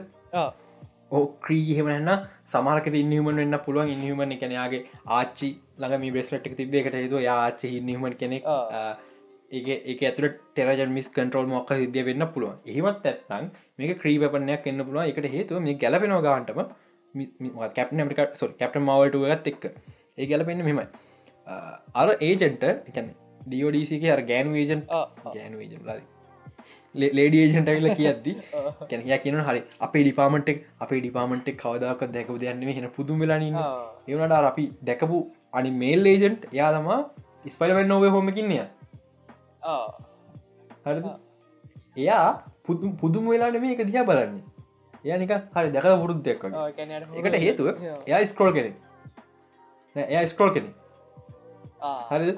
ඕ 1.11 1.25
ක්‍රී 1.47 1.75
හෙමන්න 1.79 2.13
සමාරකට 2.53 3.01
ඉන්නහමන් 3.03 3.43
වෙන්න 3.43 3.59
පුළුවන්. 3.67 3.91
ඉන්නහමන් 3.95 4.37
එකනයාගේ 4.37 4.83
ආච්චි 5.19 5.51
ළඟ 5.81 6.01
මේ 6.05 6.15
බ්‍රේස්ලට් 6.15 6.49
එක 6.51 6.57
තිබේ 6.61 6.85
එකට 6.85 6.97
හේතු 7.01 7.27
ආච්ච 7.35 7.67
ඉන්නහමන් 7.73 8.17
කෙනෙක් 8.23 8.49
ඒ 9.51 9.77
ඒක 9.91 10.01
ඇතුර 10.09 10.27
ටෙරජන් 10.55 10.97
මිස් 10.97 11.09
කන්ට්‍රෝල් 11.17 11.47
මොක්ක 11.53 11.71
සිද්ධිය 11.83 12.07
වෙන්න 12.11 12.27
පුළුවන්. 12.35 12.57
එහිමත් 12.71 13.07
ඇත්නම් 13.11 13.53
මේක 13.79 14.01
ක්‍රීපපනයක් 14.03 14.67
එන්න 14.73 14.87
පුළුවන්. 14.87 15.09
එකට 15.11 15.33
හේතුව 15.37 15.65
මේ 15.67 15.81
ගැලපෙනවා 15.85 16.27
ගාන්ටම 16.29 16.61
කැප්න 17.75 18.03
මට 18.05 18.33
සො 18.35 18.53
කැප්ට 18.55 18.83
මවල්ට 18.83 19.23
ගත් 19.25 19.55
එක්ක. 19.55 19.65
ඒ 20.17 20.27
ගැලපෙන්න්න 20.27 20.65
මෙමයි 20.65 20.85
අර 21.95 22.09
ඒජන්ට 22.21 22.65
එකැන 22.65 23.09
ඩියෝඩසික 23.47 24.05
අර 24.15 24.21
ගෑනු 24.31 24.55
ඒජන් 24.57 24.83
ගෑනු 25.27 25.59
ඒජන් 25.61 25.83
ලරි 26.95 27.11
ලේඩි 27.19 27.43
ඒජන්ට 27.43 27.71
ඇල්ල 27.73 27.89
කියද්දි 27.99 28.33
කැනය 28.91 29.19
කියන 29.25 29.39
හරි 29.49 29.61
අපේ 29.81 30.03
ඩිපාමටෙක් 30.05 30.65
අපේ 30.81 31.01
ඩිපාමටෙක් 31.01 31.61
කවදක් 31.63 32.11
දැකව 32.17 32.41
දෙයන්න 32.43 32.65
හෙන 32.71 32.89
පුදුම 32.97 33.23
වෙලානන්න 33.25 33.61
ඒවනට 34.09 34.37
අපි 34.43 34.67
දැකපු 34.83 35.21
අනි 35.53 35.73
මේල් 35.83 36.13
ඒජන්ට් 36.13 36.49
එයා 36.51 36.73
තමා 36.73 37.01
ඉස්පලවෙන්න 37.45 37.89
නොවේ 37.89 38.13
හොමකින්නය 38.17 38.59
හරි 40.85 41.01
එයා 41.97 42.29
පුදුම් 42.65 42.97
පුදුම 42.97 43.33
වෙලා 43.33 43.51
නෙමේ 43.51 43.75
එක 43.77 43.87
දිහා 43.91 44.09
බලන්නේ 44.11 44.45
යනික 45.05 45.33
හරි 45.55 45.71
දැකල 45.71 45.97
පුරුද්දක් 46.03 46.29
එකට 46.29 47.39
හේතුව 47.47 47.73
එයා 48.07 48.27
ස්කෝල් 48.27 48.53
කෙනෙ 48.53 48.73
එයා 49.97 50.27
ස්කෝල් 50.27 50.55
කෙනෙ 50.55 50.71
හරි 52.11 52.37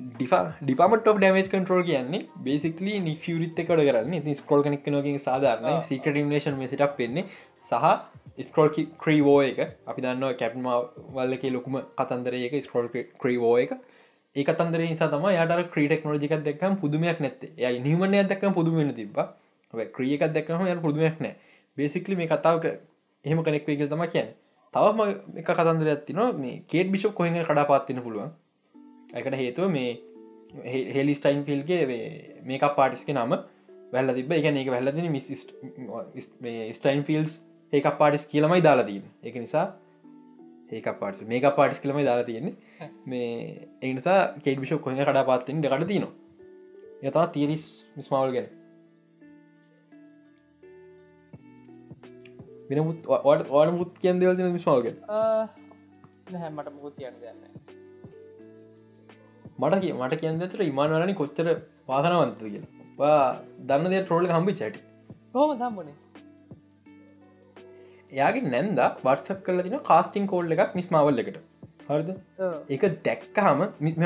ඩිපමට 0.00 1.06
ඩමේජ් 1.06 1.48
කටරෝල් 1.48 1.82
කියන්නේ 1.84 2.20
බේසිකලි 2.44 2.92
නිියරිත් 3.06 3.58
එකට 3.58 3.70
කරන්න. 3.70 4.14
ති 4.24 4.34
ස්කෝල් 4.34 4.62
කනෙක් 4.64 4.86
නොකින් 4.88 5.18
සාධරන 5.18 5.82
සිකට 5.82 6.16
ඉම්නේෂන් 6.16 6.56
සිටක් 6.68 6.96
පෙන්නේ 6.96 7.24
සහ 7.70 8.46
ස්කෝල් 8.48 8.70
ක්‍රීවෝ 9.02 9.40
එක. 9.42 9.58
අපි 9.86 10.02
දන්න 10.02 10.36
කැප්ම 10.40 10.68
වල්ලක 11.16 11.44
ලොකුම 11.52 11.80
කතන්දරයක 11.98 12.56
ස්කෝල් 12.64 12.88
ක්‍රීවෝ 12.94 13.56
එක. 13.58 13.76
ඒ 14.36 14.44
කතන්දර 14.44 14.80
නිසා 14.84 15.10
තම 15.10 15.28
යට 15.34 15.70
ක්‍රීටෙක්නෝජිකක් 15.74 16.34
දෙක්කම් 16.48 16.80
පුදුමයක් 16.82 17.20
නැත්ත. 17.20 17.44
ය 17.58 17.78
නිවමනය 17.80 18.24
දක්කම 18.24 18.52
පුදුමෙන 18.54 18.94
තිබ 18.94 19.20
ක්‍රියකක් 19.96 20.26
දක්කම 20.32 20.66
ය 20.66 20.76
පුදුමයක් 20.80 21.20
නෑ 21.20 21.34
බේසිකලි 21.76 22.18
මේ 22.20 22.28
කතාවක 22.28 22.64
එහෙම 23.24 23.42
කනෙක් 23.46 23.66
වේගල් 23.68 23.88
තම 23.88 24.04
කියන්න. 24.14 24.30
තවම 24.74 25.00
එක 25.40 25.50
කතන්දර 25.50 25.92
ඇතිනවා 25.94 26.30
මේ 26.42 26.62
කේට 26.70 26.92
බිෂප් 26.94 27.14
කොහෙ 27.14 27.44
කඩා 27.44 27.66
පාත්තින 27.72 28.02
පුළුවන්. 28.06 28.30
එකට 29.14 29.38
හේතුව 29.42 29.70
මේ 29.76 29.90
හෙලි 30.94 31.14
ස්ටයින් 31.14 31.44
ෆිල්ගේ 31.44 31.82
මේක 32.44 32.66
පාටිස්ක 32.78 33.12
නම 33.14 33.36
වැල්ල 33.92 34.16
තිබ 34.16 34.32
එක 34.32 34.50
ඒක 34.52 34.72
වැල්ලදින 34.76 35.12
මිස් 35.12 35.30
ස්ටයින් 36.76 37.06
ෆිල්ස් 37.08 37.38
ඒක 37.72 37.86
පාටිස් 38.00 38.26
කියලමයි 38.26 38.66
දාලාදීන් 38.66 39.06
එක 39.24 39.40
නිසා 39.44 39.66
ඒක 40.72 40.86
පාට 41.00 41.20
මේක 41.26 41.44
පාටිස් 41.56 41.80
කලමයි 41.80 42.04
දාලා 42.04 42.24
තියෙන්නේ. 42.24 42.54
මේ 43.06 43.68
එනිසා 43.82 44.18
කේට 44.44 44.60
බිෂප් 44.62 44.82
කොහ 44.84 44.94
කඩා 44.94 45.24
පාත්තින් 45.30 45.62
දෙකට 45.64 45.86
තිනවා 45.88 46.12
යතා 47.02 47.26
තීරිස් 47.34 47.64
මිස්මාවල් 47.96 48.32
ගැන. 48.36 48.48
වෙනමුත් 52.70 53.08
වාට 53.28 53.72
මුත් 53.78 53.94
කියන් 54.02 54.20
දෙවල්තින 54.22 54.52
විශ්මාල්ග 54.56 54.86
නැහැමට 56.32 56.68
මුකුත් 56.74 56.94
කියන්න 57.00 57.16
දෙන්න 57.22 57.38
මට 59.60 59.80
කිය 59.84 59.94
මට 59.94 60.20
කියන්න 60.20 60.44
ඇතර 60.46 60.62
ඉමාන්වලනි 60.66 61.16
කොච්චර 61.20 61.48
වාහනවන්ත 61.90 62.44
කියලා. 62.44 63.24
දන්න 63.68 63.90
දෙ 63.94 63.98
ට්‍රෝල 64.02 64.30
හම්බි 64.36 64.54
චැටි 64.60 64.80
කොහම 65.34 65.52
දම්බනේ 65.62 65.96
එයාගේ 68.12 68.52
නැන්ද 68.54 68.80
වර්සක් 69.04 69.42
කල 69.46 69.60
තින 69.66 69.76
කාස්ටිං 69.90 70.30
කෝල්ල 70.32 70.56
එකක් 70.56 70.72
මිස්මාවල් 70.80 71.22
එකට. 71.22 71.36
හරිද? 71.88 72.10
ඒක 72.74 72.82
දැක්ක 73.06 73.36
හම 73.46 73.60
මිත්ම 73.86 74.02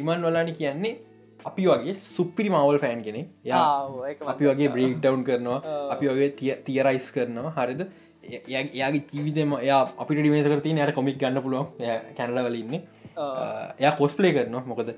ඉමන් 0.00 0.26
වලානි 0.26 0.54
කියන්නේ 0.60 0.94
අපි 1.46 1.66
වගේ 1.66 1.94
සුපිරි 2.00 2.50
මවල් 2.50 2.78
ෆෑන් 2.84 3.02
කෙනෙ 3.02 3.22
යා 3.44 3.62
අපි 4.32 4.50
වගේ 4.50 4.68
බ්‍රේක් 4.74 4.94
ඩවන්් 4.98 5.24
කරනවා. 5.28 5.58
අපි 5.94 6.12
වගේ 6.12 6.56
තියරයිස් 6.66 7.08
කරනවා. 7.12 7.54
හරිද? 7.58 7.82
එයාගේ 8.50 9.02
ජීවිතම 9.12 9.58
යා 9.62 9.82
අපි 9.98 10.14
ඩිමේස 10.14 10.48
කරති 10.52 10.76
නයට 10.78 10.94
කොමික් 10.94 11.20
ගන්න 11.20 11.42
පුළුවන්. 11.42 11.66
කැනල 12.16 12.40
වලඉන්න 12.46 12.80
එයා 13.78 13.94
කොස්පලේ 14.00 14.32
කරනවා. 14.32 14.64
මොකද 14.66 14.96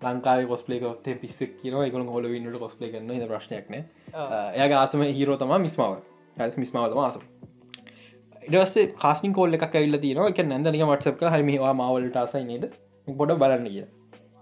ලංකාව 0.00 0.44
කොස්පලේ 0.46 0.80
කොත්තේ 0.80 1.16
පිස්සක් 1.16 1.56
කියන 1.62 1.78
එකක 1.82 2.12
හොල 2.16 2.28
වින්නට 2.32 2.58
කොස්පලේ 2.58 2.92
කරන 2.92 3.28
ප්‍රශ්නයක්න 3.28 3.74
එයා 3.74 4.80
ආසම 4.80 5.04
හිරෝ 5.18 5.36
තම 5.36 5.54
මිස්මාව 5.60 5.94
හ 6.36 6.58
මිස්මාවතම 6.58 7.00
ආසම 7.00 7.22
ඉඩස්සේ 8.42 8.86
කාස්ටින් 9.02 9.32
කෝල්ල 9.32 9.58
එකක් 9.58 9.78
ඇල්ල 9.80 9.98
තියන 10.02 10.20
එක 10.24 10.42
නැදනික 10.46 10.84
වටසක් 10.90 11.30
හරිමවා 11.34 11.72
මවලට 11.74 12.18
ආසයි 12.22 12.44
නේද? 12.44 12.66
පොඩ 13.08 13.32
බලන්න 13.42 13.66
කිය 13.68 13.86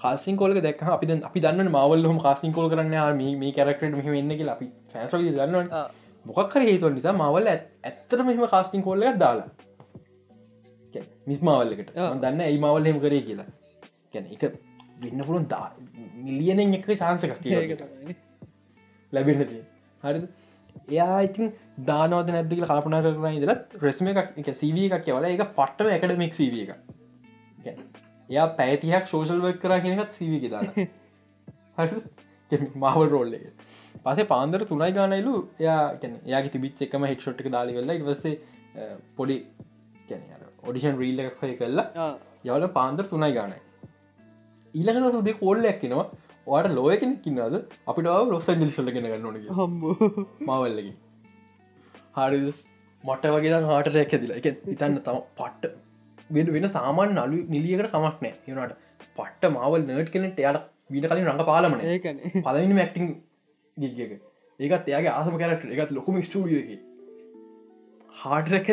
කාසින් 0.01 0.37
කොල 0.37 0.55
දැක් 0.67 0.83
අපි 0.97 1.07
අපි 1.29 1.41
දන්න 1.45 1.69
මවල් 1.73 2.07
හම 2.11 2.19
කාසින් 2.27 2.53
කොල් 2.53 2.69
කරන්න 2.73 3.21
මේ 3.43 3.53
කැරක්ට 3.59 3.97
මෙහ 3.99 4.09
වෙන්න 4.17 4.33
කියලා. 4.39 4.57
අපි 4.57 4.67
ෆැස 4.93 5.13
දන්න 5.13 5.73
මොකක්කර 6.27 6.61
හේතුව 6.69 6.95
නිසා 6.99 7.15
මවල් 7.23 7.51
ඇත්තට 7.53 8.21
මෙහම 8.29 8.47
කාස්ටිං 8.55 8.83
කොල්ල 8.89 9.07
දාලා. 9.25 9.49
මිස් 11.31 11.41
මවල්ලකට 11.49 11.91
දන්න 12.23 12.41
ඒ 12.47 12.57
මවල් 12.59 12.85
හෙම 12.91 13.01
කරේ 13.05 13.23
කියලා. 13.29 13.51
ගැන 14.15 14.27
එක 14.37 14.43
වෙන්න 15.03 15.21
පුළුවන් 15.27 15.47
දා 15.53 15.67
මිලියනෙන් 16.27 16.75
එක 16.79 16.89
චාන්සකක් 17.03 17.45
ලැබෙනති 19.13 19.61
හරිද? 20.03 20.25
එයා 20.93 21.19
ඉතින් 21.29 21.53
දානවද 21.89 22.29
නැද්දික 22.35 22.67
කල්පනා 22.71 23.03
කරන 23.07 23.39
ඉදලත් 23.41 23.79
රෙස්ම 23.85 24.11
එකක් 24.13 24.51
සීව 24.61 24.79
එකක් 24.85 25.05
කියවල 25.07 25.27
එක 25.31 25.43
පට්ටම 25.59 25.91
එකඩමික් 25.97 26.37
සීව 26.41 26.55
එක 26.65 26.71
එයා 28.31 28.49
පැතිහක් 28.59 29.11
ශෝෂල්වක් 29.13 29.61
කර 29.65 29.81
කෙනෙකත් 29.87 30.19
සීවි 30.19 30.39
හරි 31.79 32.59
මාවල් 32.85 33.09
රෝල්ල 33.15 33.37
පසේ 34.05 34.27
පාන්දර 34.33 34.61
තුනයි 34.71 34.91
ගානයිලු 34.99 35.35
එයා 35.63 35.81
එයාගේ 36.03 36.55
තිබිච් 36.57 36.83
එකම 36.87 37.07
හෙක්ෂොට්ක 37.11 37.49
දාලි 37.57 37.77
වෙල්ලා 37.79 37.99
ඉවසේ 38.01 38.35
පොඩි 39.19 39.39
ඔඩිෂන් 40.69 41.01
රීල්ල 41.03 41.23
එකක් 41.25 41.43
හය 41.45 41.55
කල්ලා 41.63 42.09
යවල 42.49 42.67
පාන්දර 42.79 43.05
තුනයි 43.13 43.33
ගානයි. 43.39 43.59
ඊළඟ 44.75 45.11
සුදේ 45.17 45.39
කෝල්ලයක් 45.41 45.81
කෙනවා 45.83 46.07
වාට 46.47 46.77
ලෝය 46.79 46.97
කෙනෙක් 47.03 47.23
කින්නද 47.27 47.59
අපිට 47.91 48.11
ලොස් 48.33 48.51
ජලිසල්ල 48.53 48.93
කෙන 48.97 49.09
ගන්නන 49.13 49.49
හම්බ. 49.59 49.83
මවල්ලකි 50.49 50.93
හරි 52.19 52.41
මට 53.05 53.33
වගේ 53.35 53.63
හාට 53.71 53.89
ඇැදිලා 53.95 54.39
එක 54.41 54.47
ඉතන්න 54.75 55.01
තම 55.07 55.19
පට්ට 55.41 55.84
වෙන 56.31 56.53
වෙන 56.53 56.69
සාමාන් 56.69 57.15
නලු 57.15 57.43
නිලියකට 57.49 57.91
කමක් 57.91 58.17
නෑ. 58.21 58.35
යනට 58.47 58.75
පට්ට 59.17 59.51
මවල් 59.51 59.83
නර්ට් 59.89 60.11
කෙනෙට 60.11 60.39
යට 60.41 60.63
විට 60.91 61.07
කලින් 61.07 61.27
රඟ 61.27 61.47
පාලමන 61.47 61.81
ඒකන. 61.87 62.21
පලනි 62.43 62.75
මැක්ටිං 62.75 63.15
ගිගක 63.77 64.21
ඒකත් 64.61 64.89
එයාගේ 64.89 65.13
ආසම 65.13 65.39
කැරට 65.39 65.65
එකත් 65.67 65.91
ලොකුම 65.93 66.21
ස්ටඩියක 66.21 66.83
හාඩරැක 68.17 68.69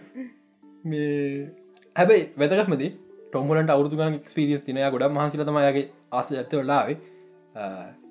මේ 0.90 1.48
හැබැයි 1.96 2.26
වැදගත්මති 2.36 2.90
ටොම්මලට 3.30 3.70
අවුදු 3.70 3.96
ගන 3.96 4.20
ක්ස්පිරියස් 4.26 4.66
තිනය 4.66 4.84
ගොඩ 4.88 5.06
මහන්සිල 5.10 5.44
තමයගේ 5.44 5.86
ආස 6.12 6.32
ඇත 6.34 6.54
වෙලාවේ 6.54 6.96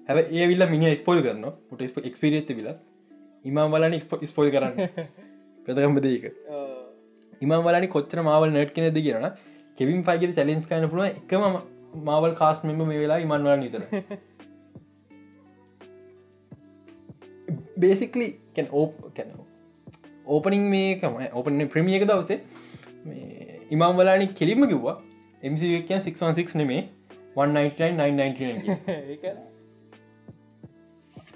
හැබ 0.07 0.19
ඒ 0.19 0.47
විල්ල 0.47 0.67
මිනි 0.69 0.95
ස්පොල් 0.97 1.21
කරන්න 1.21 1.45
ට 1.71 2.05
එක්ස්පිරියත් 2.05 2.51
විල 2.51 2.69
ඉමම් 3.45 3.61
වලන 3.71 3.99
ස්පොල් 4.27 4.51
කරන්න. 4.51 4.75
පෙතකම්බ 5.65 6.03
ඉමම් 7.41 7.59
වලනි 7.59 7.87
කොච්චර 7.87 8.21
මාවල් 8.21 8.51
නට් 8.51 8.73
කෙනෙද 8.75 8.99
කියරන 8.99 9.31
කෙවින් 9.77 10.03
පයිගර 10.03 10.33
චලෙන්ස් 10.33 10.65
කන 10.65 10.89
පුළුව 10.89 11.05
එකම 11.11 11.41
මාවල් 12.03 12.35
කාස් 12.35 12.63
මෙම 12.63 12.83
මේ 12.83 12.97
වෙලා 12.97 13.19
ඉමන්වල 13.19 13.57
නිතර 13.57 13.81
බේසිකලි 17.77 18.39
කැන් 18.55 18.67
ඕප 18.73 18.93
කැන 19.15 19.31
ඕපනින් 20.27 20.69
මේකම 20.69 21.13
ඕපන 21.33 21.67
ප්‍රමිය 21.67 21.95
එක 21.99 22.05
දවසේ 22.05 22.39
ඉමම් 23.69 23.95
වලානි 23.95 24.33
කෙලිම 24.33 24.67
කිව්වා 24.67 25.01
එමසිකය 25.43 25.83
616 25.89 26.55
නෙමේ 26.55 26.89
199 27.37 29.49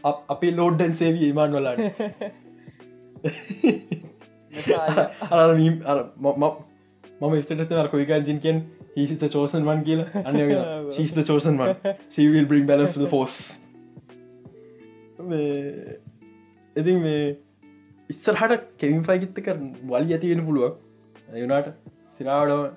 අපි 0.34 0.54
ලෝඩ්ඩන් 0.54 0.94
සේවී 0.94 1.30
ඉමාන් 1.30 1.52
වලාට 4.56 5.26
අර 5.32 6.00
මම 7.22 7.42
ස්ටට 7.42 7.92
කොයිකාජින්කෙන් 7.92 8.64
හිසිත 8.96 9.24
චෝසන් 9.32 9.66
වන් 9.66 9.84
කියල 9.84 10.02
අන්න 10.22 10.40
ශීස්ත 10.92 11.22
චෝසන් 11.24 11.58
වන් 11.58 11.96
ශීවිල් 12.10 12.46
බ්‍රින් 12.46 12.68
බැලස් 12.68 12.98
ෆෝස් 13.10 13.40
ඉතින් 16.76 16.98
මේ 17.00 17.24
ඉස්සරහට 18.10 18.64
කෙවින් 18.78 19.04
පයිගිත්තක 19.04 19.50
වලි 19.86 20.14
ඇතිවෙන 20.14 20.46
පුළුවන්. 20.46 20.74
යුනාට 21.36 21.68
සිරාවට 22.10 22.74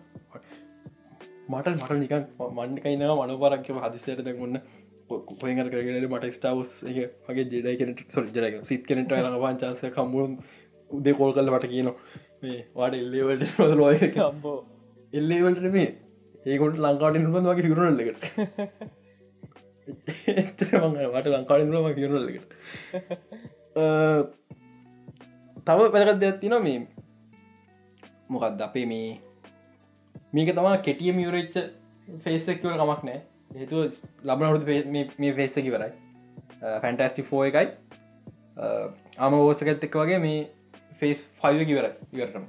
මට 1.48 1.68
මට 1.72 1.96
නිකන් 1.96 2.24
මන්කයින 2.58 3.04
මනපරක්ක 3.06 3.68
හදිසයට 3.84 4.22
දැමුන්න 4.24 4.60
පොයග 5.08 5.58
කරගෙන 5.64 6.06
මට 6.08 6.32
ස්ටාවස් 6.32 6.72
වගේ 6.84 7.44
ජෙඩයි 7.46 7.76
කෙනට 7.80 8.00
සොල් 8.10 8.30
ජරක 8.30 8.64
සිත් 8.64 8.86
කෙනට 8.86 9.12
න 9.14 9.36
පංචාස 9.36 9.82
කම්මුණ 9.90 10.38
උදේ 10.90 11.14
කෝල් 11.14 11.32
කල්ල 11.32 11.52
මට 11.52 11.72
කියන 11.72 11.88
මේ 12.42 12.60
වාට 12.74 12.94
එල්ලේවට 12.94 13.58
ලෝය 13.74 13.96
කම්බෝ 14.10 14.58
එල්ලේවලට 15.12 15.68
මේ 15.72 15.90
ඒකොට 16.46 16.78
ලංකාට 16.78 17.16
නිබඳ 17.16 17.48
වගේ 17.48 17.66
හිරුණල්ලකට 17.66 18.24
මට 21.14 21.26
ලංකාඩ 21.28 21.62
ම 21.66 21.86
හිරුණල්ලකට 21.94 22.50
තව 25.66 25.78
පැදකත් 25.92 26.20
දෙයක් 26.20 26.40
තින 26.40 26.54
මේ. 26.62 26.80
මොකක්ද 28.28 28.60
අපේ 28.60 28.86
මේ? 28.86 29.20
මේක 30.32 30.50
තමා 30.54 30.76
කෙටියම 30.78 31.18
යුරච්ච 31.20 31.56
ෆේස්සක්වල 32.24 32.74
කමක් 32.74 33.02
නෑ 33.04 33.20
හේතු 33.54 33.76
ලබනහුද 34.24 34.62
මේ 35.18 35.32
ෆේස්සකි 35.34 35.70
වරයි 35.70 35.92
ෆැන්ටස්ටි 36.82 37.22
ෆෝ 37.22 37.42
එකයි. 37.44 37.66
ආම 39.18 39.32
ඕසකත් 39.34 39.86
එක් 39.88 39.96
වගේ 39.96 40.20
මේ 40.20 40.40
ෆේස් 41.00 41.22
ෆයිව 41.38 41.62
කිවර 41.64 41.86
ඉවරටම 42.12 42.44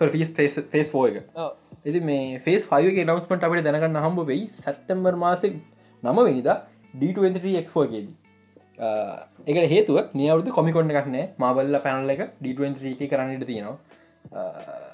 ෆිස් 0.00 0.30
ෆේස් 0.68 0.90
ෆෝ 0.90 1.04
එක 1.08 1.18
ඇති 1.38 2.00
මේ 2.02 2.38
ෆේස් 2.40 2.66
ෆයිගේ 2.66 3.04
නවස්මට 3.04 3.44
අපට 3.44 3.68
දැනගන්න 3.68 3.98
හම්බ 3.98 4.26
වෙයි 4.26 4.46
සැත්තම්බර් 4.54 5.14
මාසෙක් 5.16 5.58
නම 6.02 6.20
වෙනිදා 6.20 6.56
D23ක්ෝගේදී 6.94 8.16
එකට 9.46 9.68
හේතුව 9.68 9.98
නියවුදු 10.14 10.52
කොමිකොන්න 10.52 10.94
එකක්නෑ 10.94 11.26
මබල්ල 11.36 11.80
පැනල්ල 11.80 12.10
එක 12.10 12.24
D23 12.40 13.10
කරන්නට 13.10 13.46
තියෙනවා 13.46 13.76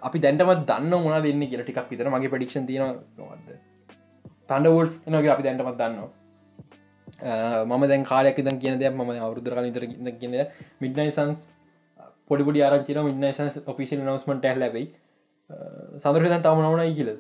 අපි 0.02 0.18
දැන්ටමත් 0.20 0.66
දන්න 0.66 0.98
මුණ 0.98 1.22
දෙන්න 1.22 1.46
කියල 1.46 1.62
ටිකක් 1.62 1.88
විතර 1.90 2.10
මගේ 2.10 2.30
පඩික්ෂන් 2.30 2.66
තියෙන 2.66 3.00
නොවද 3.18 3.48
තන්ඩවෝල්ස් 4.48 5.00
එනගේ 5.06 5.30
අපි 5.30 5.42
දැන්ටමත් 5.42 5.80
දන්නවා 5.80 7.66
මම 7.66 7.84
දැන් 7.86 8.04
කාලයක් 8.04 8.38
දන් 8.38 8.58
කියන 8.58 8.78
දෙයක් 8.78 8.94
ම 8.94 9.10
අවුදුර 9.18 9.54
කලිතර 9.54 9.84
කියන 10.14 10.38
මිඩ්නයි 10.80 11.10
සන්ස් 11.10 11.48
පොඩිපුඩි 12.30 12.64
ආරචින 12.66 13.00
මින්නේෂන් 13.08 13.48
ඔපිසිල් 13.72 14.00
නවස්මට 14.02 14.44
ඇහ 14.50 14.58
ලැබයි. 14.62 14.86
සඳර 16.02 16.28
දැන් 16.32 16.44
තම 16.46 16.60
නවනයි 16.64 16.94
කියල? 16.98 17.10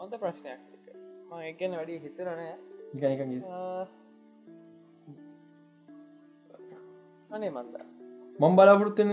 හොඳ 0.00 0.14
ප්‍රශ්නයක් 0.22 0.60
එකන 1.50 1.72
වැඩි 1.78 1.94
හිතරනෑ 2.04 2.54
අනේ 7.36 7.50
මන්ද. 7.50 7.74
මම් 8.40 8.54
බලාපොරත්තුන 8.58 9.10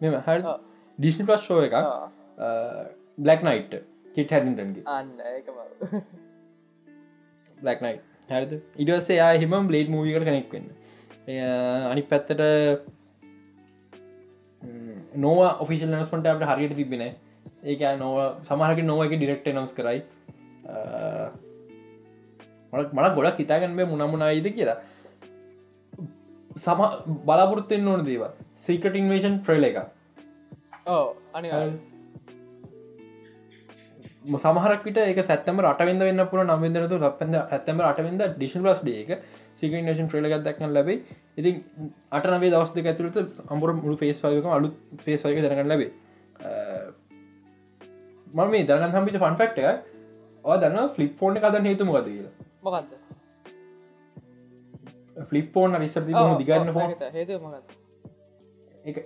මෙම 0.00 0.14
හැ 0.26 0.38
ඩිස්නි 0.98 1.24
ප්‍රශ්ෝ 1.28 1.60
එක 1.66 1.74
බ්ලක් 3.24 3.40
නයිට් 3.48 3.74
කිට 4.16 4.30
හැඩින්ටන්ගේ 4.34 4.84
අන්න 4.96 5.08
බ්ලක් 7.58 7.78
නයි් 7.86 7.96
හැද 8.30 8.52
ඉඩස්සේ 8.84 9.18
යා 9.20 9.32
හිම 9.42 9.54
බ්ලේඩ් 9.70 9.92
මූවිකට 9.94 10.26
කෙනෙක් 10.28 10.54
වෙන්න 10.56 10.68
අනි 11.28 12.02
පැත්තට 12.10 12.40
නොව 15.24 15.38
ඔෆිසිල් 15.64 15.90
නස්මට 15.90 16.26
අපට 16.26 16.48
හරියට 16.50 16.74
තිබෙන 16.80 17.04
ඒක 17.64 17.82
නොව 18.00 18.16
සමහක 18.48 18.82
නොවක 18.90 19.12
ඩිරෙක්ට 19.14 19.46
නවස් 19.52 19.74
කරයි. 19.78 20.00
මට 22.72 23.14
ගොඩක් 23.16 23.38
හිතාගන්න 23.42 23.76
මේ 23.78 23.90
මුණමුණයිද 23.92 24.48
කියලා. 24.56 24.78
සම 26.56 26.80
බලාපොරත්තෙන් 27.26 27.88
ඕන 27.88 28.04
දේව 28.08 28.24
සීකට 28.66 28.98
ඉන්වේෂන් 29.00 29.36
ප්‍රල 29.46 29.64
එක 29.70 29.78
ඕ 30.86 31.04
අනි 31.34 31.48
සමහරක්ට 34.22 34.98
එක 35.02 35.20
සැත්තම 35.24 35.60
රටවෙද 35.60 36.00
වන්න 36.00 36.24
පුර 36.30 36.44
නම්වෙදරතු 36.44 36.98
ලපද 36.98 37.34
ඇත්තම 37.40 37.80
අටවෙද 37.82 38.22
ඩිෂන් 38.36 38.62
ලස් 38.64 38.80
ඩේක 38.80 39.10
සිකනේෂන් 39.56 40.08
්‍රල 40.08 40.28
එකක් 40.28 40.44
දක්න 40.46 40.74
ලැබේ 40.76 40.98
ඉතින් 41.36 41.62
අටනවේ 42.10 42.50
දවස් 42.50 42.70
දෙක 42.76 42.86
ඇතුරත 42.86 43.16
අම්බර 43.48 43.74
මුළු 43.74 43.96
ෆේස් 43.96 44.20
පයක 44.20 44.46
අලු 44.56 44.72
ෆේස් 44.98 45.24
වයක 45.24 45.42
දරගන්න 45.42 45.68
ලැබේ 45.68 45.90
මම 48.32 48.50
මේ 48.50 48.66
දරගන් 48.68 48.94
හම්පිට 48.96 49.18
ෆන්ෆෙක්ට 49.18 49.58
ඔය 50.44 50.56
දන්න 50.58 50.92
ෆලිප් 50.94 51.18
ෆෝන් 51.18 51.36
එකදන්න 51.36 51.68
හේතුම 51.70 51.90
ගද 51.94 52.06
කියලා? 52.06 52.34
මොකක්ද 52.62 52.90
ෆලිප්පෝන් 55.28 55.76
රිස්සර 55.82 56.06
දිගන්න 56.06 56.72
ෆෝන් 56.72 56.94
හේතු 57.12 57.34
මොකක්ද 57.40 57.68
එක 58.84 58.96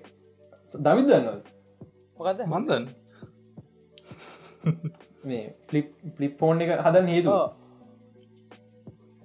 දවිත් 0.75 1.09
දන්නවද? 1.09 1.43
මොකක්ද 2.19 2.47
මන්දන් 2.47 2.85
මේ 5.27 5.45
ෆලිප් 5.69 5.89
ෆලිප්පෝන් 6.17 6.63
එක 6.63 6.71
හදන්න 6.79 7.09
හේතු 7.09 7.31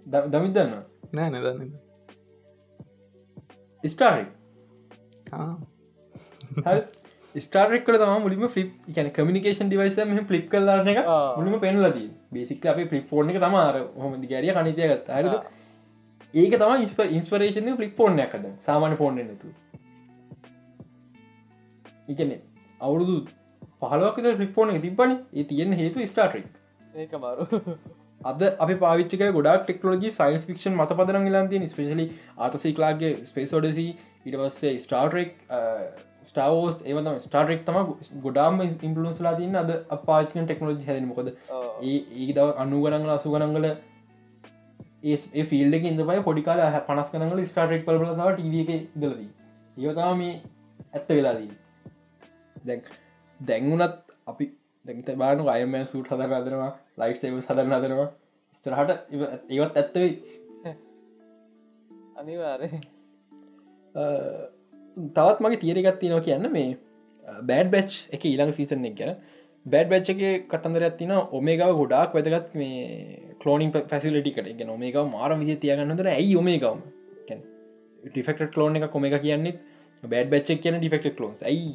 දමිත් 0.06 0.54
දන්න 0.56 0.74
නෑ. 1.14 1.30
නැදන්න 1.30 1.72
ස්ටාරි 3.84 4.26
ස්ටාරෙක් 7.36 7.86
කල 7.86 7.98
තම 7.98 8.14
මුලිම 8.24 8.46
ෆලිප් 8.50 8.72
කියන 8.90 9.10
කමිකේන් 9.12 9.70
ඩිවයිස 9.70 9.98
මෙ 10.08 10.24
ෆලිප් 10.26 10.46
කල්ලාන 10.52 10.88
එක 10.88 11.02
මුලිම 11.38 11.56
පෙන්ලදී 11.60 12.10
බේසික් 12.32 12.66
අපේ 12.68 12.88
ෆලිප්ෆෝර්න 12.92 13.34
එක 13.34 13.40
තමාර 13.40 13.76
හොමදි 13.98 14.28
ගැරිය 14.28 14.54
කනිතය 14.54 14.82
ගත්ත. 14.84 15.10
හරිද? 15.18 15.36
ඒක 16.34 16.54
තම 16.56 16.72
ඉස්පරේෂන 17.18 17.70
ෆලිප්ෆෝර්න 17.78 18.20
එකද 18.20 18.46
සාමාන්‍ය 18.68 18.96
ෆෝර්න 18.96 19.22
නතු 19.26 19.48
එකන 22.10 22.32
අවුරුදු 22.82 23.16
පහලක් 23.82 24.22
එක 24.26 24.82
තිබන 24.82 25.18
ඒ 25.34 25.44
තියෙන 25.46 25.74
හේතු 25.76 26.08
ස්ටාටරික් 26.08 26.46
ඒක 26.96 27.18
මාරු 27.20 27.48
අද 28.22 28.46
අපි 28.60 28.76
පාවිච්චක 28.78 29.26
ගොඩක් 29.32 29.66
ටෙක්නෝජි 29.66 30.12
සයින්ස් 30.12 30.46
ෆික්ෂන් 30.46 30.76
මත 30.76 30.98
පදරන් 30.98 31.28
ලන්තිය 31.32 31.68
ස්පේශලි 31.70 32.06
අතසිකලාගේ 32.40 33.12
ස්පේසෝඩසි 33.26 33.88
ඉට 34.26 34.38
පස්සේ 34.38 34.74
ස්ටාර්ටරෙක් 34.80 35.32
ස්ටාවෝස් 36.24 36.82
ඒවතම 36.84 37.20
ස්ටාර්ටෙක් 37.20 37.64
තම 37.66 37.80
ගොඩාම 38.22 38.62
ඉම්පලුන්ස්ලා 38.64 39.36
තින්න 39.36 39.58
අද 39.58 39.72
අපාචන 39.92 40.46
ටෙක්නෝජි 40.46 40.86
හැදන 40.86 41.08
මොකද 41.08 41.32
ඒ 41.84 42.28
දව 42.32 42.48
අනු 42.58 42.84
ගනංගල 42.84 43.12
අසු 43.12 43.34
ගනංගල 43.34 43.70
ඒ 45.06 45.46
ෆිල්ඩ 45.46 45.80
ඉදපයි 45.84 46.24
පොඩිකාල 46.24 46.66
පනස් 46.86 47.14
කනගල 47.14 47.46
ස්ටාර්ටෙක් 47.48 47.86
පල 47.86 48.04
තව 48.04 48.32
ටව 48.32 48.66
එක 48.66 48.90
දලදී 48.98 49.30
ඒවතම 49.78 50.18
මේ 50.18 50.36
ඇත්ත 50.92 51.10
වෙලාදී 51.12 51.52
දැක් 52.66 52.92
දැන්වුනත් 53.42 53.98
අපි 54.28 54.46
දැත 54.86 55.18
බානු 55.18 55.50
අයම 55.50 55.76
සූට් 55.86 56.12
හදර 56.12 56.38
අදනවා 56.40 56.72
ලයිට් 56.98 57.22
සේව 57.22 57.40
සදරන 57.40 57.78
අදනවා 57.80 58.10
ස්තරහට 58.56 58.92
ඒවත් 59.50 59.76
ඇත්තවෙයි 59.76 60.14
අනිවාරය 62.16 62.70
තවත් 65.10 65.38
මගේ 65.40 65.62
තීරගත් 65.64 66.00
තිනවා 66.00 66.24
කියන්න 66.28 66.50
මේ 66.52 66.72
බෑඩ් 67.44 67.72
බැච් 67.72 68.00
එක 68.12 68.26
ඊළඟ 68.26 68.54
සීසන 68.54 68.86
එක 68.86 68.96
ගැන. 68.96 69.14
බෑඩ් 69.66 69.92
බැච් 69.94 70.10
එක 70.14 70.22
කතන්දර 70.52 70.88
ඇතින 70.88 71.14
ඔමේගාව 71.40 71.76
ගොඩක් 71.82 72.18
වැදගත් 72.18 72.56
මේ 72.56 73.36
කලෝනිින් 73.42 73.72
පැසිලිටිකට 73.74 74.52
එක 74.54 74.66
නොමේක 74.66 74.98
මාර 75.12 75.38
විදි 75.40 75.58
තියගන්නදර 75.64 76.12
ඇයි 76.14 76.36
ඔමේගවම 76.38 76.82
ටිෆෙක්ට 78.04 78.52
කලෝන 78.54 78.78
එක 78.78 78.90
කොම 78.92 79.06
එක 79.06 79.18
කියන්නෙත්. 79.22 79.58
බෑඩ් 80.04 80.32
බච්චක් 80.32 80.62
කියන 80.64 80.80
ඩිෆෙක්ට 80.80 81.18
කලෝන්ස් 81.18 81.44
ඇයි 81.44 81.74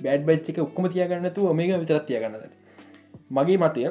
බෑඩ් 0.00 0.26
බච්ච 0.26 0.52
එක 0.52 0.60
ඔක්කම 0.60 0.88
තියගන්නතු 0.94 1.50
මේක 1.54 1.74
විතරත් 1.82 2.06
තියගන්නද 2.06 2.44
මගේ 3.32 3.58
මතය 3.62 3.84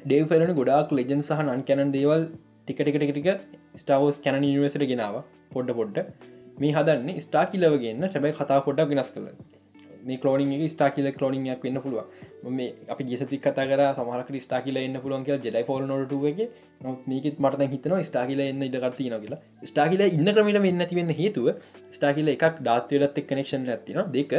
ඩේ 0.00 0.24
ෆෙලන 0.30 0.52
ගොඩාක් 0.56 0.96
ලෙජන් 0.96 1.20
සහ 1.20 1.42
නන් 1.42 1.62
කැනන් 1.68 1.92
දේවල් 1.94 2.24
ටික 2.62 2.78
ටික 2.78 2.96
ටික 2.96 3.12
ටික 3.12 3.28
ස්ටාවෝස් 3.80 4.16
කැන 4.24 4.40
නිවසට 4.42 4.84
ගෙනාව. 4.90 5.16
පොඩ්ඩ 5.52 5.76
පොඩ්ඩ 5.78 5.98
මේ 6.60 6.72
හදන්න 6.76 7.22
ස්ටා 7.24 7.44
කිලවගන්න 7.52 8.02
ටැබයි 8.06 8.36
කතා 8.38 8.58
පොඩ්ඩක් 8.66 8.92
වෙනස් 8.92 9.10
කළ. 9.14 9.28
මේ 10.02 10.18
කලෝනින් 10.18 10.64
ස්ටා 10.68 10.90
කියල 10.90 11.08
කලෝනියක් 11.12 11.64
වෙන්න 11.64 11.78
පුළුව 11.84 12.50
මේ 12.50 12.68
අපි 12.88 13.06
ගෙසති 13.10 13.38
කතා 13.38 13.66
කර 13.70 13.82
සමහරක 13.90 14.30
ස්ටා 14.44 14.60
කියල 14.66 14.78
එන්න 14.82 14.98
පුළුවන් 15.02 15.24
කිය 15.26 15.38
ජෙඩයි 15.38 15.64
ෆෝල් 15.70 15.86
නොටුවගේ 15.90 16.46
මේකත් 17.06 17.40
මට 17.44 17.68
හිතන 17.72 17.96
ස්ටා 18.10 18.24
කියල 18.30 18.42
එන්න 18.44 18.62
ඉඩකරති 18.68 19.08
න 19.10 19.16
කියලා. 19.22 19.40
ස්ටා 19.64 19.86
කියල 19.90 20.04
ඉන්න 20.08 20.30
ක්‍රමට 20.30 20.62
වෙන්න 20.66 20.86
තිවෙන්න 20.92 21.12
හේතුව 21.20 21.48
ස්ටා 21.96 22.12
කියල 22.16 22.32
එකක් 22.34 22.60
ඩාත්වලත් 22.60 23.22
එක් 23.22 23.28
කනෙක්ෂන් 23.30 23.68
ඇතින 23.68 24.02
දෙක 24.16 24.34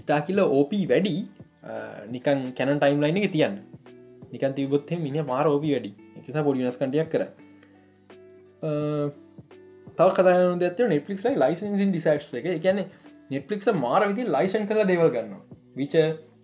ස්ටා 0.00 0.20
කියල 0.26 0.44
ඕප 0.48 0.72
වැඩි 0.92 1.16
නිකන් 2.08 2.52
කැන 2.54 2.78
ටයිම් 2.78 3.00
ලයින 3.00 3.16
එක 3.16 3.32
තියන්න. 3.32 3.58
නිකන් 4.32 4.54
තිබොත්හ 4.54 4.92
මිනි 4.98 5.22
මාර 5.24 5.46
ඕපි 5.46 5.72
වැඩි. 5.74 5.92
එකස 6.18 6.42
පොඩි 6.48 6.64
වෙනස්කටියක් 6.64 7.08
කර. 7.12 7.24
තව 9.96 10.08
කතන 10.10 10.60
දෙත 10.60 10.78
නෙට්ලික් 10.88 11.24
ලයිසන්සින් 11.36 11.90
ඩිසයිට් 11.92 12.34
එක. 12.34 12.62
ගැන 12.62 12.84
නෙට්ලික් 13.30 13.66
මාර 13.76 14.06
විදි 14.08 14.28
ලයිසන් 14.28 14.68
කළ 14.68 14.86
දෙවල් 14.86 15.10
ගන්න 15.10 15.34
විච 15.76 15.96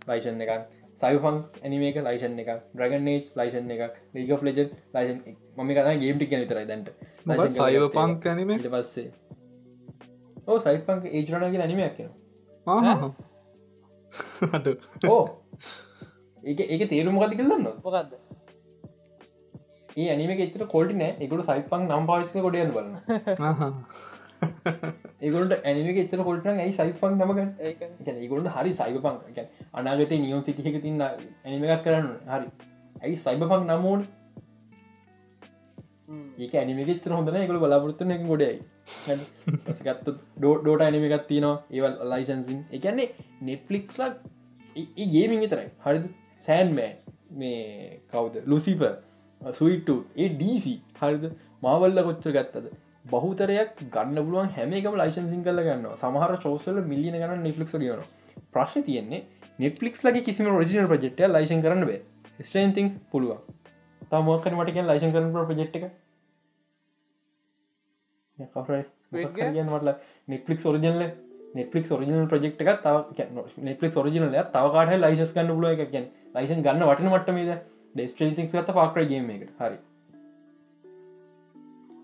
ලයිසන් 0.09 0.41
එකක් 0.41 0.67
සයිෆන් 1.01 1.37
ඇනිමේක 1.63 1.99
ලයිසන් 2.01 2.39
එක 2.39 2.51
්‍රගනේ් 2.77 3.19
ලයිසන් 3.37 3.71
එකක් 3.71 3.97
ලීග 4.15 4.31
ලජ 4.43 4.69
ලයිසන් 4.95 5.19
මම 5.57 5.71
කන 5.71 6.05
ගේම්ටි 6.05 6.31
කන 6.31 6.47
තරයි 6.53 6.67
දැන්ට. 6.67 6.93
සයිව 7.57 7.89
පංක් 7.97 8.27
ඇනිම 8.27 8.55
පස්සේ 8.67 9.11
ඕ 10.49 10.59
සයිපංක 10.67 11.05
ඒජරනගේ 11.11 11.63
ඇනිමයක් 11.65 11.95
කියන 11.97 12.11
ඕ 15.09 15.23
ඒ 16.43 16.67
ඒක 16.67 16.83
තේරුම 16.93 17.17
ගති 17.23 17.39
කලන්න 17.41 17.67
මොකක්ද 17.85 18.13
ඒ 19.97 20.07
ඇනිම 20.13 20.31
එතර 20.39 20.63
කොල්ටි 20.75 20.95
නෑ. 20.95 21.13
එකුට 21.25 21.45
සයිපං 21.51 21.83
නම් 21.89 22.05
පාචක 22.11 22.39
කොඩියන්න 22.47 22.73
බලන්න 22.75 22.95
ඒගොට 25.23 25.53
ඇනික 25.61 25.99
එතර 26.05 26.21
කොල්ටන 26.29 26.61
ඇයි 26.65 26.75
සයිපං 26.77 27.19
නමක 27.19 27.39
ඒගොට 28.17 28.51
හරි 28.57 28.73
සයිපං 28.81 29.17
අනාගත 29.75 30.13
නියම් 30.25 30.43
සිටිහක 30.49 30.79
තින්න 30.85 31.03
ඇනිමක් 31.05 31.83
කරන්න 31.85 32.09
හරි. 32.33 32.49
ඇයි 33.03 33.17
සයිබපං 33.25 33.67
නමෝන් 33.69 34.07
ඒක 36.39 36.55
ඇනිමක 36.55 37.03
තර 37.03 37.13
හොඳන 37.13 37.37
එකකු 37.37 37.59
බලාපොරත්තුන 37.59 38.15
එක 38.15 38.25
ගොඩයි 38.25 38.57
ගත්ත 39.81 40.15
ඩෝට 40.39 40.81
ඇනිමකත් 40.81 41.27
තියනවා. 41.29 41.57
ඒවල් 41.71 41.95
ලයිසන්සින් 42.13 42.61
එකන්නේ 42.73 43.09
නෙට්ලික්ස්ලක් 43.43 44.17
ඒ 44.77 45.07
ගේමින් 45.09 45.41
විතරයි. 45.41 45.69
හරි 45.79 45.99
සෑන්මෑ 46.45 46.91
මේ 47.35 48.01
කවුද? 48.09 48.37
ලුසිප 48.47 48.85
සුයිට 49.41 49.89
ඒ 50.17 50.29
ඩීසි 50.31 50.75
හරිද? 51.01 51.25
මාවල්ල 51.63 52.05
කොච්චර 52.05 52.33
ගත්තද? 52.33 52.69
බහතරයක් 53.07 53.83
ගන්න 53.89 54.19
පුළුවන් 54.19 54.55
හැමකම 54.55 54.97
ලයිසන්සින් 54.97 55.43
කල 55.45 55.61
ගන්න 55.63 55.87
සමහර 55.97 56.39
ශෝසල 56.43 56.81
මිලියන 56.85 57.17
ගන්න 57.17 57.43
නිපලික් 57.43 57.75
ගන 57.75 58.07
ප්‍රශ්න 58.53 58.85
තියන්නේ 58.85 59.23
නෙට්ලික්ස් 59.59 60.05
ලගේ 60.05 60.23
කිසිම 60.23 60.51
රජිනල් 60.53 60.89
ප්‍රජෙක්්ට 60.89 61.23
ලයිසන් 61.29 61.63
කරන්න 61.63 61.87
බේ. 61.87 62.01
ස්ටේන් 62.41 62.73
තිංස් 62.73 62.99
පුළුවන්. 63.11 63.41
තමක්කන 64.13 64.57
මටක 64.57 64.85
ලයිසන් 64.85 65.13
කරන 65.13 65.33
ප්‍රජෙක්් 65.47 65.77
එක. 65.79 65.85
නෙටලික් 70.29 70.65
ෝරිජනල 70.65 71.03
නෙටලික් 71.55 71.91
ෝරිජනල් 71.91 72.29
ප්‍රජෙක්් 72.29 72.63
එක 72.65 72.83
තව 72.83 72.97
නෙටලික් 73.63 73.97
ෝරිජනල 73.97 74.39
තවකාට 74.53 74.95
ලයිසස් 74.99 75.35
ගන්න 75.35 75.53
පුලුව 75.53 75.83
එක 75.87 75.93
ලයිසන් 76.35 76.63
ගන්න 76.63 76.85
වටන 76.85 77.13
මටමේද 77.13 77.53
ඩෙස්ට්‍රේතික් 77.95 78.51
ගත 78.51 78.75
පාක්‍රගේම 78.75 79.31
එක 79.31 79.49
හරි. 79.59 79.79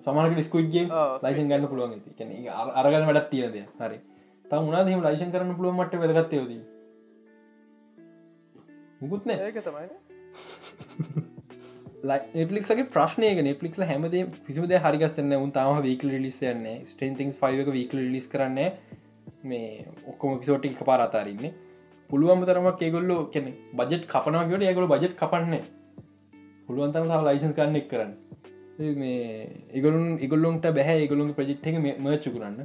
සමහක 0.00 0.32
ඩිස්කුයිගේ 0.32 0.86
ලයිසන් 1.22 1.48
ගන්න 1.48 1.68
පුළුවන් 1.68 1.94
ඇති 1.94 2.40
අරගන්න 2.74 3.08
වැඩත් 3.08 3.30
තියද 3.30 3.60
හරි. 3.78 3.98
තම 4.44 4.68
උනා 4.68 4.84
දීම 4.84 5.00
ලයිසන් 5.02 5.32
කරන්න 5.32 5.56
පුළුවන් 5.56 5.78
මට 5.78 6.02
වැදගත්තයෝදී 6.02 6.62
මුකුත් 9.00 9.26
නෑ. 9.26 9.38
ඒක 9.46 9.62
තමයි 9.62 9.88
නෙටලික්ගේ 12.04 12.86
ප්‍රශ්නයක 12.88 13.38
නෙටලික් 13.42 13.76
හැමදේ 13.82 14.24
පිසිමද 14.46 14.72
හරිගස්සන්න 14.78 15.36
උන් 15.36 15.52
තම 15.52 15.78
වීකල 15.82 16.10
ලිස්සයන්නේ 16.18 16.76
ස්ටේන්තිං 16.84 17.30
ෆයික 17.34 17.70
වීකල 17.70 18.02
ලිස් 18.08 18.26
කරන්න 18.28 18.58
මේ 19.44 19.86
ඔක්කොම 20.06 20.38
පිසෝටි 20.40 20.70
එක 20.70 20.82
පාරතාරන්නේ 20.82 21.52
පුළුවන්ම 22.10 22.44
තරමක් 22.44 22.82
ඒගොල්ලෝ 22.82 23.20
කෙනෙ 23.28 23.54
බජෙට් 23.74 24.04
කපනකට 24.06 24.62
ඒගොල 24.64 24.86
බජෙට් 24.86 25.16
කපන්නේ 25.16 25.62
පුළුවන්තම 26.68 27.10
ලයිසන්ස් 27.22 27.56
කරන්න 27.56 27.76
එක් 27.76 27.88
කරන්න. 27.88 28.12
මේ 28.94 29.18
ඒගොලුන් 29.72 30.18
ඉගොල්ලුන්ට 30.20 30.66
බැහැ 30.70 31.00
ඒගොලුන් 31.00 31.34
ප්‍රජෙක්් 31.34 31.66
එක 31.66 31.76
මර්චු 31.98 32.30
කරන්න 32.30 32.58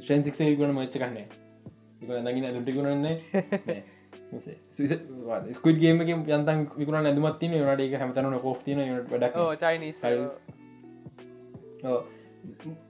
ස්ටන්සික්ේ 0.00 0.56
ගුණ 0.56 0.74
මච්ච 0.74 0.96
කන්නේ 1.00 1.26
දගින 2.24 2.48
දුටිකුණන්නේ 2.54 3.16
ස්කුඩ්ගේම 5.52 6.02
යන්තන් 6.04 6.66
විකුණ 6.76 7.08
ඇදමත්තින 7.10 7.56
නට 7.60 7.86
එක 7.86 7.96
හැමතන 8.00 8.38
කෝතින 8.40 8.82
වැඩක් 9.12 9.38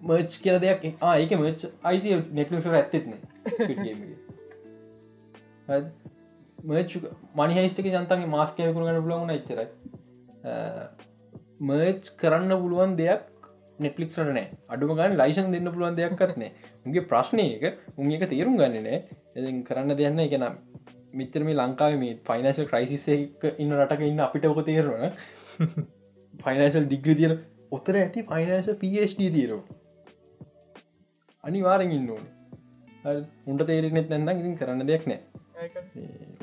මර්ච් 0.03 0.33
කියල 0.43 0.59
දෙයක් 0.65 0.85
ඒක 0.87 1.37
මච් 1.39 1.71
අයිති 1.83 2.19
නෙටලිට 2.39 2.66
ඇත්තෙත්න 2.73 3.12
මච් 6.65 6.91
මනිහස්ටක 7.35 7.87
ජන්තන්ගේ 7.87 8.31
මාස්කය 8.35 8.66
කරුගන්න 8.69 9.01
බලගුණ 9.05 9.35
එච්චරයි. 9.37 9.66
මර්ච් 11.61 12.05
කරන්න 12.21 12.53
පුළුවන් 12.62 12.97
දෙයක් 13.01 13.25
නෙටලික් 13.79 14.16
නෑ. 14.19 14.47
අඩුම 14.69 14.95
ගන්න 14.97 15.19
ලයිසන් 15.21 15.53
දෙන්න 15.53 15.73
පුළුවන් 15.73 15.97
දෙයක් 15.97 16.16
කරනේ 16.16 16.53
උගේ 16.87 17.09
ප්‍රශ්නයක 17.11 17.65
උන් 17.99 18.12
එක 18.12 18.25
තේරුම් 18.31 18.57
ගන්නනෑ 18.57 18.99
එ 19.37 19.53
කරන්න 19.69 19.97
දෙයන්න 19.99 20.25
එක 20.27 20.37
නම් 20.39 20.57
මිතර 21.15 21.43
මේ 21.49 21.57
ලංකාව 21.61 21.97
මේ 22.03 22.15
ෆයිනශල් 22.28 22.69
ක්‍රයිසිස 22.70 23.05
එක 23.15 23.45
ඉන්න 23.62 23.74
රටක 23.78 24.03
ඉන්න 24.09 24.24
අපිට 24.27 24.47
ඔක 24.51 24.61
තේරන 24.69 25.05
ෆයිනශල් 26.45 26.86
ඩිග්‍රී 26.86 27.16
තියන 27.20 27.35
ඔත්තර 27.77 28.01
ඇති 28.01 28.27
ෆයිනශ 28.31 28.70
පD 28.82 29.31
තීරෝ 29.36 29.62
අනිවාරෙන් 31.45 31.95
ඉන්න 31.97 32.11
ඕන. 32.11 32.24
උන්ට 33.51 33.62
තේරෙනෙත් 33.70 34.09
නැන්න 34.11 34.41
ඉතින් 34.43 34.55
කරන්න 34.61 34.86
දෙයක් 34.91 35.05
නෑ 35.07 35.20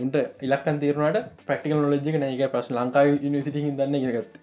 උන්ට 0.04 0.16
ඉලක්කන් 0.48 0.78
තේරුණට 0.84 1.32
ප්‍රක්ටිකල් 1.48 1.80
නොලජික 1.86 2.18
නෑක 2.24 2.44
ප්‍රශ් 2.54 2.70
ලංකාව 2.76 3.08
නිසිටි 3.36 3.64
දන්න 3.80 3.96
ගත් 4.18 4.34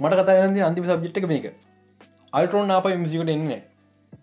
මට 0.00 0.14
කතාගන්න 0.20 0.60
අන්තිම 0.64 0.84
සබ්ජෙට්ක 0.86 1.26
මේක. 1.30 1.46
අල්ටරෝන් 2.32 2.70
ආප 2.70 2.86
මිසිකට 3.02 3.30
එන්න 3.34 3.50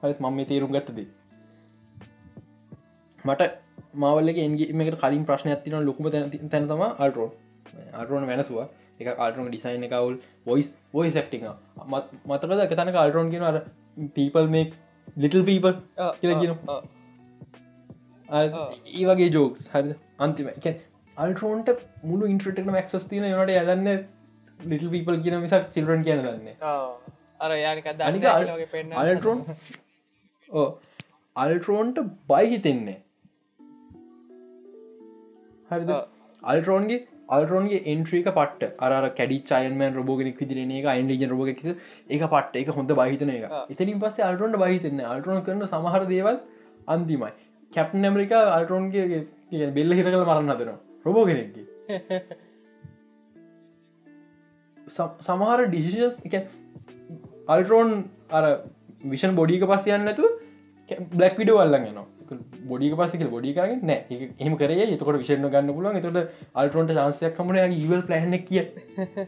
හරිත් 0.01 0.19
මම 0.21 0.39
තේරුම් 0.49 0.71
ගත්තදී 0.75 1.07
මට 3.25 3.49
මවල්ලක 3.95 4.39
එන්ගේමකට 4.39 4.97
කලින් 5.01 5.25
ප්‍රශ්න 5.25 5.49
ඇතින 5.49 5.75
ලොකුම 5.81 6.09
තැන 6.11 6.31
තම 6.69 6.81
අල්ටරෝන් 6.83 7.31
අල්ටරෝන් 7.93 8.25
වෙනසුව. 8.27 8.63
එක 9.01 9.07
අල්ටරෝන් 9.17 9.47
ඩිසයින් 9.49 9.85
එකවුල් 9.87 10.17
වොයිස් 10.45 10.71
වොයි 10.93 11.11
සක්ටිං 11.11 11.45
මතකද 12.27 12.73
තැනක 12.73 12.99
අල්ටරෝන් 13.03 13.31
කියෙන 13.31 13.45
අර 13.51 13.61
පීපල් 14.17 14.49
මේක් 14.49 14.73
ලිටල් 15.17 15.45
පීපල් 15.45 15.73
කියලගෙන 16.19 16.57
ඒ 18.29 19.05
වගේ 19.05 19.29
ජෝක්ස් 19.29 19.69
හරි 19.73 19.95
අන්තිම 20.19 20.51
අල්ටරෝන්ට 21.17 21.71
මුළු 22.03 22.31
ඉන්ට්‍රටන 22.33 22.73
මක්සස් 22.73 23.09
තින 23.09 23.27
නට 23.29 23.57
යදන්න 23.63 23.89
ලිටල් 24.59 24.89
පීපල් 24.89 25.19
කියන 25.23 25.39
මිසක් 25.41 25.69
චිල්රන් 25.75 26.03
කියන 26.03 26.23
දන්න. 26.25 26.47
අර 27.39 27.51
යානික 27.57 27.87
අල්ටරෝන් 29.03 29.45
ඕ 30.49 30.67
අල්ටරෝන්ට 31.35 31.97
බයිහිතෙන්නේ 32.29 32.99
හරිද? 35.73 35.91
අල්ටරෝන්ගේ 36.43 36.99
අල්ටරෝන්ගේ 37.29 37.81
එන්ට්‍රීක 37.85 38.29
පට 38.31 38.69
අර 38.79 39.09
කැඩි 39.19 39.39
චයන්මන් 39.43 39.97
රෝගෙනෙක් 39.99 40.37
විදිරන 40.37 40.71
එක 40.79 40.87
අයින්ජ 40.87 41.25
රෝග 41.29 41.49
එක 41.49 41.63
පට 42.27 42.63
එක 42.63 42.71
හොඳ 42.77 42.93
බහිතන 42.93 43.33
එක. 43.35 43.49
එතනින් 43.69 43.99
පස්සේ 43.99 44.27
අල්ටරෝන්ට 44.29 44.61
බහිතන්න 44.63 45.03
අල්ටරෝන් 45.07 45.43
කරන 45.43 45.67
සමහර 45.67 46.07
දේවල් 46.07 46.39
අන්තිමයි. 46.87 47.31
කැප්න 47.71 48.09
ඇමරිකා 48.09 48.43
අල්ටරෝන්ගේ 48.55 49.21
බෙල්ල 49.71 49.91
හිර 49.93 50.05
කළ 50.05 50.23
මරන්න 50.23 50.55
හදනවා. 50.55 50.79
රොබෝගෙනෙක්ගේ 51.05 51.65
සමහර 54.87 55.59
ඩිසිෂස් 55.67 56.21
එක 56.27 56.35
අල්ටරෝන් 57.47 57.91
අර 58.31 58.45
විෂන් 59.05 59.35
බොඩික 59.35 59.63
පස්ස 59.65 59.87
යන්නතු 59.89 60.25
බ්ලක් 61.13 61.39
විඩ 61.39 61.51
වල්ලන්න 61.51 61.87
නවා 61.89 62.05
බොඩික 62.71 62.95
පසික 62.99 63.25
බොඩි 63.35 63.53
කරන්න 63.57 63.85
නෑ. 63.91 64.29
එහම 64.39 64.57
කරේ 64.61 64.87
එතකොට 64.87 65.19
විෂණ 65.21 65.47
ගන්න 65.53 65.75
පුළුවන්. 65.77 65.97
එතට 65.99 66.51
අල්ටරෝන්ට 66.55 66.95
චන්සයක් 66.97 67.37
කමන 67.39 67.77
ඉවල් 67.77 68.03
ප්ලෑන්ක් 68.09 68.45
කිය. 68.49 68.63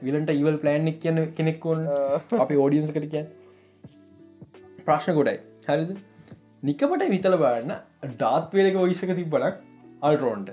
විලට 0.04 0.36
ඉවල් 0.40 0.60
ප්ලෑන්ක් 0.64 1.00
කියන 1.06 1.24
කෙනෙක්කොන් 1.40 1.88
අපි 2.46 2.62
ෝඩියන්ස් 2.66 2.92
කර 2.98 3.08
කිය 3.14 3.26
ප්‍රශ්න 4.86 5.18
ගොඩයි. 5.20 5.40
හරිද? 5.68 5.96
නිකමට 6.64 7.04
විතල 7.12 7.36
බාන්න 7.42 7.72
ඩාත් 8.12 8.54
වේලක 8.58 8.78
ඔයිස්සක 8.84 9.12
තිබ්බලක් 9.18 9.58
අල්රෝන්ට 10.02 10.50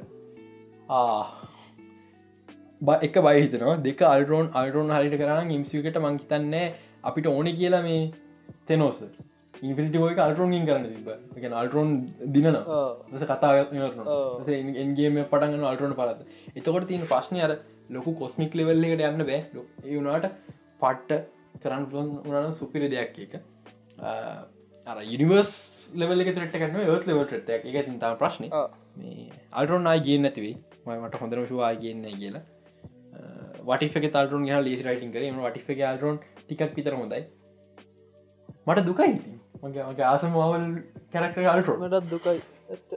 එක 3.07 3.17
බයිහිතනවා 3.27 3.77
දෙක 3.87 4.01
අල්රෝන් 4.09 4.51
අල්රෝන් 4.61 4.91
හරිට 4.97 5.17
කරන්න 5.21 5.53
ඉම්සිකට 5.57 5.99
මංහිතන්නේ 6.05 6.65
අපිට 7.03 7.27
ඕන 7.27 7.49
කියලා 7.61 7.83
මේ 7.83 8.01
තෙනෝස 8.67 8.99
ඉන්ෆිටිෝක 9.63 10.19
අල්ටරෝන්ගින් 10.19 10.65
කරන්න 10.69 10.87
තිබ 10.87 11.09
එක 11.39 11.45
අල්ටරෝන් 11.55 11.91
දිනන 12.29 12.49
ස 13.15 13.25
කතා 13.25 13.51
එන්ගේම 14.85 15.19
පටගන්න 15.25 15.67
අල්ටරෝන 15.71 15.95
පලත 15.95 16.21
එතකොට 16.55 16.89
තියන 16.89 17.05
ප්‍රශ්නය 17.07 17.43
අර 17.47 17.53
ලොකු 17.91 18.15
කොස්මික් 18.15 18.55
ලෙවල්ලකට 18.55 19.05
යන්න 19.09 19.27
බෑ 19.29 19.41
ඒ 19.85 19.99
වුණට 19.99 20.27
පට්ට 20.81 21.21
කරන්න 21.63 21.87
උනන 22.33 22.53
සුපිරි 22.53 22.89
දෙයක් 22.89 23.21
එක 23.27 23.37
අර 24.87 25.03
යනිවර්ස් 25.07 25.53
ලෙවල 25.95 26.25
ටට 26.25 26.57
කන්න 26.57 26.89
යොත් 26.89 27.07
ලෙවට 27.07 27.53
එක 27.53 27.69
තම 27.83 28.17
ප්‍රශ්න 28.23 28.49
අල්ටරෝන් 28.51 29.87
අයි 29.87 30.03
ගේ 30.09 30.19
නැතිවේ 30.19 30.97
මට 30.97 31.21
හොඳරම 31.21 31.47
ශවා 31.47 31.71
ගන්න 31.77 32.19
කියලා 32.19 32.43
වටික 33.69 34.11
තල්රුන් 34.11 34.49
හ 34.49 34.59
ලි 34.61 34.75
රයිටින් 34.81 35.15
කරීම 35.15 35.39
වටික 35.41 35.85
අල්රෝන් 35.91 36.19
ටිකක් 36.41 36.75
පිතර 36.75 36.95
හොඳයි 36.95 37.23
මට 38.67 38.85
දුකයි 38.87 39.32
මගේ 39.63 39.85
මගේ 39.89 40.07
ආසමවල් 40.07 40.65
කැරක්ට 41.13 41.47
අල්ටරෝ 41.49 41.79
මටත් 41.81 42.11
දුකයි. 42.11 42.39
ඇත්ත. 42.69 42.91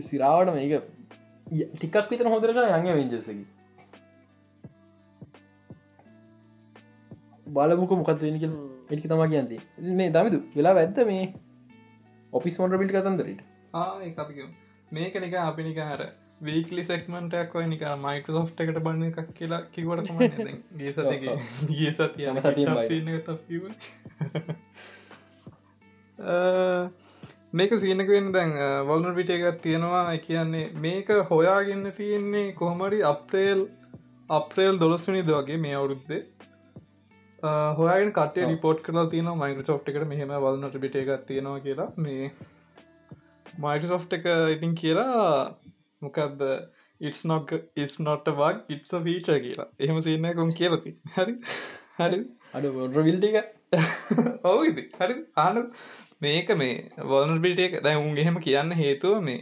සිරාවට 0.00 0.52
මේක 0.54 0.72
ටිකක් 1.74 1.96
විතර 2.10 2.28
හොදරට 2.28 2.60
යඟ 2.62 2.88
වෙන්ජසකි 2.92 3.36
බලමුක 7.46 7.92
මොකත් 7.98 8.22
වෙනක 8.22 8.44
එටි 8.90 9.08
තම 9.08 9.22
කියන්ති 9.32 9.60
මේ 9.94 10.10
දමිතු 10.10 10.40
වෙලා 10.54 10.74
ඇත්ත 10.76 11.00
මේ 11.10 11.26
ඔපිස් 12.32 12.58
මොන්ට 12.60 12.80
පිටි 12.80 12.96
කතන්දරට 12.96 13.40
ආ 13.74 13.90
මේක 14.92 15.20
නික 15.22 15.38
අපි 15.42 15.62
නික 15.62 15.80
හර 15.82 16.02
වීකලි 16.40 16.84
සෙක්මටක් 16.84 17.54
ඔය 17.54 17.66
නික 17.66 17.82
මයික 18.02 18.26
සෝට් 18.28 18.60
එකට 18.64 18.80
බන්න 18.84 19.06
එකක් 19.08 19.30
කියලා 19.34 19.60
කිවට 19.72 20.10
ගේ 20.78 20.92
සති 20.92 21.16
ගේ 21.70 21.92
සතිය 21.92 22.28
මේක 27.52 27.74
සීනකෙන් 27.84 28.32
දැන් 28.32 28.54
වල්න 28.88 29.14
පිට 29.16 29.30
එකත් 29.30 29.60
තියෙනවා. 29.62 30.16
කියන්නේ 30.18 30.70
මේක 30.76 31.10
හොයාගන්න 31.30 31.92
තියෙන්නේ 31.92 32.52
කොහමරි 32.52 33.02
අප්‍රේල් 33.02 33.64
අප්‍රේල් 34.30 34.78
දොළස්වනි 34.80 35.22
දවගේ 35.22 35.58
මේ 35.58 35.74
අවුරුද්දේ. 35.74 36.20
හොයන් 37.78 38.12
කට 38.12 38.46
රිපෝට් 38.46 38.82
කර 38.82 39.08
තියන 39.08 39.32
මයිකසෝ් 39.42 39.80
එකට 39.86 40.06
මෙහෙම 40.06 40.36
වල්නට 40.38 40.80
පිට 40.80 40.96
එකත් 40.96 41.26
තියෙනවා 41.26 41.60
කියලා. 41.60 41.90
මේ 41.96 42.30
මයිටසෝ් 43.58 44.00
එක 44.12 44.30
ඉතින් 44.54 44.74
කියලා 44.74 45.58
මොකක්ද 46.02 46.42
ඉස් 47.00 47.20
නොක් 47.24 47.54
ඉස් 47.76 47.94
නොට 48.00 48.32
වක් 48.32 48.76
ඉත්ස 48.76 48.96
ෆීච 49.06 49.30
කියලා. 49.44 49.68
එහෙම 49.80 50.00
සින්න 50.00 50.28
කොම් 50.40 50.50
කියලති 50.52 50.94
හරි? 51.16 51.36
හරි? 51.98 52.20
අඩ 52.54 52.66
විල්ටික 52.98 53.38
ඔවුදි 54.50 54.84
හරි? 54.98 55.16
ආන 55.36 55.62
මේක 56.20 56.52
මේ 56.56 57.06
වොල්න 57.12 57.40
පිට 57.42 57.60
එක. 57.60 57.78
දැ 57.82 57.96
උන් 57.98 58.16
එහෙම 58.16 58.40
කියන්න 58.40 58.76
හේතුව 58.82 59.22
මේ 59.22 59.40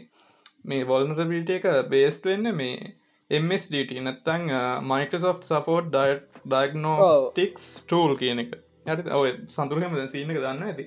මේ 0.64 0.84
වොල්නට 0.84 1.24
පිට 1.32 1.56
එක 1.56 1.66
බේස්ට 1.90 2.30
වෙන්න 2.30 2.52
මේ 2.56 2.94
MSDT 3.30 4.02
නැත්තං 4.02 4.52
මයිකසෝ් 4.84 5.34
සපෝට් 5.42 5.90
ඩයිට් 5.90 6.42
ඩයිගනෝස්ටික්ස් 6.44 7.66
ටූල් 7.82 8.16
කියන 8.20 8.44
එක. 8.44 8.54
යට 8.86 9.08
ඔය 9.14 9.32
සඳුරහම 9.50 9.98
සිීනක 10.08 10.38
දන්න 10.38 10.68
ඇති 10.68 10.86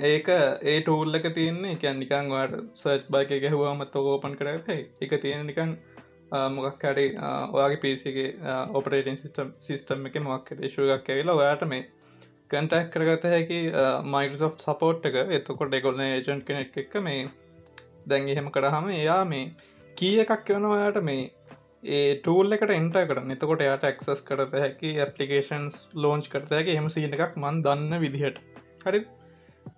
ඒක 0.00 0.28
ඒ 0.28 0.80
ටූල් 0.80 1.14
එක 1.14 1.28
තියන්නේ 1.34 1.72
එකන් 1.72 1.98
නිකන් 1.98 2.30
වාට 2.30 2.56
සර්ච් 2.74 3.06
බයික 3.10 3.30
ගැහවාමත් 3.42 3.96
ඕපන් 3.96 4.36
කරත 4.36 4.68
එක 5.00 5.14
තියෙන 5.22 5.46
නිකන් 5.46 5.76
මොකක් 6.50 6.78
කඩි 6.78 7.06
ඔයාගේ 7.52 7.80
පිසිගේ 7.80 8.56
ඔපරේටන් 8.72 9.16
සිිටම් 9.16 9.54
සිිස්ටම් 9.60 10.06
එක 10.06 10.18
මොක් 10.22 10.52
දේශුවක් 10.54 11.08
ඇවිලා 11.08 11.36
ඔයාට 11.36 11.64
මේ 11.66 11.86
කන්ටක් 12.50 12.92
කරගත 12.92 13.24
හැකි 13.26 13.60
මයිකසෝ් 14.06 14.52
සපෝට් 14.58 15.06
එක. 15.06 15.16
එතකොට 15.30 15.74
එකොල්න 15.74 16.00
ඒජන්් 16.00 16.44
කෙනෙක් 16.44 16.76
එක 16.76 16.94
මේ 17.02 17.26
දැන් 18.06 18.28
එහෙම 18.28 18.50
කරහම 18.50 18.88
එයා 18.92 19.24
මේ 19.24 19.50
කී 19.96 20.20
එකක් 20.24 20.48
වන 20.48 20.64
ඔයාට 20.66 21.02
මේ 21.02 21.30
ඒ 21.84 22.14
ටූල් 22.16 22.52
එකට 22.52 22.70
එන්ට 22.70 22.96
කරන්න. 23.02 23.30
එතකොට 23.30 23.62
යාට 23.62 23.84
එක්සස් 23.84 24.24
කරත 24.24 24.56
හැකි 24.56 24.96
ඇපලිකේන්ස් 24.98 25.76
ලෝච් 25.96 26.28
කරත 26.28 26.50
හැකි 26.50 26.76
එම 26.76 26.88
සින 26.88 27.16
එකක් 27.16 27.36
මන් 27.36 27.62
දන්න 27.62 28.00
විදිහට. 28.00 28.42
හරි 28.84 29.06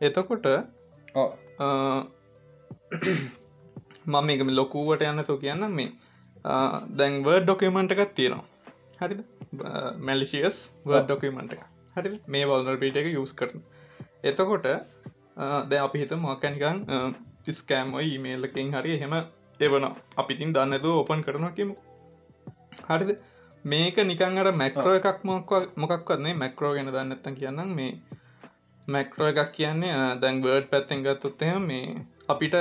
එතකොට 0.01 0.47
මම 4.07 4.25
මේක 4.29 4.41
ලොකුවට 4.59 5.03
යන්නතු 5.09 5.35
කියන්න 5.43 5.65
මේ 5.79 5.91
දැන් 6.99 7.15
වර්ඩ 7.27 7.45
ඩොකමෙන්ට් 7.47 7.93
එකක් 7.95 8.13
තියෙනවා. 8.19 8.45
හරි 9.01 9.15
මැලිසිියස් 10.09 10.57
වර්ඩ 10.87 11.07
ඩොකමෙන්ට් 11.09 11.53
එක 11.57 11.63
හරි 11.97 12.11
මේ 12.35 12.45
වල්නර් 12.51 12.77
පිට 12.83 12.97
එක 13.01 13.09
යස් 13.13 13.33
කරන. 13.39 13.59
එතකොට 14.29 14.67
ද 15.71 15.73
අපි 15.87 15.97
හිත 16.03 16.13
මොකනිකන් 16.25 16.79
පිස්කෑම්ම 17.45 17.93
ඊමේල්ලකින් 18.05 18.73
හරි 18.77 18.91
එහෙම 18.97 19.15
එවන 19.61 19.85
අපිතින් 20.23 20.51
දන්නතු 20.57 20.89
ඕපන් 20.99 21.21
කරනවා 21.27 21.53
කිමු 21.59 21.75
හරිද? 22.89 23.11
මේක 23.65 23.97
නිකංට 24.11 24.51
මැක්‍රෝ 24.63 24.95
එකක් 25.01 25.19
මොක් 25.31 25.51
මොකක් 25.77 26.09
වන්නේ 26.11 26.35
මැක්‍රෝ 26.43 26.73
ගෙන 26.77 26.89
දන්නත්තන් 26.95 27.35
කියන්න 27.41 27.77
මේ 27.79 27.93
මැක්‍රෝ 28.89 29.29
එකක් 29.29 29.53
කියන්නේ 29.53 29.93
දැන් 30.23 30.41
බර්ඩ් 30.43 30.71
පැත්තෙන් 30.71 31.05
ගත්තුත්තය 31.05 31.53
මේ 31.61 31.85
අපිට 32.29 32.57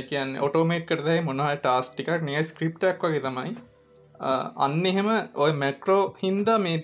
එකන් 0.00 0.36
ඔටෝමේට් 0.40 0.86
කරදයි 0.88 1.22
මොනහ 1.22 1.46
ටාස් 1.54 1.90
ටිකක් 1.90 2.22
නිය 2.22 2.42
ස්ක්‍රප්ටක් 2.44 3.02
වගේ 3.04 3.24
තමයි. 3.26 3.56
අන්න 4.64 4.86
එහෙම 4.86 5.10
ඔය 5.36 5.52
මැක්‍රෝ 5.54 6.02
හින්ද 6.22 6.48
මේ 6.58 6.78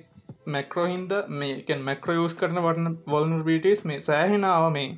මැක්‍රෝ 0.46 0.86
හින්ද 0.86 1.12
මේකන් 1.40 1.82
මැක්‍රෝ 1.82 2.26
යස් 2.26 2.34
කරන 2.34 2.60
වටන 2.60 2.98
වොල්න 3.06 3.34
පිටස් 3.44 3.84
මේ 3.84 4.00
සෑහෙනාව 4.00 4.68
මේ 4.72 4.88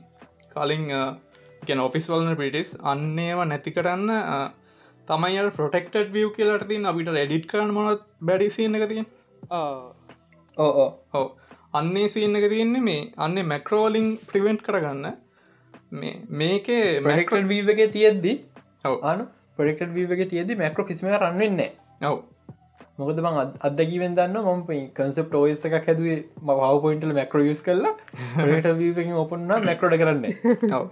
කලින් 0.52 1.80
ඔෆිස් 1.80 2.10
වල්න 2.10 2.36
පිටිස් 2.36 2.76
අන්නේව 2.84 3.44
නැති 3.44 3.74
කරන්න 3.76 4.10
තමයි 5.08 5.50
ප්‍රොටෙක්ටඩ 5.50 6.12
විය් 6.12 6.28
කියලට 6.36 6.66
තින් 6.68 6.86
අපිට 6.86 7.12
රෙඩිට් 7.18 7.46
කරන 7.46 7.74
මොනත් 7.78 8.04
බැඩිසින්න 8.22 8.80
එක 8.80 8.88
තිය 8.88 9.04
ඕ 10.56 10.70
ඕ 11.12 11.24
අන්නේ 11.80 12.08
සින්න 12.14 12.38
එක 12.40 12.48
තියෙන්නේ 12.52 12.86
මේ 12.88 13.02
අන්න 13.26 13.38
මැක්‍රෝලිං 13.52 14.08
ප්‍රිවෙන්ට් 14.30 14.62
කරගන්න. 14.66 15.06
මේ 16.00 16.14
මේකේ 16.42 16.84
මැක්ට 17.06 17.48
වීව 17.52 17.72
එක 17.74 17.82
තියෙද්දි 17.96 18.32
අනු 19.10 19.24
පොඩෙක්ට 19.58 19.92
වීව 19.96 20.14
එක 20.16 20.22
තියෙදදි 20.32 20.60
මැක්‍රෝ 20.62 20.86
කිසිම 20.88 21.10
රන්වෙන්නේ 21.18 21.70
ඔව. 22.10 22.18
මොකද 22.98 23.20
බං 23.26 23.38
අදකිවෙන් 23.68 24.16
දන්න 24.18 24.36
මම 24.40 24.90
කන්සප් 24.98 25.38
ෝයස 25.42 25.64
එකක් 25.68 25.88
හැදුවේ 25.90 26.18
ම 26.46 26.50
හව 26.64 26.74
පොයින්ටල 26.84 27.14
මැක්‍රෝ 27.20 27.46
යස් 27.52 27.62
කරලා 27.68 27.94
ට 28.64 28.74
වීකින් 28.82 29.16
ඔපන්න 29.22 29.54
මැක්‍රෝඩ 29.68 29.98
කරන්න 30.02 30.24
ඔව. 30.78 30.86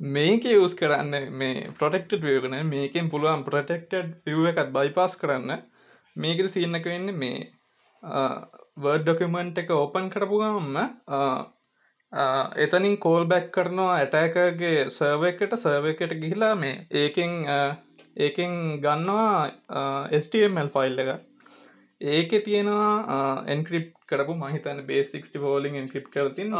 මේක 0.00 0.46
යස් 0.54 0.74
කරන්න 0.80 1.30
මේ 1.40 1.68
ප්‍රොටෙක්ට 1.78 2.18
වයකන 2.26 2.58
මේකෙන් 2.72 3.10
පුළුවන් 3.12 3.46
ප්‍රටෙක්ටඩ් 3.48 4.32
ිය 4.34 4.50
එකත් 4.52 4.74
බයිපස් 4.76 5.14
කරන්න. 5.22 5.64
මේකට 6.16 6.54
සින්නක 6.56 6.86
වෙන්න 6.92 7.14
මේ 7.22 7.38
වර්ඩ 8.76 9.04
ඩොකමෙන්ට් 9.04 9.58
එක 9.62 9.68
ඕපන් 9.74 10.06
කරපුගම්ම 10.12 10.78
එතනින් 12.64 12.96
කෝල් 13.04 13.24
බැක් 13.32 13.46
කරනවා 13.56 13.92
ඇටෑකගේ 13.98 14.88
සර්ව 14.96 15.26
එකට. 15.30 15.54
සර්ව 15.64 15.84
එකට 15.92 16.14
ගිහිලා 16.22 16.54
මේ 16.62 16.80
ඒකෙන් 17.02 17.32
ඒකෙන් 18.16 18.56
ගන්නවා 18.84 20.18
ස්ටML 20.20 20.72
ෆයිල් 20.76 20.98
එක. 21.04 21.10
ඒක 22.00 22.34
තියෙනවා 22.46 23.44
එන්ක්‍රිප් 23.54 23.92
කරපු 24.08 24.34
මහිතන 24.42 24.82
බේසික්ස්ටි 24.90 25.44
හෝලිින් 25.44 25.80
එන්ක්‍රිප් 25.82 26.10
කරතින් 26.14 26.50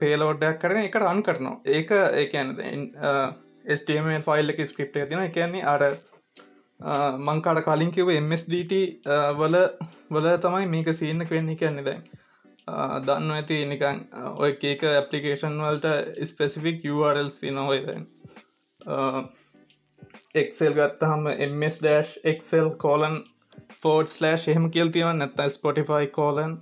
පේලෝඩ්ඩක් 0.00 0.60
කරන 0.62 0.82
එක 0.82 0.98
රන් 1.00 1.22
කරනවා. 1.22 1.60
ඒක 1.66 1.90
ඒකන 2.22 2.48
ස්ටML 3.76 4.24
ෆයිල් 4.26 4.54
එක 4.54 4.60
ස්ක්‍රප් 4.70 4.96
තින 5.10 5.20
එකන්නේ 5.20 5.64
අර 5.74 5.82
මංකාඩ 6.80 7.62
කලින් 7.62 7.90
කිව 7.90 8.10
MSDT 8.12 8.72
වල 9.38 9.56
වල 10.10 10.28
තමයි 10.38 10.66
මේක 10.66 10.88
සීන්න 10.94 11.26
වෙන්නේ 11.30 11.56
කියන්නේ 11.56 11.84
දැන්. 11.84 12.02
දන්න 13.06 13.30
ඇති 13.30 13.60
නිකන් 13.66 14.00
ඔය 14.36 14.56
ඒක 14.62 14.84
ඇපලිකේෂන් 14.84 15.60
වලට 15.60 16.26
ස්පෙසිෆික් 16.26 16.84
URL 16.86 17.30
නොහය 17.52 17.78
එක්සෙල් 20.34 20.72
ගත්තහම 20.72 21.26
MS 21.48 21.78
Excel 22.24 22.70
colon 22.78 23.20
forward 23.82 24.08
slash 24.08 24.48
එහෙම 24.48 24.70
කියල් 24.70 24.90
තියව 24.90 25.12
නැත්ත 25.12 25.42
ස්පොටිෆයි 25.50 26.08
කෝලන් 26.10 26.56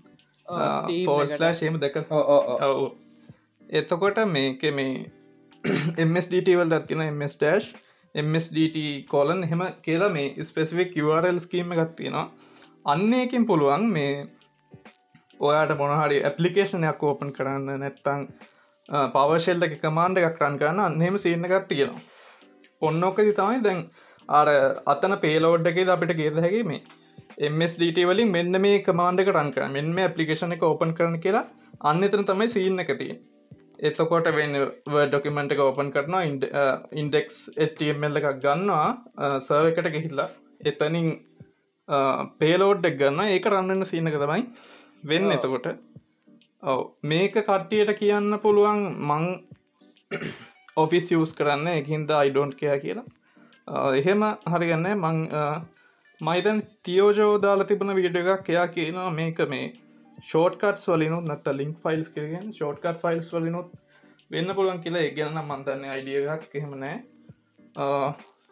ෆෝඩ්ස්ලෑශ් 1.05 1.63
එහෙම 1.63 1.81
දෙක. 1.81 1.97
එතකොට 3.73 4.19
මේක 4.29 4.63
මේ 4.73 5.11
MSDT 6.07 6.59
වලට 6.59 6.73
ඇතින 6.75 7.07
MS 7.09 7.39
MSDT 8.15 8.79
කෝලන් 9.09 9.43
හෙම 9.45 9.63
කියලා 9.83 10.11
මේ 10.11 10.45
ස්පෙසිෆික් 10.45 10.97
URL 10.99 11.39
ස්කීම 11.39 11.75
ගත්තියෙනවා 11.79 12.25
අන්න 12.87 13.13
එකින් 13.15 13.47
පුළුවන් 13.47 13.85
මේ 13.89 14.15
ඔයාට 15.41 15.77
මොනහරි 15.79 16.19
ඇපලිකේෂනයක් 16.25 17.03
ඕපන් 17.03 17.31
කරන්න 17.33 17.71
නැත්තං 17.81 18.25
පවශෙල්ල 19.15 19.67
එක 19.67 19.77
කමාන්ඩ 19.81 20.21
එකක් 20.21 20.43
රන් 20.43 20.59
කරන්න 20.59 20.83
අන්නහෙම 20.87 21.17
සින්න 21.19 21.49
එකක් 21.49 21.69
තියෙනවා. 21.69 22.03
ඔන්නෝකති 22.83 23.33
තමයි 23.39 23.63
දැන් 23.67 23.81
අර 24.29 24.49
අතන 24.87 25.17
පේලෝඩ් 25.25 25.67
එකේ 25.67 25.89
අපිට 25.97 26.15
ගේද 26.21 26.39
හැකි 26.45 26.63
මේ 26.65 26.83
MSDT 27.51 28.07
වලින් 28.09 28.33
මෙන්න 28.37 28.61
මේ 28.61 28.79
කමාන්ඩක 28.87 29.33
රන් 29.35 29.53
කර 29.55 29.69
මෙන්න 29.77 29.93
මේ 29.97 30.09
ඇපලිකේෂන 30.09 30.57
එක 30.57 30.65
ඕපන් 30.69 30.97
කරන 30.99 31.17
කියලා 31.21 31.45
අන්න 31.91 32.09
එතන 32.09 32.27
තමයි 32.31 32.49
සීන්න 32.49 32.85
එකති 32.85 33.09
එතකොට 33.83 34.29
වෙන්න 34.39 34.55
ඩොකිමෙන්ට් 35.11 35.55
එක 35.55 35.61
ඕපන් 35.65 35.89
කරනවා 35.95 36.23
ඉන්ඩෙක්ස් 37.01 37.39
HTML 37.67 38.21
එකක් 38.21 38.29
ගන්නවා 38.45 39.39
සර්ව 39.47 39.71
එකට 39.71 39.89
ගෙහිල්ලා. 39.97 40.29
එතනින් 40.71 41.09
පේලෝඩ් 42.41 42.87
එක් 42.91 43.01
ගන්න 43.01 43.33
ඒක 43.37 43.49
රන්නන්න 43.51 43.91
සීනක 43.91 44.19
තමයි 44.23 44.45
වෙන්න 45.11 45.35
එතකොට. 45.37 45.67
ඔව. 46.63 46.81
මේක 47.11 47.35
කට්ටියට 47.49 47.93
කියන්න 48.01 48.39
පුළුවන් 48.45 48.87
මං 49.11 49.25
ඔෆිස් 50.85 51.11
යස් 51.19 51.35
කරන්න 51.39 51.67
එකින්ද 51.75 52.11
අයිඩෝන්් 52.21 52.57
කයා 52.61 52.79
කියලා. 52.85 53.07
එහෙම 53.99 54.23
හරිගන්න 54.53 54.89
මං 54.95 55.19
මයිතන් 56.21 56.59
තියෝජෝ 56.87 57.33
දාලා 57.45 57.69
තිබන 57.71 57.97
විඩ 57.99 58.17
එකක් 58.21 58.49
එයා 58.55 58.69
කියනවා 58.77 59.11
මේක 59.19 59.39
මේ 59.53 59.67
ෂෝට්කටස් 60.19 60.89
වලිනුත් 60.89 61.25
නත්ත 61.27 61.57
ලින්ක් 61.57 61.79
ෆයිල්ස් 61.79 62.11
කරගෙන 62.11 62.53
ෂෝට්කට් 62.53 63.01
ෆයිල්ස් 63.01 63.33
වලිනුත් 63.33 63.73
වෙන්න 64.31 64.55
පුළුවන් 64.55 64.81
කියලා 64.81 65.03
ඒගැන 65.03 65.41
මන්තන්න 65.41 65.89
අයිඩිය 65.89 66.29
එකක් 66.37 66.55
එහෙමනෑ 66.55 66.99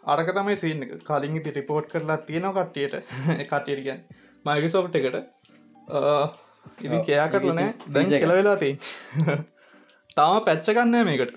අරක 0.05 0.33
තමයි 0.33 0.57
සීන 0.57 0.87
කලින් 1.03 1.37
ඉති 1.37 1.51
රිපෝට් 1.53 1.89
කරලා 1.89 2.19
තියෙන 2.19 2.49
කට්ටියට. 2.51 2.95
කට්ටියට 3.45 3.85
ගැන් 3.85 4.05
මයිකසෝප්ට 4.45 4.97
එකට. 4.97 5.17
ඉදි 6.81 6.99
කයා 7.03 7.29
කරලනෑ 7.29 7.75
දැන් 7.95 8.11
කෙලවෙලා 8.17 8.57
තිී 8.57 8.79
තාම 10.17 10.43
පැච්චකන්නෑ 10.45 11.05
මේකට 11.05 11.35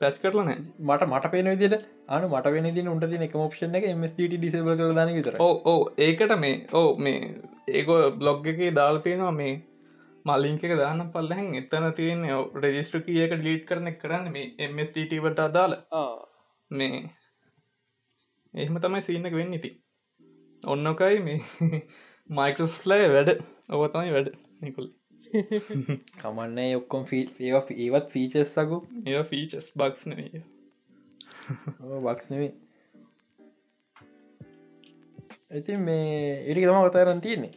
පැස් 0.00 0.18
කරලනෑ 0.18 0.58
මට 0.82 1.08
මට 1.08 1.32
පේන 1.32 1.52
විදිට 1.52 1.86
අන 2.08 2.28
මට 2.28 2.54
වෙන 2.54 2.72
ති 2.74 2.88
උන්ට 2.88 3.08
තින 3.12 3.28
එක 3.28 3.38
ඔප්ෂන 3.40 3.78
එක 3.80 3.88
මස්ට 3.94 4.26
ඩිසබ 4.32 4.74
ලාන 4.90 5.14
විතර 5.14 5.40
ඕ 5.40 5.78
ඒකට 6.00 6.36
මේ 6.38 6.58
ඕ 6.74 6.90
මේ 6.98 7.32
ඒකෝ 7.70 8.02
බ්ලොග් 8.18 8.52
එක 8.52 8.62
දාල්පයනවා 8.74 9.32
මේ 9.32 9.54
මලින්ක 10.24 10.62
දාන්න 10.72 11.02
පල්ලහැන්. 11.12 11.48
එතන 11.54 11.86
තියෙන 11.94 12.24
රෙජිස්ට්‍ර 12.56 13.02
කියක 13.02 13.34
ඩීට් 13.34 13.64
කරන 13.68 13.92
කරන්න 13.94 14.32
මේ 14.32 14.46
එමස්ටට 14.58 15.40
අදාල 15.40 15.76
මේ 16.70 17.00
එහෙම 18.54 18.80
තමයි 18.80 19.02
සීනක 19.02 19.36
වෙන්න 19.40 19.56
ඉති 19.58 19.70
ඔන්නකයි 20.62 21.20
මේ 21.20 21.40
මයිකස්ලය 22.30 23.00
වැඩ. 23.08 23.32
ඔව 23.70 23.86
තමයි 23.88 24.14
වැඩ. 24.16 24.32
නිකුල් 24.60 24.88
කමන්න 26.20 26.60
ඔක්කොම් 26.74 27.08
ඒවත් 27.10 28.06
ෆීචස්සකු 28.10 28.78
ඒ 29.06 29.24
ෆීචස් 29.24 29.72
බක්ස් 29.74 30.06
නේ 30.06 30.44
බක්ස් 32.02 32.30
නෙවේ 32.30 32.54
ඇති 35.48 35.76
මේ 35.78 36.42
එඩි 36.44 36.62
තම 36.62 36.78
කතාරන් 36.84 37.20
තියෙන්නේ. 37.20 37.54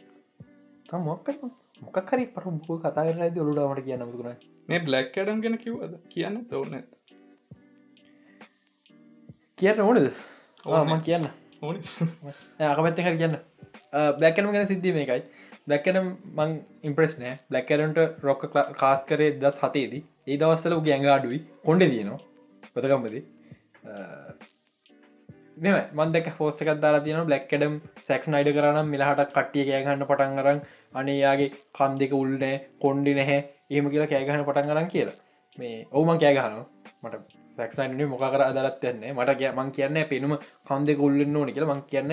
තම 0.86 1.02
මොක්ක 1.02 1.28
මොකක් 1.80 2.10
හරි 2.10 2.26
පර 2.28 2.44
බෝ 2.58 2.78
කතා 2.78 3.04
කරනද 3.06 3.38
ඔලුටමට 3.38 3.84
කියන්න 3.84 4.04
මුතුුණ 4.04 4.36
මේ 4.68 4.80
බ්ලක් 4.80 5.16
ඩම් 5.16 5.40
ගෙන 5.40 5.58
කිවද 5.58 5.96
කියන්න 6.08 6.36
තවන 6.46 6.84
කියන්න 9.58 9.80
ඕනද? 9.80 10.10
ඕම 10.66 10.92
කියන්න. 11.06 11.26
අකමැත්ත 12.64 13.00
හර 13.00 13.16
කියන්න. 13.16 13.36
බ්ලක්කනම 14.18 14.52
ගැන 14.52 14.68
සිද්ධ 14.68 14.90
මේකයි 14.92 15.22
බ්ලක්කනම් 15.70 16.08
මං 16.36 16.56
ඉම්ප්‍රෙස් 16.88 17.14
නෑ. 17.20 17.34
බ්ලක්කරන්ට 17.50 17.98
රොක්ක 18.28 18.42
කාස් 18.80 19.02
කරේ 19.10 19.32
දස් 19.42 19.58
හතේදී 19.64 20.02
ඒ 20.28 20.40
දවස්සල 20.42 20.78
උගේ 20.78 20.94
ඇඟාඩුයි 20.96 21.40
කොන්ඩ 21.66 21.90
දියනවා 21.94 22.20
පතකම්පදී 22.74 23.24
මෙම 25.64 25.76
මන්දක 25.98 26.28
පෝස්ටකත් 26.38 26.78
දාලා 26.84 27.02
තියෙන 27.06 27.26
බ්ලක්කඩම් 27.30 27.74
සැක්ස් 28.06 28.28
නයිඩ 28.34 28.50
කරනම් 28.56 28.92
මිලහට 28.94 29.26
කට්ටිය 29.34 29.64
කෑගන්න 29.70 30.06
පටන් 30.10 30.38
කරන්න 30.38 30.60
අනයාගේ 30.94 31.50
කන් 31.78 31.98
දෙක 32.00 32.14
උල්නෑ 32.20 32.54
කොන්්ඩි 32.84 33.14
නැහැ. 33.18 33.40
ඒම 33.74 33.90
කියලා 33.92 34.10
කෑගහන 34.12 34.46
පටන් 34.48 34.70
කරන්න 34.70 34.90
කියලා. 34.94 35.18
මේ 35.58 35.76
ඔවුමන් 35.92 36.22
කෑගහන 36.24 36.56
මට 37.02 37.39
සැක්නයින 37.56 38.08
මොකර 38.08 38.42
අදලත් 38.42 38.84
යන්නේ. 38.84 39.12
මට 39.12 39.38
කිය 39.40 39.50
මං 39.52 39.70
කියන්න 39.76 40.00
පෙනුම 40.12 40.34
කන්දෙක 40.68 41.00
උල්ලන්න 41.06 41.36
ඕනි 41.36 41.54
කියලා. 41.56 41.74
මං 41.74 41.82
කියන්න 41.90 42.12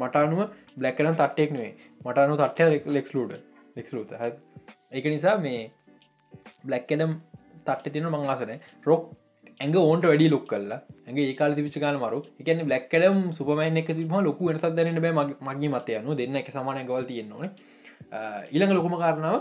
මටනුව 0.00 0.40
බ්ලක්කන 0.78 1.12
තට්ටෙක් 1.14 1.52
නේ 1.58 1.70
මටනු 2.04 2.36
තට්ටය 2.42 2.94
ලෙක්ස්ලූඩ 2.96 3.32
ලෙක්ස්ලූත 3.76 4.10
හ 4.12 4.24
එක 4.92 5.06
නිසා 5.14 5.36
මේ 5.38 5.62
බ්ලක්කඩම් 6.64 7.14
තට්ට 7.66 7.94
තින 7.94 8.10
මං 8.10 8.28
ආසන 8.32 8.52
රොක් 8.86 9.02
ඇඟ 9.60 9.76
ඕන්ට 9.80 10.06
වැඩි 10.10 10.28
ලොක් 10.34 10.44
කල්ලා 10.50 10.80
ඇගේ 11.06 11.26
ඒකාල 11.30 11.56
තිවිච 11.58 11.78
කාල 11.84 11.98
මරු 12.02 12.18
එකන 12.40 12.64
බ්ලක්කඩම් 12.68 13.20
සුපමයින් 13.32 13.80
එක 13.82 13.90
තිබම 13.92 14.16
ලොකු 14.28 14.50
වෙනසත් 14.50 14.68
දැන 14.78 15.00
බෑ 15.04 15.26
මගේ 15.48 15.72
මතයනු 15.74 16.18
දෙන්න 16.20 16.40
එක 16.42 16.50
සමාන 16.56 16.82
ගවල් 16.90 17.06
තියෙන්නවන 17.10 17.50
ඊළඟ 18.52 18.74
ලොකුම 18.74 18.96
කාරණාව 19.04 19.38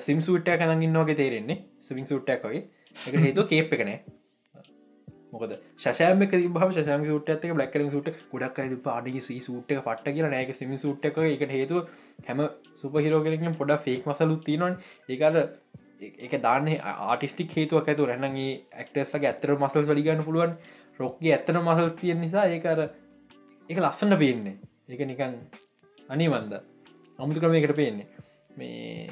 සිම් 0.00 0.20
සුට්ටය 0.20 0.56
කනගන්නවාගේ 0.58 1.16
තේරෙන්නේ. 1.16 1.58
සුවින් 1.80 2.06
සුට්ටයක්ගේ 2.06 2.62
එක 3.06 3.14
හේතු 3.26 3.44
කේප් 3.44 3.72
එකනෑ 3.72 3.98
මොකද? 5.32 5.52
ශයම 5.78 6.24
බහ 6.24 6.64
ශම 6.78 7.06
සුට 7.06 7.30
ඇක 7.30 7.46
බ්ලක්කලින් 7.52 7.90
සුට 7.90 8.08
ගොඩක් 8.30 8.58
අද 8.60 8.74
පාඩි 8.80 9.20
සී 9.20 9.40
සුට්ක 9.40 9.76
පට්ට 9.78 10.12
කියලා 10.12 10.30
නෑක 10.30 10.54
සිමි 10.54 10.78
සුට්ක 10.78 11.22
එක 11.26 11.46
හේතු 11.50 11.84
හැම 12.22 12.42
සුපහිරෝගෙලින් 12.76 13.56
පොඩ 13.56 13.76
ෆේක් 13.80 14.06
මසලුත් 14.06 14.44
තියනොන් 14.44 14.76
ඒකට 15.08 15.40
එක 16.20 16.34
දාන්න 16.40 16.68
ආටිස්ටික් 16.82 17.50
හේතුවක් 17.52 17.88
ඇතු 17.88 18.06
රැනගේ 18.06 18.52
ඇක්ටස්ලගේ 18.74 19.28
ඇත්තර 19.28 19.54
මසල් 19.56 19.84
වලිගන්න 19.84 20.24
පුළුවන්. 20.24 20.52
රොක්ගේ 21.00 21.32
ඇත්තන 21.32 21.60
මසල්ස් 21.60 21.94
තියෙන් 21.96 22.20
නිසා 22.20 22.46
ඒකර 22.46 22.82
එක 23.70 23.78
ලස්සන්න 23.78 24.18
පේන්නේ. 24.18 24.56
ඒක 24.88 25.02
නිකන් 25.02 25.38
අනිවන්ද? 26.08 26.52
අමුතු 27.18 27.40
ක්‍රමයකට 27.40 27.76
පේන්නේ. 27.76 28.06
මේ 28.52 29.06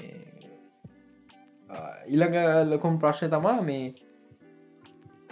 ඉළඟ 2.08 2.38
ලොකුම් 2.66 2.98
ප්‍රශ්න 2.98 3.30
තමා 3.30 3.60
මේ 3.62 3.94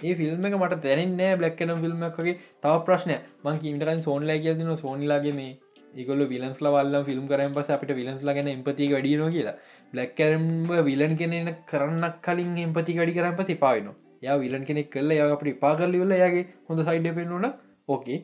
ඒ 0.01 0.15
ෆිල්ම් 0.19 0.45
එක 0.47 0.55
මට 0.59 0.77
තැරෙන්නේ 0.83 1.31
බ්ලක්කන 1.39 1.73
ෆිල්ම් 1.85 2.03
එකගේ 2.09 2.35
තව 2.63 2.75
ප්‍රශ්නය 2.87 3.17
මං 3.45 3.57
ඉටරන් 3.71 4.01
සෝන්ලා 4.07 4.39
කියදන 4.45 4.71
සෝනිලාගේ 4.83 5.35
මේ 5.39 5.53
ඒගොල 5.95 6.23
විලන්ස් 6.33 6.59
ලවල්ල 6.65 6.97
ෆිල්ම් 7.09 7.25
කරන 7.31 7.55
පස 7.57 7.71
අපිට 7.77 7.93
විලන්ස් 8.01 8.23
ලගෙන 8.29 8.51
එම්පති 8.55 8.89
වැඩියන 8.93 9.33
කියලා. 9.37 9.57
බ්ලක්කරම්ම 9.93 10.71
විලන් 10.89 11.17
කෙනෙන 11.21 11.51
කරන්නක් 11.71 12.21
කලින් 12.27 12.53
එම්පති 12.67 12.99
වැඩි 12.99 13.17
කරන්න 13.19 13.39
පති 13.41 13.59
පාවෙන 13.65 13.89
ය 14.27 14.39
විලන් 14.45 14.65
කෙනෙක් 14.69 14.91
කල්ල 14.95 15.17
ය 15.17 15.21
අපට 15.27 15.53
පාගල්ලිවල 15.65 16.15
යාගේ 16.23 16.47
හොඳ 16.69 16.85
සයිඩ 16.89 17.09
පෙන්වන 17.19 17.49
ඕකේ 17.89 18.19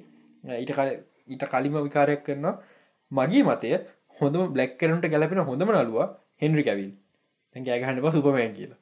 ඊට 0.61 0.75
කල 0.79 0.91
ඊට 1.33 1.47
කලිම 1.53 1.79
විකාරයක් 1.87 2.23
කරනවා. 2.27 2.55
මගේ 3.11 3.45
මතය 3.49 3.73
හොඳම 4.21 4.53
බ්ලක්කරට 4.57 5.09
ගැලපෙන 5.15 5.47
හොඳම 5.51 5.73
නලුව 5.77 5.99
හෙන්රි 6.43 6.65
කැවිල් 6.69 6.93
ගෑගහන්න 7.57 8.05
ප 8.05 8.15
සුපමෑන් 8.19 8.55
කියලා. 8.59 8.81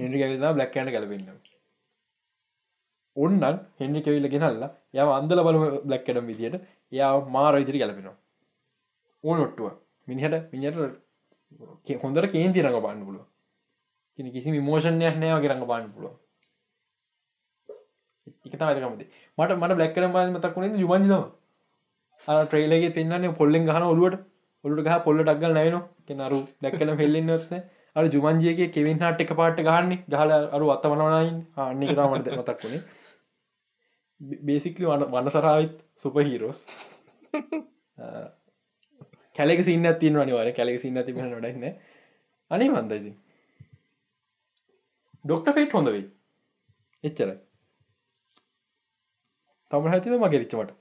හෙන්රි 0.00 0.22
කැවිල්ලා 0.22 0.54
බ්ලක්කන්න 0.58 0.94
ගැලපෙන්න්න 0.96 1.53
ඔන්නන් 3.16 3.44
හෙන්රි 3.80 4.00
කෙවිල්ල 4.02 4.28
ගෙනල්ලා 4.28 4.70
යම 4.94 5.10
අන්දල 5.10 5.40
බල 5.42 5.58
බ්ලක්කඩම් 5.84 6.26
විදියට 6.30 6.56
යා 6.92 7.12
මාර 7.28 7.54
ඉදිරි 7.56 7.78
ගැලපෙනවා. 7.78 8.16
ඕනොට්ටුව 9.24 9.70
මිනිහට 10.08 10.34
මිනිට 10.52 12.00
හොඳර 12.02 12.26
කේන්ති 12.28 12.64
රඟ 12.64 12.82
පාන්න 12.82 13.06
පුළුව 13.06 13.24
කියෙන 14.18 14.32
කිසි 14.32 14.48
විමෝෂණයක් 14.50 15.16
නෑවගේ 15.16 15.50
රඟ 15.50 15.66
පාන්න 15.70 15.86
පුළුව 15.92 16.14
එක 18.46 18.54
තමයිකමද 18.54 19.02
මට 19.38 19.58
මට 19.58 19.78
බ්ලක්කන 19.78 20.06
ම 20.08 20.18
මතක්ුණේ 20.34 20.82
ජුමන්ජිතම 20.82 21.24
ට්‍රේලගේ 22.20 22.90
පෙන්න්නේ 22.90 23.32
පොල්ලෙන් 23.34 23.68
ගහන 23.68 23.86
ඔලුවට 23.86 24.20
ඔලුට 24.64 24.84
ගහ 24.86 24.98
පොල්ල 25.06 25.18
ඩක්ගල් 25.20 25.54
නෑන 25.54 25.80
කෙනරු 26.06 26.40
දැක්කන 26.62 26.92
හෙල්ලෙන්නත්ත 26.98 27.54
අර 27.96 28.04
ජුමන්ජයගේ 28.08 28.68
කෙවින් 28.70 29.00
හට 29.00 29.20
එක 29.20 29.32
පාට 29.36 29.58
ගහන්නේ. 29.60 29.98
ගහල 30.08 30.30
අරු 30.50 30.70
අත්තමනවනයින් 30.74 31.36
අන්නේ 31.64 31.88
තමට 31.90 32.38
මතක්ුණේ 32.38 32.82
බේසිකලි 34.20 34.86
වන්න 34.86 35.10
වන්න 35.12 35.30
සරාවිත් 35.30 35.74
සුප 36.02 36.16
හිරෝස් 36.28 36.60
කැලෙක 39.36 39.62
සින්න 39.64 39.86
තින් 40.00 40.18
වනිවාර 40.20 40.52
කැලෙක 40.52 40.80
සින්න 40.80 41.04
තිබෙන 41.06 41.30
නොඩන්න 41.30 41.64
අනේ 42.50 42.70
මන්දයිති 42.70 43.12
ඩොක්ට 45.24 45.54
ෆේට් 45.56 45.72
හොඳ 45.72 45.88
වෙයි. 45.88 46.06
එච්චර 47.04 47.30
තම 49.70 49.86
හැතිව 49.92 50.16
මගෙරිච්චමට 50.18 50.72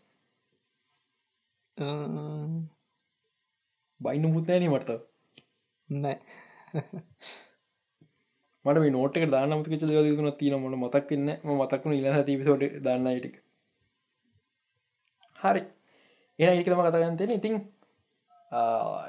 බයින්න 4.01 4.33
මුත්තෑන 4.33 4.67
මට 4.69 4.89
නෑ 5.89 6.17
මට 8.65 8.79
මේ 8.79 8.91
නෝට 8.91 9.17
දාන්න 9.29 9.55
මතක 9.55 9.73
දයුතුන 9.83 10.29
තින 10.33 10.55
මොට 10.57 10.77
මතක්න්න 10.77 11.29
මතක්ුණ 11.53 11.95
ඉල 11.95 12.07
තිපිසෝට 12.23 12.63
දන්නයිටක 12.81 13.35
හරි. 15.39 15.63
එන 16.39 16.49
ඒකතම 16.51 16.81
කතාගන්තෙන 16.81 17.31
ඉතින් 17.31 17.55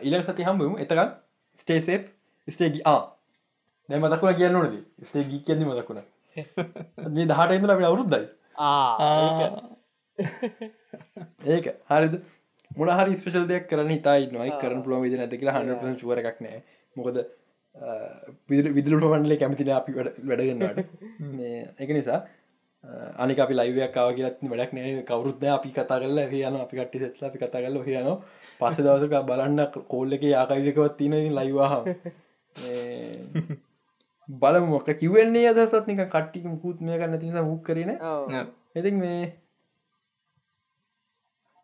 ඉල 0.03 0.17
සති 0.23 0.43
හම්බම 0.43 0.75
එතකත් 0.79 1.15
ස්ටේසේ 1.59 1.99
ස්ටේගි 2.49 2.81
ආ. 2.87 3.03
දැ 3.89 4.01
මතකුණ 4.01 4.37
කියන්න 4.37 4.57
ඕනද? 4.57 4.77
ස්ටේ 5.03 5.25
ගී 5.25 5.43
කියන්න 5.43 5.67
මතකුණ 5.67 6.03
මේ 7.15 7.27
දහට 7.27 7.51
ඉඳල 7.53 7.71
අපි 7.71 7.85
අවුරුද්දයි. 7.85 8.25
ඒක. 11.55 11.67
හරිද? 11.89 12.15
මොන 12.71 12.91
හරි 12.91 13.15
ස්පේෂල් 13.15 13.47
දෙයක් 13.47 13.67
කරන 13.69 13.91
හිතයි 13.91 14.31
නොයි 14.33 14.53
කරන 14.61 14.83
පුළොම 14.83 15.03
විදි 15.03 15.19
නැති 15.19 15.39
කියලා 15.39 15.59
හන්ඩ 15.59 15.99
චුවර 16.01 16.21
එකක් 16.23 16.41
නෑ 16.41 16.61
මොකද 16.97 17.21
විදුලට 18.77 19.05
මන්ලේ 19.13 19.39
කැමතින 19.39 19.71
අපි 19.73 19.93
වැඩගන්නට 19.95 20.79
එක 21.79 21.91
නිසා 21.91 22.21
අනික 23.19 23.39
අපි 23.39 23.55
ලයිවයක්කාව 23.55 24.15
කියලත් 24.15 24.39
වැඩක් 24.45 24.73
නෑ 24.73 25.03
කවරුද්ද 25.05 25.45
අපි 25.51 25.73
කතා 25.73 25.99
කරල 25.99 26.19
යන 26.21 26.57
අපි 26.57 26.77
කට්ටි 26.77 27.01
සෙටල 27.01 27.27
අපි 27.27 27.39
කතා 27.39 27.61
කරල 27.61 27.79
යන 27.79 28.11
පස්ස 28.61 28.81
දවසක 28.81 29.15
බලන්න 29.25 29.61
කෝල්ල 29.89 30.13
එක 30.13 30.27
ආකයිකවත් 30.35 30.97
තින 30.99 31.17
ලයිවාහ 31.33 31.83
බල 34.29 34.61
මොක 34.65 34.91
කිවන්නේ 34.97 35.49
අදසත් 35.49 35.89
නික 35.89 36.05
කට්ටික 36.09 36.45
මුකුත් 36.47 36.81
මේ 36.81 36.99
කන්න 36.99 37.21
තිස 37.21 37.35
හුක් 37.43 37.63
කරන 37.63 37.91
එති 38.75 38.91
මේ 38.95 39.23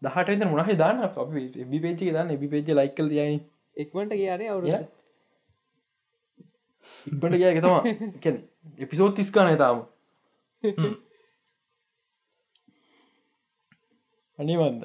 දහට 0.03 0.49
මොනහ 0.49 0.73
දාන්න 0.77 1.05
අපි 1.05 1.51
එබි 1.59 1.79
පේචි 1.81 2.11
දන්න 2.11 2.33
එබි 2.33 2.49
පේච 2.49 2.73
ලයිකල් 2.75 3.13
යයි 3.13 3.37
එක්වට 3.77 4.13
කියන 4.15 4.49
අවුර 4.49 4.67
ඉබට 7.07 7.37
ගෑක 7.37 7.61
තම 8.23 8.41
එපිසෝත් 8.79 9.15
තිස්කානය 9.17 9.57
තාම. 9.59 9.85
අනිවන්ද 14.39 14.85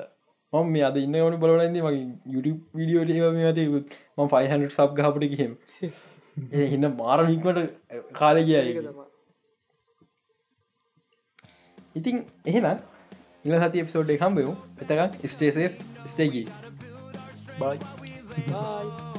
මම 0.53 0.71
මේ 0.71 0.83
අද 0.87 0.97
ඉන්න 0.97 1.15
ඕනු 1.17 1.37
බලනද 1.37 1.77
මගේ 1.77 2.03
YouTube 2.33 2.59
විඩියෝ 2.79 3.05
ලේවමට 3.09 3.59
ම 4.17 4.27
500 4.29 4.69
සබ් 4.69 4.89
ගහපට 4.99 5.29
කිහෙම 5.33 5.53
හින්න 6.71 6.89
මාරමික්මට 6.93 7.59
කාලය 8.13 8.43
කියයි 8.43 8.93
ඉතින් 11.95 12.23
එහෙනම් 12.45 12.79
ඉල 13.45 13.57
සති 13.57 13.83
එපිසෝඩ් 13.83 14.15
එකම්බයෝ 14.15 14.55
එතකක් 14.77 15.27
ස්ටේසේ 15.33 15.69
ස්ටේගී 16.05 16.47
බයි 17.59 17.77
බයි 18.47 19.14